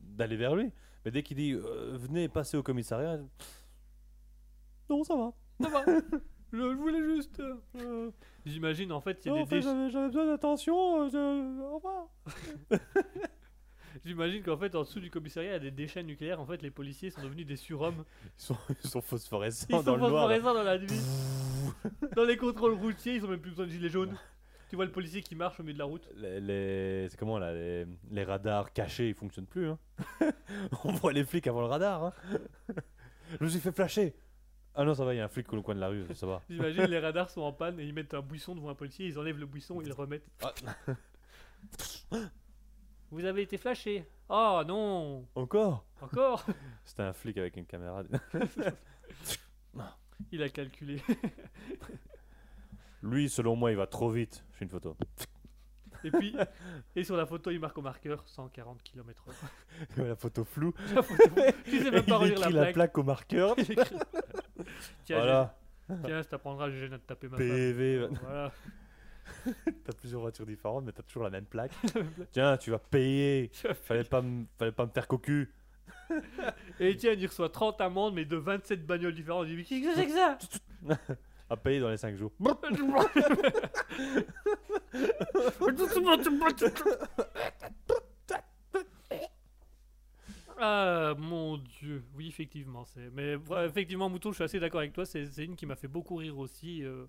d'aller 0.00 0.36
vers 0.36 0.54
lui. 0.56 0.70
Mais 1.04 1.10
dès 1.10 1.22
qu'il 1.22 1.36
dit 1.36 1.52
euh, 1.52 1.96
venez 1.96 2.28
passer 2.28 2.56
au 2.56 2.62
commissariat, 2.62 3.18
non, 4.88 5.04
ça 5.04 5.16
va. 5.16 5.32
Ça 5.60 5.68
va. 5.68 5.84
Je, 6.52 6.58
je 6.58 6.76
voulais 6.76 7.02
juste. 7.02 7.38
euh, 7.40 7.54
euh. 7.76 8.10
J'imagine 8.44 8.90
en 8.92 9.00
fait, 9.00 9.24
il 9.24 9.28
y 9.28 9.30
a 9.30 9.34
Non, 9.34 9.38
des 9.38 9.42
en 9.44 9.46
fait, 9.46 9.62
j'avais 9.62 10.06
besoin 10.08 10.26
d'attention. 10.26 11.02
euh, 11.14 11.60
Au 11.62 11.74
revoir. 11.76 12.08
J'imagine 14.04 14.42
qu'en 14.42 14.56
fait, 14.56 14.74
en 14.74 14.82
dessous 14.82 15.00
du 15.00 15.10
commissariat, 15.10 15.50
il 15.50 15.52
y 15.52 15.56
a 15.56 15.58
des 15.58 15.70
déchets 15.70 16.02
nucléaires. 16.02 16.40
En 16.40 16.46
fait, 16.46 16.62
les 16.62 16.70
policiers 16.70 17.10
sont 17.10 17.22
devenus 17.22 17.46
des 17.46 17.56
surhommes. 17.56 18.04
Ils 18.24 18.30
sont, 18.42 18.56
ils 18.84 18.88
sont 18.88 19.00
phosphorescents 19.00 19.66
Ils 19.68 19.72
dans 19.76 19.82
sont 19.84 19.92
le 19.96 20.08
noir. 20.10 20.28
là. 20.28 20.34
phosphorescents 20.36 20.54
dans 20.54 20.62
la 20.64 20.78
nuit. 20.78 22.14
dans 22.16 22.24
les 22.24 22.36
contrôles 22.36 22.74
routiers, 22.74 23.14
ils 23.16 23.24
ont 23.24 23.28
même 23.28 23.40
plus 23.40 23.50
besoin 23.50 23.66
de 23.66 23.70
gilets 23.70 23.88
jaunes. 23.88 24.16
Tu 24.68 24.76
vois 24.76 24.84
le 24.84 24.92
policier 24.92 25.20
qui 25.20 25.34
marche 25.34 25.58
au 25.58 25.64
milieu 25.64 25.74
de 25.74 25.78
la 25.80 25.84
route. 25.84 26.08
Les, 26.14 26.40
les- 26.40 27.08
c'est 27.08 27.18
comment 27.18 27.38
là 27.40 27.52
les, 27.52 27.86
les 28.12 28.22
radars 28.22 28.72
cachés 28.72 29.08
ils 29.08 29.14
fonctionnent 29.16 29.46
plus 29.46 29.66
hein. 29.68 29.78
on 30.84 30.92
voit 30.92 31.12
les 31.12 31.24
flics 31.24 31.48
avant 31.48 31.60
le 31.62 31.66
radar 31.66 32.04
hein. 32.04 32.12
je 33.40 33.44
me 33.44 33.48
suis 33.48 33.58
fait 33.58 33.72
flasher 33.72 34.14
ah 34.76 34.84
non 34.84 34.94
ça 34.94 35.04
va 35.04 35.12
il 35.12 35.16
y 35.16 35.20
a 35.20 35.24
un 35.24 35.28
flic 35.28 35.52
au 35.52 35.60
coin 35.60 35.74
de 35.74 35.80
la 35.80 35.88
rue 35.88 36.04
ça 36.14 36.24
va 36.24 36.40
J'imagine 36.48 36.84
les 36.84 37.00
radars 37.00 37.28
sont 37.30 37.40
en 37.40 37.52
panne 37.52 37.80
et 37.80 37.84
ils 37.84 37.92
mettent 37.92 38.14
un 38.14 38.22
buisson 38.22 38.54
devant 38.54 38.68
un 38.70 38.76
policier, 38.76 39.06
ils 39.08 39.18
enlèvent 39.18 39.40
le 39.40 39.46
buisson, 39.46 39.80
ils 39.80 39.88
le 39.88 39.94
remettent. 39.94 40.28
Ah. 40.40 40.54
Vous 43.10 43.24
avez 43.24 43.42
été 43.42 43.58
flashé. 43.58 44.06
Oh 44.28 44.62
non 44.66 45.26
encore? 45.34 45.84
Encore? 46.00 46.44
C'était 46.84 47.02
un 47.02 47.12
flic 47.12 47.36
avec 47.36 47.56
une 47.56 47.66
caméra 47.66 48.02
Il 50.32 50.42
a 50.42 50.48
calculé. 50.48 51.02
lui 53.02 53.28
selon 53.28 53.56
moi 53.56 53.70
il 53.70 53.76
va 53.76 53.86
trop 53.86 54.10
vite 54.10 54.44
je 54.52 54.58
fais 54.58 54.64
une 54.66 54.70
photo 54.70 54.94
Et 56.04 56.10
puis, 56.10 56.36
et 56.94 57.02
sur 57.02 57.16
la 57.16 57.26
photo, 57.26 57.50
il 57.50 57.58
marque 57.58 57.76
au 57.78 57.82
marqueur 57.82 58.22
140 58.28 58.82
km/h. 58.82 60.02
la 60.02 60.16
photo 60.16 60.44
floue 60.44 60.72
La 60.94 61.02
photo, 61.02 61.24
tu 61.64 61.82
sais 61.82 61.90
même 61.90 62.04
pas 62.04 62.16
il 62.24 62.32
relire 62.32 62.38
la 62.38 62.46
écrit 62.46 62.52
la 62.52 62.60
plaque. 62.60 62.74
plaque 62.74 62.98
au 62.98 63.02
marqueur 63.02 63.56
Tiens, 65.04 65.18
voilà 65.18 65.56
tiens, 66.04 66.22
ça 66.22 66.28
t'apprendra, 66.30 66.70
j'ai 66.70 66.78
gêné 66.80 66.96
de 66.96 67.02
taper 67.02 67.28
ma 67.28 67.36
femme. 67.36 67.46
PV 67.46 68.06
Voilà. 68.22 68.52
t'as 69.84 69.92
plusieurs 69.92 70.20
voitures 70.20 70.46
différentes 70.46 70.84
mais 70.84 70.92
t'as 70.92 71.02
toujours 71.02 71.24
la 71.24 71.30
même 71.30 71.46
plaque. 71.46 71.72
Tiens 72.32 72.56
tu 72.60 72.70
vas 72.70 72.78
payer. 72.78 73.50
Fallait 73.82 74.04
pas 74.04 74.22
me 74.22 74.44
fallait 74.58 74.72
pas 74.72 74.86
me 74.86 74.90
faire 74.90 75.06
cocu. 75.06 75.52
Et 76.80 76.96
tiens, 76.96 77.12
il 77.12 77.26
reçoit 77.26 77.48
30 77.48 77.80
amendes, 77.80 78.14
mais 78.14 78.24
de 78.24 78.36
27 78.36 78.84
bagnoles 78.84 79.14
différentes. 79.14 79.46
Il 79.48 79.56
dit, 79.56 79.64
qu'est-ce 79.64 79.90
que 79.90 79.94
c'est 79.94 80.06
que 80.06 80.12
ça 80.12 80.38
à 81.50 81.56
payer 81.56 81.80
dans 81.80 81.90
les 81.90 81.96
5 81.96 82.16
jours. 82.16 82.32
Ah 90.62 91.14
mon 91.16 91.56
dieu, 91.56 92.04
oui 92.14 92.28
effectivement 92.28 92.84
c'est. 92.84 93.10
Mais 93.14 93.34
ouais, 93.34 93.66
effectivement 93.66 94.10
Mouton, 94.10 94.30
je 94.30 94.34
suis 94.34 94.44
assez 94.44 94.60
d'accord 94.60 94.80
avec 94.80 94.92
toi. 94.92 95.06
C'est 95.06 95.26
c'est 95.26 95.44
une 95.44 95.56
qui 95.56 95.64
m'a 95.64 95.74
fait 95.74 95.88
beaucoup 95.88 96.16
rire 96.16 96.38
aussi 96.38 96.84
euh, 96.84 97.06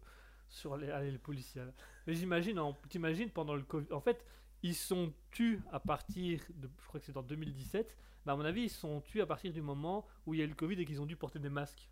sur 0.52 0.78
les, 0.78 1.18
policiers. 1.18 1.62
Mais 2.06 2.14
j'imagine, 2.14 2.60
t'imagines 2.90 3.30
pendant 3.30 3.56
le 3.56 3.64
Covid, 3.64 3.92
en 3.92 4.02
fait 4.02 4.24
ils 4.64 4.76
sont 4.76 5.12
tus 5.32 5.60
à 5.72 5.80
partir 5.80 6.40
de, 6.54 6.70
je 6.80 6.88
crois 6.88 7.00
que 7.00 7.06
c'est 7.06 7.18
en 7.18 7.24
2017. 7.24 7.98
Mais 8.26 8.32
à 8.32 8.36
mon 8.36 8.46
avis 8.46 8.64
ils 8.64 8.70
sont 8.70 9.02
tus 9.02 9.22
à 9.22 9.26
partir 9.26 9.52
du 9.52 9.62
moment 9.62 10.06
où 10.26 10.34
il 10.34 10.40
y 10.40 10.42
a 10.44 10.46
eu 10.46 10.50
le 10.50 10.56
Covid 10.56 10.80
et 10.80 10.86
qu'ils 10.86 11.02
ont 11.02 11.08
dû 11.08 11.16
porter 11.16 11.40
des 11.40 11.50
masques. 11.50 11.90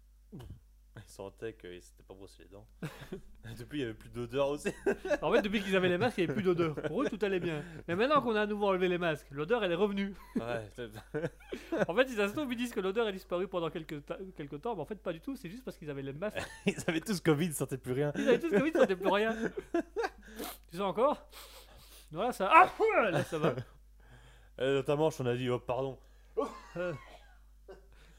Il 0.98 1.04
sentait 1.12 1.54
qu'il 1.54 1.82
s'était 1.82 2.04
pas 2.04 2.14
brossé 2.14 2.44
les 2.44 2.50
dents 2.50 2.68
depuis 3.58 3.80
il 3.80 3.82
y 3.82 3.84
avait 3.86 3.94
plus 3.94 4.10
d'odeur 4.10 4.50
aussi 4.50 4.70
En 5.22 5.32
fait 5.32 5.42
depuis 5.42 5.62
qu'ils 5.62 5.76
avaient 5.76 5.90
les 5.90 5.98
masques 5.98 6.18
il 6.18 6.26
n'y 6.26 6.26
avait 6.26 6.34
plus 6.34 6.44
d'odeur. 6.44 6.76
Pour 6.76 7.02
eux 7.04 7.10
tout 7.10 7.20
allait 7.22 7.40
bien. 7.40 7.64
Mais 7.88 7.96
maintenant 7.96 8.22
qu'on 8.22 8.36
a 8.36 8.42
à 8.42 8.46
nouveau 8.46 8.68
enlevé 8.68 8.88
les 8.88 8.98
masques, 8.98 9.28
l'odeur 9.32 9.64
elle 9.64 9.72
est 9.72 9.76
revenue. 9.76 10.14
ouais 10.36 10.70
En 11.88 11.96
fait 11.96 12.04
ils 12.04 12.16
se 12.16 12.52
ils 12.52 12.58
disent 12.58 12.74
que 12.74 12.80
l'odeur 12.80 13.08
est 13.08 13.14
disparue 13.14 13.48
pendant 13.48 13.70
quelques, 13.70 14.02
quelques 14.36 14.62
temps, 14.62 14.76
mais 14.76 14.82
en 14.82 14.86
fait 14.86 15.02
pas 15.02 15.14
du 15.14 15.22
tout. 15.22 15.36
C'est 15.36 15.50
juste 15.50 15.64
parce 15.64 15.78
qu'ils 15.78 15.90
avaient 15.90 16.02
les 16.02 16.14
masques. 16.14 16.38
Ils 16.66 16.76
avaient 16.88 17.02
tous 17.02 17.22
Covid, 17.22 17.46
ils 17.46 17.54
sentaient 17.54 17.78
plus 17.78 17.94
rien. 17.94 18.12
Ils 18.16 18.28
avaient 18.28 18.40
tous 18.40 18.50
Covid, 18.50 18.72
ça 18.74 18.86
ne 18.86 18.96
plus 18.96 19.10
rien. 19.10 19.36
tu 20.70 20.78
sais 20.78 20.82
encore? 20.82 21.30
Voilà, 22.12 22.32
ça. 22.32 22.50
Ah 22.52 22.70
Là, 23.12 23.24
ça 23.24 23.38
va. 23.38 23.56
Et 24.58 24.66
notamment, 24.66 25.10
on 25.20 25.26
a 25.26 25.36
dit, 25.36 25.50
oh 25.50 25.60
pardon. 25.60 25.98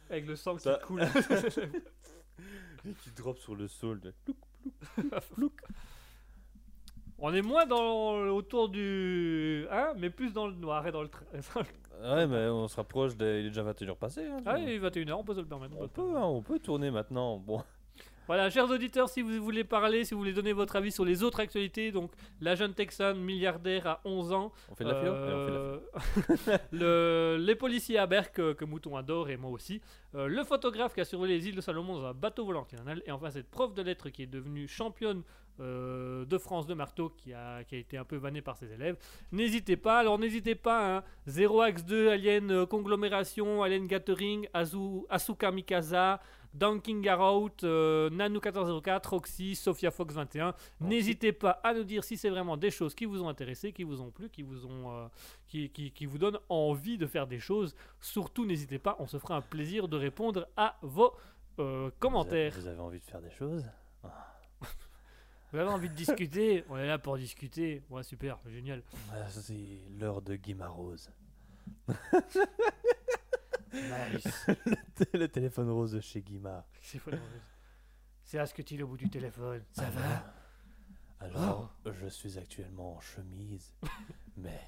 Avec 0.09 0.27
le 0.27 0.37
sang 0.37 0.57
qui 0.57 0.69
coule. 0.85 1.03
Et 2.89 2.93
qui 2.95 3.11
drop 3.11 3.39
sur 3.39 3.55
le 3.55 3.69
sol. 3.69 4.01
de- 4.01 4.15
On 7.19 7.35
est 7.35 7.43
moins 7.43 7.67
dans 7.67 8.15
autour 8.29 8.69
du. 8.71 9.67
Hein 9.71 9.93
Mais 9.99 10.09
plus 10.11 10.33
dans 10.33 10.47
le 10.47 10.55
noir 10.55 10.87
et 10.87 10.93
dans 10.93 11.03
le. 11.03 11.09
tra- 11.09 11.25
Ouais, 12.03 12.27
mais 12.27 12.47
on 12.49 12.67
se 12.67 12.77
rapproche, 12.77 13.15
des... 13.15 13.41
il 13.41 13.47
est 13.47 13.49
déjà 13.51 13.63
21h 13.63 13.95
passé. 13.99 14.25
hein, 14.27 14.39
Ah, 14.47 14.59
il 14.59 14.71
est 14.71 14.79
21h, 14.79 15.13
on 15.13 15.23
peut 15.25 15.35
se 15.35 15.41
le 15.41 15.47
permettre. 15.47 15.75
on, 15.79 15.87
peut, 15.87 16.17
hein, 16.17 16.23
on 16.23 16.41
peut 16.41 16.59
tourner 16.59 16.91
maintenant. 16.91 17.37
Bon, 17.37 17.63
Voilà, 18.27 18.49
chers 18.51 18.71
auditeurs, 18.71 19.09
si 19.09 19.23
vous 19.23 19.43
voulez 19.43 19.65
parler, 19.65 20.05
si 20.05 20.15
vous 20.15 20.21
voulez 20.21 20.33
donner 20.33 20.53
votre 20.53 20.77
avis 20.77 20.93
sur 20.93 21.05
les 21.05 21.23
autres 21.23 21.41
actualités, 21.41 21.91
donc 21.91 22.13
la 22.41 22.55
jeune 22.55 22.75
Texan 22.75 23.15
milliardaire 23.15 23.87
à 23.87 24.01
11 24.05 24.33
ans, 24.33 24.53
On 24.71 24.75
fait 24.75 24.85
de 24.85 24.91
la 24.91 24.99
Allez, 24.99 25.09
on 25.11 25.15
fait 25.15 25.21
de 25.21 26.51
la 26.51 26.55
euh, 26.55 26.59
le, 27.37 27.45
les 27.45 27.55
policiers 27.57 27.99
à 27.99 28.07
Berck 28.07 28.35
que, 28.35 28.53
que 28.53 28.65
Mouton 28.65 28.97
adore 28.97 29.31
et 29.31 29.37
moi 29.37 29.51
aussi, 29.51 29.81
euh, 30.15 30.29
le 30.29 30.45
photographe 30.45 30.95
qui 30.95 31.01
a 31.01 31.05
survolé 31.05 31.39
les 31.39 31.49
îles 31.49 31.57
de 31.57 31.61
Salomon 31.61 31.99
dans 32.01 32.07
un 32.07 32.15
bateau 32.15 32.45
volant 32.45 32.67
et 33.07 33.11
enfin 33.11 33.31
cette 33.31 33.51
prof 33.51 33.75
de 33.75 33.83
lettres 33.83 34.11
qui 34.11 34.23
est 34.23 34.27
devenue 34.27 34.69
championne 34.69 35.23
euh, 35.61 36.25
de 36.25 36.39
France 36.39 36.67
de 36.67 36.73
marteau 36.73 37.11
qui 37.11 37.35
a, 37.35 37.65
qui 37.65 37.75
a 37.75 37.79
été 37.79 37.99
un 37.99 38.05
peu 38.05 38.17
vannée 38.17 38.41
par 38.41 38.57
ses 38.57 38.73
élèves. 38.73 38.97
N'hésitez 39.31 39.77
pas, 39.77 39.99
alors 39.99 40.19
n'hésitez 40.19 40.55
pas, 40.55 40.97
hein, 40.99 41.05
0 41.27 41.61
Axe 41.61 41.85
2, 41.85 42.09
Alien 42.09 42.51
euh, 42.51 42.67
Conglomération, 42.67 43.63
Alien 43.63 43.87
Gathering, 43.87 44.49
Azu, 44.55 45.03
Asuka 45.11 45.51
Mikasa, 45.51 46.21
Dunking 46.55 47.01
Garout, 47.01 47.63
euh, 47.65 48.11
Nanu 48.11 48.35
1404, 48.41 49.11
Roxy, 49.11 49.55
Sophia 49.55 49.91
Fox 49.91 50.15
21. 50.15 50.55
N'hésitez 50.81 51.33
pas 51.33 51.53
à 51.63 51.73
nous 51.75 51.85
dire 51.85 52.03
si 52.05 52.17
c'est 52.17 52.31
vraiment 52.31 52.57
des 52.57 52.71
choses 52.71 52.95
qui 52.95 53.05
vous 53.05 53.23
ont 53.23 53.29
intéressé, 53.29 53.73
qui 53.73 53.85
vous 53.85 54.01
ont 54.01 54.11
plu, 54.11 54.29
qui 54.31 54.43
vous 54.43 54.67
ont, 54.67 54.91
euh, 54.95 55.07
qui, 55.47 55.71
qui- 55.71 55.91
qui 55.93 56.07
vous 56.07 56.19
donnent 56.19 56.39
envie 56.49 56.99
de 56.99 57.07
faire 57.07 57.27
des 57.27 57.39
choses. 57.39 57.75
Surtout, 58.01 58.45
n'hésitez 58.47 58.79
pas, 58.79 58.97
on 58.99 59.07
se 59.07 59.19
fera 59.19 59.37
un 59.37 59.41
plaisir 59.43 59.87
de 59.89 59.97
répondre 59.97 60.49
à 60.57 60.77
vos 60.83 61.13
euh, 61.59 61.91
commentaires. 61.99 62.53
Vous 62.57 62.67
avez 62.67 62.81
envie 62.81 62.99
de 63.01 63.05
faire 63.05 63.21
des 63.21 63.31
choses? 63.31 63.65
Vous 65.53 65.59
avez 65.59 65.69
envie 65.69 65.89
de 65.89 65.95
discuter? 65.95 66.65
On 66.71 66.77
est 66.77 66.87
là 66.87 66.99
pour 66.99 67.19
discuter. 67.19 67.83
Ouais, 67.91 68.05
super, 68.05 68.39
génial. 68.47 68.83
Ah, 69.13 69.29
C'est 69.29 69.81
l'heure 69.99 70.23
de 70.23 70.37
Guimarose. 70.37 71.11
Nice. 73.73 74.47
le 75.15 75.27
téléphone 75.29 75.71
rose 75.71 75.93
de 75.93 76.01
chez 76.01 76.23
Guimard. 76.23 76.65
C'est 78.23 78.65
tu 78.65 78.83
au 78.83 78.87
bout 78.87 78.97
du 78.97 79.09
téléphone. 79.11 79.65
Ça 79.73 79.91
va 79.91 80.33
Alors, 81.21 81.75
je 81.85 82.07
suis 82.07 82.39
actuellement 82.39 82.97
en 82.97 83.01
chemise, 83.01 83.75
mais 84.37 84.61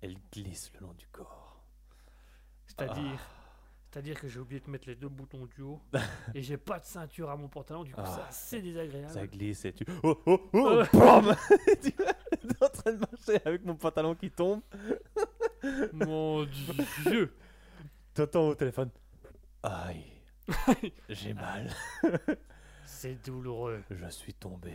elle 0.00 0.16
glisse 0.32 0.72
le 0.74 0.86
long 0.86 0.94
du 0.94 1.06
corps. 1.08 1.62
C'est-à-dire 2.66 3.20
C'est-à-dire 3.90 4.18
que 4.18 4.26
j'ai 4.26 4.40
oublié 4.40 4.60
de 4.60 4.70
mettre 4.70 4.88
les 4.88 4.96
deux 4.96 5.08
boutons 5.08 5.46
du 5.46 5.60
haut 5.62 5.80
et 6.34 6.42
j'ai 6.42 6.56
pas 6.56 6.80
de 6.80 6.84
ceinture 6.86 7.30
à 7.30 7.36
mon 7.36 7.48
pantalon, 7.48 7.84
du 7.84 7.92
coup 7.92 8.00
Ah. 8.02 8.14
c'est 8.14 8.28
assez 8.28 8.62
désagréable. 8.62 9.12
Ça 9.12 9.26
glisse 9.26 9.64
et 9.66 9.72
tu. 9.72 9.84
Oh 10.02 10.18
oh 10.26 10.48
oh. 10.52 10.82
Bam 10.92 11.36
Tu 11.82 11.92
t'es 11.92 12.64
en 12.64 12.68
train 12.68 12.92
de 12.92 12.98
marcher 12.98 13.40
avec 13.44 13.64
mon 13.64 13.76
pantalon 13.76 14.14
qui 14.14 14.30
tombe. 14.30 14.62
Mon 15.92 16.44
dieu 16.44 17.34
T'entends 18.14 18.48
au 18.48 18.54
téléphone. 18.54 18.90
Aïe. 19.64 20.22
J'ai 21.08 21.34
mal. 21.34 21.68
C'est 22.86 23.16
douloureux. 23.24 23.82
Je 23.90 24.06
suis 24.08 24.34
tombé 24.34 24.72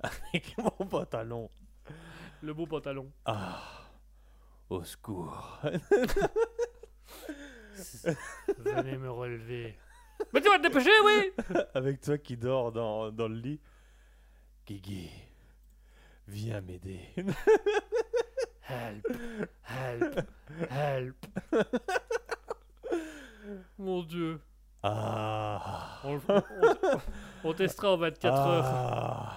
avec 0.00 0.56
mon 0.80 0.86
pantalon. 0.86 1.50
Le 2.40 2.54
beau 2.54 2.66
pantalon. 2.66 3.10
Ah. 3.24 3.60
Au 4.70 4.84
secours. 4.84 5.60
Venez 8.58 8.96
me 8.96 9.10
relever. 9.10 9.76
Mais 10.32 10.40
tu 10.40 10.48
vas 10.48 10.58
te 10.58 10.62
dépêcher, 10.62 10.90
oui 11.04 11.32
avec 11.74 12.00
toi 12.00 12.18
qui 12.18 12.36
dors 12.36 12.70
dans, 12.70 13.10
dans 13.10 13.28
le 13.28 13.36
lit. 13.36 13.60
Guigui, 14.66 15.10
viens 16.28 16.60
m'aider. 16.60 17.00
Help, 18.68 19.06
help, 19.64 20.28
help. 20.70 21.26
Mon 23.78 24.02
dieu. 24.02 24.40
Ah. 24.82 26.00
On, 26.04 26.20
on- 26.28 26.42
on- 26.62 27.00
on 27.44 27.52
testera 27.52 27.92
en 27.92 27.96
24 27.96 28.34
heures. 28.36 28.64
Ah. 28.66 29.34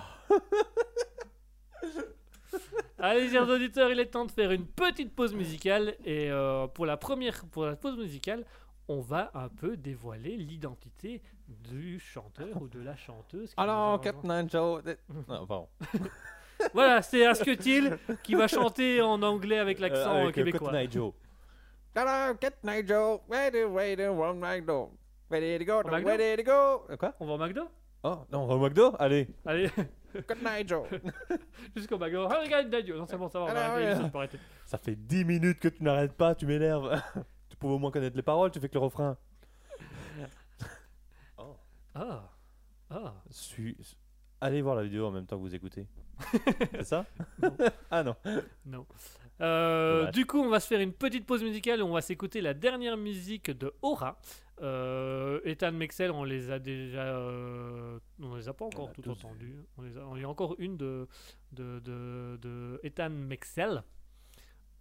Allez, 3.00 3.30
chers 3.30 3.48
auditeurs, 3.50 3.90
il 3.90 4.00
est 4.00 4.06
temps 4.08 4.26
de 4.26 4.32
faire 4.32 4.52
une 4.52 4.68
petite 4.68 5.16
pause 5.16 5.34
musicale. 5.34 5.96
Et 6.06 6.30
euh, 6.30 6.68
pour, 6.68 6.86
la 6.86 6.98
première, 6.98 7.44
pour 7.46 7.66
la 7.66 7.76
pause 7.76 7.98
musicale, 7.98 8.46
on 8.88 9.00
va 9.02 9.32
un 9.34 9.48
peu 9.50 9.76
dévoiler 9.76 10.38
l'identité 10.38 11.22
du 11.48 12.00
chanteur 12.00 12.62
ou 12.62 12.68
de 12.68 12.80
la 12.80 12.96
chanteuse. 12.96 13.54
Alors. 13.58 14.00
Captain 14.02 14.48
Joe. 14.48 14.84
Non, 15.28 15.46
pardon. 15.48 15.68
Voilà, 16.76 17.02
c'est 17.02 17.26
Asketil 17.26 17.98
qui 18.24 18.36
va 18.36 18.48
chanter 18.48 19.02
en 19.02 19.24
anglais 19.24 19.58
avec 19.58 19.80
l'accent 19.80 20.16
Euh, 20.18 20.24
euh, 20.26 20.28
euh, 20.28 20.32
québécois. 20.32 20.70
Cotton 20.72 21.14
Hello, 21.94 22.34
Captain 22.40 22.88
Joe. 22.88 23.20
Ready, 23.28 23.64
ready, 23.64 24.08
one 24.08 24.40
McDo. 24.40 24.92
Ready 25.30 25.58
to 25.60 25.66
go, 25.66 25.80
Au 25.80 25.84
McDo? 25.84 26.06
ready 26.06 26.38
to 26.38 26.44
go? 26.44 26.86
Euh, 26.90 26.96
Quoi? 26.96 27.14
On 27.20 27.26
va 27.26 27.34
au 27.34 27.38
McDo? 27.38 27.68
Oh, 28.04 28.20
non, 28.32 28.44
on 28.44 28.48
va 28.48 28.56
au 28.56 28.60
McDo? 28.60 28.96
Allez. 28.98 29.28
Allez, 29.46 29.70
Captain 30.26 30.66
Joe. 30.66 30.88
jusqu'au 31.76 31.98
McDo. 31.98 32.30
Ah, 32.32 32.40
regarde, 32.42 32.70
Dadio. 32.70 32.98
Non, 32.98 33.06
c'est 33.06 33.18
bon, 33.18 33.28
ça 33.28 33.40
va, 33.40 33.46
on 33.46 33.54
va 33.54 33.72
arrêter, 33.74 34.02
ouais. 34.04 34.12
arrêter. 34.14 34.40
Ça 34.66 34.78
fait 34.78 34.96
10 34.96 35.26
minutes 35.26 35.60
que 35.60 35.68
tu 35.68 35.84
n'arrêtes 35.84 36.14
pas, 36.14 36.34
tu 36.34 36.46
m'énerves. 36.46 37.02
tu 37.50 37.58
pouvais 37.58 37.74
au 37.74 37.80
moins 37.80 37.92
connaître 37.92 38.16
les 38.16 38.24
paroles, 38.24 38.52
tu 38.52 38.62
fais 38.62 38.70
que 38.70 38.76
le 38.76 38.80
refrain. 38.80 39.18
Ah, 41.94 42.30
ah. 42.90 43.14
Suis... 43.30 43.76
Allez 44.40 44.62
voir 44.62 44.76
la 44.76 44.84
vidéo 44.84 45.08
en 45.08 45.12
même 45.12 45.26
temps 45.26 45.36
que 45.36 45.42
vous 45.42 45.54
écoutez. 45.54 45.86
C'est 46.72 46.86
ça? 46.86 47.06
Non. 47.42 47.54
Ah 47.92 48.02
non. 48.02 48.16
Non. 48.66 48.86
Euh, 49.42 50.12
du 50.12 50.26
coup, 50.26 50.40
on 50.40 50.50
va 50.50 50.60
se 50.60 50.68
faire 50.68 50.80
une 50.80 50.94
petite 50.94 51.26
pause 51.26 51.44
musicale. 51.44 51.82
On 51.82 51.94
va 51.94 52.02
s'écouter 52.02 52.42
la 52.42 52.54
dernière 52.54 52.98
musique 52.98 53.52
de 53.52 53.74
Aura. 53.82 54.20
Euh, 54.62 55.40
Ethan 55.44 55.72
Mexel, 55.72 56.12
on 56.12 56.24
les 56.24 56.52
a 56.52 56.60
déjà, 56.60 57.18
euh, 57.18 57.98
on 58.22 58.36
les 58.36 58.48
a 58.48 58.54
pas 58.54 58.66
encore 58.66 58.94
tout 58.94 59.02
tous 59.02 59.12
entendus. 59.12 59.56
On 59.78 59.82
les 59.82 59.98
a, 59.98 60.02
il 60.16 60.22
y 60.22 60.24
a 60.24 60.30
encore 60.30 60.56
une 60.60 60.78
de 60.78 61.08
de, 61.52 61.80
de, 61.80 62.38
de 62.40 62.80
Ethan 62.84 63.10
Mexel. 63.10 63.84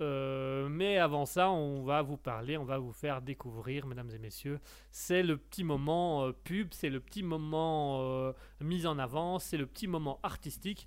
Euh, 0.01 0.69
mais 0.69 0.97
avant 0.99 1.27
ça, 1.27 1.51
on 1.51 1.83
va 1.83 2.03
vous 2.03 2.17
parler, 2.17 2.57
on 2.57 2.65
va 2.65 2.79
vous 2.79 2.93
faire 2.93 3.21
découvrir, 3.21 3.87
mesdames 3.87 4.11
et 4.11 4.19
messieurs. 4.19 4.59
C'est 4.91 5.23
le 5.23 5.37
petit 5.37 5.65
moment 5.65 6.25
euh, 6.25 6.33
pub, 6.33 6.69
c'est 6.73 6.89
le 6.89 7.01
petit 7.01 7.23
moment 7.23 8.01
euh, 8.01 8.33
mis 8.61 8.87
en 8.87 8.99
avant, 8.99 9.39
c'est 9.39 9.59
le 9.59 9.67
petit 9.67 9.87
moment 9.87 10.19
artistique. 10.23 10.87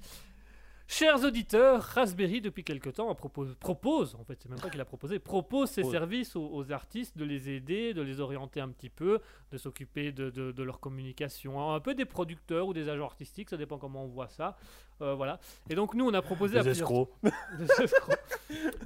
Chers 0.95 1.24
auditeurs, 1.24 1.82
Raspberry 1.82 2.40
depuis 2.40 2.64
quelque 2.64 2.90
temps 2.91 3.14
propose, 3.15 3.56
propose, 3.56 4.14
en 4.14 4.24
fait 4.24 4.38
c'est 4.40 4.49
même 4.49 4.60
pas 4.60 4.70
qu'il 4.70 4.80
a 4.80 4.86
proposé, 4.86 5.18
propose 5.18 5.72
ses 5.72 5.82
services 5.91 6.36
aux, 6.36 6.48
aux 6.53 6.72
artistes, 6.72 7.18
de 7.18 7.26
les 7.26 7.49
aider, 7.49 7.95
de 7.95 8.03
les 8.03 8.20
orienter 8.20 8.60
un 8.61 8.70
petit 8.70 8.90
peu, 8.91 9.20
de 9.52 9.57
s'occuper 9.57 10.11
de, 10.11 10.30
de- 10.30 10.52
de 10.52 10.64
leur 10.64 10.80
communication, 10.80 11.74
un 11.74 11.80
peu 11.80 11.95
des 11.95 12.06
producteurs 12.06 12.68
ou 12.68 12.74
des 12.74 12.90
agents 12.90 13.06
artistiques, 13.06 13.49
ça 13.49 13.57
dépend 13.57 13.80
comment 13.80 14.03
on 14.06 14.07
voit 14.07 14.28
ça. 14.28 14.56
Euh, 15.02 15.15
voilà. 15.15 15.40
Et 15.68 15.74
donc 15.74 15.95
nous 15.95 16.06
on 16.06 16.14
a 16.14 16.22
proposé 16.22 16.60
à 16.60 16.64
plusieurs-. 16.64 16.88
Des 17.57 17.65
escrocs. 17.84 18.20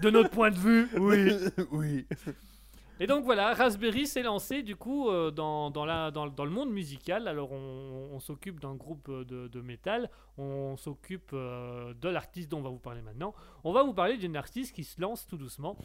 de 0.01 0.09
notre 0.09 0.29
point 0.29 0.49
de 0.51 0.57
vue, 0.57 0.87
oui. 0.97 1.29
oui. 1.71 2.05
Et 2.99 3.05
donc 3.05 3.25
voilà, 3.25 3.53
Raspberry 3.53 4.07
s'est 4.07 4.23
lancé 4.23 4.63
du 4.63 4.75
coup 4.75 5.09
euh, 5.09 5.29
dans, 5.29 5.69
dans, 5.69 5.85
la, 5.85 6.09
dans, 6.09 6.25
le 6.25 6.49
monde 6.49 6.71
musical. 6.71 7.27
Alors 7.27 7.51
on, 7.51 8.19
s'occupe 8.19 8.59
d'un 8.59 8.73
groupe 8.73 9.07
euh, 9.09 9.23
de, 9.23 9.47
de 9.47 9.61
métal, 9.61 10.09
on 10.37 10.75
s'occupe 10.77 11.29
euh, 11.33 11.93
de 11.93 12.09
l'artiste 12.09 12.49
dont 12.49 12.59
on 12.59 12.63
va 12.63 12.69
vous 12.69 12.79
parler 12.79 13.03
maintenant. 13.03 13.35
On 13.63 13.71
va 13.71 13.83
vous 13.83 13.93
parler 13.93 14.17
d'une 14.17 14.35
artiste 14.35 14.73
qui 14.73 14.83
se 14.83 14.99
lance 14.99 15.27
tout 15.27 15.37
doucement 15.37 15.77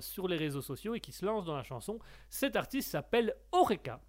sur 0.00 0.28
les 0.28 0.38
réseaux 0.38 0.62
sociaux 0.62 0.94
et 0.94 1.00
qui 1.00 1.12
se 1.12 1.26
lance 1.26 1.44
dans 1.44 1.54
la 1.54 1.62
chanson. 1.62 1.98
Cet 2.30 2.56
artiste 2.56 2.90
s'appelle 2.90 3.34
Oreka. 3.52 4.00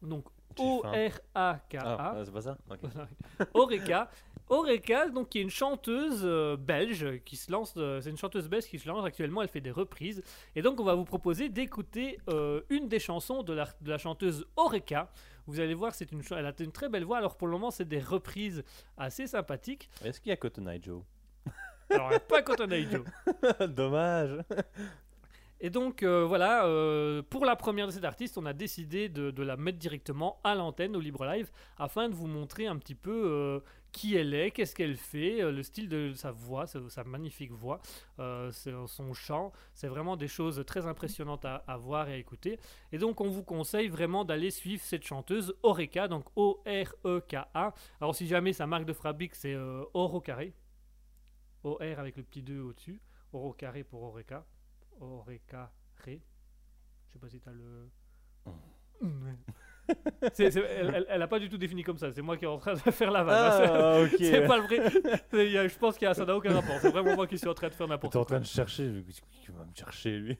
Donc. 0.00 0.24
O-R-A-K-A. 0.58 1.96
Ah, 1.98 2.22
c'est 2.24 2.32
pas 2.32 2.40
ça 2.42 2.58
Ok. 2.70 2.80
Oreka. 3.54 4.10
Oreka, 4.50 5.08
donc, 5.10 5.28
qui 5.28 5.40
est 5.40 5.42
une 5.42 5.50
chanteuse 5.50 6.22
euh, 6.24 6.56
belge 6.56 7.20
qui 7.26 7.36
se 7.36 7.52
lance. 7.52 7.74
euh, 7.76 8.00
c'est 8.00 8.08
une 8.08 8.16
chanteuse 8.16 8.48
belge 8.48 8.64
qui 8.64 8.78
se 8.78 8.88
lance 8.88 9.04
actuellement. 9.04 9.42
Elle 9.42 9.48
fait 9.48 9.60
des 9.60 9.70
reprises. 9.70 10.22
Et 10.56 10.62
donc, 10.62 10.80
on 10.80 10.84
va 10.84 10.94
vous 10.94 11.04
proposer 11.04 11.50
d'écouter 11.50 12.18
euh, 12.30 12.62
une 12.70 12.88
des 12.88 12.98
chansons 12.98 13.42
de 13.42 13.52
la, 13.52 13.66
de 13.82 13.90
la 13.90 13.98
chanteuse 13.98 14.46
Oreka. 14.56 15.10
Vous 15.46 15.60
allez 15.60 15.74
voir, 15.74 15.94
c'est 15.94 16.10
une, 16.12 16.22
cha- 16.22 16.38
elle 16.38 16.46
a 16.46 16.52
une 16.60 16.72
très 16.72 16.88
belle 16.88 17.04
voix. 17.04 17.18
Alors, 17.18 17.36
pour 17.36 17.46
le 17.46 17.52
moment, 17.52 17.70
c'est 17.70 17.86
des 17.88 18.00
reprises 18.00 18.64
assez 18.96 19.26
sympathiques. 19.26 19.90
Est-ce 20.02 20.18
qu'il 20.20 20.30
y 20.30 20.32
a 20.32 20.36
Cotton 20.36 20.66
Eye 20.66 20.80
Joe? 20.82 21.02
Alors, 21.90 22.10
pas 22.20 22.40
Cotton 22.42 22.70
Eye 22.70 22.86
Joe. 22.90 23.04
Dommage. 23.68 24.38
Et 25.60 25.70
donc 25.70 26.02
euh, 26.02 26.24
voilà, 26.24 26.66
euh, 26.66 27.22
pour 27.22 27.44
la 27.44 27.56
première 27.56 27.86
de 27.86 27.92
cet 27.92 28.04
artiste, 28.04 28.38
on 28.38 28.46
a 28.46 28.52
décidé 28.52 29.08
de, 29.08 29.42
la 29.42 29.56
mettre 29.56 29.78
directement 29.78 30.40
à 30.44 30.54
l'antenne, 30.54 30.94
au 30.94 31.00
Libre 31.00 31.26
Live, 31.26 31.50
afin 31.78 32.08
de 32.08 32.14
vous 32.14 32.28
montrer 32.28 32.66
un 32.68 32.76
petit 32.76 32.94
peu 32.94 33.10
euh, 33.26 33.60
qui 33.90 34.14
elle 34.14 34.34
est, 34.34 34.52
qu'est-ce 34.52 34.74
qu'elle 34.74 34.96
fait, 34.96 35.40
le 35.50 35.62
style 35.64 35.88
de 35.88 36.12
sa 36.14 36.30
voix, 36.30 36.66
sa, 36.66 37.02
magnifique 37.04 37.50
voix, 37.50 37.80
son 38.18 39.14
chant. 39.14 39.52
C'est 39.74 39.88
vraiment 39.88 40.16
des 40.16 40.28
choses 40.28 40.62
très 40.64 40.86
impressionnantes 40.86 41.44
à, 41.44 41.56
à 41.66 41.76
voir 41.76 42.08
et 42.08 42.12
à 42.12 42.16
écouter. 42.16 42.60
Et 42.92 42.98
donc 42.98 43.20
on 43.20 43.28
vous 43.28 43.42
conseille 43.42 43.88
vraiment 43.88 44.24
d'aller 44.24 44.50
suivre 44.50 44.82
cette 44.82 45.04
chanteuse 45.04 45.54
Oreka, 45.62 46.06
donc 46.06 46.26
O-R-E-K-A. 46.36 47.74
Alors 48.00 48.14
si 48.14 48.28
jamais 48.28 48.52
sa 48.52 48.66
marque 48.66 48.84
de 48.84 48.92
fabrique 48.92 49.34
c'est 49.34 49.56
Or 49.56 50.14
au 50.14 50.20
carré, 50.20 50.52
O-R 51.64 51.98
avec 51.98 52.16
le 52.16 52.22
petit 52.22 52.42
2 52.42 52.60
au-dessus, 52.60 53.00
Or 53.32 53.44
au 53.44 53.52
carré 53.52 53.82
pour 53.82 54.02
Oreka. 54.02 54.44
Oreka 55.00 55.70
Ré. 56.04 56.20
Je 57.08 57.12
sais 57.14 57.18
pas 57.18 57.28
si 57.28 57.40
t'as 57.40 57.52
le. 57.52 57.88
Elle, 60.38 60.92
elle- 60.94 61.06
elle 61.08 61.22
a 61.22 61.28
pas 61.28 61.38
du 61.38 61.48
tout 61.48 61.56
défini 61.56 61.82
comme 61.82 61.96
ça. 61.96 62.12
C'est 62.12 62.20
moi 62.20 62.36
qui 62.36 62.44
est 62.44 62.48
en 62.48 62.58
train 62.58 62.74
de 62.74 62.78
faire 62.78 63.10
la 63.10 63.24
vanne. 63.24 63.70
Ah, 63.72 64.00
ok. 64.04 64.16
C'est 64.18 64.46
pas 64.46 64.58
le 64.58 64.62
vrai. 64.64 64.90
C'est- 65.30 65.46
il 65.46 65.52
y 65.52 65.56
a- 65.58 65.66
Je 65.66 65.78
pense 65.78 65.96
que 65.96 66.12
ça 66.12 66.24
n'a 66.26 66.36
aucun 66.36 66.52
rapport. 66.52 66.76
C'est 66.80 66.90
vraiment 66.90 67.14
moi 67.16 67.26
qui 67.26 67.38
suis 67.38 67.48
en 67.48 67.54
train 67.54 67.68
de 67.68 67.74
faire 67.74 67.88
n'importe 67.88 68.12
T'es 68.12 68.18
en 68.18 68.22
quoi. 68.24 68.36
train 68.36 68.40
de 68.40 68.44
chercher, 68.46 68.92
je- 68.92 69.00
qui 69.00 69.50
va 69.50 69.64
me 69.64 69.74
chercher 69.74 70.18
lui 70.18 70.38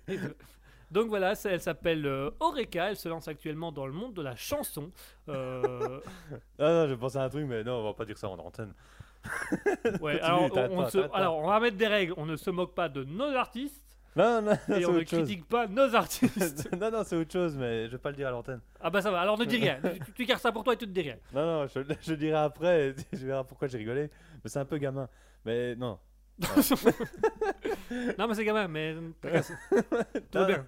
Donc 0.91 1.09
voilà, 1.09 1.33
elle 1.45 1.61
s'appelle 1.63 2.05
euh, 2.05 2.31
Oreka. 2.41 2.91
Elle 2.91 2.97
se 2.97 3.09
lance 3.09 3.27
actuellement 3.29 3.73
dans 3.73 3.87
le 3.87 3.93
monde 3.93 4.13
de 4.13 4.21
la 4.23 4.37
chanson. 4.37 4.91
Euh, 5.31 6.01
Ah 6.59 6.71
non, 6.73 6.89
je 6.89 6.95
pensais 6.95 7.19
à 7.19 7.23
un 7.25 7.29
truc, 7.31 7.47
mais 7.47 7.65
non, 7.65 7.81
on 7.81 7.85
va 7.85 7.95
pas 7.95 8.05
dire 8.05 8.19
ça 8.19 8.29
en 8.29 8.39
antenne. 8.39 8.75
ouais, 10.03 10.19
Continue, 10.21 10.69
on, 10.79 10.89
se- 10.91 10.99
alors, 11.15 11.39
on 11.39 11.47
va 11.49 11.59
mettre 11.61 11.77
des 11.79 11.87
règles. 11.89 12.13
On 12.19 12.27
ne 12.27 12.37
se 12.37 12.51
moque 12.51 12.75
pas 12.75 12.89
de 12.91 13.03
nos 13.05 13.35
artistes 13.35 13.83
Non, 14.19 14.43
non, 14.43 14.53
et 14.53 14.85
on 14.85 14.93
ne 14.93 14.99
autre 14.99 15.09
chose. 15.11 15.21
critique 15.21 15.47
pas 15.47 15.69
nos 15.69 15.95
artistes. 15.95 16.69
non, 16.81 16.91
non, 16.91 17.05
c'est 17.05 17.15
autre 17.17 17.33
chose, 17.33 17.57
mais 17.57 17.87
je 17.87 17.93
vais 17.93 17.99
pas 17.99 18.11
le 18.11 18.17
dire 18.17 18.27
à 18.27 18.31
l'antenne. 18.33 18.61
ah 18.81 18.91
bah 18.91 19.01
ça 19.01 19.11
va. 19.13 19.21
Alors 19.21 19.39
ne 19.39 19.45
dis 19.45 19.57
rien. 19.59 19.79
tu, 20.07 20.13
tu 20.13 20.25
gardes 20.27 20.41
ça 20.41 20.51
pour 20.51 20.65
toi 20.65 20.75
et 20.75 20.77
tu 20.77 20.87
te 20.87 20.91
dis 20.91 21.03
rien. 21.03 21.17
Non, 21.33 21.47
non, 21.47 21.67
je, 21.69 21.81
je 22.03 22.15
dirai 22.15 22.37
après, 22.37 22.89
et 22.89 22.95
je 23.17 23.25
verrai 23.27 23.45
pourquoi 23.47 23.69
j'ai 23.69 23.79
rigolé. 23.79 24.11
Mais 24.43 24.51
c'est 24.51 24.59
un 24.59 24.65
peu 24.65 24.79
gamin. 24.79 25.09
Mais 25.45 25.77
non. 25.77 25.99
non 28.19 28.29
mais 28.29 28.35
c'est 28.35 28.45
gamin, 28.45 28.69
mais 28.69 28.97
cassé. 29.23 29.55
Tout 30.31 30.39
va 30.39 30.47
bien. 30.47 30.65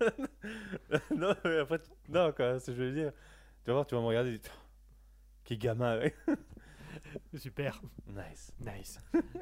non, 1.16 1.34
mais 1.44 1.58
après, 1.58 1.78
tu- 1.80 1.90
non, 2.08 2.32
quoi, 2.32 2.58
c'est 2.60 2.66
ce 2.66 2.70
que 2.72 2.76
je 2.76 2.82
veux 2.84 2.92
dire. 2.92 3.12
Tu 3.64 3.70
vas 3.70 3.74
voir, 3.74 3.86
tu 3.86 3.94
vas 3.96 4.00
me 4.00 4.06
regarder. 4.06 4.38
tu- 4.38 4.50
Qui 5.44 5.58
gamin, 5.58 5.98
ouais. 5.98 6.14
Super. 7.36 7.80
Nice. 8.08 8.52
Nice. 8.60 8.98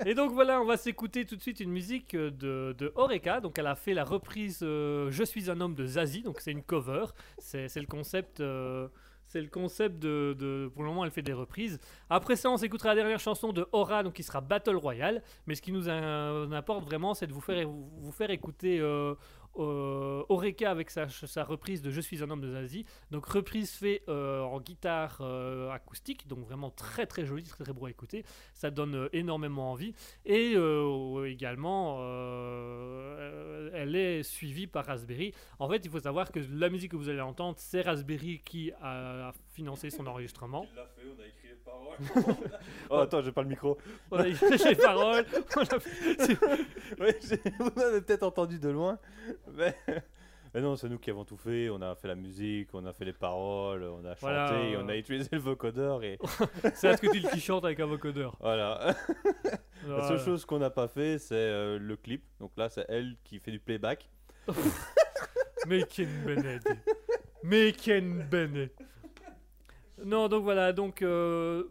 Et 0.06 0.14
donc 0.14 0.32
voilà, 0.32 0.60
on 0.60 0.64
va 0.64 0.76
s'écouter 0.76 1.24
tout 1.24 1.36
de 1.36 1.40
suite 1.42 1.60
une 1.60 1.70
musique 1.70 2.14
euh, 2.14 2.30
de, 2.30 2.74
de 2.78 2.92
Oreka. 2.94 3.40
Donc 3.40 3.58
elle 3.58 3.66
a 3.66 3.74
fait 3.74 3.94
la 3.94 4.04
reprise 4.04 4.60
euh, 4.62 5.10
Je 5.10 5.24
suis 5.24 5.50
un 5.50 5.60
homme 5.60 5.74
de 5.74 5.86
Zazie. 5.86 6.22
Donc 6.22 6.40
c'est 6.40 6.52
une 6.52 6.62
cover. 6.62 7.04
C'est 7.38 7.74
le 7.76 7.86
concept. 7.86 8.40
euh, 8.40 8.88
c'est 9.30 9.42
le 9.42 9.48
concept 9.48 9.98
de, 9.98 10.34
de- 10.38 10.70
Pour 10.72 10.82
le 10.84 10.88
moment, 10.88 11.04
elle 11.04 11.10
fait 11.10 11.20
des 11.20 11.34
reprises. 11.34 11.78
Après 12.08 12.34
ça, 12.34 12.50
on 12.50 12.56
s'écoutera 12.56 12.88
la 12.90 12.94
dernière 12.94 13.20
chanson 13.20 13.52
de 13.52 13.66
Aura, 13.72 14.02
donc 14.02 14.14
qui 14.14 14.22
sera 14.22 14.40
Battle 14.40 14.76
Royale. 14.76 15.22
Mais 15.46 15.54
ce 15.54 15.60
qui 15.60 15.70
nous 15.70 15.86
importe 15.90 16.84
vraiment, 16.86 17.12
c'est 17.12 17.26
de 17.26 17.34
vous 17.34 17.42
faire, 17.42 17.68
vous, 17.68 17.90
vous 17.98 18.12
faire 18.12 18.30
écouter 18.30 18.80
euh, 18.80 19.14
euh, 19.58 20.24
avec 20.66 20.90
sa, 20.90 21.44
reprise 21.44 21.82
de 21.82 21.90
Je 21.90 22.00
suis 22.00 22.22
un 22.22 22.30
homme 22.30 22.40
de 22.40 22.50
Zazie. 22.50 22.84
Donc 23.10 23.26
reprise 23.26 23.72
fait 23.72 24.02
euh, 24.08 24.40
en 24.42 24.60
guitare 24.60 25.18
euh, 25.20 25.70
acoustique, 25.70 26.26
donc 26.26 26.40
vraiment 26.40 26.70
très 26.70 27.06
très 27.06 27.24
joli, 27.24 27.44
très 27.44 27.64
très 27.64 27.72
beau 27.72 27.86
à 27.86 27.90
écouter. 27.90 28.24
Ça 28.54 28.70
donne 28.70 28.94
euh, 28.94 29.08
énormément 29.12 29.72
envie. 29.72 29.94
Et 30.24 30.54
euh, 30.54 31.24
également, 31.24 31.98
elle 33.72 33.94
est 33.96 34.22
suivie 34.22 34.66
par 34.66 34.86
Raspberry. 34.86 35.32
En 35.58 35.68
fait, 35.68 35.84
il 35.84 35.90
faut 35.90 36.00
savoir 36.00 36.32
que 36.32 36.40
la 36.50 36.68
musique 36.68 36.92
que 36.92 36.96
vous 36.96 37.08
allez 37.08 37.20
entendre, 37.20 37.56
c'est 37.58 37.82
Raspberry 37.82 38.40
qui 38.44 38.72
a 38.80 39.32
financé 39.52 39.90
son 39.90 40.06
enregistrement. 40.06 40.66
paroles. 41.68 42.36
oh, 42.90 42.96
attends, 42.96 43.22
j'ai 43.22 43.32
pas 43.32 43.42
le 43.42 43.48
micro. 43.48 43.78
On 44.10 44.18
a 44.18 44.24
les 44.24 44.34
paroles. 44.76 45.24
Ouais, 46.98 47.18
vous 47.58 47.70
m'avez 47.76 48.00
peut-être 48.00 48.22
entendu 48.22 48.58
de 48.58 48.68
loin. 48.68 48.98
Mais... 49.54 49.74
mais 50.54 50.60
non, 50.60 50.76
c'est 50.76 50.88
nous 50.88 50.98
qui 50.98 51.10
avons 51.10 51.24
tout 51.24 51.36
fait. 51.36 51.68
On 51.70 51.80
a 51.82 51.94
fait 51.94 52.08
la 52.08 52.14
musique, 52.14 52.70
on 52.72 52.84
a 52.86 52.92
fait 52.92 53.04
les 53.04 53.12
paroles, 53.12 53.82
on 53.84 54.04
a 54.04 54.14
chanté, 54.14 54.20
Voilà. 54.20 54.78
on 54.80 54.88
a 54.88 54.96
utilisé 54.96 55.28
le 55.32 55.38
vocodeur 55.38 56.02
et 56.02 56.18
C'est 56.74 56.88
Asketil 56.88 57.28
qui 57.28 57.40
chante 57.40 57.64
avec 57.64 57.80
un 57.80 57.86
vocodeur. 57.86 58.36
voilà. 58.40 58.94
La 59.86 60.08
seule 60.08 60.20
chose 60.20 60.44
qu'on 60.44 60.58
n'a 60.58 60.70
pas 60.70 60.88
fait, 60.88 61.18
c'est 61.18 61.34
euh, 61.34 61.78
le 61.78 61.96
clip. 61.96 62.24
Donc 62.40 62.52
là, 62.56 62.68
c'est 62.68 62.84
elle 62.88 63.16
qui 63.24 63.38
fait 63.38 63.50
du 63.50 63.60
playback. 63.60 64.08
Mais 65.66 65.82
Ken 65.84 66.08
Bennett. 66.24 66.62
Mais 67.42 67.72
Ken 67.72 68.26
Bennett. 68.30 68.72
Non, 70.04 70.28
donc 70.28 70.42
voilà, 70.44 70.72
donc 70.72 71.02
euh, 71.02 71.64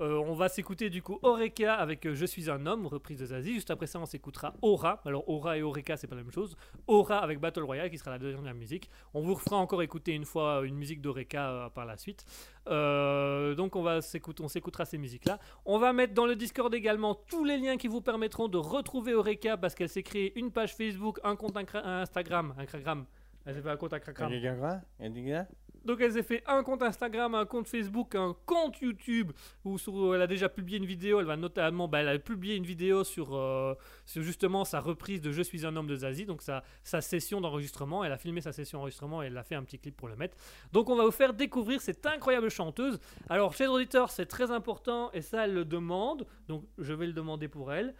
euh, 0.00 0.16
on 0.26 0.34
va 0.34 0.48
s'écouter 0.48 0.90
du 0.90 1.02
coup 1.02 1.18
Oreka 1.22 1.74
avec 1.74 2.06
euh, 2.06 2.14
Je 2.14 2.24
suis 2.26 2.50
un 2.50 2.66
homme, 2.66 2.86
reprise 2.86 3.18
de 3.18 3.26
Zazie. 3.26 3.52
Juste 3.54 3.70
après 3.70 3.86
ça, 3.86 3.98
on 4.00 4.06
s'écoutera 4.06 4.54
Aura. 4.62 5.00
Alors 5.04 5.28
Aura 5.28 5.58
et 5.58 5.62
Oreka, 5.62 5.96
c'est 5.96 6.06
pas 6.06 6.16
la 6.16 6.22
même 6.22 6.32
chose. 6.32 6.56
Aura 6.86 7.18
avec 7.18 7.40
Battle 7.40 7.62
Royale 7.62 7.90
qui 7.90 7.98
sera 7.98 8.10
la 8.10 8.18
dernière 8.18 8.54
musique. 8.54 8.90
On 9.12 9.20
vous 9.22 9.34
refera 9.34 9.56
encore 9.56 9.82
écouter 9.82 10.12
une 10.12 10.24
fois 10.24 10.62
une 10.64 10.76
musique 10.76 11.00
d'Oreka 11.00 11.70
par 11.74 11.84
la 11.84 11.96
suite. 11.96 12.24
Donc 12.66 13.76
on 13.76 13.82
va 13.82 14.00
s'écouter, 14.00 14.42
on 14.42 14.48
s'écoutera 14.48 14.84
ces 14.84 14.98
musiques-là. 14.98 15.38
On 15.64 15.78
va 15.78 15.92
mettre 15.92 16.14
dans 16.14 16.26
le 16.26 16.36
Discord 16.36 16.72
également 16.74 17.14
tous 17.14 17.44
les 17.44 17.58
liens 17.58 17.76
qui 17.76 17.88
vous 17.88 18.00
permettront 18.00 18.48
de 18.48 18.58
retrouver 18.58 19.14
Oreka 19.14 19.56
parce 19.56 19.74
qu'elle 19.74 19.88
s'est 19.88 20.02
créée 20.02 20.36
une 20.38 20.50
page 20.50 20.74
Facebook, 20.74 21.20
un 21.24 21.36
compte 21.36 21.56
Incra- 21.56 21.84
un 21.84 22.00
Instagram, 22.02 22.54
Instagram. 22.58 23.04
Elle 23.46 23.54
s'est 23.54 23.62
fait 23.62 23.70
un 23.70 23.76
compte 23.76 23.92
Instagram. 23.92 24.30
Donc 25.84 26.00
elle 26.00 26.12
s'est 26.12 26.22
fait 26.22 26.42
un 26.46 26.62
compte 26.62 26.82
Instagram, 26.82 27.34
un 27.34 27.44
compte 27.44 27.68
Facebook, 27.68 28.14
un 28.14 28.34
compte 28.46 28.80
YouTube 28.80 29.32
où 29.64 29.78
sur- 29.78 30.14
elle 30.14 30.22
a 30.22 30.26
déjà 30.26 30.48
publié 30.48 30.78
une 30.78 30.86
vidéo. 30.86 31.20
Elle 31.20 31.26
va 31.26 31.36
notamment, 31.36 31.88
bah, 31.88 32.00
elle 32.00 32.08
a 32.08 32.18
publié 32.18 32.56
une 32.56 32.64
vidéo 32.64 33.04
sur, 33.04 33.34
euh, 33.34 33.74
justement 34.06 34.64
sa 34.64 34.80
reprise 34.80 35.20
de 35.20 35.30
Je 35.30 35.42
suis 35.42 35.66
un 35.66 35.76
homme 35.76 35.86
de 35.86 35.96
Zazie, 35.96 36.24
donc 36.26 36.42
sa, 36.42 36.62
session 37.00 37.40
d'enregistrement. 37.40 38.04
Elle 38.04 38.12
a 38.12 38.18
filmé 38.18 38.40
sa 38.40 38.52
session 38.52 38.78
d'enregistrement 38.78 39.22
et 39.22 39.26
elle 39.26 39.36
a 39.36 39.42
fait 39.44 39.54
un 39.56 39.62
petit 39.62 39.78
clip 39.78 39.96
pour 39.96 40.08
le 40.08 40.16
mettre. 40.16 40.36
Donc 40.72 40.88
on 40.88 40.96
va 40.96 41.04
vous 41.04 41.10
faire 41.10 41.34
découvrir 41.34 41.80
cette 41.80 42.04
incroyable 42.06 42.50
chanteuse. 42.50 42.98
Alors 43.28 43.52
chers 43.54 43.70
auditeurs, 43.70 44.10
c'est 44.10 44.26
très 44.26 44.50
important 44.50 45.10
et 45.12 45.20
ça 45.20 45.44
elle 45.44 45.54
le 45.54 45.64
demande. 45.64 46.26
Donc 46.48 46.64
je 46.78 46.92
vais 46.92 47.06
le 47.06 47.12
demander 47.12 47.48
pour 47.48 47.72
elle. 47.72 47.94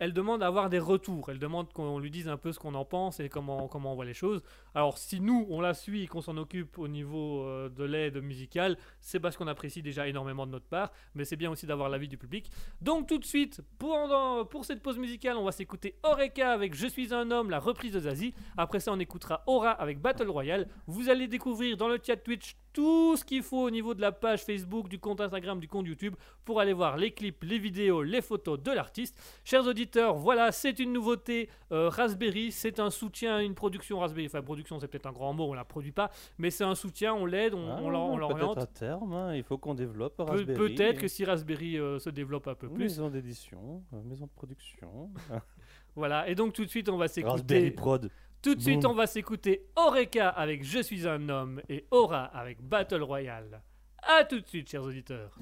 Elle 0.00 0.12
demande 0.12 0.42
à 0.42 0.46
avoir 0.46 0.68
des 0.70 0.78
retours. 0.78 1.28
Elle 1.28 1.40
demande 1.40 1.72
qu'on 1.72 1.98
lui 1.98 2.10
dise 2.10 2.28
un 2.28 2.36
peu 2.36 2.52
ce 2.52 2.58
qu'on 2.58 2.74
en 2.74 2.84
pense 2.84 3.18
et 3.18 3.28
comment, 3.28 3.66
comment 3.66 3.92
on 3.92 3.94
voit 3.96 4.04
les 4.04 4.14
choses. 4.14 4.42
Alors, 4.78 4.96
si 4.96 5.18
nous, 5.20 5.44
on 5.50 5.60
la 5.60 5.74
suit 5.74 6.04
et 6.04 6.06
qu'on 6.06 6.20
s'en 6.20 6.36
occupe 6.36 6.78
au 6.78 6.86
niveau 6.86 7.42
euh, 7.42 7.68
de 7.68 7.82
l'aide 7.82 8.22
musicale, 8.22 8.78
c'est 9.00 9.18
parce 9.18 9.36
qu'on 9.36 9.48
apprécie 9.48 9.82
déjà 9.82 10.06
énormément 10.06 10.46
de 10.46 10.52
notre 10.52 10.68
part, 10.68 10.92
mais 11.16 11.24
c'est 11.24 11.34
bien 11.34 11.50
aussi 11.50 11.66
d'avoir 11.66 11.88
l'avis 11.88 12.06
du 12.06 12.16
public. 12.16 12.48
Donc, 12.80 13.08
tout 13.08 13.18
de 13.18 13.24
suite, 13.24 13.60
pour 13.76 14.64
cette 14.64 14.80
pause 14.80 14.96
musicale, 14.96 15.36
on 15.36 15.42
va 15.42 15.50
s'écouter 15.50 15.96
Oreka 16.04 16.52
avec 16.52 16.76
Je 16.76 16.86
suis 16.86 17.12
un 17.12 17.32
homme, 17.32 17.50
la 17.50 17.58
reprise 17.58 17.92
de 17.92 17.98
Zazie. 17.98 18.34
Après 18.56 18.78
ça, 18.78 18.92
on 18.92 19.00
écoutera 19.00 19.42
Aura 19.48 19.72
avec 19.72 20.00
Battle 20.00 20.30
Royale. 20.30 20.68
Vous 20.86 21.10
allez 21.10 21.26
découvrir 21.26 21.76
dans 21.76 21.88
le 21.88 21.98
chat 22.00 22.16
Twitch 22.16 22.54
tout 22.72 23.16
ce 23.16 23.24
qu'il 23.24 23.42
faut 23.42 23.62
au 23.62 23.70
niveau 23.70 23.94
de 23.94 24.00
la 24.00 24.12
page 24.12 24.44
Facebook, 24.44 24.88
du 24.88 25.00
compte 25.00 25.20
Instagram, 25.20 25.58
du 25.58 25.66
compte 25.66 25.88
YouTube 25.88 26.14
pour 26.44 26.60
aller 26.60 26.72
voir 26.72 26.96
les 26.96 27.10
clips, 27.10 27.42
les 27.42 27.58
vidéos, 27.58 28.04
les 28.04 28.22
photos 28.22 28.62
de 28.62 28.70
l'artiste. 28.70 29.18
Chers 29.44 29.66
auditeurs, 29.66 30.14
voilà, 30.14 30.52
c'est 30.52 30.78
une 30.78 30.92
nouveauté 30.92 31.48
euh, 31.72 31.88
Raspberry, 31.88 32.52
c'est 32.52 32.78
un 32.78 32.90
soutien 32.90 33.40
une 33.40 33.56
production 33.56 33.98
Raspberry. 33.98 34.26
Enfin, 34.26 34.42
production, 34.42 34.67
c'est 34.80 34.88
peut-être 34.88 35.06
un 35.06 35.12
grand 35.12 35.32
mot, 35.32 35.44
on 35.44 35.54
la 35.54 35.64
produit 35.64 35.92
pas, 35.92 36.10
mais 36.38 36.50
c'est 36.50 36.64
un 36.64 36.74
soutien, 36.74 37.14
on 37.14 37.24
l'aide, 37.26 37.54
on, 37.54 37.88
l'or- 37.90 38.10
on 38.10 38.16
Ah, 38.16 38.18
Peut-être 38.18 38.38
l'oriente. 38.38 38.58
à 38.58 38.66
terme, 38.66 39.12
hein, 39.14 39.34
il 39.34 39.42
faut 39.42 39.56
qu'on 39.58 39.74
développe 39.74 40.16
Pe- 40.16 40.22
Raspberry. 40.24 40.74
Peut-être 40.74 41.00
que 41.00 41.08
si 41.08 41.24
Raspberry 41.24 41.78
euh, 41.78 41.98
se 41.98 42.10
développe 42.10 42.46
un 42.48 42.54
peu 42.54 42.68
plus. 42.68 42.84
Maison 42.84 43.08
d'édition, 43.08 43.82
euh, 43.94 44.02
maison 44.04 44.26
de 44.26 44.30
production. 44.32 45.10
Voilà, 45.96 46.28
et 46.28 46.34
donc 46.36 46.52
tout 46.52 46.64
de 46.64 46.70
suite, 46.70 46.88
on 46.88 46.96
va 46.96 47.04
Raspberry 47.06 47.36
s'écouter. 47.36 47.70
Prod. 47.72 48.10
Tout 48.40 48.54
de 48.54 48.60
suite, 48.60 48.82
Boom. 48.82 48.92
on 48.92 48.94
va 48.94 49.06
s'écouter 49.08 49.66
Oreka 49.74 50.28
avec 50.28 50.62
Je 50.62 50.78
suis 50.80 51.08
un 51.08 51.28
homme 51.28 51.60
et 51.68 51.86
Aura 51.90 52.24
avec 52.26 52.62
Battle 52.62 53.02
Royale. 53.02 53.62
A 54.02 54.24
tout 54.24 54.38
de 54.38 54.46
suite, 54.46 54.68
chers 54.70 54.84
auditeurs. 54.84 55.36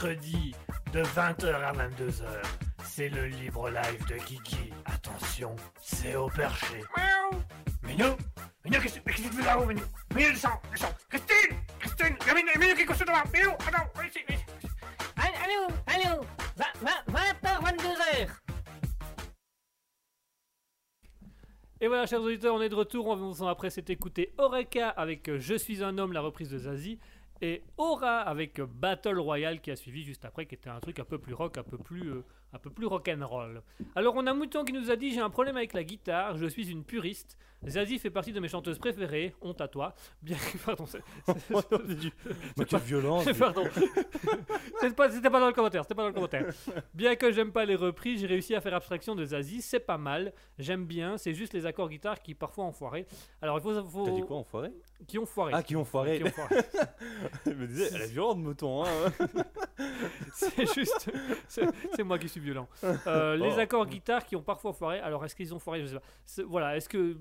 Mercredi 0.00 0.54
de 0.92 1.02
20h 1.02 1.52
à 1.52 1.72
22h. 1.72 2.24
C'est 2.84 3.08
le 3.08 3.26
libre 3.26 3.68
live 3.68 4.06
de 4.08 4.14
Kiki. 4.24 4.72
Attention, 4.86 5.54
c'est 5.82 6.16
au 6.16 6.28
perché. 6.28 6.82
Miaou 6.96 7.42
Minou 7.82 8.16
Minou, 8.64 8.80
qu'est-ce 8.80 9.00
qu'est-ce 9.00 9.22
que 9.22 9.28
tu 9.28 9.34
fais 9.36 9.44
là-haut, 9.44 9.66
Minou 9.66 9.82
Minou, 10.14 10.30
descends, 10.30 10.60
descends 10.72 10.94
Christine 11.08 11.56
Christine 11.78 12.16
Il 12.20 12.26
y 12.26 12.30
a 12.30 12.34
Minou, 12.34 12.48
Minou 12.58 12.74
qui 12.74 12.82
est 12.82 12.86
couché 12.86 13.04
devant 13.04 13.22
Minou, 13.32 13.50
attends, 13.50 13.90
viens 13.94 14.06
ici, 14.06 14.18
viens 14.26 14.36
ici. 14.36 14.68
Allô, 15.16 15.66
allô, 15.86 16.24
20h, 16.56 17.62
22h. 17.62 18.28
Et 21.82 21.88
voilà, 21.88 22.06
chers 22.06 22.20
auditeurs, 22.20 22.54
on 22.54 22.60
est 22.60 22.68
de 22.68 22.74
retour. 22.74 23.06
On 23.06 23.16
vous 23.16 23.48
après 23.48 23.70
s'est 23.70 23.86
écouté 23.88 24.34
Oreka 24.36 24.90
avec 24.90 25.28
euh, 25.28 25.38
Je 25.38 25.54
suis 25.54 25.82
un 25.82 25.96
homme, 25.96 26.12
la 26.12 26.20
reprise 26.20 26.50
de 26.50 26.58
Zazie. 26.58 26.98
Et 27.42 27.62
Aura 27.78 28.20
avec 28.20 28.60
Battle 28.60 29.18
Royale 29.18 29.60
qui 29.60 29.70
a 29.70 29.76
suivi 29.76 30.02
juste 30.02 30.24
après, 30.24 30.44
qui 30.46 30.54
était 30.54 30.68
un 30.68 30.80
truc 30.80 30.98
un 30.98 31.04
peu 31.04 31.18
plus 31.18 31.32
rock, 31.32 31.56
un 31.56 31.62
peu 31.62 31.78
plus, 31.78 32.10
euh, 32.10 32.24
un 32.52 32.58
peu 32.58 32.70
plus 32.70 32.86
rock'n'roll. 32.86 33.62
Alors 33.94 34.14
on 34.16 34.26
a 34.26 34.34
Mouton 34.34 34.64
qui 34.64 34.74
nous 34.74 34.90
a 34.90 34.96
dit 34.96 35.12
J'ai 35.12 35.20
un 35.20 35.30
problème 35.30 35.56
avec 35.56 35.72
la 35.72 35.82
guitare, 35.82 36.36
je 36.36 36.46
suis 36.46 36.70
une 36.70 36.84
puriste. 36.84 37.38
Zazie 37.66 37.98
fait 37.98 38.10
partie 38.10 38.32
de 38.32 38.40
mes 38.40 38.48
chanteuses 38.48 38.78
préférées, 38.78 39.34
honte 39.42 39.60
à 39.60 39.68
toi. 39.68 39.94
Bien 40.22 40.36
que. 40.36 40.58
Pardon, 40.64 40.86
c'est- 40.86 41.02
c'est- 41.26 42.12
Mais 42.56 42.64
quelle 42.64 42.80
violence 42.80 43.26
Pardon. 43.38 43.64
C'était 44.80 44.94
pas, 44.94 45.10
c'était 45.10 45.28
pas 45.30 45.40
dans 45.40 45.46
le 45.48 45.52
commentaire, 45.52 45.82
c'était 45.82 45.94
pas 45.94 46.02
dans 46.02 46.08
le 46.08 46.14
commentaire. 46.14 46.46
Bien 46.94 47.16
que 47.16 47.30
j'aime 47.32 47.52
pas 47.52 47.64
les 47.66 47.76
reprises, 47.76 48.20
j'ai 48.20 48.26
réussi 48.26 48.54
à 48.54 48.60
faire 48.60 48.74
abstraction 48.74 49.14
de 49.14 49.24
Zazie, 49.24 49.60
c'est 49.60 49.80
pas 49.80 49.98
mal. 49.98 50.32
J'aime 50.58 50.86
bien, 50.86 51.18
c'est 51.18 51.34
juste 51.34 51.52
les 51.52 51.66
accords 51.66 51.90
guitare 51.90 52.22
qui 52.22 52.34
parfois 52.34 52.64
ont 52.64 52.72
foiré. 52.72 53.06
Alors 53.42 53.58
il 53.58 53.62
faut, 53.62 53.84
faut- 53.84 54.04
T'as 54.06 54.12
dit 54.12 54.22
quoi, 54.22 54.36
enfoiré 54.36 54.70
qui 55.06 55.18
ont 55.18 55.26
foiré. 55.26 55.52
Ah, 55.54 55.62
qui 55.62 55.76
ont 55.76 55.84
foiré. 55.84 56.18
Qui 56.18 56.24
ont 56.24 56.30
foiré. 56.30 56.56
Je 57.46 57.50
me 57.52 57.66
disais, 57.66 57.88
elle 57.94 58.02
est 58.02 58.06
violente, 58.12 58.38
mouton, 58.38 58.84
hein 58.84 58.88
c'est 60.32 60.72
juste, 60.74 61.10
c'est 61.48 61.64
c'est 61.94 62.02
moi 62.02 62.18
qui 62.18 62.28
suis 62.28 62.40
violent. 62.40 62.68
Euh, 63.06 63.36
les 63.36 63.52
Oh. 63.56 63.58
accords 63.58 63.86
guitare 63.86 64.24
qui 64.26 64.36
ont 64.36 64.42
parfois 64.42 64.72
foiré. 64.72 64.98
Alors 65.00 65.24
est-ce 65.24 65.34
qu'ils 65.34 65.54
ont 65.54 65.58
foiré? 65.58 65.80
Je 65.82 65.86
sais 65.86 65.94
pas. 65.94 66.02
C'est- 66.24 66.42
Voilà, 66.42 66.76
est-ce 66.76 66.88
que 66.88 67.16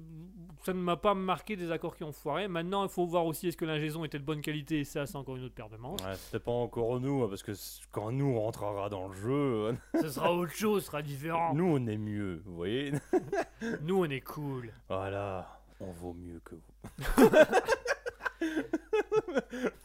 ça 0.63 0.73
ne 0.73 0.79
m'a 0.79 0.97
pas 0.97 1.13
marqué 1.13 1.55
des 1.55 1.71
accords 1.71 1.95
qui 1.95 2.03
ont 2.03 2.11
foiré 2.11 2.47
Maintenant, 2.47 2.83
il 2.83 2.89
faut 2.89 3.05
voir 3.05 3.25
aussi 3.25 3.47
est-ce 3.47 3.57
que 3.57 3.65
l'ingéson 3.65 4.03
était 4.03 4.19
de 4.19 4.23
bonne 4.25 4.41
qualité. 4.41 4.79
Et 4.79 4.83
ça, 4.83 5.05
c'est 5.05 5.15
encore 5.15 5.37
une 5.37 5.45
autre 5.45 5.55
paire 5.55 5.69
de 5.69 5.77
manches. 5.77 6.01
Ouais, 6.01 6.15
c'était 6.15 6.39
pas 6.39 6.51
encore 6.51 6.99
nous, 6.99 7.23
hein, 7.23 7.27
parce 7.29 7.43
que 7.43 7.53
quand 7.91 8.11
nous 8.11 8.25
on 8.25 8.41
rentrera 8.41 8.89
dans 8.89 9.07
le 9.07 9.15
jeu, 9.15 9.77
Ce 10.01 10.09
sera 10.09 10.33
autre 10.35 10.53
chose, 10.53 10.81
ce 10.83 10.87
sera 10.87 11.01
différent. 11.01 11.53
nous 11.53 11.65
on 11.65 11.87
est 11.87 11.97
mieux, 11.97 12.41
vous 12.45 12.55
voyez 12.55 12.91
Nous, 13.81 13.99
on 14.05 14.09
est 14.09 14.21
cool. 14.21 14.71
Voilà, 14.89 15.61
on 15.79 15.91
vaut 15.91 16.13
mieux 16.13 16.39
que 16.43 16.55
vous. 16.55 17.29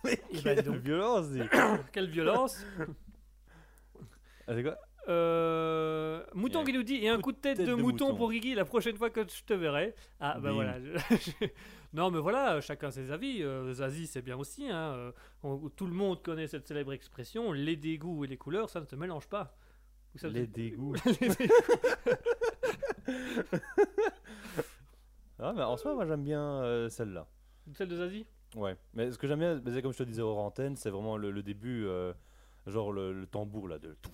Eh 0.07 0.41
ben, 0.43 0.57
dis 0.57 0.63
donc. 0.63 0.77
violence. 0.77 1.27
Quelle 1.93 2.09
violence 2.09 2.65
Ah, 4.47 4.53
c'est 4.55 4.63
quoi? 4.63 4.77
Euh, 5.09 6.25
Mouton 6.35 6.65
qui 6.65 6.73
nous 6.73 6.83
dit 6.83 6.97
et 7.05 7.09
un 7.09 7.21
coup 7.21 7.33
de 7.33 7.37
tête, 7.39 7.59
de, 7.59 7.75
mouton, 7.75 8.07
mouton. 8.07 8.17
pour 8.17 8.31
Guigui 8.33 8.55
la 8.55 8.65
prochaine 8.65 8.97
fois 8.97 9.11
que 9.11 9.21
je 9.29 9.43
te 9.45 9.53
verrai. 9.55 9.95
Ah 10.21 10.39
bah 10.41 10.53
voilà. 10.53 10.77
non 11.93 12.11
mais 12.11 12.21
voilà, 12.21 12.61
chacun 12.61 12.91
ses 12.91 13.11
avis. 13.11 13.43
Euh, 13.43 13.73
Zazie 13.75 14.07
c'est 14.07 14.23
bien 14.23 14.37
aussi. 14.39 14.69
hein. 14.71 14.95
Euh, 14.95 15.13
on- 15.43 15.69
tout 15.69 15.87
le 15.87 15.93
monde 15.93 16.23
connaît 16.23 16.47
cette 16.47 16.67
célèbre 16.67 16.93
expression. 16.93 17.53
Les 17.53 17.77
dégoûts 17.77 18.25
et 18.25 18.29
les 18.29 18.37
couleurs, 18.39 18.71
ça 18.71 18.81
ne 18.81 18.87
se 18.87 18.97
mélange 18.97 19.29
pas. 19.29 19.57
Ça- 20.17 20.29
Les 20.31 20.47
dégoûts. 20.47 20.95
les 21.21 21.29
dégoûts. 21.29 21.55
Ah, 25.39 25.53
mais 25.55 25.63
en 25.63 25.77
soi, 25.77 25.95
moi 25.95 26.07
j'aime 26.07 26.23
bien 26.25 26.41
euh, 26.63 26.89
celle-là. 26.89 27.27
Celle 27.75 27.89
de 27.89 27.97
Zazie? 27.97 28.27
Ouais, 28.57 28.77
mais 28.95 29.11
ce 29.11 29.19
que 29.19 29.27
j'aime 29.27 29.41
bien, 29.41 29.61
c'est 29.67 29.83
comme 29.83 29.93
je 29.93 29.99
te 29.99 30.03
disais 30.05 30.23
hors 30.23 30.39
antenne, 30.39 30.77
c'est 30.77 30.91
vraiment 30.91 31.17
le, 31.17 31.31
le 31.33 31.43
début, 31.43 31.87
genre 32.67 32.93
le, 32.93 33.13
le 33.13 33.27
tambour 33.27 33.67
là, 33.69 33.79
de 33.79 33.97
tout. 34.01 34.13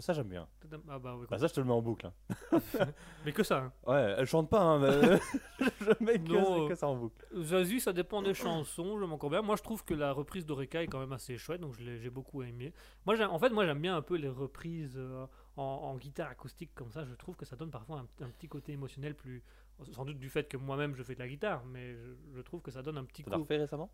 Ça 0.00 0.12
j'aime 0.12 0.28
bien. 0.28 0.46
Ah 0.88 0.98
bah 0.98 1.14
oui, 1.18 1.26
Bah, 1.30 1.38
ça 1.38 1.46
je 1.46 1.52
te 1.52 1.60
le 1.60 1.66
mets 1.66 1.72
en 1.72 1.82
boucle. 1.82 2.06
hein. 2.06 2.60
Mais 3.24 3.32
que 3.32 3.42
ça. 3.42 3.58
hein. 3.58 3.72
Ouais, 3.86 4.14
elle 4.18 4.26
chante 4.26 4.48
pas, 4.50 4.60
hein, 4.62 4.78
mais 4.78 5.18
je 5.80 6.04
mets 6.04 6.18
que, 6.18 6.32
Non, 6.32 6.68
que 6.68 6.74
ça 6.74 6.86
en 6.88 6.96
boucle. 6.96 7.24
Zazie, 7.42 7.80
ça 7.80 7.92
dépend 7.92 8.22
des 8.22 8.34
chansons, 8.34 8.98
je 8.98 9.04
m'en 9.04 9.18
bien. 9.28 9.42
Moi, 9.42 9.56
je 9.56 9.62
trouve 9.62 9.84
que 9.84 9.94
la 9.94 10.12
reprise 10.12 10.44
d'Oreca 10.46 10.82
est 10.82 10.86
quand 10.86 10.98
même 11.00 11.12
assez 11.12 11.36
chouette, 11.38 11.60
donc 11.60 11.74
je 11.74 11.82
l'ai- 11.84 11.98
j'ai 12.00 12.10
beaucoup 12.10 12.42
aimé. 12.42 12.72
Moi, 13.06 13.14
en 13.28 13.38
fait, 13.38 13.50
moi, 13.50 13.64
j'aime 13.66 13.80
bien 13.80 13.96
un 13.96 14.02
peu 14.02 14.16
les 14.16 14.28
reprises 14.28 14.94
euh, 14.96 15.26
en, 15.56 15.62
en 15.62 15.96
guitare 15.96 16.30
acoustique 16.30 16.74
comme 16.74 16.90
ça. 16.92 17.04
Je 17.04 17.14
trouve 17.14 17.36
que 17.36 17.44
ça 17.44 17.56
donne 17.56 17.70
parfois 17.70 17.98
un, 18.20 18.24
un 18.24 18.28
petit 18.30 18.48
côté 18.48 18.72
émotionnel 18.72 19.14
plus. 19.14 19.42
Sans 19.92 20.04
doute 20.04 20.18
du 20.18 20.30
fait 20.30 20.48
que 20.48 20.56
moi-même 20.56 20.94
je 20.94 21.02
fais 21.02 21.14
de 21.14 21.20
la 21.20 21.26
guitare, 21.28 21.64
mais 21.64 21.94
je, 21.96 22.10
je 22.36 22.40
trouve 22.42 22.60
que 22.62 22.70
ça 22.70 22.80
donne 22.82 22.96
un 22.98 23.04
petit 23.04 23.24
Tu 23.24 23.30
l'as 23.30 23.36
refait 23.38 23.56
récemment? 23.58 23.90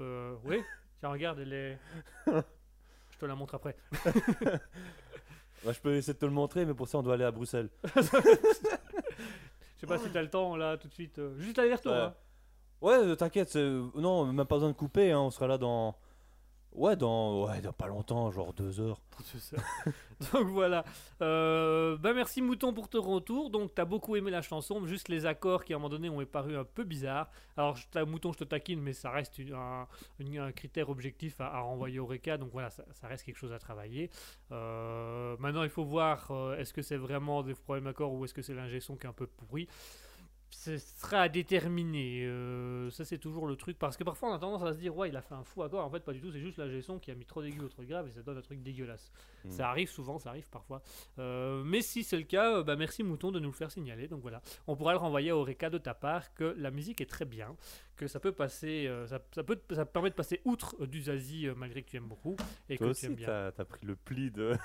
Euh, 0.00 0.34
oui, 0.44 0.60
tiens, 0.98 1.10
regarde, 1.10 1.38
elle 1.38 1.52
est. 1.52 1.78
Je 3.12 3.20
te 3.20 3.24
la 3.24 3.34
montre 3.34 3.54
après. 3.54 3.74
Bah, 5.66 5.72
Je 5.72 5.80
peux 5.80 5.94
essayer 5.96 6.14
de 6.14 6.18
te 6.18 6.24
le 6.24 6.32
montrer, 6.32 6.64
mais 6.64 6.72
pour 6.74 6.88
ça 6.88 6.98
on 6.98 7.02
doit 7.02 7.14
aller 7.14 7.24
à 7.24 7.30
Bruxelles. 7.30 7.68
Je 7.94 9.80
sais 9.80 9.86
pas 9.86 9.98
si 9.98 10.08
t'as 10.10 10.22
le 10.22 10.30
temps 10.30 10.56
là 10.56 10.76
tout 10.78 10.88
de 10.88 10.94
suite. 10.94 11.18
euh, 11.18 11.36
Juste 11.38 11.58
l'aller-retour. 11.58 11.92
Ouais. 11.92 11.98
hein. 11.98 12.14
Ouais, 12.80 12.94
euh, 12.94 13.14
t'inquiète, 13.16 13.50
c'est- 13.50 13.60
non, 13.94 14.26
même 14.26 14.46
pas 14.46 14.56
besoin 14.56 14.68
de 14.70 14.74
couper, 14.74 15.10
hein, 15.12 15.20
on 15.20 15.30
sera 15.30 15.46
là 15.46 15.58
dans... 15.58 15.96
Ouais, 16.76 16.94
dans... 16.94 17.46
Ouais, 17.46 17.60
dans 17.62 17.72
pas 17.72 17.86
longtemps, 17.86 18.30
genre 18.30 18.52
deux 18.52 18.80
heures. 18.80 19.00
Donc 20.32 20.48
voilà. 20.48 20.84
Euh, 21.22 21.96
bah 21.96 22.12
merci 22.12 22.42
Mouton 22.42 22.72
pour 22.72 22.88
ton 22.88 23.00
retour. 23.00 23.50
Donc 23.50 23.74
t'as 23.74 23.86
beaucoup 23.86 24.14
aimé 24.16 24.30
la 24.30 24.42
chanson, 24.42 24.84
juste 24.86 25.08
les 25.08 25.24
accords 25.24 25.64
qui 25.64 25.72
à 25.72 25.76
un 25.76 25.78
moment 25.78 25.88
donné 25.88 26.10
ont 26.10 26.24
paru 26.26 26.56
un 26.56 26.64
peu 26.64 26.84
bizarres. 26.84 27.30
Alors 27.56 27.78
Mouton, 28.06 28.32
je 28.32 28.38
te 28.38 28.44
taquine, 28.44 28.80
mais 28.80 28.92
ça 28.92 29.10
reste 29.10 29.40
un, 29.54 30.52
critère 30.52 30.90
objectif 30.90 31.40
à, 31.40 31.60
renvoyer 31.60 31.98
au 31.98 32.06
RECA. 32.06 32.36
Donc 32.36 32.50
voilà, 32.52 32.70
ça, 32.70 32.84
reste 33.04 33.24
quelque 33.24 33.38
chose 33.38 33.52
à 33.52 33.58
travailler. 33.58 34.10
Euh, 34.52 35.36
maintenant 35.38 35.62
il 35.62 35.70
faut 35.70 35.84
voir 35.84 36.30
euh, 36.30 36.58
est-ce 36.58 36.72
que 36.74 36.82
c'est 36.82 36.96
vraiment 36.96 37.42
des 37.42 37.54
problèmes 37.54 37.84
d'accords 37.84 38.12
ou 38.12 38.24
est-ce 38.24 38.34
que 38.34 38.42
c'est 38.42 38.54
l'ingé 38.54 38.80
qui 38.80 38.92
est 38.92 39.06
un 39.06 39.12
peu 39.12 39.26
pourri. 39.26 39.66
Ce 40.50 40.78
sera 40.78 41.22
à 41.22 41.28
déterminer. 41.28 42.24
Euh, 42.24 42.90
ça, 42.90 43.04
c'est 43.04 43.18
toujours 43.18 43.46
le 43.46 43.56
truc. 43.56 43.78
Parce 43.78 43.96
que 43.96 44.04
parfois, 44.04 44.30
on 44.30 44.34
a 44.34 44.38
tendance 44.38 44.62
à 44.62 44.72
se 44.72 44.78
dire, 44.78 44.96
ouais, 44.96 45.08
il 45.08 45.16
a 45.16 45.22
fait 45.22 45.34
un 45.34 45.44
fou 45.44 45.62
accord. 45.62 45.84
En 45.84 45.90
fait, 45.90 46.00
pas 46.00 46.12
du 46.12 46.20
tout. 46.20 46.30
C'est 46.32 46.40
juste 46.40 46.58
l'ingé 46.58 46.82
son 46.82 46.98
qui 46.98 47.10
a 47.10 47.14
mis 47.14 47.24
trop 47.24 47.42
d'aigus 47.42 47.62
ou 47.62 47.68
trop 47.68 47.82
grave 47.82 48.08
et 48.08 48.10
ça 48.10 48.22
donne 48.22 48.38
un 48.38 48.42
truc 48.42 48.62
dégueulasse. 48.62 49.12
Hmm. 49.44 49.50
Ça 49.50 49.68
arrive 49.70 49.88
souvent, 49.88 50.18
ça 50.18 50.30
arrive 50.30 50.48
parfois. 50.48 50.82
Euh, 51.18 51.62
mais 51.64 51.80
si 51.80 52.02
c'est 52.02 52.16
le 52.16 52.24
cas, 52.24 52.58
euh, 52.58 52.62
bah, 52.62 52.76
merci 52.76 53.02
Mouton 53.02 53.30
de 53.30 53.38
nous 53.38 53.50
le 53.50 53.54
faire 53.54 53.70
signaler. 53.70 54.08
Donc 54.08 54.22
voilà, 54.22 54.40
on 54.66 54.76
pourra 54.76 54.92
le 54.92 54.98
renvoyer 54.98 55.32
au 55.32 55.44
Reka 55.44 55.70
de 55.70 55.78
ta 55.78 55.94
part 55.94 56.32
que 56.34 56.54
la 56.58 56.70
musique 56.70 57.00
est 57.00 57.10
très 57.10 57.24
bien, 57.24 57.56
que 57.96 58.06
ça 58.06 58.20
peut 58.20 58.32
passer, 58.32 58.86
euh, 58.86 59.06
ça, 59.06 59.20
ça 59.34 59.42
peut, 59.42 59.60
ça 59.70 59.84
permet 59.86 60.10
de 60.10 60.14
passer 60.14 60.40
outre 60.44 60.86
du 60.86 61.02
Zazie 61.02 61.48
malgré 61.56 61.82
que 61.82 61.90
tu 61.90 61.96
aimes 61.96 62.08
beaucoup 62.08 62.36
et 62.68 62.76
Toi 62.76 62.86
que 62.86 62.90
aussi, 62.90 63.00
tu 63.00 63.06
aimes 63.06 63.14
bien. 63.14 63.26
t'as 63.26 63.52
t'as 63.52 63.64
pris 63.64 63.86
le 63.86 63.96
pli 63.96 64.30
de... 64.30 64.56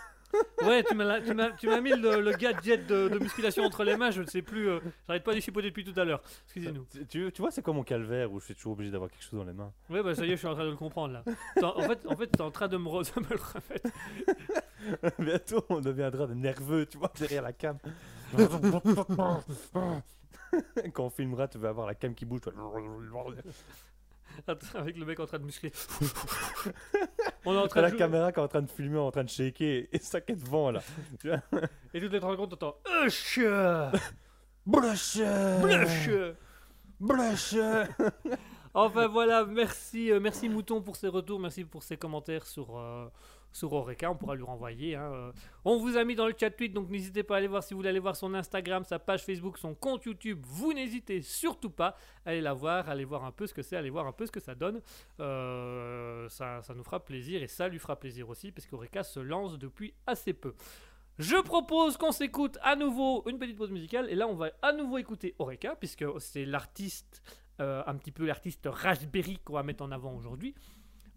Ouais, 0.64 0.84
tu 0.84 0.94
m'as, 0.96 1.04
la- 1.04 1.22
tu 1.22 1.34
m'as, 1.34 1.52
tu 1.52 1.68
m'as 1.68 1.82
mis 1.82 1.90
le, 1.92 2.22
le 2.22 2.32
gadget 2.34 2.86
de, 2.88 3.08
de 3.10 3.20
musculation 3.20 3.64
entre 3.64 3.84
les 3.84 3.98
mains. 3.98 4.12
Je 4.12 4.22
ne 4.22 4.28
sais 4.28 4.42
plus, 4.42 4.70
euh, 4.70 4.80
j'arrête 5.08 5.24
pas 5.24 5.34
d'y 5.34 5.42
chipoter 5.42 5.70
depuis 5.70 5.84
tout 5.84 6.00
à 6.00 6.04
l'heure. 6.06 6.22
Excusez-nous. 6.46 6.86
Tu, 6.92 7.06
tu- 7.08 7.32
tu 7.32 7.42
vois, 7.42 7.52
c'est 7.52 7.62
comme 7.62 7.76
mon 7.78 7.84
calvaire 7.84 8.32
où 8.32 8.40
je 8.40 8.46
suis 8.46 8.56
toujours 8.56 8.74
obligé 8.74 8.92
d'avoir 8.92 9.10
quelque 9.10 9.24
chose 9.24 9.40
dans 9.40 9.46
les 9.46 9.54
mains. 9.54 9.72
Ouais, 9.90 10.02
bah 10.04 10.14
ça 10.16 10.24
y 10.26 10.30
est, 10.30 10.32
je 10.32 10.36
suis 10.38 10.48
en 10.48 10.54
train 10.54 10.66
de 10.66 10.70
le 10.70 10.76
comprendre 10.78 11.14
là. 11.14 11.24
T'es 11.56 11.64
En 11.64 11.78
en 11.78 11.82
fait, 11.82 12.00
en 12.08 12.16
fait, 12.16 12.28
t'es 12.28 12.42
en 12.42 12.52
train 12.52 12.68
de 12.68 12.78
me, 12.78 12.88
re- 12.88 13.14
de 13.16 13.20
me 13.22 13.30
le 13.30 13.40
remettre. 13.42 13.90
Bientôt, 15.20 15.66
on 15.70 15.80
deviendra 15.80 16.28
des 16.28 16.36
nerveux, 16.36 16.86
tu 16.86 16.98
vois, 16.98 17.12
derrière 17.20 17.42
la 17.44 17.54
cam. 17.54 17.78
Quand 20.94 21.06
on 21.06 21.10
filmera, 21.10 21.48
tu 21.48 21.58
vas 21.58 21.70
avoir 21.70 21.88
la 21.88 21.96
cam 21.96 22.14
qui 22.14 22.26
bouge. 22.26 22.42
Avec 24.76 24.98
le 24.98 25.06
mec 25.06 25.20
en 25.20 25.26
train 25.26 25.40
de 25.40 25.44
muscler. 25.46 25.72
On 27.46 27.54
est 27.54 27.58
en 27.58 27.68
train 27.68 27.82
de 27.82 27.86
la 27.86 27.90
jouer- 27.90 27.98
caméra 27.98 28.32
qui 28.32 28.40
est 28.40 28.44
en 28.44 28.48
train 28.48 28.62
de 28.62 28.70
filmer, 28.70 29.00
en 29.00 29.12
train 29.12 29.24
de 29.24 29.30
shaker, 29.30 29.86
et 29.92 30.00
ça 30.00 30.22
qui 30.22 30.34
est 30.34 30.36
devant 30.36 30.72
là. 30.72 30.82
Et 31.94 32.00
tu 32.00 32.10
te 32.10 32.18
rends 32.18 32.36
compte, 32.36 32.52
t'entends 32.52 32.78
Hush! 33.06 33.40
Blush! 34.66 35.18
Blush! 35.62 36.10
Blush! 37.00 37.56
Enfin 38.74 39.08
voilà, 39.08 39.46
merci, 39.46 40.12
euh, 40.12 40.20
merci 40.22 40.48
Mouton 40.48 40.82
pour 40.82 40.96
ses 40.96 41.08
retours, 41.10 41.40
merci 41.40 41.66
pour 41.66 41.84
ses 41.84 41.98
commentaires 41.98 42.46
sur, 42.46 42.78
euh, 42.78 43.08
sur 43.52 43.74
Oreca, 43.74 44.10
on 44.12 44.16
pourra 44.16 44.36
lui 44.36 44.44
renvoyer. 44.44 44.96
hein, 44.96 45.12
euh. 45.14 45.32
On 45.66 45.78
vous 45.78 45.98
a 45.98 46.04
mis 46.04 46.16
dans 46.16 46.28
le 46.28 46.34
chat 46.40 46.50
tweet, 46.50 46.74
donc 46.74 46.90
n'hésitez 46.90 47.24
pas 47.24 47.36
à 47.36 47.38
aller 47.38 47.48
voir 47.48 47.64
si 47.64 47.74
vous 47.74 47.80
voulez 47.80 47.90
aller 47.90 48.00
voir 48.00 48.16
son 48.16 48.34
Instagram, 48.34 48.84
sa 48.84 49.00
page 49.00 49.24
Facebook, 49.24 49.58
son 49.58 49.76
compte 49.76 50.06
YouTube. 50.06 50.42
Vous 50.46 50.74
n'hésitez 50.74 51.22
surtout 51.22 51.70
pas 51.70 51.96
à 52.26 52.30
aller 52.30 52.42
la 52.42 52.54
voir, 52.54 52.90
allez 52.90 53.06
voir 53.06 53.26
un 53.26 53.32
peu 53.32 53.48
ce 53.48 53.54
que 53.54 53.62
c'est, 53.62 53.76
allez 53.76 53.90
voir 53.90 54.08
un 54.08 54.14
peu 54.14 54.26
ce 54.26 54.32
que 54.32 54.40
ça 54.40 54.56
donne. 54.56 54.82
Euh, 55.20 56.28
ça, 56.30 56.62
ça 56.62 56.74
nous 56.74 56.84
fera 56.84 57.04
plaisir 57.04 57.44
et 57.44 57.48
ça 57.48 57.68
lui 57.68 57.80
fera 57.80 58.00
plaisir 58.00 58.30
aussi, 58.30 58.52
parce 58.52 58.66
qu'Oreca 58.68 59.04
se 59.04 59.20
lance 59.20 59.60
depuis 59.60 59.94
assez 60.08 60.34
peu. 60.34 60.54
Je 61.20 61.36
propose 61.42 61.98
qu'on 61.98 62.12
s'écoute 62.12 62.58
à 62.64 62.76
nouveau 62.76 63.24
une 63.28 63.38
petite 63.38 63.58
pause 63.58 63.70
musicale 63.70 64.10
et 64.10 64.16
là 64.16 64.28
on 64.28 64.34
va 64.34 64.50
à 64.62 64.72
nouveau 64.72 64.98
écouter 64.98 65.36
Oreca 65.38 65.76
puisque 65.76 66.06
c'est 66.20 66.46
l'artiste 66.46 67.22
euh, 67.60 67.84
un 67.86 67.96
petit 67.96 68.12
peu 68.12 68.26
l'artiste 68.26 68.68
Raspberry 68.72 69.38
qu'on 69.44 69.54
va 69.54 69.62
mettre 69.62 69.84
en 69.84 69.92
avant 69.92 70.16
aujourd'hui. 70.16 70.56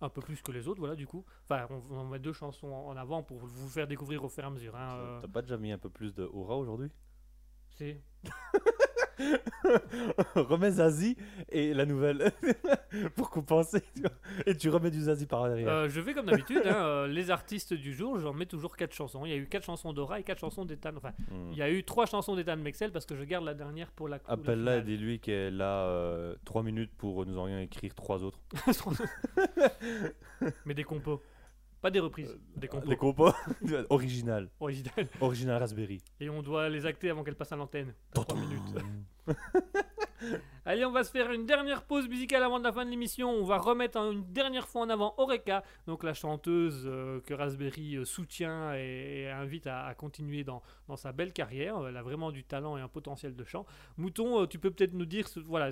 Un 0.00 0.08
peu 0.08 0.20
plus 0.20 0.42
que 0.42 0.52
les 0.52 0.66
autres, 0.68 0.80
voilà, 0.80 0.94
du 0.96 1.06
coup. 1.06 1.24
Enfin, 1.44 1.66
on, 1.70 1.82
on 1.96 2.04
met 2.06 2.18
deux 2.18 2.32
chansons 2.32 2.68
en 2.72 2.88
en 2.88 2.96
avant 2.96 3.22
pour 3.22 3.38
vous 3.38 3.68
faire 3.68 3.86
découvrir 3.86 4.22
au 4.24 4.28
fur 4.28 4.44
et 4.44 4.46
à 4.46 4.50
mesure. 4.50 4.74
hein, 4.76 4.96
euh, 4.96 5.20
T'as 5.20 5.28
pas 5.28 5.42
déjà 5.42 5.56
mis 5.56 5.72
un 5.72 5.78
peu 5.78 5.88
plus 5.90 6.12
de 6.14 6.24
aura 6.24 6.56
aujourd'hui? 6.56 6.90
C'est. 7.70 8.02
remets 10.34 10.72
Zazie 10.72 11.16
et 11.50 11.72
la 11.74 11.86
nouvelle 11.86 12.32
pour 13.16 13.30
compenser. 13.30 13.82
tu 13.94 14.02
vois. 14.02 14.10
Et 14.46 14.56
tu 14.56 14.68
remets 14.70 14.90
du 14.90 15.00
Zazie 15.02 15.26
par 15.26 15.46
derrière. 15.48 15.68
Euh, 15.68 15.88
je 15.88 16.00
fais 16.00 16.14
comme 16.14 16.26
d'habitude, 16.26 16.62
hein, 16.64 16.74
euh, 16.84 17.06
les 17.06 17.30
artistes 17.30 17.74
du 17.74 17.94
jour, 17.94 18.18
j'en 18.18 18.32
mets 18.32 18.46
toujours 18.46 18.76
4 18.76 18.92
chansons. 18.92 19.24
Il 19.24 19.30
y 19.30 19.34
a 19.34 19.36
eu 19.36 19.46
4 19.46 19.64
chansons 19.64 19.92
d'Aura 19.92 20.20
et 20.20 20.22
4 20.22 20.38
chansons 20.40 20.64
d'Ethan. 20.64 20.90
Enfin, 20.96 21.12
Hmm. 21.30 21.52
il 21.52 21.58
y 21.58 21.62
a 21.62 21.70
eu 21.70 21.84
3 21.84 22.06
chansons 22.06 22.34
d'Ethan 22.36 22.56
Mexel 22.56 22.90
parce 22.92 23.06
que 23.06 23.14
je 23.16 23.24
garde 23.24 23.44
la 23.44 23.54
dernière 23.54 23.90
pour 23.92 24.08
la 24.08 24.16
la 24.16 24.22
Appelle-la 24.32 24.76
et 24.78 24.82
dis-lui 24.82 25.18
qu'elle 25.20 25.60
a 25.62 26.34
3 26.44 26.62
minutes 26.62 26.92
pour 26.96 27.24
nous 27.26 27.38
en 27.38 27.46
écrire 27.58 27.94
3 27.94 28.22
autres. 28.24 28.38
Mais 30.66 30.74
des 30.74 30.84
compos. 30.84 31.20
Pas 31.84 31.90
des 31.90 32.00
reprises, 32.00 32.34
des 32.56 32.66
compos. 32.66 32.88
Les 32.88 32.96
compos 33.04 33.30
original. 33.90 34.48
originales. 34.58 35.08
Original 35.20 35.58
Raspberry. 35.58 36.02
Et 36.18 36.30
on 36.30 36.40
doit 36.40 36.70
les 36.70 36.86
acter 36.86 37.10
avant 37.10 37.22
qu'elles 37.22 37.34
passent 37.34 37.52
à 37.52 37.56
l'antenne. 37.56 37.92
Dans 38.14 38.24
3 38.24 38.40
minutes. 38.40 38.74
Allez, 40.66 40.82
on 40.86 40.92
va 40.92 41.04
se 41.04 41.10
faire 41.10 41.30
une 41.30 41.44
dernière 41.44 41.82
pause 41.82 42.08
musicale 42.08 42.42
avant 42.42 42.58
la 42.58 42.72
fin 42.72 42.86
de 42.86 42.90
l'émission. 42.90 43.28
On 43.28 43.44
va 43.44 43.58
remettre 43.58 43.98
un- 43.98 44.12
une 44.12 44.32
dernière 44.32 44.66
fois 44.66 44.82
en 44.82 44.88
avant 44.88 45.14
Oreka, 45.18 45.62
donc 45.86 46.02
la 46.02 46.14
chanteuse 46.14 46.84
euh, 46.86 47.20
que 47.20 47.34
Raspberry 47.34 47.96
euh, 47.96 48.06
soutient 48.06 48.72
et, 48.74 49.28
invite 49.28 49.66
à, 49.66 49.94
continuer 49.94 50.42
dans, 50.42 50.62
dans 50.88 50.96
sa 50.96 51.12
belle 51.12 51.34
carrière. 51.34 51.86
Elle 51.86 51.98
a 51.98 52.02
vraiment 52.02 52.30
du 52.32 52.44
talent 52.44 52.78
et 52.78 52.80
un 52.80 52.88
potentiel 52.88 53.36
de 53.36 53.44
chant. 53.44 53.66
Mouton, 53.98 54.40
euh, 54.40 54.46
tu 54.46 54.58
peux 54.58 54.70
peut-être 54.70 54.94
nous 54.94 55.04
dire, 55.04 55.26
voilà, 55.44 55.68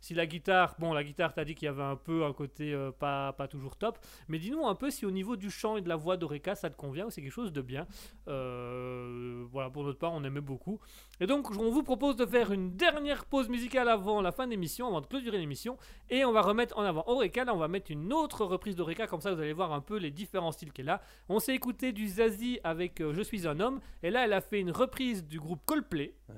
si 0.00 0.14
la 0.14 0.26
guitare, 0.26 0.74
bon, 0.78 0.94
la 0.94 1.04
guitare, 1.04 1.34
t'as 1.34 1.44
dit 1.44 1.54
qu'il 1.54 1.66
y 1.66 1.68
avait 1.68 1.82
un 1.82 1.96
peu 1.96 2.24
un 2.24 2.32
côté 2.32 2.74
pas, 2.98 3.34
pas 3.34 3.46
toujours 3.46 3.76
top, 3.76 3.98
mais 4.28 4.38
dis-nous 4.38 4.66
un 4.66 4.74
peu 4.74 4.90
si 4.90 5.04
au 5.04 5.10
niveau 5.10 5.36
du 5.36 5.50
chant 5.50 5.76
et 5.76 5.82
de 5.82 5.88
la 5.88 5.96
voix 5.96 6.16
d'Oreka, 6.16 6.54
ça 6.54 6.70
te 6.70 6.76
convient 6.76 7.06
ou 7.06 7.10
c'est 7.10 7.20
quelque 7.20 7.30
chose 7.30 7.52
de 7.52 7.60
bien. 7.60 7.86
Voilà, 8.26 9.68
pour 9.70 9.84
notre 9.84 9.98
part, 9.98 10.12
on 10.12 10.24
aimait 10.24 10.40
beaucoup. 10.40 10.80
Et 11.20 11.26
donc, 11.26 11.50
on 11.58 11.70
vous 11.70 11.82
propose 11.82 12.16
de 12.16 12.24
faire 12.24 12.52
une 12.52 12.70
dernière 12.76 12.89
dernière 12.92 13.24
pause 13.24 13.48
musicale 13.48 13.88
avant 13.88 14.20
la 14.20 14.32
fin 14.32 14.46
de 14.46 14.50
l'émission, 14.50 14.86
avant 14.88 15.00
de 15.00 15.06
clôturer 15.06 15.38
l'émission. 15.38 15.76
Et 16.08 16.24
on 16.24 16.32
va 16.32 16.42
remettre 16.42 16.76
en 16.78 16.82
avant 16.82 17.04
Oreca. 17.06 17.44
Là, 17.44 17.54
on 17.54 17.58
va 17.58 17.68
mettre 17.68 17.90
une 17.90 18.12
autre 18.12 18.44
reprise 18.44 18.76
d'Oreca. 18.76 19.06
Comme 19.06 19.20
ça, 19.20 19.32
vous 19.32 19.40
allez 19.40 19.52
voir 19.52 19.72
un 19.72 19.80
peu 19.80 19.96
les 19.96 20.10
différents 20.10 20.52
styles 20.52 20.72
qu'elle 20.72 20.88
a. 20.88 21.00
On 21.28 21.38
s'est 21.38 21.54
écouté 21.54 21.92
du 21.92 22.08
Zazie 22.08 22.60
avec 22.64 23.00
euh, 23.00 23.12
Je 23.14 23.22
suis 23.22 23.46
un 23.46 23.60
homme. 23.60 23.80
Et 24.02 24.10
là, 24.10 24.24
elle 24.24 24.32
a 24.32 24.40
fait 24.40 24.60
une 24.60 24.70
reprise 24.70 25.24
du 25.24 25.38
groupe 25.38 25.60
Coldplay. 25.66 26.14
Euh, 26.30 26.34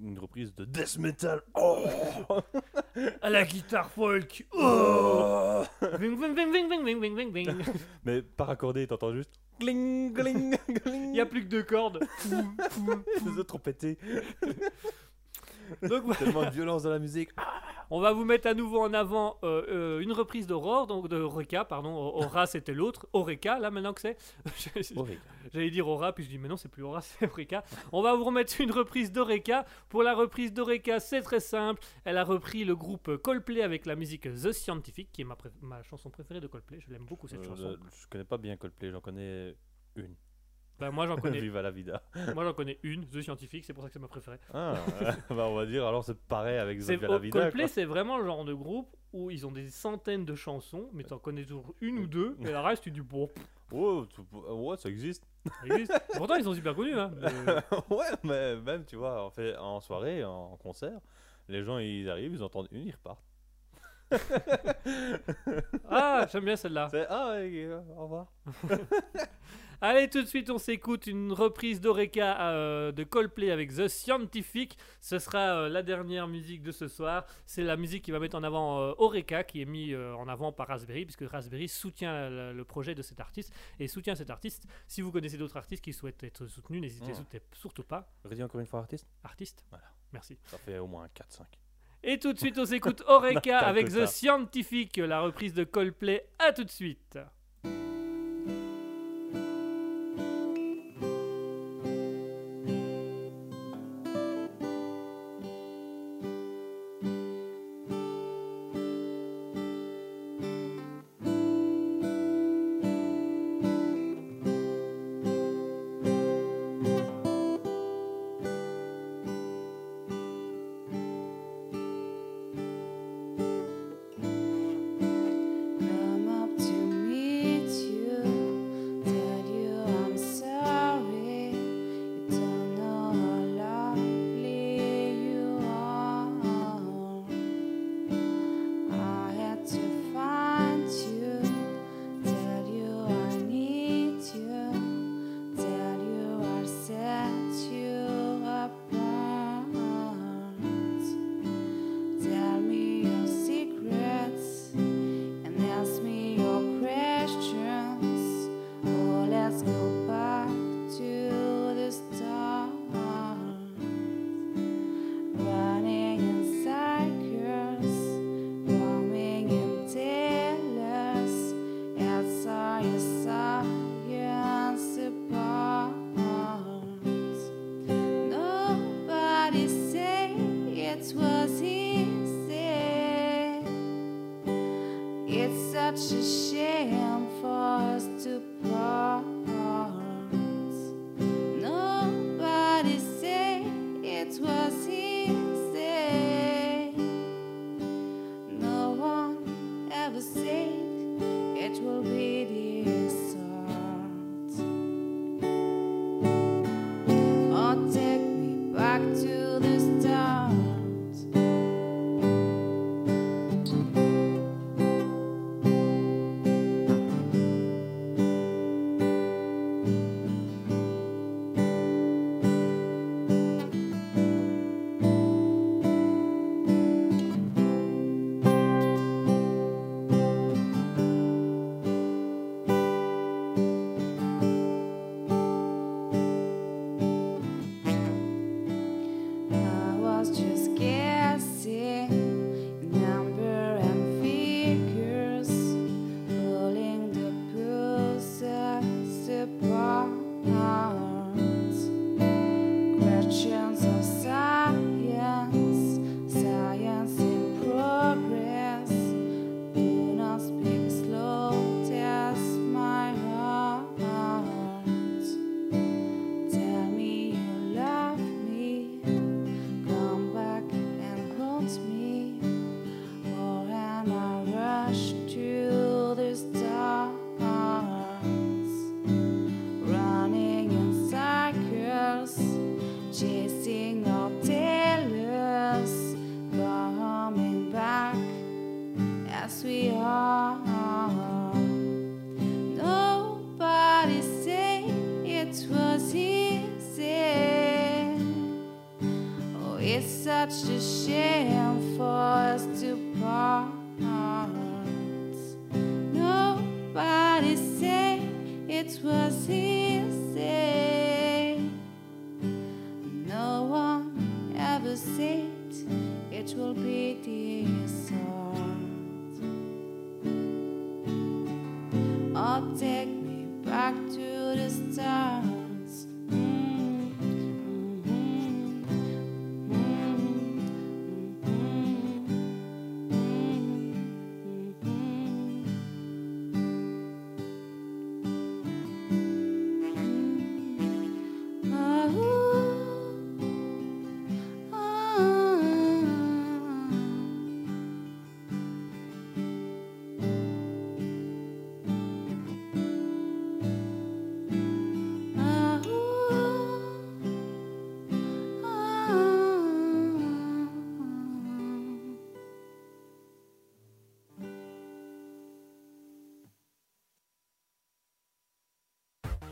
une, 0.00 0.18
reprise 0.18 0.54
de 0.54 0.64
death 0.64 0.98
metal. 0.98 1.42
Oh 1.54 1.84
à 3.22 3.30
la 3.30 3.44
guitare 3.44 3.90
folk. 3.90 4.46
Mais 8.04 8.22
par 8.22 8.50
accordé, 8.50 8.86
t'entends 8.86 9.14
juste. 9.14 9.40
Il 9.60 9.74
n'y 11.12 11.20
a 11.20 11.26
plus 11.26 11.42
que 11.42 11.48
deux 11.48 11.62
cordes. 11.62 12.00
Les 13.24 13.38
autres 13.38 13.56
ont 13.56 13.58
pété. 13.58 13.98
Donc. 15.88 16.16
Tellement 16.18 16.44
de 16.44 16.50
violence 16.50 16.82
dans 16.84 16.90
la 16.90 16.98
musique. 16.98 17.30
On 17.90 18.00
va 18.00 18.12
vous 18.12 18.24
mettre 18.24 18.46
à 18.46 18.52
nouveau 18.54 18.80
en 18.82 18.92
avant 18.92 19.38
euh, 19.44 19.64
euh, 19.68 20.00
une 20.00 20.12
reprise 20.12 20.46
d'Aurore, 20.46 20.86
donc 20.86 21.08
de 21.08 21.16
Oreka, 21.16 21.64
pardon. 21.64 21.94
Aura, 21.94 22.46
c'était 22.46 22.74
l'autre. 22.74 23.08
Oreka, 23.14 23.58
là, 23.58 23.70
maintenant 23.70 23.94
que 23.94 24.02
c'est. 24.02 24.16
J'allais 25.52 25.70
dire 25.70 25.88
Aura, 25.88 26.12
puis 26.12 26.24
je 26.24 26.28
dis 26.28 26.36
mais 26.38 26.48
non, 26.48 26.58
c'est 26.58 26.68
plus 26.68 26.82
Aura, 26.82 27.00
c'est 27.00 27.26
Oreka. 27.26 27.64
On 27.92 28.02
va 28.02 28.14
vous 28.14 28.24
remettre 28.24 28.60
une 28.60 28.72
reprise 28.72 29.10
d'Oreka. 29.10 29.64
Pour 29.88 30.02
la 30.02 30.14
reprise 30.14 30.52
d'Oreka, 30.52 31.00
c'est 31.00 31.22
très 31.22 31.40
simple. 31.40 31.82
Elle 32.04 32.18
a 32.18 32.24
repris 32.24 32.64
le 32.66 32.76
groupe 32.76 33.16
Coldplay 33.16 33.62
avec 33.62 33.86
la 33.86 33.96
musique 33.96 34.22
The 34.34 34.52
Scientific, 34.52 35.10
qui 35.10 35.22
est 35.22 35.26
ma 35.62 35.82
chanson 35.82 36.10
préférée 36.10 36.40
de 36.40 36.46
Coldplay. 36.46 36.80
Je 36.80 36.90
l'aime 36.90 37.06
beaucoup 37.06 37.26
cette 37.26 37.40
Euh, 37.40 37.44
chanson. 37.44 37.76
je 38.02 38.06
connais 38.08 38.24
pas 38.24 38.36
bien 38.36 38.56
Coldplay, 38.58 38.90
j'en 38.90 39.00
connais 39.00 39.56
une. 39.96 40.14
Bah, 40.78 40.90
moi 40.90 41.06
j'en 41.06 41.16
connais, 41.20 41.40
Viva 41.40 41.62
la 41.62 41.70
vida. 41.70 42.02
moi 42.34 42.44
j'en 42.44 42.52
connais 42.52 42.78
une, 42.82 43.06
The 43.06 43.20
Scientific, 43.22 43.64
c'est 43.64 43.72
pour 43.72 43.82
ça 43.82 43.88
que 43.88 43.94
c'est 43.94 43.98
ma 43.98 44.08
préférée. 44.08 44.38
Ah, 44.54 44.74
bah 45.30 45.46
on 45.48 45.54
va 45.54 45.66
dire 45.66 45.86
alors 45.86 46.04
c'est 46.04 46.18
pareil 46.18 46.56
avec 46.58 46.80
C'est- 46.82 46.96
Viva 46.96 47.08
la 47.08 47.18
vida. 47.18 47.40
Coldplay, 47.40 47.66
c'est 47.68 47.84
vraiment 47.84 48.18
le 48.18 48.24
genre 48.24 48.44
de 48.44 48.54
groupe 48.54 48.94
où 49.12 49.30
ils 49.30 49.46
ont 49.46 49.50
des 49.52 49.68
centaines 49.68 50.24
de 50.24 50.34
chansons, 50.34 50.88
mais 50.92 51.02
t'en 51.04 51.18
connais 51.18 51.42
toujours 51.44 51.74
une 51.80 51.98
ou 52.00 52.06
deux, 52.06 52.36
et 52.42 52.50
le 52.50 52.58
reste 52.58 52.84
tu 52.84 52.90
dis 52.90 53.00
bon, 53.00 53.28
Oh, 53.70 54.06
ouais, 54.32 54.76
ça 54.78 54.88
existe. 54.88 55.26
ça 55.46 55.66
existe. 55.74 55.92
Pourtant 56.16 56.36
ils 56.36 56.44
sont 56.44 56.54
super 56.54 56.74
connus, 56.74 56.94
hein. 56.98 57.10
Ouais, 57.90 58.06
mais 58.22 58.56
même 58.56 58.84
tu 58.86 58.96
vois, 58.96 59.22
en 59.24 59.30
fait 59.30 59.56
en 59.56 59.80
soirée, 59.80 60.24
en 60.24 60.56
concert, 60.56 60.98
les 61.48 61.62
gens 61.62 61.78
ils 61.78 62.08
arrivent, 62.08 62.32
ils 62.34 62.42
entendent 62.42 62.68
une, 62.72 62.86
ils 62.86 62.92
repartent. 62.92 63.22
Ah, 65.90 66.26
j'aime 66.30 66.44
bien 66.44 66.56
celle-là. 66.56 66.88
C'est 66.90 67.06
ah 67.08 67.32
euh, 67.36 67.80
au 67.96 68.02
revoir. 68.02 68.26
Allez, 69.80 70.08
tout 70.10 70.20
de 70.20 70.26
suite, 70.26 70.50
on 70.50 70.58
s'écoute 70.58 71.06
une 71.06 71.32
reprise 71.32 71.80
d'Oreka 71.80 72.50
euh, 72.50 72.90
de 72.90 73.04
Coldplay 73.04 73.52
avec 73.52 73.70
The 73.72 73.86
Scientific. 73.86 74.76
Ce 75.00 75.20
sera 75.20 75.38
euh, 75.56 75.68
la 75.68 75.84
dernière 75.84 76.26
musique 76.26 76.62
de 76.62 76.72
ce 76.72 76.88
soir. 76.88 77.24
C'est 77.46 77.62
la 77.62 77.76
musique 77.76 78.04
qui 78.04 78.10
va 78.10 78.18
mettre 78.18 78.36
en 78.36 78.42
avant 78.42 78.80
euh, 78.80 78.92
Oreka, 78.98 79.44
qui 79.44 79.62
est 79.62 79.66
mis 79.66 79.92
euh, 79.92 80.14
en 80.16 80.26
avant 80.26 80.50
par 80.52 80.66
Raspberry, 80.66 81.04
puisque 81.04 81.22
Raspberry 81.30 81.68
soutient 81.68 82.28
le, 82.28 82.52
le 82.52 82.64
projet 82.64 82.96
de 82.96 83.02
cet 83.02 83.20
artiste 83.20 83.54
et 83.78 83.86
soutient 83.86 84.16
cet 84.16 84.30
artiste. 84.30 84.64
Si 84.88 85.00
vous 85.00 85.12
connaissez 85.12 85.38
d'autres 85.38 85.56
artistes 85.56 85.84
qui 85.84 85.92
souhaitent 85.92 86.24
être 86.24 86.48
soutenus, 86.48 86.80
n'hésitez 86.80 87.12
Mm. 87.12 87.14
surtout- 87.14 87.38
surtout 87.52 87.84
pas. 87.84 88.08
Redis 88.24 88.42
encore 88.42 88.60
une 88.60 88.66
fois 88.66 88.80
artiste? 88.80 89.06
Artiste 89.22 89.64
Voilà. 89.70 89.84
Merci. 90.12 90.38
Ça 90.46 90.58
fait 90.58 90.78
au 90.78 90.88
moins 90.88 91.06
4-5. 91.14 91.42
Et 92.02 92.18
tout 92.18 92.32
de 92.32 92.38
suite, 92.38 92.58
on 92.58 92.64
s'écoute 92.64 93.02
Oreka 93.08 93.60
T'as 93.60 93.66
avec 93.66 93.88
The. 93.88 94.06
Scientific, 94.06 94.96
la 94.96 95.20
reprise 95.20 95.54
de 95.54 95.64
Coldplay. 95.64 96.24
À 96.38 96.52
tout 96.52 96.64
de 96.64 96.70
suite. 96.70 97.18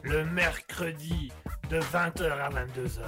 Le 0.08 0.24
mercredi, 0.24 1.32
de 1.68 1.80
20h 1.80 2.30
à 2.30 2.48
22h, 2.48 3.00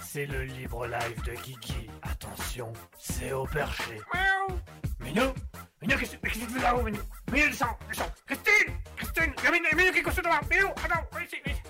c'est 0.00 0.26
le 0.26 0.44
libre 0.44 0.86
live 0.86 1.22
de 1.24 1.32
Kiki. 1.32 1.90
Attention, 2.02 2.72
c'est 2.96 3.32
au 3.32 3.46
perché. 3.46 4.00
Miaou. 4.14 4.60
Minou 5.00 5.34
Minou, 5.82 5.98
qu'est-ce 5.98 6.16
qu'est-ce 6.16 6.38
que 6.38 6.44
tu 6.44 6.50
fais 6.52 6.62
là-haut, 6.62 6.84
Minou? 6.84 7.00
Minou, 7.32 7.48
descends, 7.48 7.76
descends 7.88 8.12
Christine 8.26 8.74
Christine 8.94 9.34
Il 9.38 9.44
y 9.44 9.46
a 9.48 9.50
Minou, 9.50 9.66
Minou 9.76 9.92
qui 9.92 9.98
est 9.98 10.02
couché 10.02 10.22
devant 10.22 10.38
Minou, 10.48 10.68
attends, 10.68 11.04
viens 11.12 11.24
ici, 11.24 11.36
viens 11.44 11.52
ici. 11.52 11.62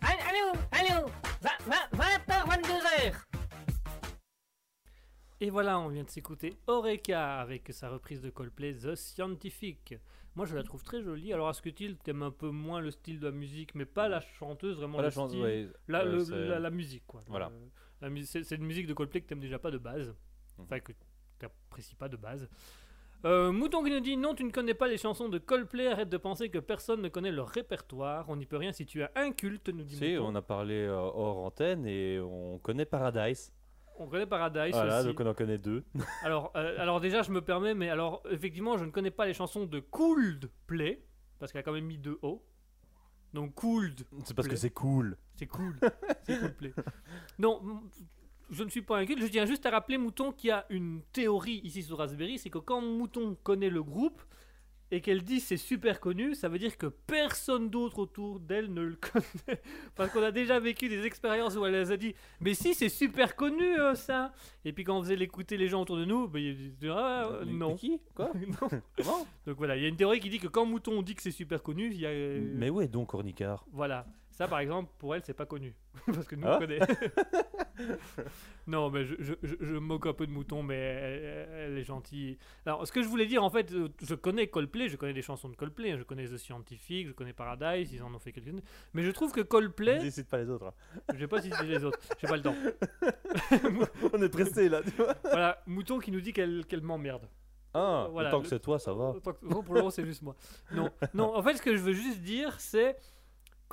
Allô, 0.00 0.52
allô, 0.70 1.10
20h, 1.42 2.46
22h. 2.46 3.14
Et 5.40 5.50
voilà, 5.50 5.80
on 5.80 5.88
vient 5.88 6.04
de 6.04 6.10
s'écouter 6.10 6.56
Oreca 6.68 7.40
avec 7.40 7.72
sa 7.72 7.88
reprise 7.88 8.22
de 8.22 8.30
Coldplay 8.30 8.74
The 8.74 8.94
Scientific. 8.94 9.96
Moi, 10.36 10.46
je 10.46 10.56
la 10.56 10.62
trouve 10.64 10.82
très 10.82 11.00
jolie. 11.02 11.32
Alors, 11.32 11.48
est-ce 11.50 11.62
que 11.62 11.68
tu 11.70 11.96
aimes 12.06 12.22
un 12.22 12.30
peu 12.32 12.50
moins 12.50 12.80
le 12.80 12.90
style 12.90 13.20
de 13.20 13.26
la 13.26 13.32
musique, 13.32 13.74
mais 13.74 13.84
pas 13.84 14.08
la 14.08 14.20
chanteuse, 14.20 14.76
vraiment 14.78 14.96
Pas 14.96 15.02
le 15.02 15.08
la 15.08 15.12
chance, 15.12 15.30
style, 15.30 15.42
ouais, 15.42 15.68
la, 15.88 16.04
euh, 16.04 16.24
le- 16.28 16.48
la, 16.48 16.58
la 16.58 16.70
musique, 16.70 17.04
quoi. 17.06 17.22
Voilà. 17.28 17.46
Euh, 17.46 17.66
la 18.00 18.10
mu- 18.10 18.24
c'est, 18.24 18.42
c'est 18.42 18.56
une 18.56 18.64
musique 18.64 18.86
de 18.88 18.94
Coldplay 18.94 19.20
que 19.20 19.28
t'aimes 19.28 19.38
déjà 19.40 19.58
pas 19.60 19.70
de 19.70 19.78
base. 19.78 20.08
Mhm. 20.58 20.64
Enfin, 20.64 20.80
que 20.80 20.92
t'apprécies 21.38 21.94
pas 21.94 22.08
de 22.08 22.16
base. 22.16 22.48
Euh, 23.24 23.52
Mouton 23.52 23.82
qui 23.82 23.90
nous 23.90 24.00
dit 24.00 24.16
non, 24.18 24.34
tu 24.34 24.44
ne 24.44 24.50
connais 24.50 24.74
pas 24.74 24.86
les 24.86 24.98
chansons 24.98 25.28
de 25.30 25.38
Coldplay. 25.38 25.86
Arrête 25.86 26.10
de 26.10 26.16
penser 26.18 26.50
que 26.50 26.58
personne 26.58 27.00
ne 27.00 27.08
connaît 27.08 27.32
leur 27.32 27.48
répertoire. 27.48 28.28
On 28.28 28.36
n'y 28.36 28.44
peut 28.44 28.58
rien 28.58 28.72
si 28.72 28.84
tu 28.84 29.02
as 29.02 29.10
un 29.16 29.30
culte, 29.32 29.68
nous 29.70 29.82
dit 29.84 29.96
Si, 29.96 30.14
Mouton. 30.16 30.26
on 30.28 30.34
a 30.34 30.42
parlé 30.42 30.74
euh, 30.74 30.94
hors 30.98 31.38
antenne 31.44 31.86
et 31.86 32.18
on 32.20 32.58
connaît 32.58 32.84
Paradise. 32.84 33.50
On 33.98 34.06
connaît 34.08 34.26
Paradise 34.26 34.72
Voilà, 34.72 34.98
aussi. 34.98 35.08
donc 35.08 35.20
on 35.20 35.26
en 35.26 35.34
connaît 35.34 35.58
deux. 35.58 35.84
Alors, 36.22 36.50
euh, 36.56 36.76
alors 36.80 37.00
déjà, 37.00 37.22
je 37.22 37.30
me 37.30 37.40
permets, 37.40 37.74
mais 37.74 37.88
alors 37.90 38.22
effectivement, 38.30 38.76
je 38.76 38.84
ne 38.84 38.90
connais 38.90 39.10
pas 39.10 39.24
les 39.26 39.34
chansons 39.34 39.66
de 39.66 39.80
Coldplay 39.80 41.04
parce 41.38 41.52
qu'elle 41.52 41.60
a 41.60 41.62
quand 41.62 41.72
même 41.72 41.84
mis 41.86 41.98
deux 41.98 42.18
O. 42.22 42.44
Donc 43.32 43.54
Cold, 43.54 44.00
C'est 44.24 44.34
parce 44.34 44.46
que 44.46 44.52
Play. 44.52 44.60
c'est 44.60 44.70
cool. 44.70 45.16
c'est 45.34 45.46
cool, 45.46 45.78
c'est 46.22 46.38
Coldplay. 46.40 46.72
Non, 47.38 47.60
m- 47.62 47.80
je 48.50 48.62
ne 48.62 48.68
suis 48.68 48.82
pas 48.82 48.98
inquiet. 48.98 49.16
Je 49.18 49.26
tiens 49.26 49.44
juste 49.46 49.66
à 49.66 49.70
rappeler 49.70 49.98
Mouton 49.98 50.30
qu'il 50.32 50.48
y 50.48 50.52
a 50.52 50.64
une 50.70 51.02
théorie 51.12 51.60
ici 51.64 51.82
sur 51.82 51.98
Raspberry, 51.98 52.38
c'est 52.38 52.50
que 52.50 52.58
quand 52.58 52.80
Mouton 52.80 53.36
connaît 53.42 53.70
le 53.70 53.82
groupe 53.82 54.22
et 54.94 55.00
qu'elle 55.00 55.24
dit 55.24 55.40
c'est 55.40 55.56
super 55.56 55.98
connu, 55.98 56.36
ça 56.36 56.48
veut 56.48 56.58
dire 56.58 56.78
que 56.78 56.86
personne 56.86 57.68
d'autre 57.68 57.98
autour 57.98 58.38
d'elle 58.38 58.72
ne 58.72 58.82
le 58.82 58.96
connaît. 59.12 59.60
Parce 59.96 60.12
qu'on 60.12 60.22
a 60.22 60.30
déjà 60.30 60.60
vécu 60.60 60.88
des 60.88 61.04
expériences 61.04 61.56
où 61.56 61.66
elle 61.66 61.74
a 61.74 61.96
dit 61.96 62.14
mais 62.40 62.54
si 62.54 62.74
c'est 62.74 62.88
super 62.88 63.34
connu 63.34 63.76
euh, 63.80 63.96
ça. 63.96 64.32
Et 64.64 64.72
puis 64.72 64.84
quand 64.84 64.96
on 64.96 65.02
faisait 65.02 65.16
l'écouter 65.16 65.56
les 65.56 65.66
gens 65.66 65.82
autour 65.82 65.96
de 65.96 66.04
nous, 66.04 66.28
ben, 66.28 66.40
ils 66.40 66.74
disaient 66.76 66.92
ah, 66.92 67.28
euh, 67.28 67.44
non. 67.44 67.74
qui 67.74 68.00
Quoi 68.14 68.30
Non. 68.46 68.68
Comment 68.96 69.26
Donc 69.46 69.56
voilà, 69.56 69.76
il 69.76 69.82
y 69.82 69.86
a 69.86 69.88
une 69.88 69.96
théorie 69.96 70.20
qui 70.20 70.30
dit 70.30 70.38
que 70.38 70.46
quand 70.46 70.64
Mouton 70.64 71.02
dit 71.02 71.16
que 71.16 71.22
c'est 71.22 71.32
super 71.32 71.62
connu, 71.62 71.90
il 71.90 72.00
y 72.00 72.06
a 72.06 72.10
euh, 72.10 72.40
Mais 72.54 72.70
où 72.70 72.80
est 72.80 72.86
donc 72.86 73.08
Cornicard 73.08 73.66
voilà. 73.72 74.06
Ça, 74.36 74.48
par 74.48 74.58
exemple, 74.58 74.90
pour 74.98 75.14
elle, 75.14 75.22
c'est 75.24 75.32
pas 75.32 75.46
connu. 75.46 75.74
Parce 76.06 76.26
que 76.26 76.34
nous, 76.34 76.46
Ah 76.46 76.56
on 76.56 76.58
connaît. 76.58 76.80
non, 78.66 78.90
mais 78.90 79.04
je, 79.04 79.14
je, 79.20 79.34
je- 79.42 79.54
je 79.60 79.74
moque 79.76 80.06
un 80.06 80.12
peu 80.12 80.26
de 80.26 80.32
mouton, 80.32 80.62
mais 80.62 80.74
elle, 80.76 81.48
elle 81.72 81.78
est 81.78 81.84
gentille. 81.84 82.36
Alors, 82.66 82.86
ce 82.86 82.92
que 82.92 83.02
je 83.02 83.06
voulais 83.08 83.26
dire, 83.26 83.44
en 83.44 83.50
fait, 83.50 83.72
euh, 83.72 83.88
je 84.02 84.14
connais 84.14 84.48
Coldplay, 84.48 84.88
je 84.88 84.96
connais 84.96 85.12
des 85.12 85.22
chansons 85.22 85.48
de 85.48 85.54
Coldplay, 85.56 85.92
hein, 85.92 85.96
je 85.98 86.02
connais 86.02 86.24
The 86.26 86.36
Scientific, 86.36 87.06
je 87.08 87.12
connais 87.12 87.32
Paradise, 87.32 87.92
ils 87.92 88.02
en 88.02 88.12
ont 88.12 88.18
fait 88.18 88.32
quelques-unes. 88.32 88.62
Mais 88.92 89.02
je 89.02 89.10
trouve 89.12 89.32
que 89.32 89.40
Coldplay, 89.40 90.00
Décide 90.00 90.26
pas 90.26 90.38
les 90.38 90.50
autres. 90.50 90.66
hein. 90.66 91.00
je 91.12 91.18
vais 91.18 91.28
pas 91.28 91.40
citer 91.40 91.62
les 91.64 91.84
autres, 91.84 91.98
j'ai 92.18 92.26
pas 92.26 92.36
le 92.36 92.42
temps. 92.42 92.56
on 94.12 94.22
est 94.22 94.28
pressé 94.28 94.68
là, 94.68 94.82
tu 94.82 94.90
vois. 94.90 95.14
Voilà, 95.22 95.62
mouton 95.66 95.98
qui 95.98 96.10
nous 96.10 96.20
dit 96.20 96.32
qu'elle 96.32 96.64
qu'elle 96.66 96.82
m'emmerde. 96.82 97.28
Ah, 97.76 98.06
Voilà, 98.10 98.30
tant 98.30 98.38
le- 98.38 98.42
que 98.44 98.48
c'est 98.48 98.60
toi, 98.60 98.78
ça 98.78 98.92
va. 98.94 99.14
Tant 99.22 99.32
que- 99.32 99.44
non, 99.46 99.62
pour 99.62 99.74
le 99.74 99.80
moment, 99.80 99.90
c'est 99.90 100.04
juste 100.04 100.22
moi. 100.22 100.36
Non, 100.72 100.90
non, 101.12 101.36
en 101.36 101.42
fait, 101.42 101.54
ce 101.56 101.62
que 101.62 101.76
je 101.76 101.82
veux 101.82 101.92
juste 101.92 102.20
dire, 102.20 102.58
c'est 102.60 102.96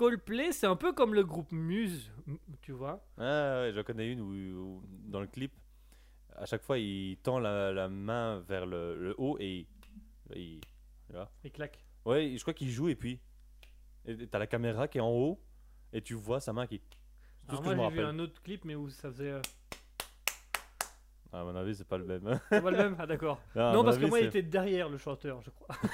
Coldplay, 0.05 0.51
c'est 0.51 0.65
un 0.65 0.75
peu 0.75 0.93
comme 0.93 1.13
le 1.13 1.23
groupe 1.23 1.51
Muse, 1.51 2.11
tu 2.63 2.71
vois. 2.71 3.05
Ah 3.19 3.61
ouais, 3.61 3.71
j'en 3.71 3.83
connais 3.83 4.11
une 4.11 4.19
où, 4.19 4.31
où, 4.33 4.83
dans 5.05 5.19
le 5.21 5.27
clip, 5.27 5.53
à 6.35 6.47
chaque 6.47 6.63
fois, 6.63 6.79
il 6.79 7.17
tend 7.21 7.37
la, 7.37 7.71
la 7.71 7.87
main 7.87 8.39
vers 8.49 8.65
le, 8.65 8.97
le 8.99 9.13
haut 9.19 9.37
et 9.39 9.67
il, 10.35 10.59
il- 11.43 11.51
claque. 11.51 11.85
Ouais, 12.03 12.33
je 12.35 12.41
crois 12.41 12.55
qu'il 12.55 12.71
joue 12.71 12.89
et 12.89 12.95
puis 12.95 13.19
t'as 14.31 14.39
la 14.39 14.47
caméra 14.47 14.87
qui 14.87 14.97
est 14.97 15.01
en 15.01 15.11
haut 15.11 15.39
et 15.93 16.01
tu 16.01 16.15
vois 16.15 16.39
sa 16.39 16.51
main 16.51 16.65
qui. 16.65 16.79
Tout 16.79 16.85
Alors 17.49 17.63
ce 17.63 17.69
que 17.69 17.75
moi, 17.75 17.89
j'ai 17.91 17.97
vu 17.97 18.01
un 18.03 18.17
autre 18.17 18.41
clip, 18.41 18.65
mais 18.65 18.73
où 18.73 18.89
ça 18.89 19.11
faisait. 19.11 19.33
euh, 19.33 19.41
À 21.31 21.43
mon 21.43 21.55
avis, 21.55 21.75
c'est 21.75 21.87
pas 21.87 21.99
le 21.99 22.05
même. 22.05 22.39
C'est 22.49 22.59
pas 22.59 22.71
le 22.71 22.77
même 22.77 22.95
Ah, 22.97 23.05
d'accord. 23.05 23.39
Non, 23.55 23.83
parce 23.83 23.99
que 23.99 24.07
moi, 24.07 24.19
il 24.19 24.25
était 24.25 24.41
derrière 24.41 24.89
le 24.89 24.97
chanteur, 24.97 25.43
je 25.43 25.51
crois. 25.51 25.75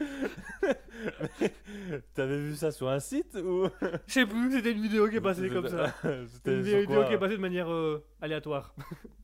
T'avais 2.14 2.38
vu 2.38 2.54
ça 2.56 2.70
sur 2.70 2.88
un 2.88 3.00
site 3.00 3.34
ou? 3.36 3.68
Je 4.06 4.12
sais 4.12 4.26
plus, 4.26 4.52
c'était 4.52 4.72
une 4.72 4.82
vidéo 4.82 5.08
qui 5.08 5.16
est 5.16 5.20
passée 5.20 5.48
comme 5.48 5.68
ça. 5.68 5.94
C'était 6.32 6.54
une 6.54 6.62
vidéo 6.62 6.86
quoi? 6.96 7.04
qui 7.06 7.12
est 7.14 7.18
passée 7.18 7.36
de 7.36 7.40
manière 7.40 7.70
euh, 7.70 8.04
aléatoire. 8.20 8.74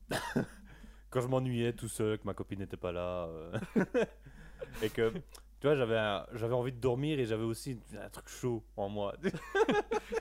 Quand 1.09 1.21
je 1.21 1.27
m'ennuyais 1.27 1.73
tout 1.73 1.87
seul, 1.87 2.17
que 2.19 2.25
ma 2.25 2.33
copine 2.33 2.59
n'était 2.59 2.77
pas 2.77 2.91
là. 2.91 3.27
euh, 3.27 3.51
et 4.81 4.89
que, 4.89 5.09
tu 5.11 5.67
vois, 5.67 5.75
j'avais 5.75 5.97
un- 5.97 6.25
j'avais 6.33 6.53
envie 6.53 6.73
de 6.73 6.79
dormir 6.79 7.19
et 7.19 7.25
j'avais 7.25 7.43
aussi 7.45 7.79
un 8.01 8.09
truc 8.09 8.27
chaud 8.27 8.63
en 8.75 8.89
moi. 8.89 9.15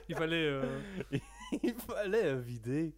Il 0.08 0.14
fallait. 0.16 0.46
euh, 0.46 0.62
Il 1.62 1.74
fallait 1.74 2.36
vider. 2.36 2.94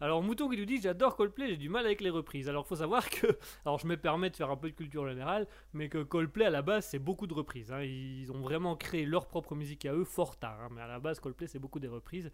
Alors, 0.00 0.22
Mouton 0.22 0.48
qui 0.48 0.56
nous 0.56 0.64
dit 0.64 0.80
J'adore 0.80 1.14
Coldplay, 1.16 1.48
j'ai 1.48 1.56
du 1.56 1.68
mal 1.68 1.84
avec 1.84 2.00
les 2.00 2.10
reprises. 2.10 2.48
Alors, 2.48 2.66
faut 2.66 2.76
savoir 2.76 3.08
que. 3.10 3.26
Alors, 3.64 3.78
je 3.78 3.86
me 3.86 3.96
permets 3.96 4.30
de 4.30 4.36
faire 4.36 4.50
un 4.50 4.56
peu 4.56 4.70
de 4.70 4.74
culture 4.74 5.06
générale, 5.06 5.46
mais 5.74 5.88
que 5.88 6.02
Coldplay, 6.02 6.46
à 6.46 6.50
la 6.50 6.62
base, 6.62 6.86
c'est 6.86 6.98
beaucoup 6.98 7.26
de 7.26 7.34
reprises. 7.34 7.70
hein. 7.72 7.82
Ils 7.82 8.30
ont 8.32 8.40
vraiment 8.40 8.76
créé 8.76 9.04
leur 9.04 9.26
propre 9.26 9.54
musique 9.54 9.84
à 9.86 9.92
eux 9.92 10.04
fort 10.04 10.36
tard. 10.38 10.58
hein. 10.62 10.68
Mais 10.74 10.80
à 10.80 10.86
la 10.86 10.98
base, 11.00 11.20
Coldplay, 11.20 11.46
c'est 11.46 11.58
beaucoup 11.58 11.80
des 11.80 11.88
reprises 11.88 12.30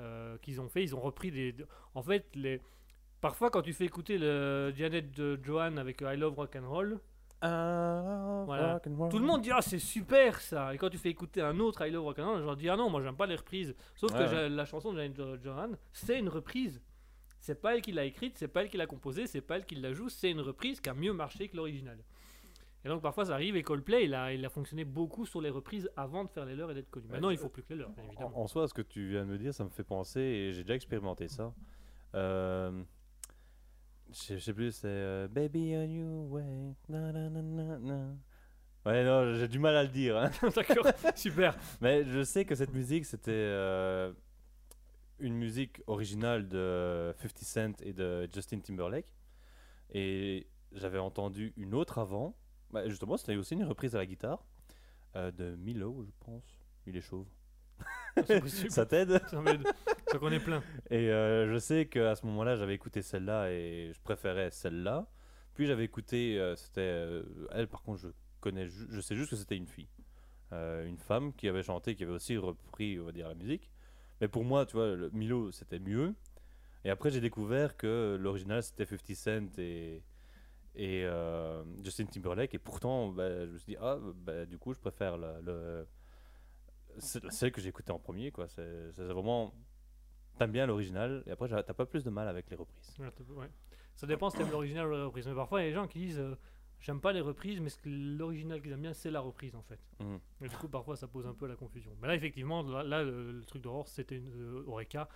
euh, 0.00 0.36
qu'ils 0.42 0.60
ont 0.60 0.68
fait. 0.68 0.82
Ils 0.82 0.94
ont 0.94 1.00
repris 1.00 1.30
des. 1.30 1.54
En 1.94 2.02
fait, 2.02 2.26
les. 2.34 2.60
Parfois, 3.20 3.50
quand 3.50 3.62
tu 3.62 3.72
fais 3.72 3.84
écouter 3.84 4.18
le 4.18 4.72
Janet 4.76 5.10
de 5.12 5.38
Johan 5.42 5.76
avec 5.78 6.00
I 6.02 6.16
Love 6.16 6.34
Rock 6.34 6.56
and 6.56 6.68
Roll, 6.68 7.00
Voilà. 8.46 8.80
tout 9.10 9.18
le 9.18 9.24
monde 9.26 9.40
dit 9.42 9.50
ah 9.52 9.62
c'est 9.62 9.78
super 9.78 10.40
ça. 10.40 10.74
Et 10.74 10.78
quand 10.78 10.88
tu 10.90 10.98
fais 10.98 11.10
écouter 11.10 11.40
un 11.42 11.58
autre 11.60 11.86
I 11.86 11.90
Love 11.90 12.04
Rock 12.04 12.18
and 12.18 12.26
Roll, 12.26 12.38
je 12.40 12.44
leur 12.44 12.56
dis 12.56 12.68
ah 12.68 12.76
non 12.76 12.90
moi 12.90 13.02
j'aime 13.02 13.16
pas 13.16 13.26
les 13.26 13.36
reprises. 13.36 13.74
Sauf 13.94 14.12
Ouais, 14.12 14.26
que 14.26 14.48
la 14.48 14.64
chanson 14.64 14.92
de 14.92 15.38
Johan 15.42 15.70
c'est 15.92 16.18
une 16.18 16.28
reprise. 16.28 16.80
C'est 17.46 17.60
pas 17.60 17.74
elle 17.76 17.82
qui 17.82 17.92
l'a 17.92 18.06
écrite, 18.06 18.38
c'est 18.38 18.48
pas 18.48 18.62
elle 18.62 18.70
qui 18.70 18.78
l'a 18.78 18.86
composée, 18.86 19.26
c'est 19.26 19.42
pas 19.42 19.56
elle 19.56 19.66
qui 19.66 19.74
la 19.74 19.92
joue, 19.92 20.08
c'est 20.08 20.30
une 20.30 20.40
reprise 20.40 20.80
qui 20.80 20.88
a 20.88 20.94
mieux 20.94 21.12
marché 21.12 21.46
que 21.48 21.56
l'original. 21.58 21.98
Et 22.86 22.88
donc 22.88 23.02
parfois 23.02 23.26
ça 23.26 23.34
arrive 23.34 23.54
et 23.54 23.62
Coldplay 23.62 24.06
il 24.06 24.14
a, 24.14 24.32
il 24.32 24.42
a 24.46 24.48
fonctionné 24.48 24.84
beaucoup 24.84 25.26
sur 25.26 25.42
les 25.42 25.50
reprises 25.50 25.90
avant 25.94 26.24
de 26.24 26.30
faire 26.30 26.46
les 26.46 26.54
leurs 26.56 26.70
et 26.70 26.74
d'être 26.74 26.88
connu. 26.88 27.06
Maintenant 27.08 27.28
il 27.28 27.36
faut 27.36 27.50
plus 27.50 27.62
que 27.62 27.74
les 27.74 27.80
leurs 27.80 27.90
En, 27.90 28.02
évidemment. 28.08 28.40
en 28.42 28.46
soi, 28.46 28.66
ce 28.66 28.72
que 28.72 28.80
tu 28.80 29.08
viens 29.10 29.26
de 29.26 29.30
me 29.30 29.36
dire, 29.36 29.52
ça 29.52 29.62
me 29.62 29.68
fait 29.68 29.84
penser, 29.84 30.20
et 30.20 30.52
j'ai 30.54 30.62
déjà 30.62 30.74
expérimenté 30.74 31.28
ça. 31.28 31.52
Euh, 32.14 32.82
je 34.10 34.38
sais- 34.38 34.54
plus, 34.54 34.72
c'est 34.72 34.86
euh, 34.88 35.28
Baby 35.28 35.74
on 35.76 35.84
your 35.84 36.30
way. 36.32 36.74
na, 36.88 37.12
na, 37.12 37.28
na. 37.78 38.14
Ouais, 38.86 39.04
non, 39.04 39.34
j'ai 39.34 39.48
du 39.48 39.58
mal 39.58 39.76
à 39.76 39.82
le 39.82 39.88
dire. 39.90 40.16
hein. 40.16 40.30
D'accord, 40.56 40.86
super. 41.14 41.54
Mais 41.82 42.04
je 42.06 42.22
sais 42.22 42.44
que 42.46 42.54
cette 42.54 42.72
musique, 42.72 43.04
c'était. 43.04 43.30
euh, 43.32 44.12
une 45.18 45.34
musique 45.34 45.82
originale 45.86 46.48
de 46.48 47.14
50 47.18 47.38
Cent 47.38 47.82
et 47.82 47.92
de 47.92 48.28
Justin 48.32 48.60
Timberlake. 48.60 49.06
Et 49.92 50.48
j'avais 50.72 50.98
entendu 50.98 51.52
une 51.56 51.74
autre 51.74 51.98
avant. 51.98 52.36
Bah, 52.70 52.88
justement, 52.88 53.16
c'était 53.16 53.36
aussi 53.36 53.54
une 53.54 53.64
reprise 53.64 53.94
à 53.94 53.98
la 53.98 54.06
guitare 54.06 54.44
euh, 55.16 55.30
de 55.30 55.56
Milo, 55.56 56.04
je 56.04 56.10
pense. 56.20 56.44
Il 56.86 56.96
est 56.96 57.00
chauve. 57.00 57.26
Possible. 58.40 58.70
Ça 58.70 58.86
t'aide? 58.86 59.20
Ça 59.28 59.40
m'aide. 59.40 59.62
Ça 60.08 60.18
qu'on 60.18 60.32
est 60.32 60.40
plein. 60.40 60.62
Et 60.90 61.10
euh, 61.10 61.52
je 61.52 61.58
sais 61.58 61.86
qu'à 61.86 62.14
ce 62.14 62.26
moment-là, 62.26 62.56
j'avais 62.56 62.74
écouté 62.74 63.02
celle-là 63.02 63.50
et 63.50 63.92
je 63.94 64.00
préférais 64.00 64.50
celle-là. 64.50 65.06
Puis 65.54 65.66
j'avais 65.66 65.84
écouté, 65.84 66.38
euh, 66.38 66.56
c'était 66.56 67.22
elle 67.52 67.68
par 67.68 67.82
contre, 67.82 68.00
je 68.00 68.08
connais, 68.40 68.66
je 68.66 69.00
sais 69.00 69.14
juste 69.14 69.30
que 69.30 69.36
c'était 69.36 69.56
une 69.56 69.68
fille, 69.68 69.88
une 70.50 70.98
femme 70.98 71.32
qui 71.32 71.48
avait 71.48 71.62
chanté, 71.62 71.94
qui 71.94 72.02
avait 72.02 72.12
aussi 72.12 72.36
repris, 72.36 72.98
on 72.98 73.04
va 73.04 73.12
dire, 73.12 73.28
la 73.28 73.34
musique. 73.34 73.70
Mais 74.20 74.28
pour 74.28 74.44
moi, 74.44 74.66
tu 74.66 74.76
vois, 74.76 74.96
Milo 75.12 75.50
c'était 75.52 75.78
mieux. 75.78 76.14
Et 76.84 76.90
après, 76.90 77.10
j'ai 77.10 77.20
découvert 77.20 77.76
que 77.76 78.16
l'original 78.20 78.62
c'était 78.62 78.84
50 78.84 79.14
Cent 79.14 79.58
et 79.58 80.02
et 80.76 81.04
euh, 81.04 81.62
Justin 81.82 82.06
Timberlake. 82.06 82.54
Et 82.54 82.58
pourtant, 82.58 83.08
bah, 83.08 83.46
je 83.46 83.50
me 83.52 83.58
suis 83.58 83.74
dit 83.74 83.78
ah, 83.80 83.98
bah, 84.16 84.44
du 84.44 84.58
coup, 84.58 84.74
je 84.74 84.80
préfère 84.80 85.16
le, 85.16 85.86
celle 86.98 87.52
que 87.52 87.60
j'ai 87.60 87.68
écoutée 87.68 87.92
en 87.92 87.98
premier, 87.98 88.30
quoi. 88.30 88.48
C'est 88.48 88.92
vraiment 88.98 89.54
T'aimes 90.38 90.50
bien 90.50 90.66
l'original 90.66 91.22
et 91.26 91.30
après 91.30 91.48
t'as 91.48 91.62
pas 91.62 91.86
plus 91.86 92.02
de 92.02 92.10
mal 92.10 92.26
avec 92.26 92.50
les 92.50 92.56
reprises. 92.56 92.96
Ça 93.94 94.06
dépend 94.08 94.30
si 94.30 94.36
t'aimes 94.36 94.50
l'original 94.50 94.88
ou 94.88 94.90
la 94.90 95.04
reprise. 95.04 95.28
Mais 95.28 95.34
parfois, 95.34 95.60
il 95.60 95.64
y 95.64 95.66
a 95.66 95.70
des 95.70 95.74
gens 95.76 95.86
qui 95.86 96.00
disent 96.00 96.18
euh, 96.18 96.34
J'aime 96.84 97.00
pas 97.00 97.14
les 97.14 97.22
reprises, 97.22 97.60
mais 97.60 97.70
ce 97.70 97.78
que 97.78 97.88
l'original 97.88 98.60
qu'ils 98.60 98.70
aiment 98.72 98.82
bien, 98.82 98.92
c'est 98.92 99.10
la 99.10 99.20
reprise 99.20 99.54
en 99.54 99.62
fait. 99.62 99.80
Mhm. 100.00 100.18
Et 100.42 100.48
du 100.50 100.54
coup, 100.56 100.68
parfois, 100.68 100.96
ça 100.96 101.08
pose 101.08 101.26
un 101.26 101.32
peu 101.32 101.46
la 101.46 101.56
confusion. 101.56 101.90
Mais 102.02 102.08
là, 102.08 102.14
effectivement, 102.14 102.62
là, 102.62 102.82
là, 102.82 103.02
le, 103.02 103.32
le 103.32 103.44
truc 103.46 103.62
d'Aurore, 103.62 103.88
c'était 103.88 104.18
une 104.18 104.28
euh, 104.34 104.64
Oreca. 104.66 105.08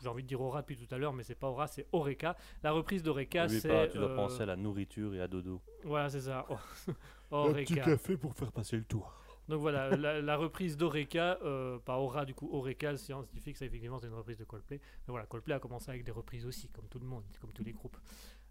J'ai 0.00 0.08
envie 0.08 0.22
de 0.22 0.28
dire 0.28 0.40
Aura 0.40 0.60
depuis 0.62 0.76
tout 0.76 0.94
à 0.94 0.98
l'heure, 0.98 1.12
mais 1.12 1.24
c'est 1.24 1.34
pas 1.34 1.48
Aura, 1.48 1.66
c'est 1.66 1.88
Oreca. 1.90 2.36
La 2.62 2.70
reprise 2.70 3.02
d'Oreca, 3.02 3.46
N'oublie 3.46 3.60
c'est. 3.60 3.68
pas, 3.68 3.88
tu 3.88 3.98
dois 3.98 4.10
euh, 4.10 4.14
penser 4.14 4.42
à 4.42 4.46
la 4.46 4.54
nourriture 4.54 5.16
et 5.16 5.20
à 5.20 5.26
dodo. 5.26 5.60
Voilà, 5.82 6.08
c'est 6.10 6.20
ça. 6.20 6.46
Oh, 6.48 6.58
Oreca. 7.32 7.74
café 7.82 8.16
pour 8.16 8.32
faire 8.32 8.52
passer 8.52 8.76
le 8.76 8.84
tour. 8.84 9.12
Donc 9.48 9.60
voilà, 9.60 9.96
la, 9.96 10.20
la 10.20 10.36
reprise 10.36 10.76
d'Oreca, 10.76 11.38
euh, 11.42 11.78
pas 11.78 11.98
Aura, 11.98 12.24
du 12.24 12.34
coup, 12.34 12.48
Oreca, 12.52 12.90
le 12.92 12.98
scientifique, 12.98 13.56
ça 13.56 13.64
effectivement, 13.64 13.98
c'est 13.98 14.08
une 14.08 14.14
reprise 14.14 14.38
de 14.38 14.44
Coldplay. 14.44 14.78
Mais 14.78 15.12
voilà, 15.12 15.26
Coldplay 15.26 15.54
a 15.54 15.60
commencé 15.60 15.88
avec 15.90 16.04
des 16.04 16.10
reprises 16.12 16.46
aussi, 16.46 16.68
comme 16.68 16.86
tout 16.88 16.98
le 16.98 17.06
monde, 17.06 17.22
comme 17.40 17.52
tous 17.52 17.62
les 17.64 17.72
groupes. 17.72 17.96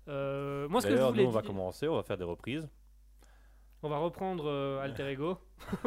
Euh, 0.08 0.68
moi, 0.70 0.82
ce 0.82 0.88
que 0.88 0.96
je 0.96 1.02
voulais 1.02 1.24
nous 1.24 1.30
on 1.30 1.32
va 1.32 1.42
dire- 1.42 1.50
commencer, 1.50 1.88
on 1.88 1.96
va 1.96 2.04
faire 2.04 2.18
des 2.18 2.24
reprises. 2.24 2.70
On 3.84 3.90
va 3.90 3.98
reprendre 3.98 4.46
euh, 4.48 4.80
Alter 4.82 5.12
Ego. 5.12 5.38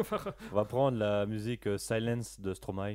On 0.53 0.55
va 0.55 0.65
prendre 0.65 0.99
la 0.99 1.27
musique 1.27 1.67
euh, 1.67 1.79
Silence 1.79 2.39
de 2.41 2.55
Stromae. 2.55 2.95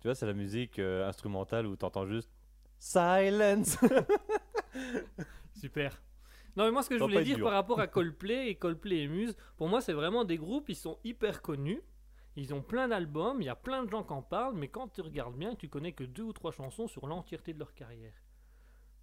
Tu 0.00 0.06
vois, 0.06 0.14
c'est 0.14 0.26
la 0.26 0.34
musique 0.34 0.78
euh, 0.78 1.08
instrumentale 1.08 1.66
où 1.66 1.74
t'entends 1.74 2.06
juste 2.06 2.30
Silence. 2.78 3.76
Super. 5.54 6.00
Non, 6.56 6.64
mais 6.64 6.70
moi, 6.70 6.82
ce 6.82 6.88
que 6.90 6.98
je 6.98 7.02
voulais 7.02 7.24
dire 7.24 7.36
dur. 7.36 7.46
par 7.46 7.54
rapport 7.54 7.80
à 7.80 7.86
Coldplay 7.88 8.48
et 8.48 8.54
Coldplay 8.54 9.02
et 9.02 9.08
Muse, 9.08 9.36
pour 9.56 9.68
moi, 9.68 9.80
c'est 9.80 9.92
vraiment 9.92 10.24
des 10.24 10.36
groupes, 10.36 10.68
ils 10.68 10.76
sont 10.76 10.98
hyper 11.04 11.42
connus. 11.42 11.82
Ils 12.36 12.54
ont 12.54 12.62
plein 12.62 12.86
d'albums, 12.88 13.42
il 13.42 13.46
y 13.46 13.48
a 13.50 13.56
plein 13.56 13.84
de 13.84 13.90
gens 13.90 14.04
qui 14.04 14.12
en 14.12 14.22
parlent, 14.22 14.54
mais 14.54 14.68
quand 14.68 14.88
tu 14.88 15.00
regardes 15.00 15.36
bien, 15.36 15.54
tu 15.56 15.68
connais 15.68 15.92
que 15.92 16.04
deux 16.04 16.22
ou 16.22 16.32
trois 16.32 16.52
chansons 16.52 16.86
sur 16.86 17.06
l'entièreté 17.06 17.52
de 17.52 17.58
leur 17.58 17.74
carrière. 17.74 18.14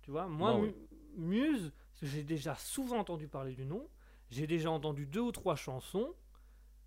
Tu 0.07 0.11
vois, 0.11 0.25
moi, 0.29 0.53
Non, 0.53 0.73
Muse, 1.17 1.73
j'ai 2.01 2.23
déjà 2.23 2.55
souvent 2.55 2.99
entendu 2.99 3.27
parler 3.27 3.53
du 3.53 3.65
nom, 3.65 3.89
j'ai 4.29 4.47
déjà 4.47 4.71
entendu 4.71 5.05
deux 5.05 5.19
ou 5.19 5.33
trois 5.33 5.57
chansons, 5.57 6.15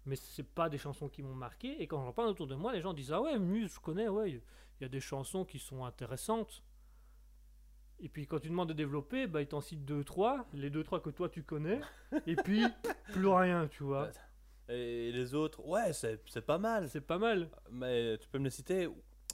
mais 0.07 0.17
c'est 0.17 0.43
pas 0.43 0.71
des 0.71 0.79
chansons 0.79 1.11
qui 1.11 1.23
m'ont 1.23 1.35
marqué. 1.35 1.83
Et 1.83 1.87
quand 1.87 2.03
j'en 2.03 2.15
parle 2.15 2.29
autour 2.31 2.47
de 2.47 2.55
moi, 2.55 2.73
les 2.73 2.81
gens 2.81 2.95
disent 2.95 3.13
Ah 3.13 3.21
ouais, 3.21 3.39
Muse, 3.39 3.75
je 3.75 3.81
connais, 3.81 4.09
ouais, 4.09 4.31
il 4.31 4.41
y 4.81 4.85
a 4.87 4.89
des 4.89 5.01
chansons 5.01 5.45
qui 5.45 5.59
sont 5.59 5.85
intéressantes. 5.85 6.63
Et 7.99 8.09
puis 8.09 8.27
quand 8.27 8.39
tu 8.39 8.49
demandes 8.49 8.71
de 8.71 8.73
développer, 8.73 9.27
bah, 9.27 9.43
ils 9.43 9.49
t'en 9.49 9.61
citent 9.61 9.85
deux, 9.85 10.03
trois, 10.03 10.47
les 10.55 10.71
deux, 10.71 10.83
trois 10.83 11.01
que 11.01 11.11
toi 11.11 11.29
tu 11.29 11.43
connais, 11.43 11.83
et 12.27 12.37
puis 12.37 12.65
plus 13.13 13.29
rien, 13.29 13.69
tu 13.69 13.83
vois. 13.83 14.09
Et 14.71 15.13
les 15.13 15.35
autres, 15.35 15.63
ouais, 15.67 15.93
c'est 15.93 16.23
c'est 16.25 16.47
pas 16.47 16.57
mal. 16.57 16.89
C'est 16.89 17.03
pas 17.03 17.19
mal. 17.19 17.51
Mais 17.71 18.17
tu 18.17 18.31
peux 18.31 18.39
me 18.39 18.45
les 18.45 18.51
citer 18.51 18.89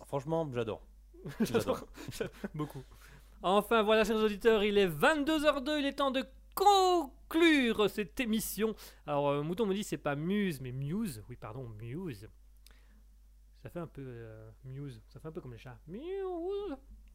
Franchement, 0.07 0.51
j'adore. 0.53 0.85
J'adore. 1.41 1.87
Beaucoup. 2.55 2.83
Enfin, 3.43 3.83
voilà, 3.83 4.05
chers 4.05 4.17
auditeurs, 4.17 4.65
il 4.65 4.79
est 4.79 4.89
22h02, 4.89 5.79
il 5.81 5.87
est 5.87 5.93
temps 5.93 6.11
de 6.11 6.25
conclure 6.55 7.89
cette 7.91 8.19
émission. 8.21 8.75
Alors, 9.07 9.29
euh, 9.29 9.43
Mouton 9.43 9.67
me 9.67 9.75
dit 9.75 9.85
c'est 9.85 9.99
pas 9.99 10.17
Muse, 10.17 10.61
mais 10.61 10.73
Muse. 10.73 11.23
Oui, 11.29 11.37
pardon, 11.37 11.69
Muse. 11.81 12.29
Ça 13.63 13.69
fait 13.71 13.79
un 13.81 13.87
peu 13.87 14.03
euh, 14.05 14.51
Muse, 14.65 15.01
ça 15.09 15.21
fait 15.21 15.29
un 15.29 15.33
peu 15.33 15.41
comme 15.41 15.53
les 15.53 15.59
chats. 15.59 15.79
Muse. 15.87 16.03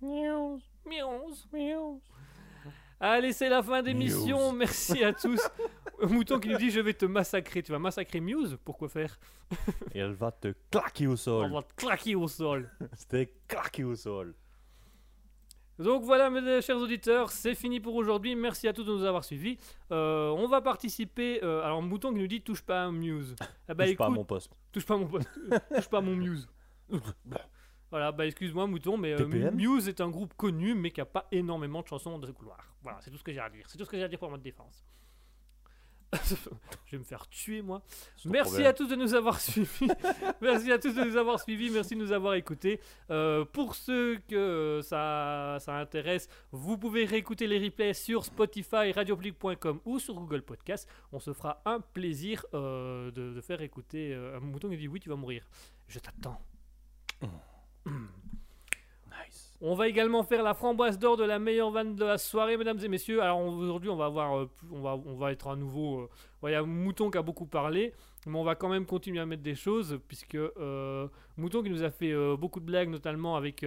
Muse. 0.01 0.63
Muse. 0.85 1.47
Muse. 1.53 2.01
Allez, 2.99 3.33
c'est 3.33 3.49
la 3.49 3.63
fin 3.63 3.81
d'émission. 3.81 4.53
Merci 4.53 5.03
à 5.03 5.11
tous. 5.11 5.41
Mouton 6.03 6.39
qui 6.39 6.49
nous 6.49 6.57
dit 6.57 6.69
je 6.69 6.79
vais 6.79 6.93
te 6.93 7.05
massacrer. 7.05 7.63
Tu 7.63 7.71
vas 7.71 7.79
massacrer 7.79 8.19
Muse 8.19 8.57
Pourquoi 8.63 8.89
faire? 8.89 9.19
Et 9.93 9.99
elle 9.99 10.11
va 10.13 10.31
te 10.31 10.53
claquer 10.69 11.07
au 11.07 11.13
On 11.13 11.17
sol. 11.17 11.51
va 11.51 11.63
te 11.63 11.73
claquer 11.75 12.15
au 12.15 12.27
sol. 12.27 12.69
C'était 12.93 13.33
claqué 13.47 13.83
au 13.83 13.95
sol. 13.95 14.35
Donc 15.81 16.03
voilà, 16.03 16.29
mes 16.29 16.61
chers 16.61 16.77
auditeurs, 16.77 17.31
c'est 17.31 17.55
fini 17.55 17.79
pour 17.79 17.95
aujourd'hui. 17.95 18.35
Merci 18.35 18.67
à 18.67 18.73
tous 18.73 18.83
de 18.83 18.91
nous 18.91 19.03
avoir 19.03 19.23
suivis. 19.23 19.57
Euh, 19.91 20.29
on 20.29 20.47
va 20.47 20.61
participer. 20.61 21.43
euh, 21.43 21.63
alors, 21.63 21.81
Mouton 21.81 22.13
qui 22.13 22.19
nous 22.19 22.27
dit 22.27 22.41
touche 22.41 22.61
pas 22.61 22.85
à 22.85 22.91
Muse. 22.91 23.35
Eh 23.69 23.73
ben, 23.73 23.87
Touche 23.87 23.97
pas 23.97 24.05
à 24.05 24.07
écoute, 24.07 24.17
mon 24.17 24.25
poste. 24.25 24.51
touche 24.71 24.85
pas 24.85 24.93
à 24.93 24.97
mon 24.97 25.07
poste. 25.07 25.29
touche 25.75 25.89
pas 25.89 25.97
à 25.97 26.01
mon 26.01 26.15
Muse. 26.15 26.47
voilà, 27.89 28.11
bah 28.11 28.25
excuse-moi, 28.25 28.67
Mouton, 28.67 28.97
mais 28.97 29.13
euh, 29.13 29.17
TPM? 29.17 29.55
Muse 29.55 29.87
est 29.87 30.01
un 30.01 30.09
groupe 30.09 30.33
connu, 30.35 30.75
mais 30.75 30.91
qui 30.91 31.01
a 31.01 31.05
pas 31.05 31.27
énormément 31.31 31.81
de 31.81 31.87
chansons 31.87 32.19
de 32.19 32.31
couloir. 32.31 32.57
Voilà, 32.83 32.99
c'est 33.01 33.09
tout 33.11 33.17
ce 33.17 33.23
que 33.23 33.31
j'ai 33.33 33.39
à 33.39 33.49
dire. 33.49 33.65
C'est 33.67 33.77
tout 33.77 33.85
ce 33.85 33.89
que 33.89 33.97
j'ai 33.97 34.03
à 34.03 34.07
dire 34.07 34.19
pour 34.19 34.29
votre 34.29 34.43
défense. 34.43 34.85
Je 36.85 36.91
vais 36.91 36.97
me 36.97 37.03
faire 37.03 37.27
tuer, 37.29 37.61
moi. 37.61 37.81
Merci 38.25 38.51
problème. 38.51 38.67
à 38.69 38.73
tous 38.73 38.87
de 38.87 38.95
nous 38.95 39.13
avoir 39.13 39.39
suivis. 39.41 39.87
Merci 40.41 40.71
à 40.71 40.77
tous 40.77 40.93
de 40.93 41.03
nous 41.03 41.15
avoir 41.15 41.39
suivis. 41.39 41.69
Merci 41.69 41.95
de 41.95 42.01
nous 42.01 42.11
avoir 42.11 42.33
écoutés. 42.33 42.81
Euh, 43.09 43.45
pour 43.45 43.75
ceux 43.75 44.17
que 44.27 44.81
ça, 44.83 45.57
ça 45.59 45.77
intéresse, 45.77 46.27
vous 46.51 46.77
pouvez 46.77 47.05
réécouter 47.05 47.47
les 47.47 47.59
replays 47.63 47.93
sur 47.93 48.25
Spotify, 48.25 48.91
radiopublic.com 48.91 49.79
ou 49.85 49.99
sur 49.99 50.15
Google 50.15 50.41
Podcast. 50.41 50.87
On 51.13 51.19
se 51.19 51.33
fera 51.33 51.61
un 51.65 51.79
plaisir 51.79 52.45
euh, 52.53 53.11
de, 53.11 53.33
de 53.33 53.41
faire 53.41 53.61
écouter 53.61 54.13
euh, 54.13 54.37
un 54.37 54.41
mouton 54.41 54.69
qui 54.69 54.77
dit 54.77 54.87
oui, 54.87 54.99
tu 54.99 55.09
vas 55.09 55.15
mourir. 55.15 55.47
Je 55.87 55.99
t'attends. 55.99 56.41
Nice. 57.21 58.30
On 59.63 59.75
va 59.75 59.87
également 59.87 60.23
faire 60.23 60.41
la 60.41 60.55
framboise 60.55 60.97
d'or 60.97 61.17
de 61.17 61.23
la 61.23 61.37
meilleure 61.37 61.69
vanne 61.69 61.95
de 61.95 62.03
la 62.03 62.17
soirée, 62.17 62.57
mesdames 62.57 62.79
et 62.83 62.87
messieurs. 62.87 63.21
Alors 63.21 63.39
aujourd'hui, 63.41 63.89
on 63.89 63.95
va 63.95 64.05
avoir, 64.05 64.35
euh, 64.39 64.49
on 64.71 64.81
va, 64.81 64.95
on 64.95 65.15
va 65.15 65.31
être 65.31 65.47
à 65.49 65.55
nouveau. 65.55 65.99
euh, 66.01 66.09
Il 66.49 66.51
y 66.51 66.55
a 66.55 66.63
Mouton 66.63 67.11
qui 67.11 67.17
a 67.19 67.21
beaucoup 67.21 67.45
parlé, 67.45 67.93
mais 68.25 68.39
on 68.39 68.43
va 68.43 68.55
quand 68.55 68.69
même 68.69 68.87
continuer 68.87 69.19
à 69.19 69.25
mettre 69.27 69.43
des 69.43 69.53
choses 69.53 69.99
puisque 70.07 70.33
euh, 70.33 71.07
Mouton 71.37 71.61
qui 71.61 71.69
nous 71.69 71.83
a 71.83 71.91
fait 71.91 72.11
beaucoup 72.37 72.59
de 72.59 72.65
blagues, 72.65 72.89
notamment 72.89 73.35
avec 73.35 73.63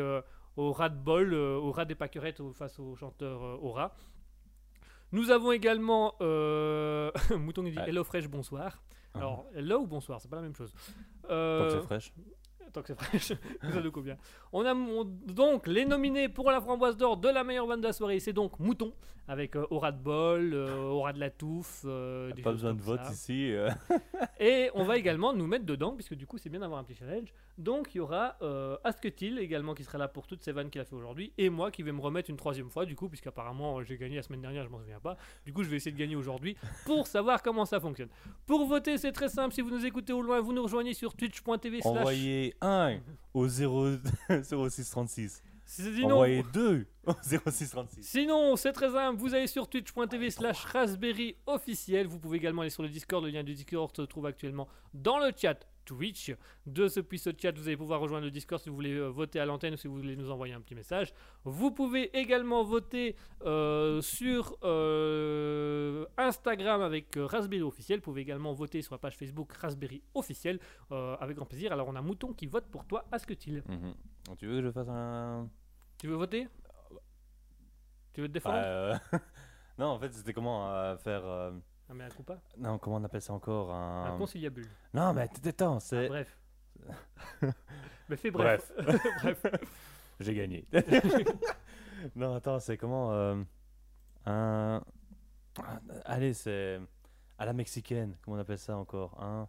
au 0.56 0.72
rat 0.72 0.88
de 0.88 0.98
bol, 0.98 1.32
au 1.34 1.70
rat 1.70 1.84
des 1.84 1.94
pâquerettes 1.94 2.40
au- 2.40 2.52
face 2.52 2.78
au 2.80 2.96
chanteur 2.96 3.40
au 3.62 3.70
rat. 3.70 3.94
Nous 5.12 5.30
avons 5.30 5.52
également 5.52 6.14
Mouton 6.20 7.62
qui 7.62 7.70
dit. 7.70 7.78
Hello 7.86 8.02
Fresh, 8.02 8.26
bonsoir. 8.26 8.82
Alors, 9.14 9.46
hello 9.54 9.78
ou 9.82 9.86
bonsoir, 9.86 10.20
c'est 10.20 10.28
pas 10.28 10.36
la 10.36 10.42
même 10.42 10.56
chose. 10.56 10.74
Tant 11.22 11.28
que 11.28 11.70
c'est 11.70 11.82
fraîche. 11.86 12.12
Tant 12.74 12.82
que 12.82 12.88
c'est 12.88 13.00
fraîche, 13.00 13.28
ça 13.62 13.80
nous. 13.80 13.92
On 14.52 14.66
a 14.66 14.74
donc 15.32 15.68
les 15.68 15.84
nominés 15.84 16.28
pour 16.28 16.50
la 16.50 16.60
framboise 16.60 16.96
d'or 16.96 17.16
de 17.16 17.28
la 17.28 17.44
meilleure 17.44 17.68
vanne 17.68 17.80
de 17.80 17.86
la 17.86 17.92
soirée. 17.92 18.18
C'est 18.18 18.32
donc 18.32 18.58
Mouton, 18.58 18.92
avec 19.26 19.56
euh, 19.56 19.66
Aura 19.70 19.90
de 19.92 20.02
bol, 20.02 20.52
euh, 20.52 20.82
Aura 20.82 21.12
de 21.12 21.20
la 21.20 21.30
touffe. 21.30 21.82
euh, 21.84 22.32
des 22.32 22.42
Pas 22.42 22.52
besoin 22.52 22.74
de 22.74 22.80
vote 22.82 23.04
ça. 23.04 23.12
ici. 23.12 23.52
euh. 23.52 23.70
Et 24.40 24.70
on 24.74 24.84
va 24.84 24.98
également 24.98 25.32
nous 25.32 25.46
mettre 25.46 25.64
dedans, 25.64 25.92
puisque 25.92 26.14
du 26.14 26.26
coup 26.26 26.38
c'est 26.38 26.50
bien 26.50 26.60
d'avoir 26.60 26.78
un 26.80 26.84
petit 26.84 26.94
challenge. 26.98 27.32
Donc 27.58 27.94
il 27.94 27.98
y 27.98 28.00
aura 28.00 28.36
Asketil 28.84 29.38
également 29.38 29.74
qui 29.74 29.84
sera 29.84 29.98
là 29.98 30.08
pour 30.08 30.26
toutes 30.26 30.42
ces 30.42 30.52
vannes 30.52 30.70
qu'il 30.70 30.80
a 30.80 30.84
fait 30.84 30.94
aujourd'hui, 30.94 31.32
et 31.38 31.48
moi 31.50 31.70
qui 31.70 31.82
vais 31.82 31.92
me 31.92 32.00
remettre 32.00 32.28
une 32.30 32.36
troisième 32.36 32.68
fois, 32.70 32.84
du 32.84 32.96
coup, 32.96 33.08
puisqu'apparemment 33.08 33.82
j'ai 33.82 33.96
gagné 33.96 34.16
la 34.16 34.22
semaine 34.22 34.42
dernière, 34.42 34.64
je 34.64 34.68
m'en 34.70 34.78
souviens 34.80 35.00
pas. 35.00 35.16
Du 35.46 35.52
coup 35.52 35.62
je 35.62 35.68
vais 35.68 35.76
essayer 35.76 35.92
de 35.92 35.98
gagner 35.98 36.16
aujourd'hui 36.16 36.56
pour 36.84 37.06
savoir 37.06 37.42
comment 37.42 37.64
ça 37.64 37.80
fonctionne. 37.80 38.08
Pour 38.46 38.66
voter, 38.66 38.98
c'est 38.98 39.12
très 39.12 39.28
simple, 39.28 39.54
si 39.54 39.60
vous 39.60 39.70
nous 39.70 39.86
écoutez 39.86 40.12
au 40.12 40.20
loin, 40.22 40.40
vous 40.40 40.52
nous 40.52 40.62
rejoignez 40.62 40.94
sur 40.94 41.14
twitch.tv 41.14 41.80
slash... 41.80 41.96
Envoyez 41.96 42.54
1 42.60 42.98
au 43.32 43.46
0 43.48 43.88
0636. 44.42 45.42
Sinon, 45.66 46.12
Envoyez 46.12 46.44
2 46.52 46.86
au 47.06 47.12
0636. 47.22 48.02
Sinon, 48.02 48.56
c'est 48.56 48.72
très 48.72 48.90
simple, 48.90 49.18
vous 49.18 49.34
allez 49.34 49.46
sur 49.46 49.68
twitch.tv 49.68 50.30
slash 50.30 50.64
raspberry 50.64 51.36
officiel. 51.46 52.06
Vous 52.06 52.18
pouvez 52.18 52.36
également 52.36 52.62
aller 52.62 52.70
sur 52.70 52.82
le 52.82 52.88
Discord, 52.88 53.24
le 53.24 53.30
lien 53.30 53.42
du 53.42 53.54
Discord 53.54 53.94
se 53.94 54.02
trouve 54.02 54.26
actuellement 54.26 54.68
dans 54.92 55.18
le 55.18 55.32
chat 55.36 55.66
Twitch. 55.84 56.34
De 56.66 56.88
ce 56.88 57.00
puissant 57.00 57.30
chat, 57.40 57.52
vous 57.52 57.66
allez 57.66 57.76
pouvoir 57.76 58.00
rejoindre 58.00 58.24
le 58.24 58.30
Discord 58.30 58.60
si 58.60 58.68
vous 58.68 58.74
voulez 58.74 58.94
euh, 58.94 59.08
voter 59.08 59.40
à 59.40 59.46
l'antenne 59.46 59.74
ou 59.74 59.76
si 59.76 59.88
vous 59.88 59.96
voulez 59.96 60.16
nous 60.16 60.30
envoyer 60.30 60.54
un 60.54 60.60
petit 60.60 60.74
message. 60.74 61.12
Vous 61.44 61.70
pouvez 61.70 62.16
également 62.16 62.62
voter 62.64 63.16
euh, 63.44 64.00
sur 64.00 64.56
euh, 64.62 66.06
Instagram 66.16 66.80
avec 66.82 67.16
euh, 67.16 67.26
Raspberry 67.26 67.62
officiel. 67.62 67.98
Vous 67.98 68.04
pouvez 68.04 68.22
également 68.22 68.52
voter 68.52 68.82
sur 68.82 68.94
la 68.94 68.98
page 68.98 69.16
Facebook 69.16 69.52
Raspberry 69.52 70.02
officiel 70.14 70.58
avec 70.90 71.36
grand 71.36 71.46
plaisir. 71.46 71.72
Alors 71.72 71.88
on 71.88 71.96
a 71.96 72.02
Mouton 72.02 72.32
qui 72.32 72.46
vote 72.46 72.66
pour 72.70 72.84
toi. 72.86 73.04
Asketil. 73.12 73.62
Mhm. 73.68 73.94
Tu 74.38 74.46
veux 74.46 74.60
que 74.60 74.66
je 74.66 74.70
fasse 74.72 74.88
un. 74.88 75.48
Tu 75.98 76.08
veux 76.08 76.16
voter? 76.16 76.48
Tu 78.12 78.20
veux 78.20 78.28
te 78.28 78.32
défendre? 78.32 78.58
Euh, 78.58 78.94
non, 79.78 79.86
en 79.86 79.98
fait, 79.98 80.12
c'était 80.12 80.32
comment 80.32 80.96
faire. 80.98 81.52
Euh, 81.84 81.90
Ah 81.90 81.94
mais 81.94 82.04
un 82.04 82.08
coup 82.10 82.22
pas 82.22 82.40
Non, 82.58 82.78
comment 82.78 82.96
on 82.96 83.04
appelle 83.04 83.22
ça 83.22 83.32
encore 83.32 83.72
Un 83.72 84.14
un. 84.14 84.18
conciliabule. 84.18 84.68
Non, 84.92 85.12
mais 85.12 85.22
attends, 85.22 85.76
Ah, 85.76 85.80
c'est. 85.80 86.08
bref. 86.08 86.38
mais 88.08 88.16
fais 88.16 88.30
bref. 88.30 88.72
bref. 89.22 89.46
J'ai 90.20 90.34
gagné. 90.34 90.66
non, 92.16 92.34
attends, 92.34 92.58
c'est 92.60 92.76
comment 92.76 93.12
euh, 93.12 93.42
Un. 94.26 94.82
Allez, 96.04 96.34
c'est. 96.34 96.80
À 97.38 97.46
la 97.46 97.52
mexicaine, 97.52 98.16
comment 98.22 98.36
on 98.36 98.40
appelle 98.40 98.58
ça 98.58 98.76
encore 98.76 99.20
Un. 99.22 99.48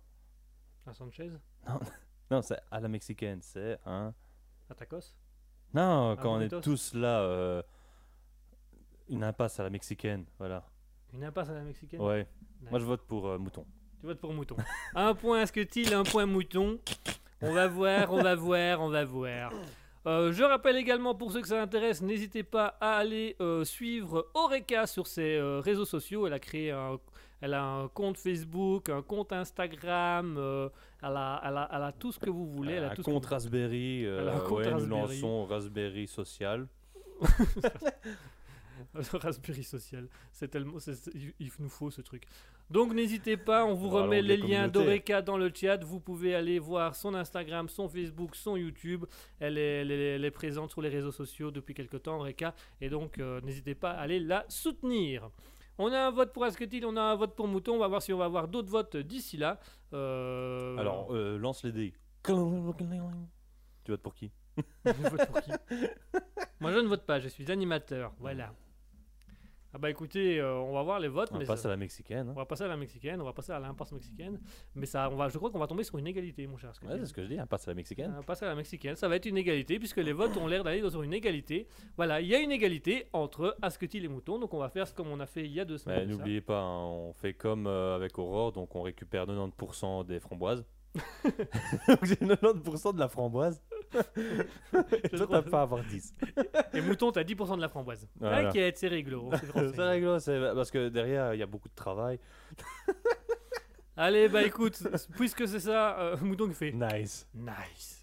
Un 0.87 0.93
Sanchez 0.93 1.31
Non, 2.31 2.41
c'est 2.41 2.59
à 2.71 2.79
la 2.79 2.87
mexicaine, 2.87 3.41
c'est 3.41 3.77
un. 3.85 4.13
Un 4.69 4.73
tacos 4.73 5.13
Non, 5.73 6.15
quand 6.15 6.37
on 6.37 6.41
est 6.41 6.61
tous 6.61 6.93
là, 6.95 7.19
euh, 7.21 7.61
une 9.09 9.23
impasse 9.23 9.59
à 9.59 9.63
la 9.63 9.69
mexicaine, 9.69 10.25
voilà. 10.39 10.65
Une 11.13 11.23
impasse 11.23 11.49
à 11.49 11.53
la 11.53 11.61
mexicaine 11.61 12.01
Ouais. 12.01 12.27
Nice. 12.61 12.69
Moi, 12.71 12.79
je 12.79 12.85
vote 12.85 13.01
pour 13.07 13.27
euh, 13.27 13.37
mouton. 13.37 13.65
Tu 13.99 14.05
votes 14.07 14.19
pour 14.19 14.33
Mouton. 14.33 14.55
un 14.95 15.13
point 15.15 15.41
Asketil, 15.41 15.93
un 15.93 16.03
point 16.03 16.25
Mouton. 16.25 16.79
On 17.41 17.53
va 17.53 17.67
voir, 17.67 18.11
on 18.11 18.21
va 18.21 18.35
voir, 18.35 18.81
on 18.81 18.89
va 18.89 19.05
voir. 19.05 19.51
Euh, 20.05 20.31
je 20.31 20.43
rappelle 20.43 20.75
également 20.75 21.15
pour 21.15 21.31
ceux 21.31 21.41
que 21.41 21.47
ça 21.47 21.59
intéresse, 21.61 22.01
n'hésitez 22.01 22.43
pas 22.43 22.77
à 22.79 22.97
aller 22.97 23.35
euh, 23.41 23.63
suivre 23.65 24.27
Oreka 24.35 24.85
sur 24.85 25.07
ses 25.07 25.35
euh, 25.37 25.59
réseaux 25.61 25.85
sociaux. 25.85 26.27
Elle 26.27 26.33
a 26.33 26.39
créé 26.39 26.69
un, 26.71 26.99
elle 27.41 27.53
a 27.55 27.63
un 27.63 27.87
compte 27.87 28.17
Facebook, 28.17 28.89
un 28.89 29.01
compte 29.01 29.31
Instagram, 29.33 30.37
elle, 31.01 31.07
a, 31.17 31.41
elle 31.43 31.57
a- 31.57 31.69
elle 31.73 31.81
a 31.83 31.91
tout 31.91 32.11
ce 32.11 32.19
que 32.19 32.29
vous 32.29 32.45
voulez. 32.45 32.73
Elle 32.73 32.83
a 32.83 32.87
un 32.91 32.95
tout 32.95 33.01
ce 33.01 33.07
que 33.07 33.11
compte 33.11 33.25
vous- 33.25 33.31
Raspberry, 33.31 34.03
Elle 34.03 34.29
a 34.29 34.35
un 34.35 34.39
compte 34.41 34.59
ouais, 34.59 34.65
nous 34.71 34.73
Raspberry. 34.77 35.21
lançons 35.21 35.45
Raspberry 35.45 36.07
Social. 36.07 36.67
Le 38.93 39.17
Raspberry 39.17 39.63
social. 39.63 40.07
C'est 40.31 40.47
tellement, 40.49 40.77
il 41.39 41.51
nous 41.59 41.69
faut 41.69 41.91
ce 41.91 42.01
truc. 42.01 42.23
Donc 42.69 42.93
n'hésitez 42.93 43.37
pas, 43.37 43.63
on 43.65 43.73
vous 43.75 43.89
remet 43.89 44.21
les 44.21 44.37
liens 44.49 44.67
d'Oreka 44.73 45.21
dans 45.21 45.37
le 45.37 45.51
chat. 45.53 45.83
Vous 45.83 45.99
pouvez 45.99 46.33
aller 46.35 46.57
voir 46.59 46.95
son 46.95 47.13
Instagram, 47.13 47.69
son 47.69 47.87
Facebook, 47.87 48.35
son 48.35 48.57
YouTube. 48.57 49.05
Elle 49.39 49.57
est, 49.57 49.81
elle 49.81 49.91
est- 49.91 50.15
elle 50.15 50.25
est 50.25 50.31
présente 50.31 50.71
sur 50.71 50.81
les 50.81 50.89
réseaux 50.89 51.11
sociaux 51.11 51.51
depuis 51.51 51.73
quelques 51.75 52.01
temps, 52.01 52.15
Oreka. 52.19 52.55
Et 52.81 52.89
donc 52.89 53.19
euh, 53.19 53.39
n'hésitez 53.41 53.75
pas 53.75 53.91
à 53.91 53.99
aller 54.01 54.19
la 54.19 54.45
soutenir. 54.49 55.29
On 55.77 55.91
a 55.91 55.99
un 56.07 56.11
vote 56.11 56.31
pour 56.33 56.43
Asketil, 56.45 56.85
on 56.85 56.95
a 56.95 57.01
un 57.01 57.15
vote 57.15 57.35
pour 57.35 57.47
Mouton. 57.47 57.75
On 57.75 57.79
va 57.79 57.87
voir 57.87 58.01
si 58.01 58.11
on 58.13 58.17
va 58.17 58.25
avoir 58.25 58.47
d'autres 58.47 58.69
votes 58.69 58.95
d'ici 58.97 59.37
là. 59.37 59.59
Euh, 59.93 60.77
Alors, 60.77 61.13
euh, 61.13 61.37
lance 61.37 61.63
les 61.63 61.71
dés. 61.71 61.93
Tu 63.83 63.91
votes 63.91 64.01
pour 64.01 64.15
qui? 64.15 64.31
Je 64.85 64.91
vote 65.09 65.27
pour 65.27 65.41
qui? 65.41 65.51
Moi 66.61 66.71
je 66.71 66.79
ne 66.79 66.87
vote 66.87 67.05
pas, 67.05 67.19
je 67.19 67.27
suis 67.27 67.51
animateur. 67.51 68.13
Voilà. 68.19 68.53
Ah 69.75 69.77
bah 69.77 69.89
écoutez, 69.89 70.39
euh, 70.39 70.55
on 70.55 70.71
va 70.71 70.83
voir 70.83 71.01
les 71.01 71.09
votes. 71.09 71.27
On 71.33 71.37
mais 71.37 71.43
passe 71.43 71.63
ça- 71.63 71.67
à 71.67 71.71
la 71.71 71.75
mexicaine. 71.75 72.29
hein. 72.29 72.33
On 72.33 72.39
va 72.39 72.45
passer 72.45 72.63
à 72.63 72.69
la 72.69 72.77
mexicaine, 72.77 73.19
on 73.19 73.25
va 73.25 73.33
passer 73.33 73.51
à 73.51 73.59
l'impasse 73.59 73.91
mexicaine, 73.91 74.39
mais 74.73 74.85
ça, 74.85 75.09
on 75.11 75.17
va, 75.17 75.27
je 75.27 75.37
crois 75.37 75.51
qu'on 75.51 75.59
va 75.59 75.67
tomber 75.67 75.83
sur 75.83 75.97
une 75.97 76.07
égalité, 76.07 76.47
mon 76.47 76.55
cher. 76.55 76.71
Ouais, 76.81 76.97
c'est 76.97 77.05
ce 77.07 77.13
que 77.13 77.21
je 77.21 77.27
dis, 77.27 77.37
on 77.41 77.45
passe 77.45 77.67
à 77.67 77.71
la 77.71 77.75
mexicaine. 77.75 78.11
On 78.13 78.19
va 78.19 78.23
passer 78.23 78.45
à 78.45 78.47
la 78.47 78.55
mexicaine, 78.55 78.95
ça 78.95 79.09
va 79.09 79.17
être 79.17 79.25
une 79.25 79.35
égalité 79.37 79.77
puisque 79.77 79.97
les 79.97 80.13
votes 80.13 80.37
ont 80.37 80.47
l'air 80.47 80.63
d'aller 80.63 80.79
dans 80.79 81.01
une 81.01 81.13
égalité. 81.13 81.67
Voilà, 81.97 82.21
il 82.21 82.27
y 82.27 82.35
a 82.35 82.39
une 82.39 82.53
égalité 82.53 83.07
entre 83.11 83.57
Asketil 83.61 84.05
et 84.05 84.07
Mouton, 84.07 84.39
donc 84.39 84.53
on 84.53 84.59
va 84.59 84.69
faire 84.69 84.87
ce 84.87 84.93
comme 84.93 85.09
on 85.09 85.19
a 85.19 85.25
fait 85.25 85.43
il 85.43 85.51
y 85.51 85.59
a 85.59 85.65
deux 85.65 85.77
semaines. 85.77 86.07
n'oubliez 86.09 86.39
pas, 86.39 86.61
hein, 86.61 86.85
on 86.85 87.11
fait 87.11 87.33
comme 87.33 87.67
euh, 87.67 87.97
avec 87.97 88.17
Aurore, 88.17 88.53
donc 88.53 88.73
on 88.77 88.81
récupère 88.81 89.25
90% 89.25 90.05
des 90.05 90.21
framboises. 90.21 90.63
Donc 91.87 91.99
j'ai 92.03 92.15
90% 92.15 92.93
de 92.95 92.99
la 92.99 93.07
framboise. 93.07 93.61
Je 93.93 95.17
Toi, 95.17 95.27
t'as 95.29 95.41
pas 95.41 95.59
à 95.59 95.61
avoir 95.63 95.83
10. 95.83 96.15
Et 96.73 96.81
Mouton, 96.81 97.11
t'as 97.11 97.23
10% 97.23 97.55
de 97.55 97.61
la 97.61 97.69
framboise. 97.69 98.07
Voilà. 98.19 98.49
Ok, 98.49 98.59
c'est 98.75 98.87
réglo. 98.87 99.29
c'est 99.53 99.89
rigolo, 99.89 100.19
c'est 100.19 100.39
parce 100.53 100.71
que 100.71 100.89
derrière, 100.89 101.33
il 101.33 101.39
y 101.39 101.43
a 101.43 101.45
beaucoup 101.45 101.69
de 101.69 101.75
travail. 101.75 102.19
Allez, 103.97 104.27
bah 104.27 104.43
écoute, 104.43 104.77
puisque 105.15 105.47
c'est 105.47 105.61
ça, 105.61 105.97
euh, 105.99 106.17
Mouton 106.21 106.49
qui 106.49 106.53
fait 106.53 106.71
Nice. 106.73 107.27
Nice. 107.33 107.94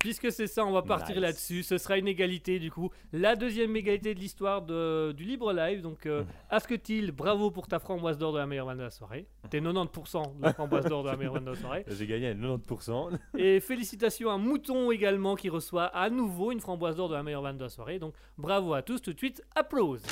Puisque 0.00 0.32
c'est 0.32 0.46
ça, 0.46 0.64
on 0.64 0.72
va 0.72 0.80
partir 0.80 1.14
Nice. 1.16 1.22
là-dessus. 1.22 1.62
Ce 1.62 1.76
sera 1.76 1.98
une 1.98 2.08
égalité 2.08 2.58
du 2.58 2.70
coup. 2.70 2.90
La 3.12 3.36
deuxième 3.36 3.76
égalité 3.76 4.14
de 4.14 4.18
l'histoire 4.18 4.62
du 4.62 5.24
libre 5.24 5.52
live. 5.52 5.82
Donc, 5.82 6.06
euh, 6.06 6.24
Asketil, 6.48 7.12
bravo 7.12 7.50
pour 7.50 7.68
ta 7.68 7.78
framboise 7.78 8.16
d'or 8.16 8.32
de 8.32 8.38
la 8.38 8.46
meilleure 8.46 8.64
vanne 8.66 8.78
de 8.78 8.82
la 8.84 8.90
soirée. 8.90 9.26
T'es 9.50 9.60
90% 9.60 10.38
de 10.38 10.42
la 10.42 10.54
framboise 10.54 10.86
d'or 10.86 11.02
de 11.04 11.10
la 11.10 11.16
meilleure 11.18 11.34
vanne 11.34 11.44
de 11.44 11.50
la 11.50 11.56
soirée. 11.56 11.84
J'ai 11.90 12.06
gagné 12.06 12.28
à 12.28 12.34
90%. 12.34 13.18
Et 13.36 13.60
félicitations 13.60 14.30
à 14.30 14.38
Mouton 14.38 14.90
également 14.90 15.36
qui 15.36 15.50
reçoit 15.50 15.84
à 15.84 16.08
nouveau 16.08 16.50
une 16.50 16.60
framboise 16.60 16.96
d'or 16.96 17.10
de 17.10 17.14
la 17.14 17.22
meilleure 17.22 17.42
vanne 17.42 17.58
de 17.58 17.64
la 17.64 17.68
soirée. 17.68 17.98
Donc, 17.98 18.14
bravo 18.38 18.72
à 18.72 18.80
tous. 18.80 19.02
Tout 19.02 19.12
de 19.12 19.18
suite, 19.18 19.42
applause. 19.54 20.02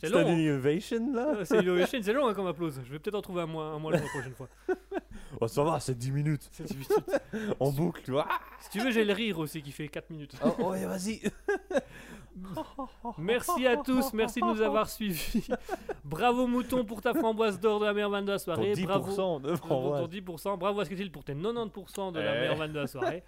C'est 0.00 0.08
long. 0.10 0.18
hein. 0.28 0.32
innovation 0.38 1.12
là 1.12 1.26
Euh, 1.36 1.44
C'est 1.44 1.58
innovation, 1.62 1.98
c'est 2.02 2.12
long 2.12 2.26
hein, 2.26 2.34
comme 2.34 2.46
applause. 2.46 2.80
Je 2.84 2.90
vais 2.92 2.98
peut-être 2.98 3.14
en 3.16 3.22
trouver 3.22 3.42
un 3.42 3.46
mois, 3.46 3.66
un 3.66 3.78
mois 3.78 3.92
la 3.92 3.98
prochaine 4.00 4.34
fois. 4.34 4.48
Oh, 5.40 5.48
ça 5.48 5.62
va, 5.64 5.80
c'est 5.80 5.96
10 5.96 6.12
minutes. 6.12 6.46
C'est 6.52 6.64
difficile. 6.64 7.02
En 7.60 7.70
boucle, 7.72 8.02
tu 8.04 8.10
vois. 8.12 8.28
Si 8.60 8.70
tu 8.70 8.80
veux, 8.80 8.90
j'ai 8.90 9.04
le 9.04 9.12
rire 9.14 9.38
aussi 9.38 9.62
qui 9.62 9.72
fait 9.72 9.88
4 9.88 10.10
minutes. 10.10 10.34
Oh, 10.44 10.50
oh, 10.58 10.70
ouais, 10.70 10.84
vas-y. 10.84 11.20
Merci 13.18 13.66
à 13.66 13.76
tous, 13.78 14.12
merci 14.12 14.40
de 14.40 14.46
nous 14.46 14.60
avoir 14.60 14.88
suivis. 14.88 15.46
Bravo 16.04 16.46
Mouton 16.46 16.84
pour 16.84 17.00
ta 17.00 17.14
framboise 17.14 17.58
d'or 17.58 17.80
de 17.80 17.86
la 17.86 17.92
meilleure 17.92 18.10
vanne 18.10 18.24
de 18.24 18.32
la 18.32 18.36
Pour 18.36 18.44
soirée. 18.44 18.72
10% 18.74 18.84
Bravo 18.84 19.38
de 19.40 19.48
pour 19.56 19.58
framboise. 19.58 20.10
ton 20.10 20.16
10%. 20.52 20.58
Bravo 20.58 20.80
à 20.80 20.84
Sketil 20.84 21.10
pour 21.10 21.24
tes 21.24 21.34
90% 21.34 22.12
de 22.12 22.20
la 22.20 22.32
meilleure 22.34 22.56
vanne 22.56 22.72
de 22.72 22.78
la 22.80 22.86
soirée. 22.86 23.22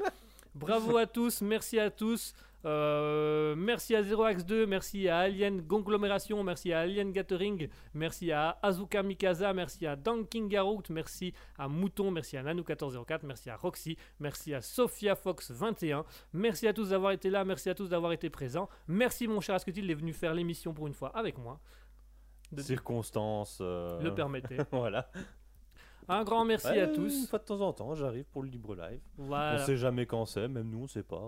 Bravo 0.54 0.96
à 0.96 1.06
tous, 1.06 1.40
merci 1.42 1.78
à 1.78 1.90
tous. 1.90 2.32
Euh, 2.66 3.54
merci 3.56 3.94
à 3.94 4.02
0x2, 4.02 4.64
merci 4.64 5.06
à 5.06 5.18
Alien 5.18 5.66
Conglomération, 5.66 6.42
merci 6.42 6.72
à 6.72 6.80
Alien 6.80 7.12
Gathering, 7.12 7.68
merci 7.92 8.32
à 8.32 8.58
Azuka 8.62 9.02
Mikasa, 9.02 9.52
merci 9.52 9.86
à 9.86 9.96
Dunking 9.96 10.48
Garroot, 10.48 10.82
merci 10.88 11.34
à 11.58 11.68
Mouton, 11.68 12.10
merci 12.10 12.38
à 12.38 12.42
Nanou1404, 12.42 13.20
merci 13.24 13.50
à 13.50 13.56
Roxy, 13.56 13.98
merci 14.18 14.54
à 14.54 14.62
Sophia 14.62 15.14
Fox 15.14 15.50
21. 15.50 16.06
Merci 16.32 16.66
à 16.66 16.72
tous 16.72 16.88
d'avoir 16.88 17.12
été 17.12 17.28
là, 17.28 17.44
merci 17.44 17.68
à 17.68 17.74
tous 17.74 17.90
d'avoir 17.90 18.12
été 18.12 18.30
présents. 18.30 18.70
Merci 18.88 19.28
mon 19.28 19.42
cher 19.42 19.56
Asketil 19.56 19.86
d'être 19.86 19.98
venu 19.98 20.14
faire 20.14 20.32
l'émission 20.32 20.72
pour 20.72 20.86
une 20.86 20.94
fois 20.94 21.10
avec 21.14 21.36
moi. 21.36 21.60
De- 22.50 22.62
Circonstances. 22.62 23.58
euh, 23.60 24.00
le 24.00 24.14
permettait. 24.14 24.56
voilà. 24.72 25.10
Un 26.08 26.24
grand 26.24 26.44
merci 26.44 26.66
Ouais, 26.68 26.80
à 26.80 26.86
Une 26.88 26.92
tous. 26.94 27.28
fois 27.28 27.38
de 27.38 27.44
temps 27.44 27.60
en 27.60 27.72
temps, 27.72 27.94
j'arrive 27.94 28.24
pour 28.24 28.42
le 28.42 28.48
libre 28.50 28.74
live. 28.74 29.00
Voilà. 29.16 29.60
On 29.62 29.66
sait 29.66 29.76
jamais 29.76 30.06
quand 30.06 30.26
c'est, 30.26 30.48
même 30.48 30.68
nous 30.70 30.82
on 30.82 30.86
sait 30.86 31.02
pas. 31.02 31.22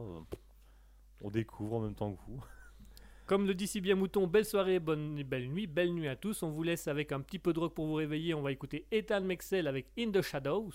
On 1.23 1.31
découvre 1.31 1.77
en 1.77 1.81
même 1.81 1.95
temps 1.95 2.13
que 2.13 2.21
vous. 2.29 2.45
Comme 3.27 3.47
le 3.47 3.55
dit 3.55 3.67
si 3.67 3.81
bien 3.81 3.97
Mouton, 3.97 4.27
belle 4.29 4.45
soirée, 4.45 4.79
bonne 4.79 5.21
belle 5.25 5.49
nuit, 5.49 5.67
belle 5.67 5.93
nuit 5.93 6.07
à 6.09 6.15
tous. 6.15 6.43
On 6.45 6.51
vous 6.51 6.63
laisse 6.63 6.87
avec 6.87 7.11
un 7.11 7.21
petit 7.21 7.39
peu 7.41 7.53
de 7.53 7.59
rock 7.59 7.75
pour 7.75 7.87
vous 7.87 7.95
réveiller. 7.95 8.35
On 8.35 8.43
va 8.43 8.53
écouter 8.53 8.87
Ethan 8.93 9.23
Mexel 9.23 9.67
avec 9.67 9.87
In 9.99 10.11
the 10.13 10.23
Shadows. 10.23 10.71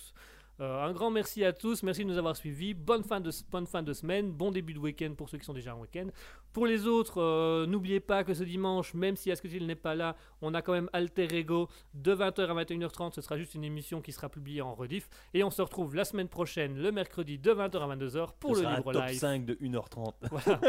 Euh, 0.62 0.84
un 0.84 0.94
grand 0.94 1.10
merci 1.10 1.44
à 1.44 1.54
tous, 1.54 1.82
merci 1.82 2.04
de 2.04 2.10
nous 2.10 2.20
avoir 2.20 2.36
suivis. 2.36 2.76
Bonne 2.76 3.04
fin 3.04 3.20
de, 3.20 3.32
bonne 3.50 3.66
fin 3.66 3.82
de 3.82 3.94
semaine, 3.94 4.32
bon 4.32 4.52
début 4.52 4.76
de 4.76 4.80
week-end 4.80 5.14
pour 5.18 5.28
ceux 5.28 5.40
qui 5.40 5.46
sont 5.46 5.56
déjà 5.56 5.76
en 5.76 5.80
week-end. 5.80 6.06
Pour 6.54 6.68
les 6.68 6.86
autres, 6.86 7.20
euh, 7.20 7.66
n'oubliez 7.66 8.00
pas 8.00 8.24
que 8.24 8.36
ce 8.36 8.44
dimanche, 8.44 8.94
même 8.94 9.16
si 9.16 9.32
Asketil 9.32 9.66
n'est 9.66 9.74
pas 9.74 9.96
là, 9.96 10.16
on 10.40 10.54
a 10.54 10.62
quand 10.62 10.74
même 10.74 10.88
Alter 10.94 11.36
Ego 11.36 11.68
de 11.96 12.14
20h 12.14 12.48
à 12.48 12.64
21h30. 12.64 13.14
Ce 13.16 13.22
sera 13.22 13.38
juste 13.38 13.56
une 13.56 13.64
émission 13.64 14.02
qui 14.02 14.12
sera 14.12 14.30
publiée 14.30 14.62
en 14.62 14.76
rediff. 14.76 15.10
Et 15.34 15.44
on 15.44 15.50
se 15.50 15.64
retrouve 15.64 15.96
la 15.96 16.06
semaine 16.06 16.28
prochaine, 16.28 16.78
le 16.78 16.92
mercredi, 16.92 17.40
de 17.40 17.52
20h 17.52 17.80
à 17.80 17.96
22h 17.96 18.30
pour 18.40 18.56
Ce 18.56 18.62
le 18.62 18.66
sera 18.66 18.78
libre 18.78 18.90
un 18.92 18.94
top 18.94 19.06
live. 19.08 19.18
5 19.18 19.46
de 19.46 19.56
1h30. 19.56 20.14
Voilà. 20.32 20.60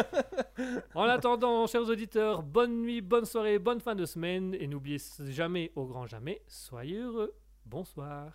en 0.95 1.05
attendant, 1.05 1.67
chers 1.67 1.83
auditeurs, 1.83 2.43
bonne 2.43 2.81
nuit, 2.81 3.03
bonne 3.03 3.27
soirée, 3.27 3.59
bonne 3.59 3.81
fin 3.81 3.95
de 3.95 4.07
semaine. 4.07 4.55
Et 4.59 4.67
n'oubliez 4.67 4.99
jamais, 5.27 5.71
au 5.77 5.85
grand 5.85 6.07
jamais, 6.07 6.41
soyez 6.49 6.97
heureux. 6.97 7.35
Bonsoir. 7.67 8.33